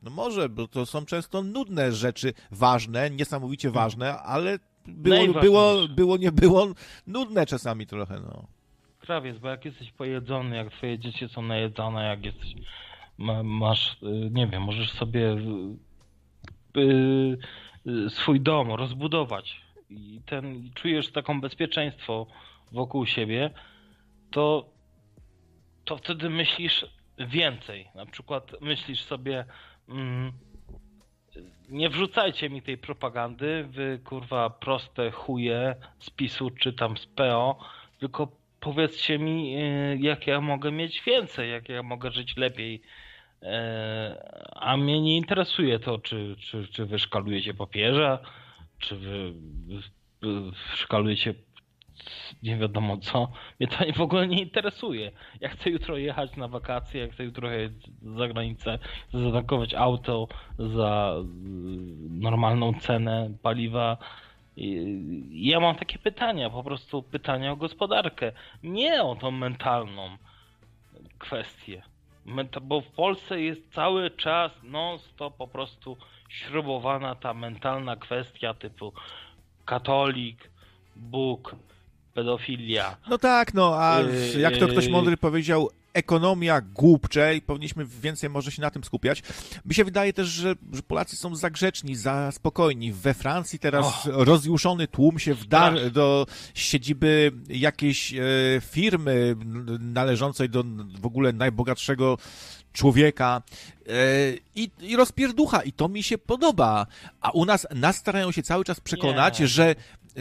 [0.03, 3.85] No może, bo to są często nudne rzeczy, ważne, niesamowicie hmm.
[3.85, 6.67] ważne, ale było, było, było, nie było,
[7.07, 8.47] nudne czasami trochę, no.
[8.99, 12.55] Krawiec, bo jak jesteś pojedzony, jak twoje dzieci są najedzone, jak jesteś,
[13.45, 15.37] masz, y, nie wiem, możesz sobie
[16.77, 17.39] y,
[17.87, 22.27] y, swój dom rozbudować i ten, czujesz taką bezpieczeństwo
[22.73, 23.51] wokół siebie,
[24.31, 24.71] to,
[25.85, 26.87] to wtedy myślisz
[27.19, 27.89] więcej.
[27.95, 29.45] Na przykład myślisz sobie.
[31.69, 37.59] Nie wrzucajcie mi tej propagandy, wy kurwa proste chuje z PiSu czy tam z PO,
[37.99, 38.29] tylko
[38.61, 42.83] powiedzcie mi, y, jak ja mogę mieć więcej, jak ja mogę żyć lepiej.
[43.43, 48.19] E, a mnie nie interesuje to, czy, czy, czy wy szkalujecie papieża,
[48.79, 49.33] czy wy
[50.75, 51.35] szkalujecie
[52.43, 53.33] nie wiadomo co.
[53.61, 55.13] Mnie to w ogóle nie interesuje.
[55.41, 58.79] Ja chcę jutro jechać na wakacje, ja chcę jutro jechać za granicę,
[59.09, 60.29] chcę zatankować auto
[60.59, 61.25] za y,
[62.11, 63.97] normalną cenę paliwa.
[65.31, 70.17] Ja mam takie pytania, po prostu pytania o gospodarkę, nie o tą mentalną
[71.19, 71.83] kwestię.
[72.63, 75.97] Bo w Polsce jest cały czas non-stop po prostu
[76.29, 78.93] śrubowana ta mentalna kwestia typu
[79.65, 80.51] katolik,
[80.97, 81.57] Bóg,
[82.21, 82.97] pedofilia.
[83.09, 84.91] No tak, no, a yy, jak to ktoś yy.
[84.91, 89.23] mądry powiedział, ekonomia głupcze i powinniśmy więcej może się na tym skupiać.
[89.65, 92.93] Mi się wydaje też, że, że Polacy są za grzeczni, za spokojni.
[92.93, 94.25] We Francji teraz oh.
[94.25, 98.21] rozjuszony tłum się wdarł do siedziby jakiejś e,
[98.61, 99.37] firmy
[99.81, 100.65] należącej do
[101.01, 102.19] w ogóle najbogatszego
[102.73, 103.43] człowieka
[103.87, 103.93] e,
[104.55, 106.87] i, i rozpierducha i to mi się podoba.
[107.21, 109.47] A u nas nas starają się cały czas przekonać, Nie.
[109.47, 109.75] że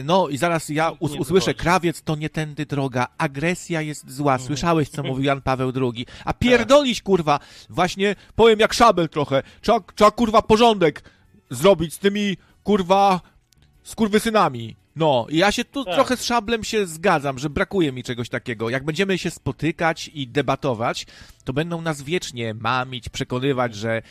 [0.04, 4.46] no i zaraz ja us usłyszę, krawiec to nie tędy droga, agresja jest zła, mhm.
[4.46, 9.80] słyszałeś co mówił Jan Paweł II, a pierdolić kurwa, właśnie powiem jak szabel trochę, trzeba,
[9.94, 11.02] trzeba kurwa porządek
[11.50, 13.20] zrobić z tymi kurwa
[13.82, 14.76] skurwysynami.
[14.96, 15.94] No, i ja się tu tak.
[15.94, 18.70] trochę z szablem się zgadzam, że brakuje mi czegoś takiego.
[18.70, 21.06] Jak będziemy się spotykać i debatować,
[21.44, 24.02] to będą nas wiecznie mamić, przekonywać, że,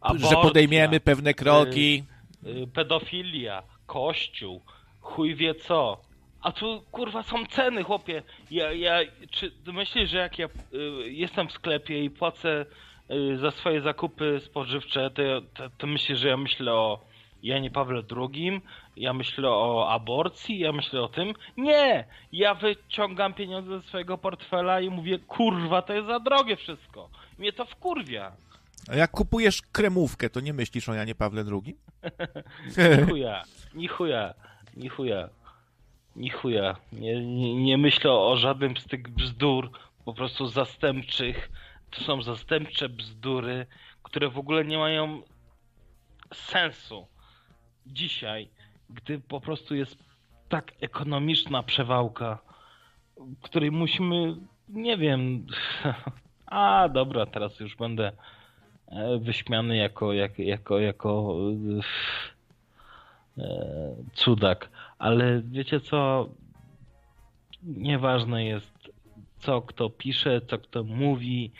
[0.00, 2.04] Aborcja, że podejmiemy pewne kroki.
[2.42, 4.62] Yy, pedofilia, kościół,
[5.08, 6.00] chuj wie co.
[6.42, 8.22] A tu kurwa są ceny, chłopie.
[8.50, 8.98] Ja, ja,
[9.30, 12.66] czy myślisz, że jak ja y, jestem w sklepie i płacę
[13.10, 15.22] y, za swoje zakupy spożywcze, to,
[15.54, 17.00] to, to myślisz, że ja myślę o
[17.42, 18.60] Janie Pawle II,
[18.96, 21.34] ja myślę o aborcji, ja myślę o tym.
[21.56, 22.04] Nie!
[22.32, 27.10] Ja wyciągam pieniądze ze swojego portfela i mówię, kurwa, to jest za drogie wszystko.
[27.38, 28.32] Mnie to wkurwia.
[28.90, 31.76] A jak kupujesz kremówkę, to nie myślisz o Janie Pawle II?
[33.74, 34.34] ni chuja,
[34.78, 35.28] ni chuja.
[36.32, 36.76] Chuja.
[36.92, 39.70] Nie, nie, nie myślę o żadnym z tych bzdur,
[40.04, 41.50] po prostu zastępczych.
[41.90, 43.66] To są zastępcze bzdury,
[44.02, 45.22] które w ogóle nie mają
[46.34, 47.06] sensu
[47.86, 48.48] dzisiaj,
[48.90, 49.98] gdy po prostu jest
[50.48, 52.38] tak ekonomiczna przewałka,
[53.42, 54.36] której musimy,
[54.68, 55.46] nie wiem,
[56.46, 58.12] a dobra, teraz już będę
[58.86, 61.34] e, wyśmiany jako, jako, jako, jako
[61.78, 62.37] E,
[64.14, 66.28] cudak, ale wiecie co?
[67.62, 68.90] Nieważne jest,
[69.38, 71.50] co kto pisze, co kto mówi,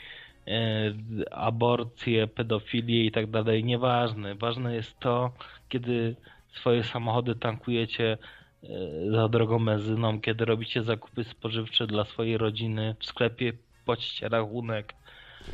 [0.47, 0.93] e,
[1.31, 3.63] aborcje, pedofilię i tak dalej.
[3.63, 4.35] Nieważne.
[4.35, 5.31] Ważne jest to,
[5.69, 6.15] kiedy
[6.51, 8.17] swoje samochody tankujecie
[8.63, 8.67] e,
[9.11, 13.53] za drogą benzyną, kiedy robicie zakupy spożywcze dla swojej rodziny w sklepie,
[13.85, 14.93] płacicie rachunek.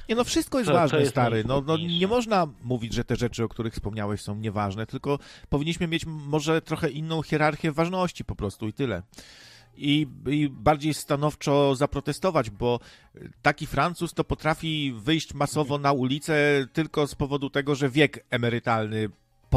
[0.09, 1.43] Nie no, wszystko jest To- to ważne, jest stary.
[1.47, 5.87] No, no, nie można mówić, że te rzeczy, o których wspomniałeś, są nieważne, tylko powinniśmy
[5.87, 9.01] mieć może trochę inną hierarchię ważności po prostu i tyle.
[9.77, 12.79] I, I bardziej stanowczo zaprotestować, bo
[13.41, 19.09] taki Francuz to potrafi wyjść masowo na ulicę tylko z powodu tego, że wiek emerytalny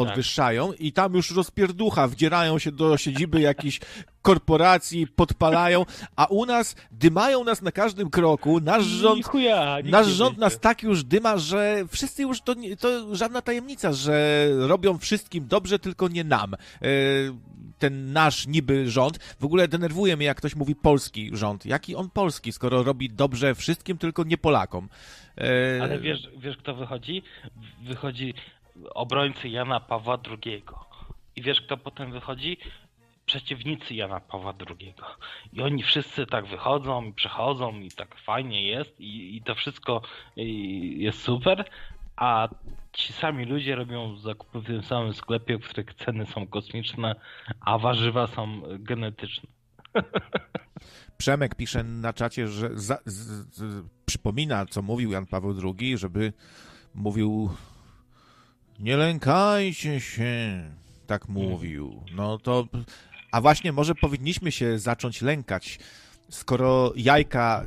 [0.05, 3.79] podwyższają i tam już rozpierducha, wdzierają się do siedziby jakichś
[4.21, 10.37] korporacji, podpalają, a u nas dymają nas na każdym kroku, nasz rząd chuja, Nasz rząd
[10.37, 15.79] nas tak już dyma, że wszyscy już to, to żadna tajemnica, że robią wszystkim dobrze,
[15.79, 16.53] tylko nie nam.
[16.53, 16.57] E,
[17.79, 19.17] Ten nasz niby rząd.
[19.39, 21.65] W ogóle denerwuje mnie, jak ktoś mówi polski rząd.
[21.65, 24.89] Jaki on polski, skoro robi dobrze wszystkim, tylko nie Polakom.
[25.37, 27.23] E, Ale wiesz, wiesz kto wychodzi?
[27.83, 28.33] Wychodzi
[28.93, 30.63] obrońcy Jana Pawła II.
[31.35, 32.57] I wiesz kto potem wychodzi?
[33.25, 34.93] Przeciwnicy Jana Pawła II.
[35.53, 40.01] I oni wszyscy tak wychodzą i przechodzą i tak fajnie jest i, i to wszystko
[40.35, 41.65] jest super,
[42.15, 42.49] a
[42.93, 47.15] ci sami ludzie robią zakupy w tym samym sklepie, w których ceny są kosmiczne,
[47.59, 49.49] a warzywa są genetyczne.
[51.17, 56.33] Przemek pisze na czacie, że za, z, z, przypomina, co mówił Jan Paweł II, żeby
[56.95, 57.49] mówił
[58.79, 60.63] nie lękajcie się,
[61.07, 62.03] tak mówił.
[62.15, 62.67] No to,
[63.31, 65.79] a właśnie może powinniśmy się zacząć lękać,
[66.29, 67.65] skoro jajka,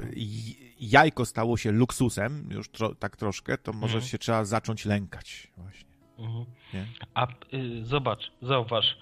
[0.81, 4.11] jajko stało się luksusem, już tro, tak troszkę, to może Mhm.
[4.11, 5.91] się trzeba zacząć lękać właśnie.
[6.19, 6.45] Mhm.
[6.75, 6.87] Nie?
[7.15, 8.97] A y, zobacz, zauważ,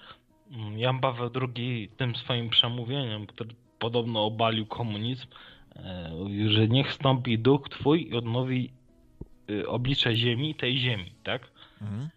[0.51, 5.27] mm, Jan Paweł II tym swoim przemówieniem, który podobno obalił komunizm,
[6.19, 8.71] mówił, że niech stąpi duch twój i odnowi
[9.49, 11.50] y, oblicze ziemi, tej ziemi, tak?
[11.81, 12.09] Mhm.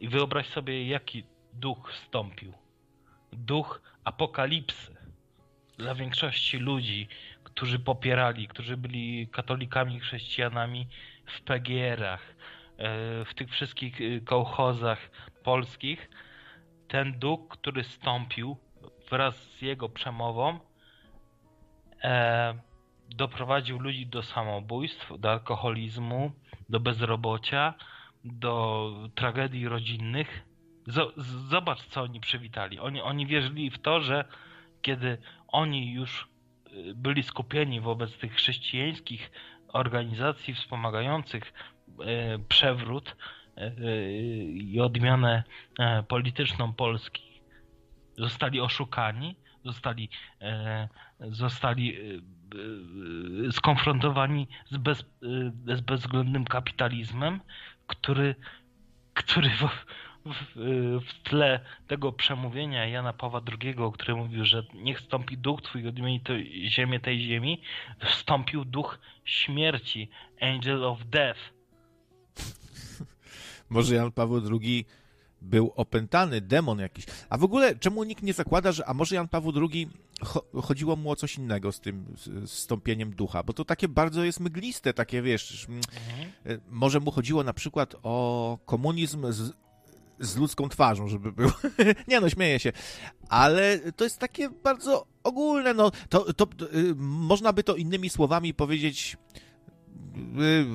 [0.00, 2.52] I wyobraź sobie, jaki duch wstąpił.
[3.32, 4.96] Duch apokalipsy.
[5.78, 7.08] Dla większości ludzi,
[7.44, 10.86] którzy popierali, którzy byli katolikami, chrześcijanami
[11.26, 12.34] w PGR-ach, e,
[13.24, 15.10] w tych wszystkich e, kołchozach
[15.44, 16.10] polskich,
[16.88, 18.56] ten duch, który stąpił
[19.10, 20.58] wraz z jego przemową,
[22.04, 22.58] e,
[23.08, 26.32] doprowadził ludzi do samobójstw, do alkoholizmu,
[26.68, 27.74] do bezrobocia,
[28.32, 30.44] do tragedii rodzinnych.
[31.50, 32.78] Zobacz, co oni przywitali.
[32.78, 34.24] Oni, oni wierzyli w to, że
[34.82, 36.28] kiedy oni już
[36.72, 39.30] y, byli skupieni wobec tych chrześcijańskich
[39.72, 41.52] organizacji wspomagających
[42.00, 43.16] e, przewrót
[43.56, 43.72] e,
[44.50, 45.44] i odmianę
[45.78, 47.42] e, polityczną Polski,
[48.18, 50.08] zostali oszukani, zostali,
[50.40, 50.88] e,
[51.20, 51.96] zostali
[53.50, 55.04] skonfrontowani z, bez,
[55.74, 57.40] z bezwzględnym kapitalizmem,
[57.88, 58.34] który,
[59.14, 59.68] który w,
[60.26, 65.88] w, w tle tego przemówienia Jana Pawła II, który mówił, że niech stąpi duch twój
[65.88, 66.32] odmieni to
[66.66, 67.62] ziemię tej ziemi,
[68.04, 70.08] wstąpił duch śmierci,
[70.40, 71.40] angel of death.
[73.70, 74.86] Może Jan Paweł II
[75.42, 77.04] był opętany, demon jakiś.
[77.28, 79.88] A w ogóle czemu nikt nie zakłada, że a może Jan Paweł II
[80.20, 82.04] cho- chodziło mu o coś innego z tym
[82.46, 85.66] stąpieniem ducha, bo to takie bardzo jest mgliste, takie wiesz,
[86.46, 89.52] e, może mu chodziło na przykład o komunizm z,
[90.20, 91.50] z ludzką twarzą, żeby był.
[92.08, 92.72] nie no, śmieję się.
[93.28, 98.54] Ale to jest takie bardzo ogólne, no to, to y, można by to innymi słowami
[98.54, 99.16] powiedzieć
[100.16, 100.66] y,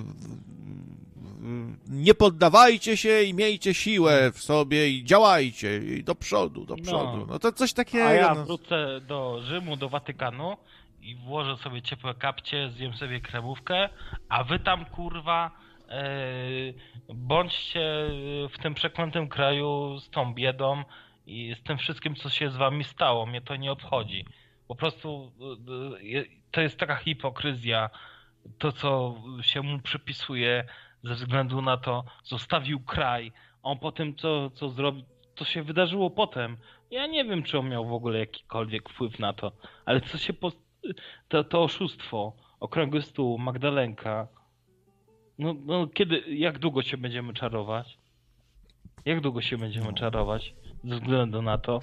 [1.87, 6.83] nie poddawajcie się i miejcie siłę w sobie i działajcie i do przodu, do No.
[6.83, 7.25] przodu.
[7.29, 8.05] No to coś takiego.
[8.07, 8.45] A ja no.
[8.45, 10.57] wrócę do Rzymu, do Watykanu
[11.01, 13.89] i włożę sobie ciepłe kapcie, zjem sobie kremówkę,
[14.29, 15.51] a wy tam kurwa
[15.89, 16.03] e,
[17.13, 17.81] bądźcie
[18.53, 20.83] w tym przeklętym kraju z tą biedą
[21.27, 23.25] i z tym wszystkim, co się z wami stało.
[23.25, 24.25] Mnie to nie obchodzi.
[24.67, 25.31] Po prostu
[26.17, 27.89] e, to jest taka hipokryzja.
[28.57, 30.63] To, co się mu przypisuje
[31.03, 33.31] ze względu na to, zostawił kraj.
[33.63, 35.03] On po tym, co, co zrobił,
[35.35, 36.57] to się wydarzyło potem.
[36.91, 39.51] Ja nie wiem, czy on miał w ogóle jakikolwiek wpływ na to,
[39.85, 40.51] ale co się po...
[41.27, 44.27] to, to oszustwo, okrągły stół, Magdalenka.
[45.39, 47.97] No, no kiedy, jak długo się będziemy czarować?
[49.05, 51.79] Jak długo się będziemy czarować ze względu na to?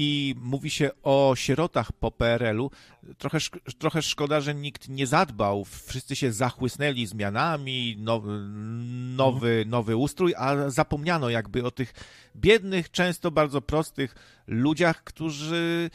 [0.00, 2.70] I mówi się o sierotach po PRL-u.
[3.18, 3.38] Trochę,
[3.78, 5.64] trochę szkoda, że nikt nie zadbał.
[5.64, 8.30] Wszyscy się zachłysnęli zmianami, nowy,
[9.16, 11.94] nowy, nowy ustrój, a zapomniano jakby o tych
[12.36, 14.14] biednych, często bardzo prostych
[14.46, 15.90] ludziach, którzy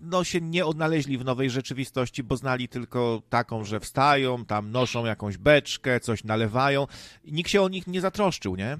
[0.00, 5.04] no, się nie odnaleźli w nowej rzeczywistości, bo znali tylko taką, że wstają, tam noszą
[5.04, 6.86] jakąś beczkę, coś nalewają
[7.24, 8.78] i nikt się o nich nie zatroszczył, nie?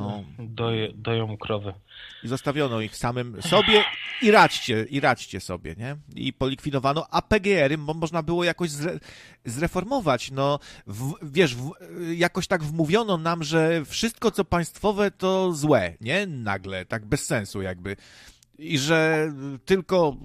[0.00, 0.24] No.
[0.38, 1.74] Doje, doją krowy.
[2.24, 3.84] I zostawiono ich samym sobie
[4.22, 5.96] i radźcie, i radźcie sobie, nie?
[6.14, 8.98] I polikwidowano, a PGR-y mo- można było jakoś zre,
[9.44, 11.70] zreformować, no, w, wiesz, w,
[12.16, 16.26] jakoś tak wmówiono nam, że wszystko, co państwowe, to złe, nie?
[16.26, 17.96] Nagle, tak bez sensu jakby.
[18.58, 19.32] I że
[19.64, 20.16] tylko,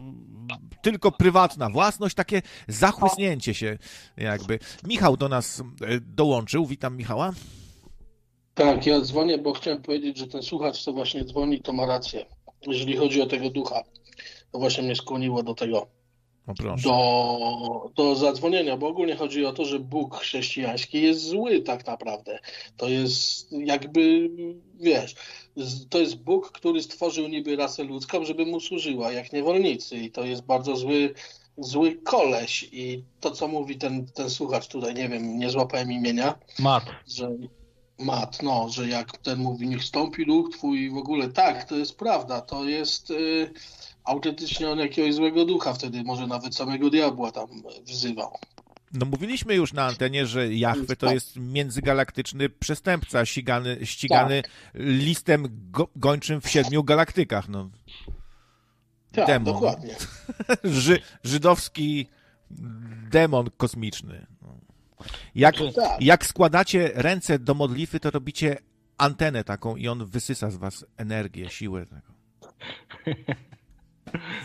[0.82, 3.78] tylko prywatna własność, takie zachłysnięcie się
[4.18, 4.60] jakby.
[4.84, 7.32] Michał do nas e, dołączył, witam Michała.
[8.58, 12.26] Tak, ja dzwonię, bo chciałem powiedzieć, że ten słuchacz, co właśnie dzwoni, to ma rację.
[12.68, 13.84] Jeżeli chodzi o tego ducha,
[14.52, 15.88] to właśnie mnie skłoniło do tego,
[16.84, 22.40] do, do zadzwonienia, bo ogólnie chodzi o to, że Bóg chrześcijański jest zły tak naprawdę.
[22.78, 24.30] To jest jakby,
[24.80, 25.16] wiesz,
[25.90, 30.26] to jest Bóg, który stworzył niby rasę ludzką, żeby mu służyła, jak niewolnicy i to
[30.26, 31.14] jest bardzo zły,
[31.58, 36.40] zły koleś i to, co mówi ten, ten słuchacz tutaj, nie wiem, nie złapałem imienia,
[36.60, 36.84] Mat.
[37.08, 37.32] że
[38.00, 41.76] Mat, no, że jak ten mówi, niech stąpi duch twój i w ogóle, tak, to
[41.76, 43.54] jest prawda, to jest y,
[44.04, 47.48] autentycznie on jakiegoś złego ducha wtedy, może nawet samego diabła tam
[47.86, 48.38] wzywał.
[48.94, 51.14] No mówiliśmy już na antenie, że Jahwe to Tak.
[51.14, 54.44] jest międzygalaktyczny przestępca ścigany, ścigany
[54.76, 57.50] listem go, gończym w siedmiu galaktykach.
[57.50, 57.70] No.
[59.12, 59.54] Tak, Demon.
[59.54, 59.96] dokładnie.
[60.64, 62.08] Ży, żydowski
[63.12, 64.28] demon kosmiczny.
[65.00, 65.06] No.
[65.36, 66.02] Jak, Tak.
[66.02, 68.58] jak składacie ręce do modlitwy, to robicie
[68.98, 71.86] antenę taką i on wysysa z was energię, siłę.
[71.86, 72.14] Taką.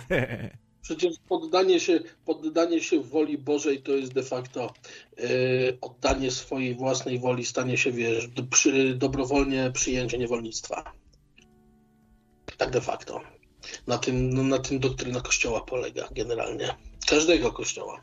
[0.83, 4.75] Przecież poddanie się, poddanie się woli Bożej to jest de facto
[5.19, 10.93] y, oddanie swojej własnej woli, stanie się, wiesz, do, przy, dobrowolnie przyjęcie niewolnictwa.
[12.57, 13.21] Tak de facto.
[13.87, 16.75] Na tym, no, na tym doktryna Kościoła polega generalnie.
[17.07, 18.03] Każdego Kościoła.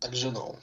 [0.00, 0.54] Także no.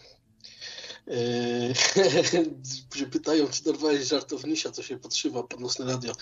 [1.07, 6.13] Yy, pytają, czy dorwałeś żartownisia, co się podszywa pod nocne radio.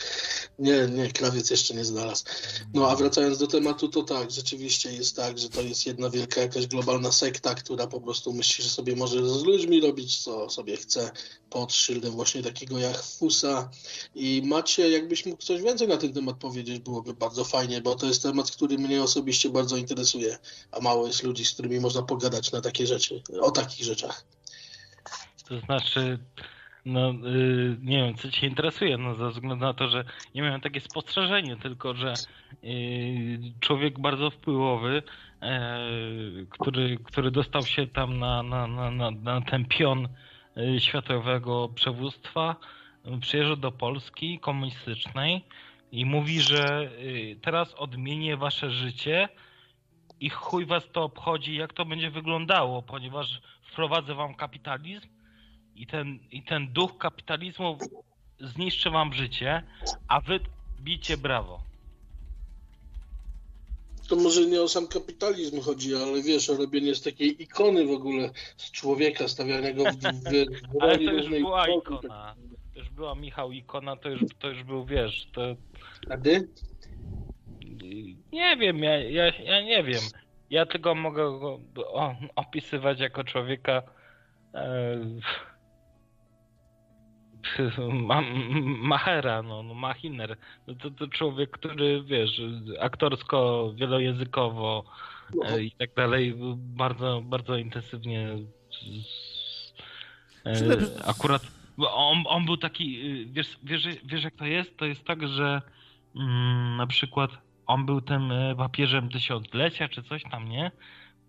[0.59, 2.23] Nie, nie, krawiec jeszcze nie znalazł.
[2.73, 6.41] No a wracając do tematu, to tak, rzeczywiście jest tak, że to jest jedna wielka
[6.41, 10.77] jakaś globalna sekta, która po prostu myśli, że sobie może z ludźmi robić, co sobie
[10.77, 11.11] chce,
[11.49, 13.69] pod szyldem właśnie takiego jak Fusa.
[14.15, 18.05] I macie, jakbyś mógł coś więcej na ten temat powiedzieć, byłoby bardzo fajnie, bo to
[18.05, 20.37] jest temat, który mnie osobiście bardzo interesuje,
[20.71, 24.25] a mało jest ludzi, z którymi można pogadać na takie rzeczy, o takich rzeczach.
[25.47, 26.19] To znaczy,
[26.85, 30.03] no y, nie wiem, co cię interesuje, no ze względu na to, że
[30.35, 32.13] nie miałem takie spostrzeżenie, tylko że
[32.63, 35.03] y, człowiek bardzo wpływowy,
[35.41, 35.79] e,
[36.49, 40.07] który, który dostał się tam na, na, na, na, na ten pion
[40.57, 42.55] y, światowego przywództwa,
[43.07, 45.45] y, przyjeżdża do Polski komunistycznej
[45.91, 49.29] i mówi, że y, teraz odmienię wasze życie
[50.19, 55.22] i chuj was to obchodzi, jak to będzie wyglądało, ponieważ wprowadzę wam kapitalizm
[55.75, 57.77] i ten, i ten duch kapitalizmu
[58.39, 59.63] zniszczy wam życie,
[60.07, 60.39] a wy
[60.81, 61.61] bicie brawo.
[64.09, 67.91] To może nie o sam kapitalizm chodzi, ale wiesz, o robienie z takiej ikony w
[67.91, 70.31] ogóle z człowieka, stawianego w, w,
[70.71, 72.35] w Ale to już była ikona.
[72.73, 75.41] To już była Michał ikona, to już, to już był, wiesz, to
[76.09, 76.47] A ty?
[78.31, 80.01] nie wiem, ja, ja, ja nie wiem.
[80.49, 81.59] Ja tylko mogę go
[82.35, 83.81] opisywać jako człowieka
[84.53, 84.99] e,
[88.07, 88.21] ma,
[88.63, 90.37] Machera, no, no Machiner.
[90.67, 92.41] No to, to człowiek, który wiesz,
[92.79, 94.83] aktorsko, wielojęzykowo
[95.45, 98.37] e, i tak dalej, bardzo, bardzo intensywnie
[100.45, 100.53] e,
[101.05, 101.41] akurat
[101.77, 104.77] on, on był taki, y, wiesz, wiesz, wiesz jak to jest?
[104.77, 105.61] To jest tak, że
[106.15, 107.31] mm, na przykład
[107.67, 110.71] on był tym e, papieżem tysiąclecia czy coś tam, nie?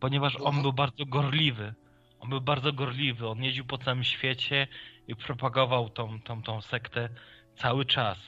[0.01, 0.63] Ponieważ on Mhm.
[0.63, 1.75] był bardzo gorliwy.
[2.21, 3.29] On był bardzo gorliwy.
[3.29, 4.67] On jeździł po całym świecie
[5.09, 7.09] i propagował tą, tą, tą sektę
[7.57, 8.19] cały czas.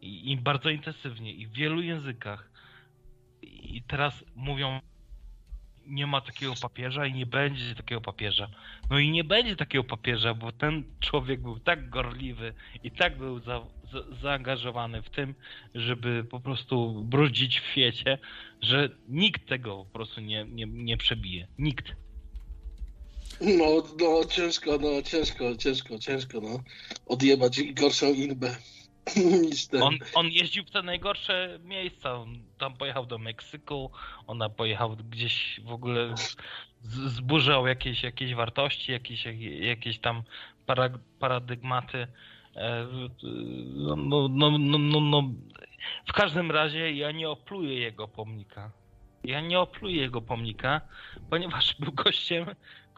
[0.00, 1.32] I, I bardzo intensywnie.
[1.32, 2.50] I w wielu językach.
[3.42, 4.80] I teraz mówią,
[5.86, 8.48] nie ma takiego papieża i nie będzie takiego papieża.
[8.90, 13.38] No i nie będzie takiego papieża, bo ten człowiek był tak gorliwy i tak był
[13.38, 13.60] za,
[13.92, 15.34] za, zaangażowany w tym,
[15.74, 18.18] żeby po prostu brudzić w świecie,
[18.60, 21.46] że nikt tego po prostu nie, nie, nie przebije.
[21.58, 22.07] Nikt.
[23.40, 26.60] No, no, ciężko, no, ciężko, ciężko, ciężko, no.
[27.06, 28.56] Odjebać gorszą inbę
[29.42, 29.82] niż ten.
[29.82, 32.14] On, on jeździł w te najgorsze miejsca.
[32.14, 33.90] On tam pojechał do Meksyku,
[34.26, 36.36] ona pojechał gdzieś w ogóle z-
[37.14, 39.24] zburzał jakieś, jakieś wartości, jakieś,
[39.60, 40.22] jakieś tam
[40.66, 42.06] para, paradygmaty.
[42.56, 42.86] E,
[43.74, 45.22] No, no, no, no, no, no.
[46.08, 48.70] W każdym razie ja nie opluję jego pomnika.
[49.24, 50.80] ja nie opluję jego pomnika,
[51.30, 52.46] ponieważ był gościem,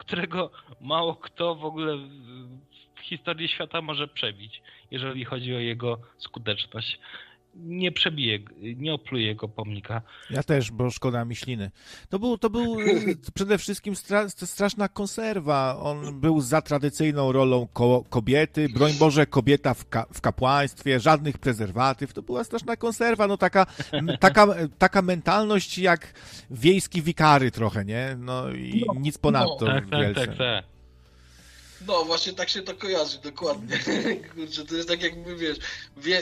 [0.01, 1.97] którego mało kto w ogóle
[2.95, 6.99] w historii świata może przebić, jeżeli chodzi o jego skuteczność
[7.55, 8.39] nie przebije,
[8.77, 10.01] nie opluje jego pomnika.
[10.29, 11.71] Ja też, bo szkoda mi śliny.
[12.09, 12.77] To był, to był
[13.35, 15.77] przede wszystkim stra, straszna konserwa.
[15.79, 18.69] On był za tradycyjną rolą ko kobiety.
[18.69, 22.13] Broń Boże, kobieta w, ka w kapłaństwie, żadnych prezerwatyw.
[22.13, 23.27] To była straszna konserwa.
[23.27, 23.65] No taka,
[24.19, 24.47] taka,
[24.77, 26.13] taka mentalność jak
[26.51, 28.15] wiejski wikary trochę, nie?
[28.19, 29.65] No i no, nic ponadto.
[29.65, 30.70] No, tak, tak, tak, tak.
[31.87, 33.79] No, właśnie tak się to kojarzy, dokładnie.
[34.35, 35.57] Kurczę, to jest tak jakby, wiesz,
[35.97, 36.21] wie, e,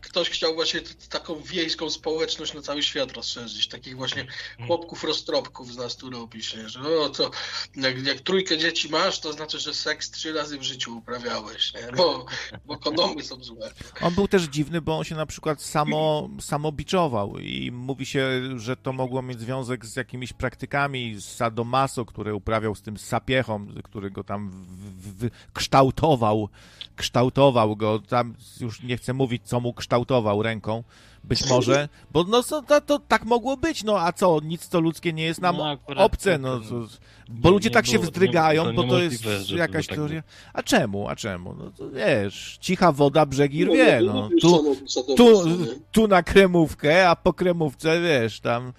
[0.00, 3.68] ktoś chciał właśnie taką wiejską społeczność na cały świat rozszerzyć.
[3.68, 4.66] Takich właśnie mhm.
[4.66, 6.68] chłopków roztropków z nas tu robisz, nie?
[6.68, 7.30] że no to
[7.76, 11.96] jak, jak, trójkę dzieci masz, to znaczy, że seks trzy razy w życiu uprawiałeś, nie?
[11.96, 12.26] Bo,
[12.66, 13.70] bo kondomy są złe.
[14.00, 18.42] On był też dziwny, bo on się na przykład samo, samo biczował i mówi się,
[18.56, 24.10] że to mogło mieć związek z jakimiś praktykami sadomaso, które uprawiał z tym sapiechą, który
[24.10, 26.48] go tam w, w, kształtował,
[26.96, 30.84] kształtował go, tam już nie chcę mówić, co mu kształtował ręką,
[31.24, 34.80] być może, bo no to, to, to tak mogło być, no a co, nic to
[34.80, 36.86] ludzkie nie jest nam no, obce, no, to,
[37.28, 40.22] bo nie, ludzie nie tak było, się wzdrygają, to bo to jest jakaś tak teoria.
[40.52, 41.54] A czemu, a czemu?
[41.58, 44.28] No to wiesz, cicha woda brzegi no, rwie, no.
[44.40, 44.76] Tu,
[45.16, 45.44] tu,
[45.92, 48.72] tu na kremówkę, a po kremówce, wiesz, tam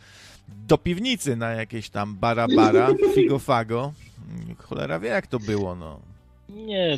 [0.47, 3.93] do piwnicy na jakieś tam bara bara, figo fago.
[4.57, 5.99] Cholera wie, jak to było, no.
[6.49, 6.97] Nie,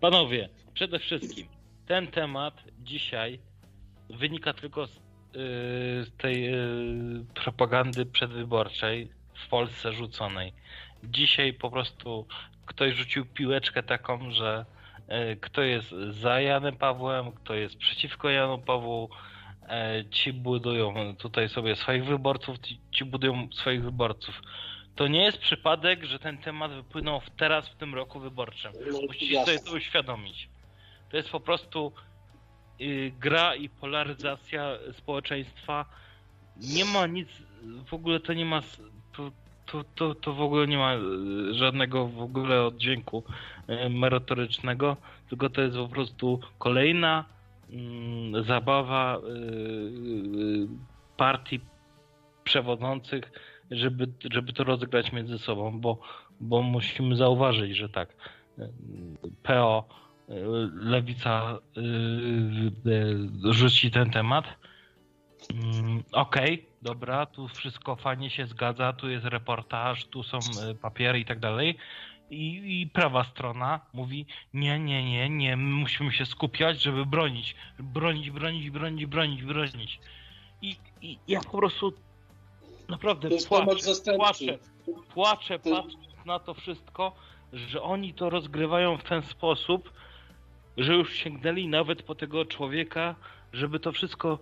[0.00, 1.46] panowie, przede wszystkim
[1.86, 3.38] ten temat dzisiaj
[4.10, 4.94] wynika tylko z,
[5.34, 10.52] yy, tej yy, propagandy przedwyborczej w Polsce rzuconej.
[11.04, 12.26] Dzisiaj po prostu
[12.66, 14.64] ktoś rzucił piłeczkę taką, że
[15.08, 19.08] yy, kto jest za Janem Pawłem, kto jest przeciwko Janu Pawłu,
[19.62, 19.68] yy,
[20.10, 24.42] ci budują tutaj sobie swoich wyborców, ci, ci budują swoich wyborców
[24.96, 28.72] to nie jest przypadek, że ten temat wypłynął teraz w tym roku wyborczym.
[29.08, 30.48] Musicie sobie to uświadomić.
[31.10, 31.92] To jest po prostu
[32.80, 35.84] y, gra i polaryzacja społeczeństwa.
[36.56, 37.28] Nie ma nic,
[37.86, 38.62] w ogóle to nie ma,
[39.16, 39.32] to,
[39.66, 43.24] to, to, to w ogóle nie ma y, żadnego w ogóle oddźwięku
[43.68, 44.96] y, merytorycznego,
[45.28, 47.24] tylko to jest po prostu kolejna
[47.70, 49.18] mm, zabawa
[51.16, 51.60] partii
[52.44, 53.32] przewodzących
[53.72, 55.98] żeby, żeby to rozegrać między sobą, bo,
[56.40, 58.16] bo musimy zauważyć, że tak,
[59.42, 59.88] PO,
[60.74, 64.44] Lewica y, rzuci ten temat.
[65.52, 70.74] Mm, okej, okay, dobra, tu wszystko fajnie się zgadza, tu jest reportaż, tu są y,
[70.74, 71.78] papiery i tak dalej.
[72.30, 77.54] I, I, prawa strona mówi: Nie, nie, nie, nie, my musimy się skupiać, żeby bronić.
[77.78, 80.00] Bronić, bronić, bronić, bronić, bronić.
[80.62, 81.92] I, i ja po prostu
[82.92, 84.58] Naprawdę to jest płaczę, płaczę,
[85.14, 87.12] płaczę patrząc na to wszystko,
[87.52, 89.92] że oni to rozgrywają w ten sposób,
[90.76, 93.14] że już sięgnęli nawet po tego człowieka,
[93.52, 94.38] żeby to wszystko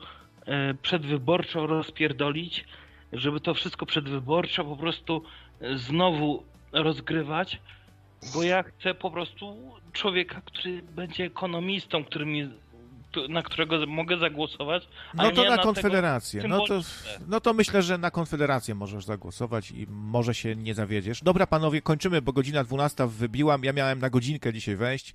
[0.47, 2.65] e, przedwyborczo rozpierdolić,
[3.12, 5.23] żeby to wszystko przedwyborczo po prostu
[5.61, 7.61] e, znowu rozgrywać,
[8.35, 9.57] bo ja chcę po prostu
[9.93, 12.51] człowieka, który będzie ekonomistą, który mi
[13.29, 14.89] na którego mogę zagłosować.
[15.15, 16.49] No to na, na Konfederację.
[16.49, 16.81] No to,
[17.29, 21.23] no to myślę, że na Konfederację możesz zagłosować i może się nie zawiedziesz.
[21.23, 23.65] Dobra, panowie, kończymy, bo godzina 12 wybiłam.
[23.65, 25.15] Ja miałem na godzinkę dzisiaj wejść.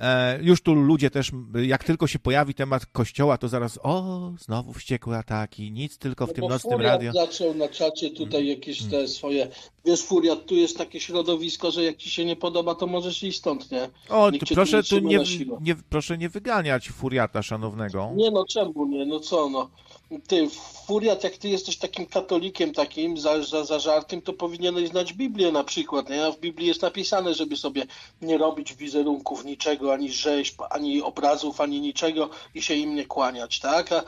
[0.00, 1.30] E, już tu ludzie też,
[1.62, 6.28] jak tylko się pojawi temat kościoła, to zaraz, o, znowu wściekłe ataki, nic tylko w
[6.28, 7.12] no tym nocnym radio.
[7.12, 8.50] zaczął na czacie tutaj mm.
[8.50, 9.48] jakieś te swoje,
[9.84, 13.38] wiesz Furiat, tu jest takie środowisko, że jak ci się nie podoba, to możesz iść
[13.38, 13.88] stąd, nie?
[14.08, 15.18] O, proszę tu nie,
[15.60, 18.12] nie, proszę nie wyganiać Furiata szanownego.
[18.16, 19.70] Nie no, czemu nie, no co no
[20.18, 20.48] ty,
[20.86, 25.52] Furiat, jak ty jesteś takim katolikiem takim, za, za, za żartem, to powinieneś znać Biblię
[25.52, 26.26] na przykład, nie?
[26.26, 27.86] A w Biblii jest napisane, żeby sobie
[28.22, 33.60] nie robić wizerunków niczego, ani rzeźb, ani obrazów, ani niczego i się im nie kłaniać,
[33.60, 33.92] tak?
[33.92, 34.02] A,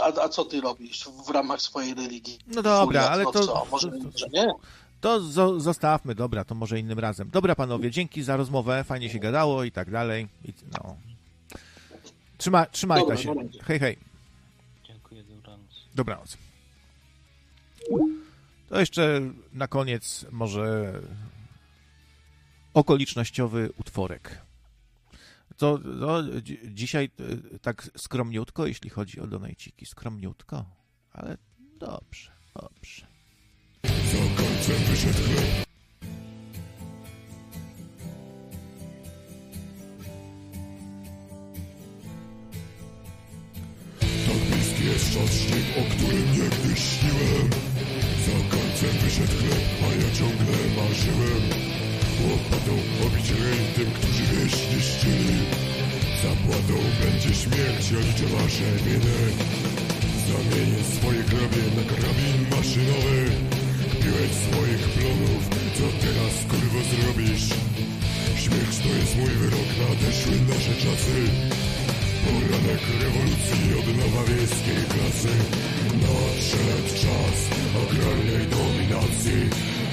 [0.00, 2.38] a, a co ty robisz w ramach swojej religii?
[2.46, 3.46] No dobra, Furiat, ale no to...
[3.46, 3.66] Co?
[3.70, 4.46] Może, to, nie?
[5.00, 5.20] To
[5.60, 7.30] zostawmy, dobra, to może innym razem.
[7.32, 10.28] Dobra, panowie, dzięki za rozmowę, fajnie się gadało i tak dalej.
[10.44, 10.96] I, no.
[12.38, 13.34] Trzyma, trzymajcie dobra, się.
[13.64, 14.07] Hej, hej.
[15.98, 16.38] Dobranoc.
[18.68, 19.20] To jeszcze
[19.52, 20.92] na koniec może
[22.74, 24.42] okolicznościowy utworek.
[25.56, 26.22] To, to
[26.64, 27.04] dzisiaj
[27.54, 29.86] e, tak skromniutko, jeśli chodzi o donajciki.
[29.86, 30.64] Skromniutko,
[31.12, 31.36] ale
[31.78, 33.06] dobrze, dobrze.
[34.62, 35.67] Za wyszedł
[44.98, 47.48] jest czas śnieg, o którym nigdy śniłem
[48.26, 51.44] Za końcem wyszedł chleb, a ja ciągle marzyłem.
[52.24, 55.38] Łopatą obić rej tym, którzy wieś niszczyli
[56.22, 59.20] Zapłatą będzie śmierć, ja liczę wasze winy
[60.28, 63.18] Zamienię swoje grabie na karabin maszynowy.
[64.00, 65.42] Piłeś swoich plonów,
[65.76, 67.46] co teraz kurwo zrobisz?
[68.42, 71.67] Śmierć to jest mój wyrok, nadeszły nasze czasy
[72.28, 75.34] Poranek rewolucji od nowa wiejskiej klasy.
[76.04, 77.38] Nadszedł czas
[77.82, 79.40] agrarnej dominacji.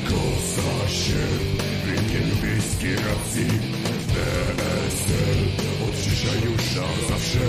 [0.10, 1.48] Kosa sierp
[1.84, 3.48] w imieniu wiejskiej racji.
[4.14, 5.40] PSL
[5.86, 7.46] od dzisiaj już na zawsze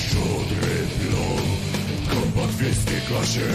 [0.00, 1.46] szczodry plon.
[2.10, 3.48] Kombat w wiejskiej klasie.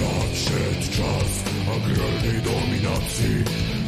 [0.00, 1.30] Nadszedł czas
[1.76, 3.34] agrarnej dominacji.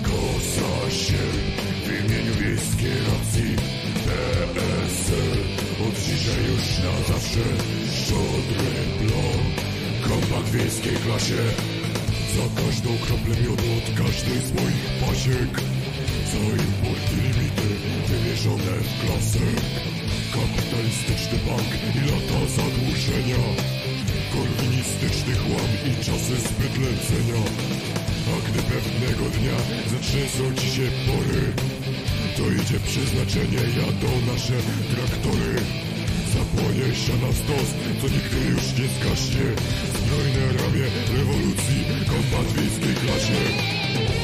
[0.02, 1.46] Kosa sierp
[1.84, 3.83] w imieniu wiejskiej racji.
[4.54, 5.32] PSL
[5.88, 7.44] od dzisiaj już na zawsze
[7.96, 9.44] szczodry plon.
[10.08, 11.42] Kombat w wiejskiej klasie.
[12.36, 15.52] Za każdą kroplę miodu od każdej z moich pasiek
[16.30, 17.68] Za importy limity
[18.08, 19.46] wymierzone w klasę
[20.34, 23.42] Kapitalistyczny bank i lata zadłużenia
[24.32, 27.42] Korwinistyczny chłam i czasy zbyt lecenia
[28.32, 29.58] A gdy pewnego dnia
[29.92, 31.42] zatrzęsą ci się pory
[32.36, 34.52] To idzie przeznaczenie, jadą nasze
[34.94, 35.54] traktory.
[36.34, 37.68] Zapłonie siana stos,
[38.00, 39.46] co nigdy już nie zgaśnie.
[39.98, 44.23] Zbrojne ramię rewolucji, kombat w klasie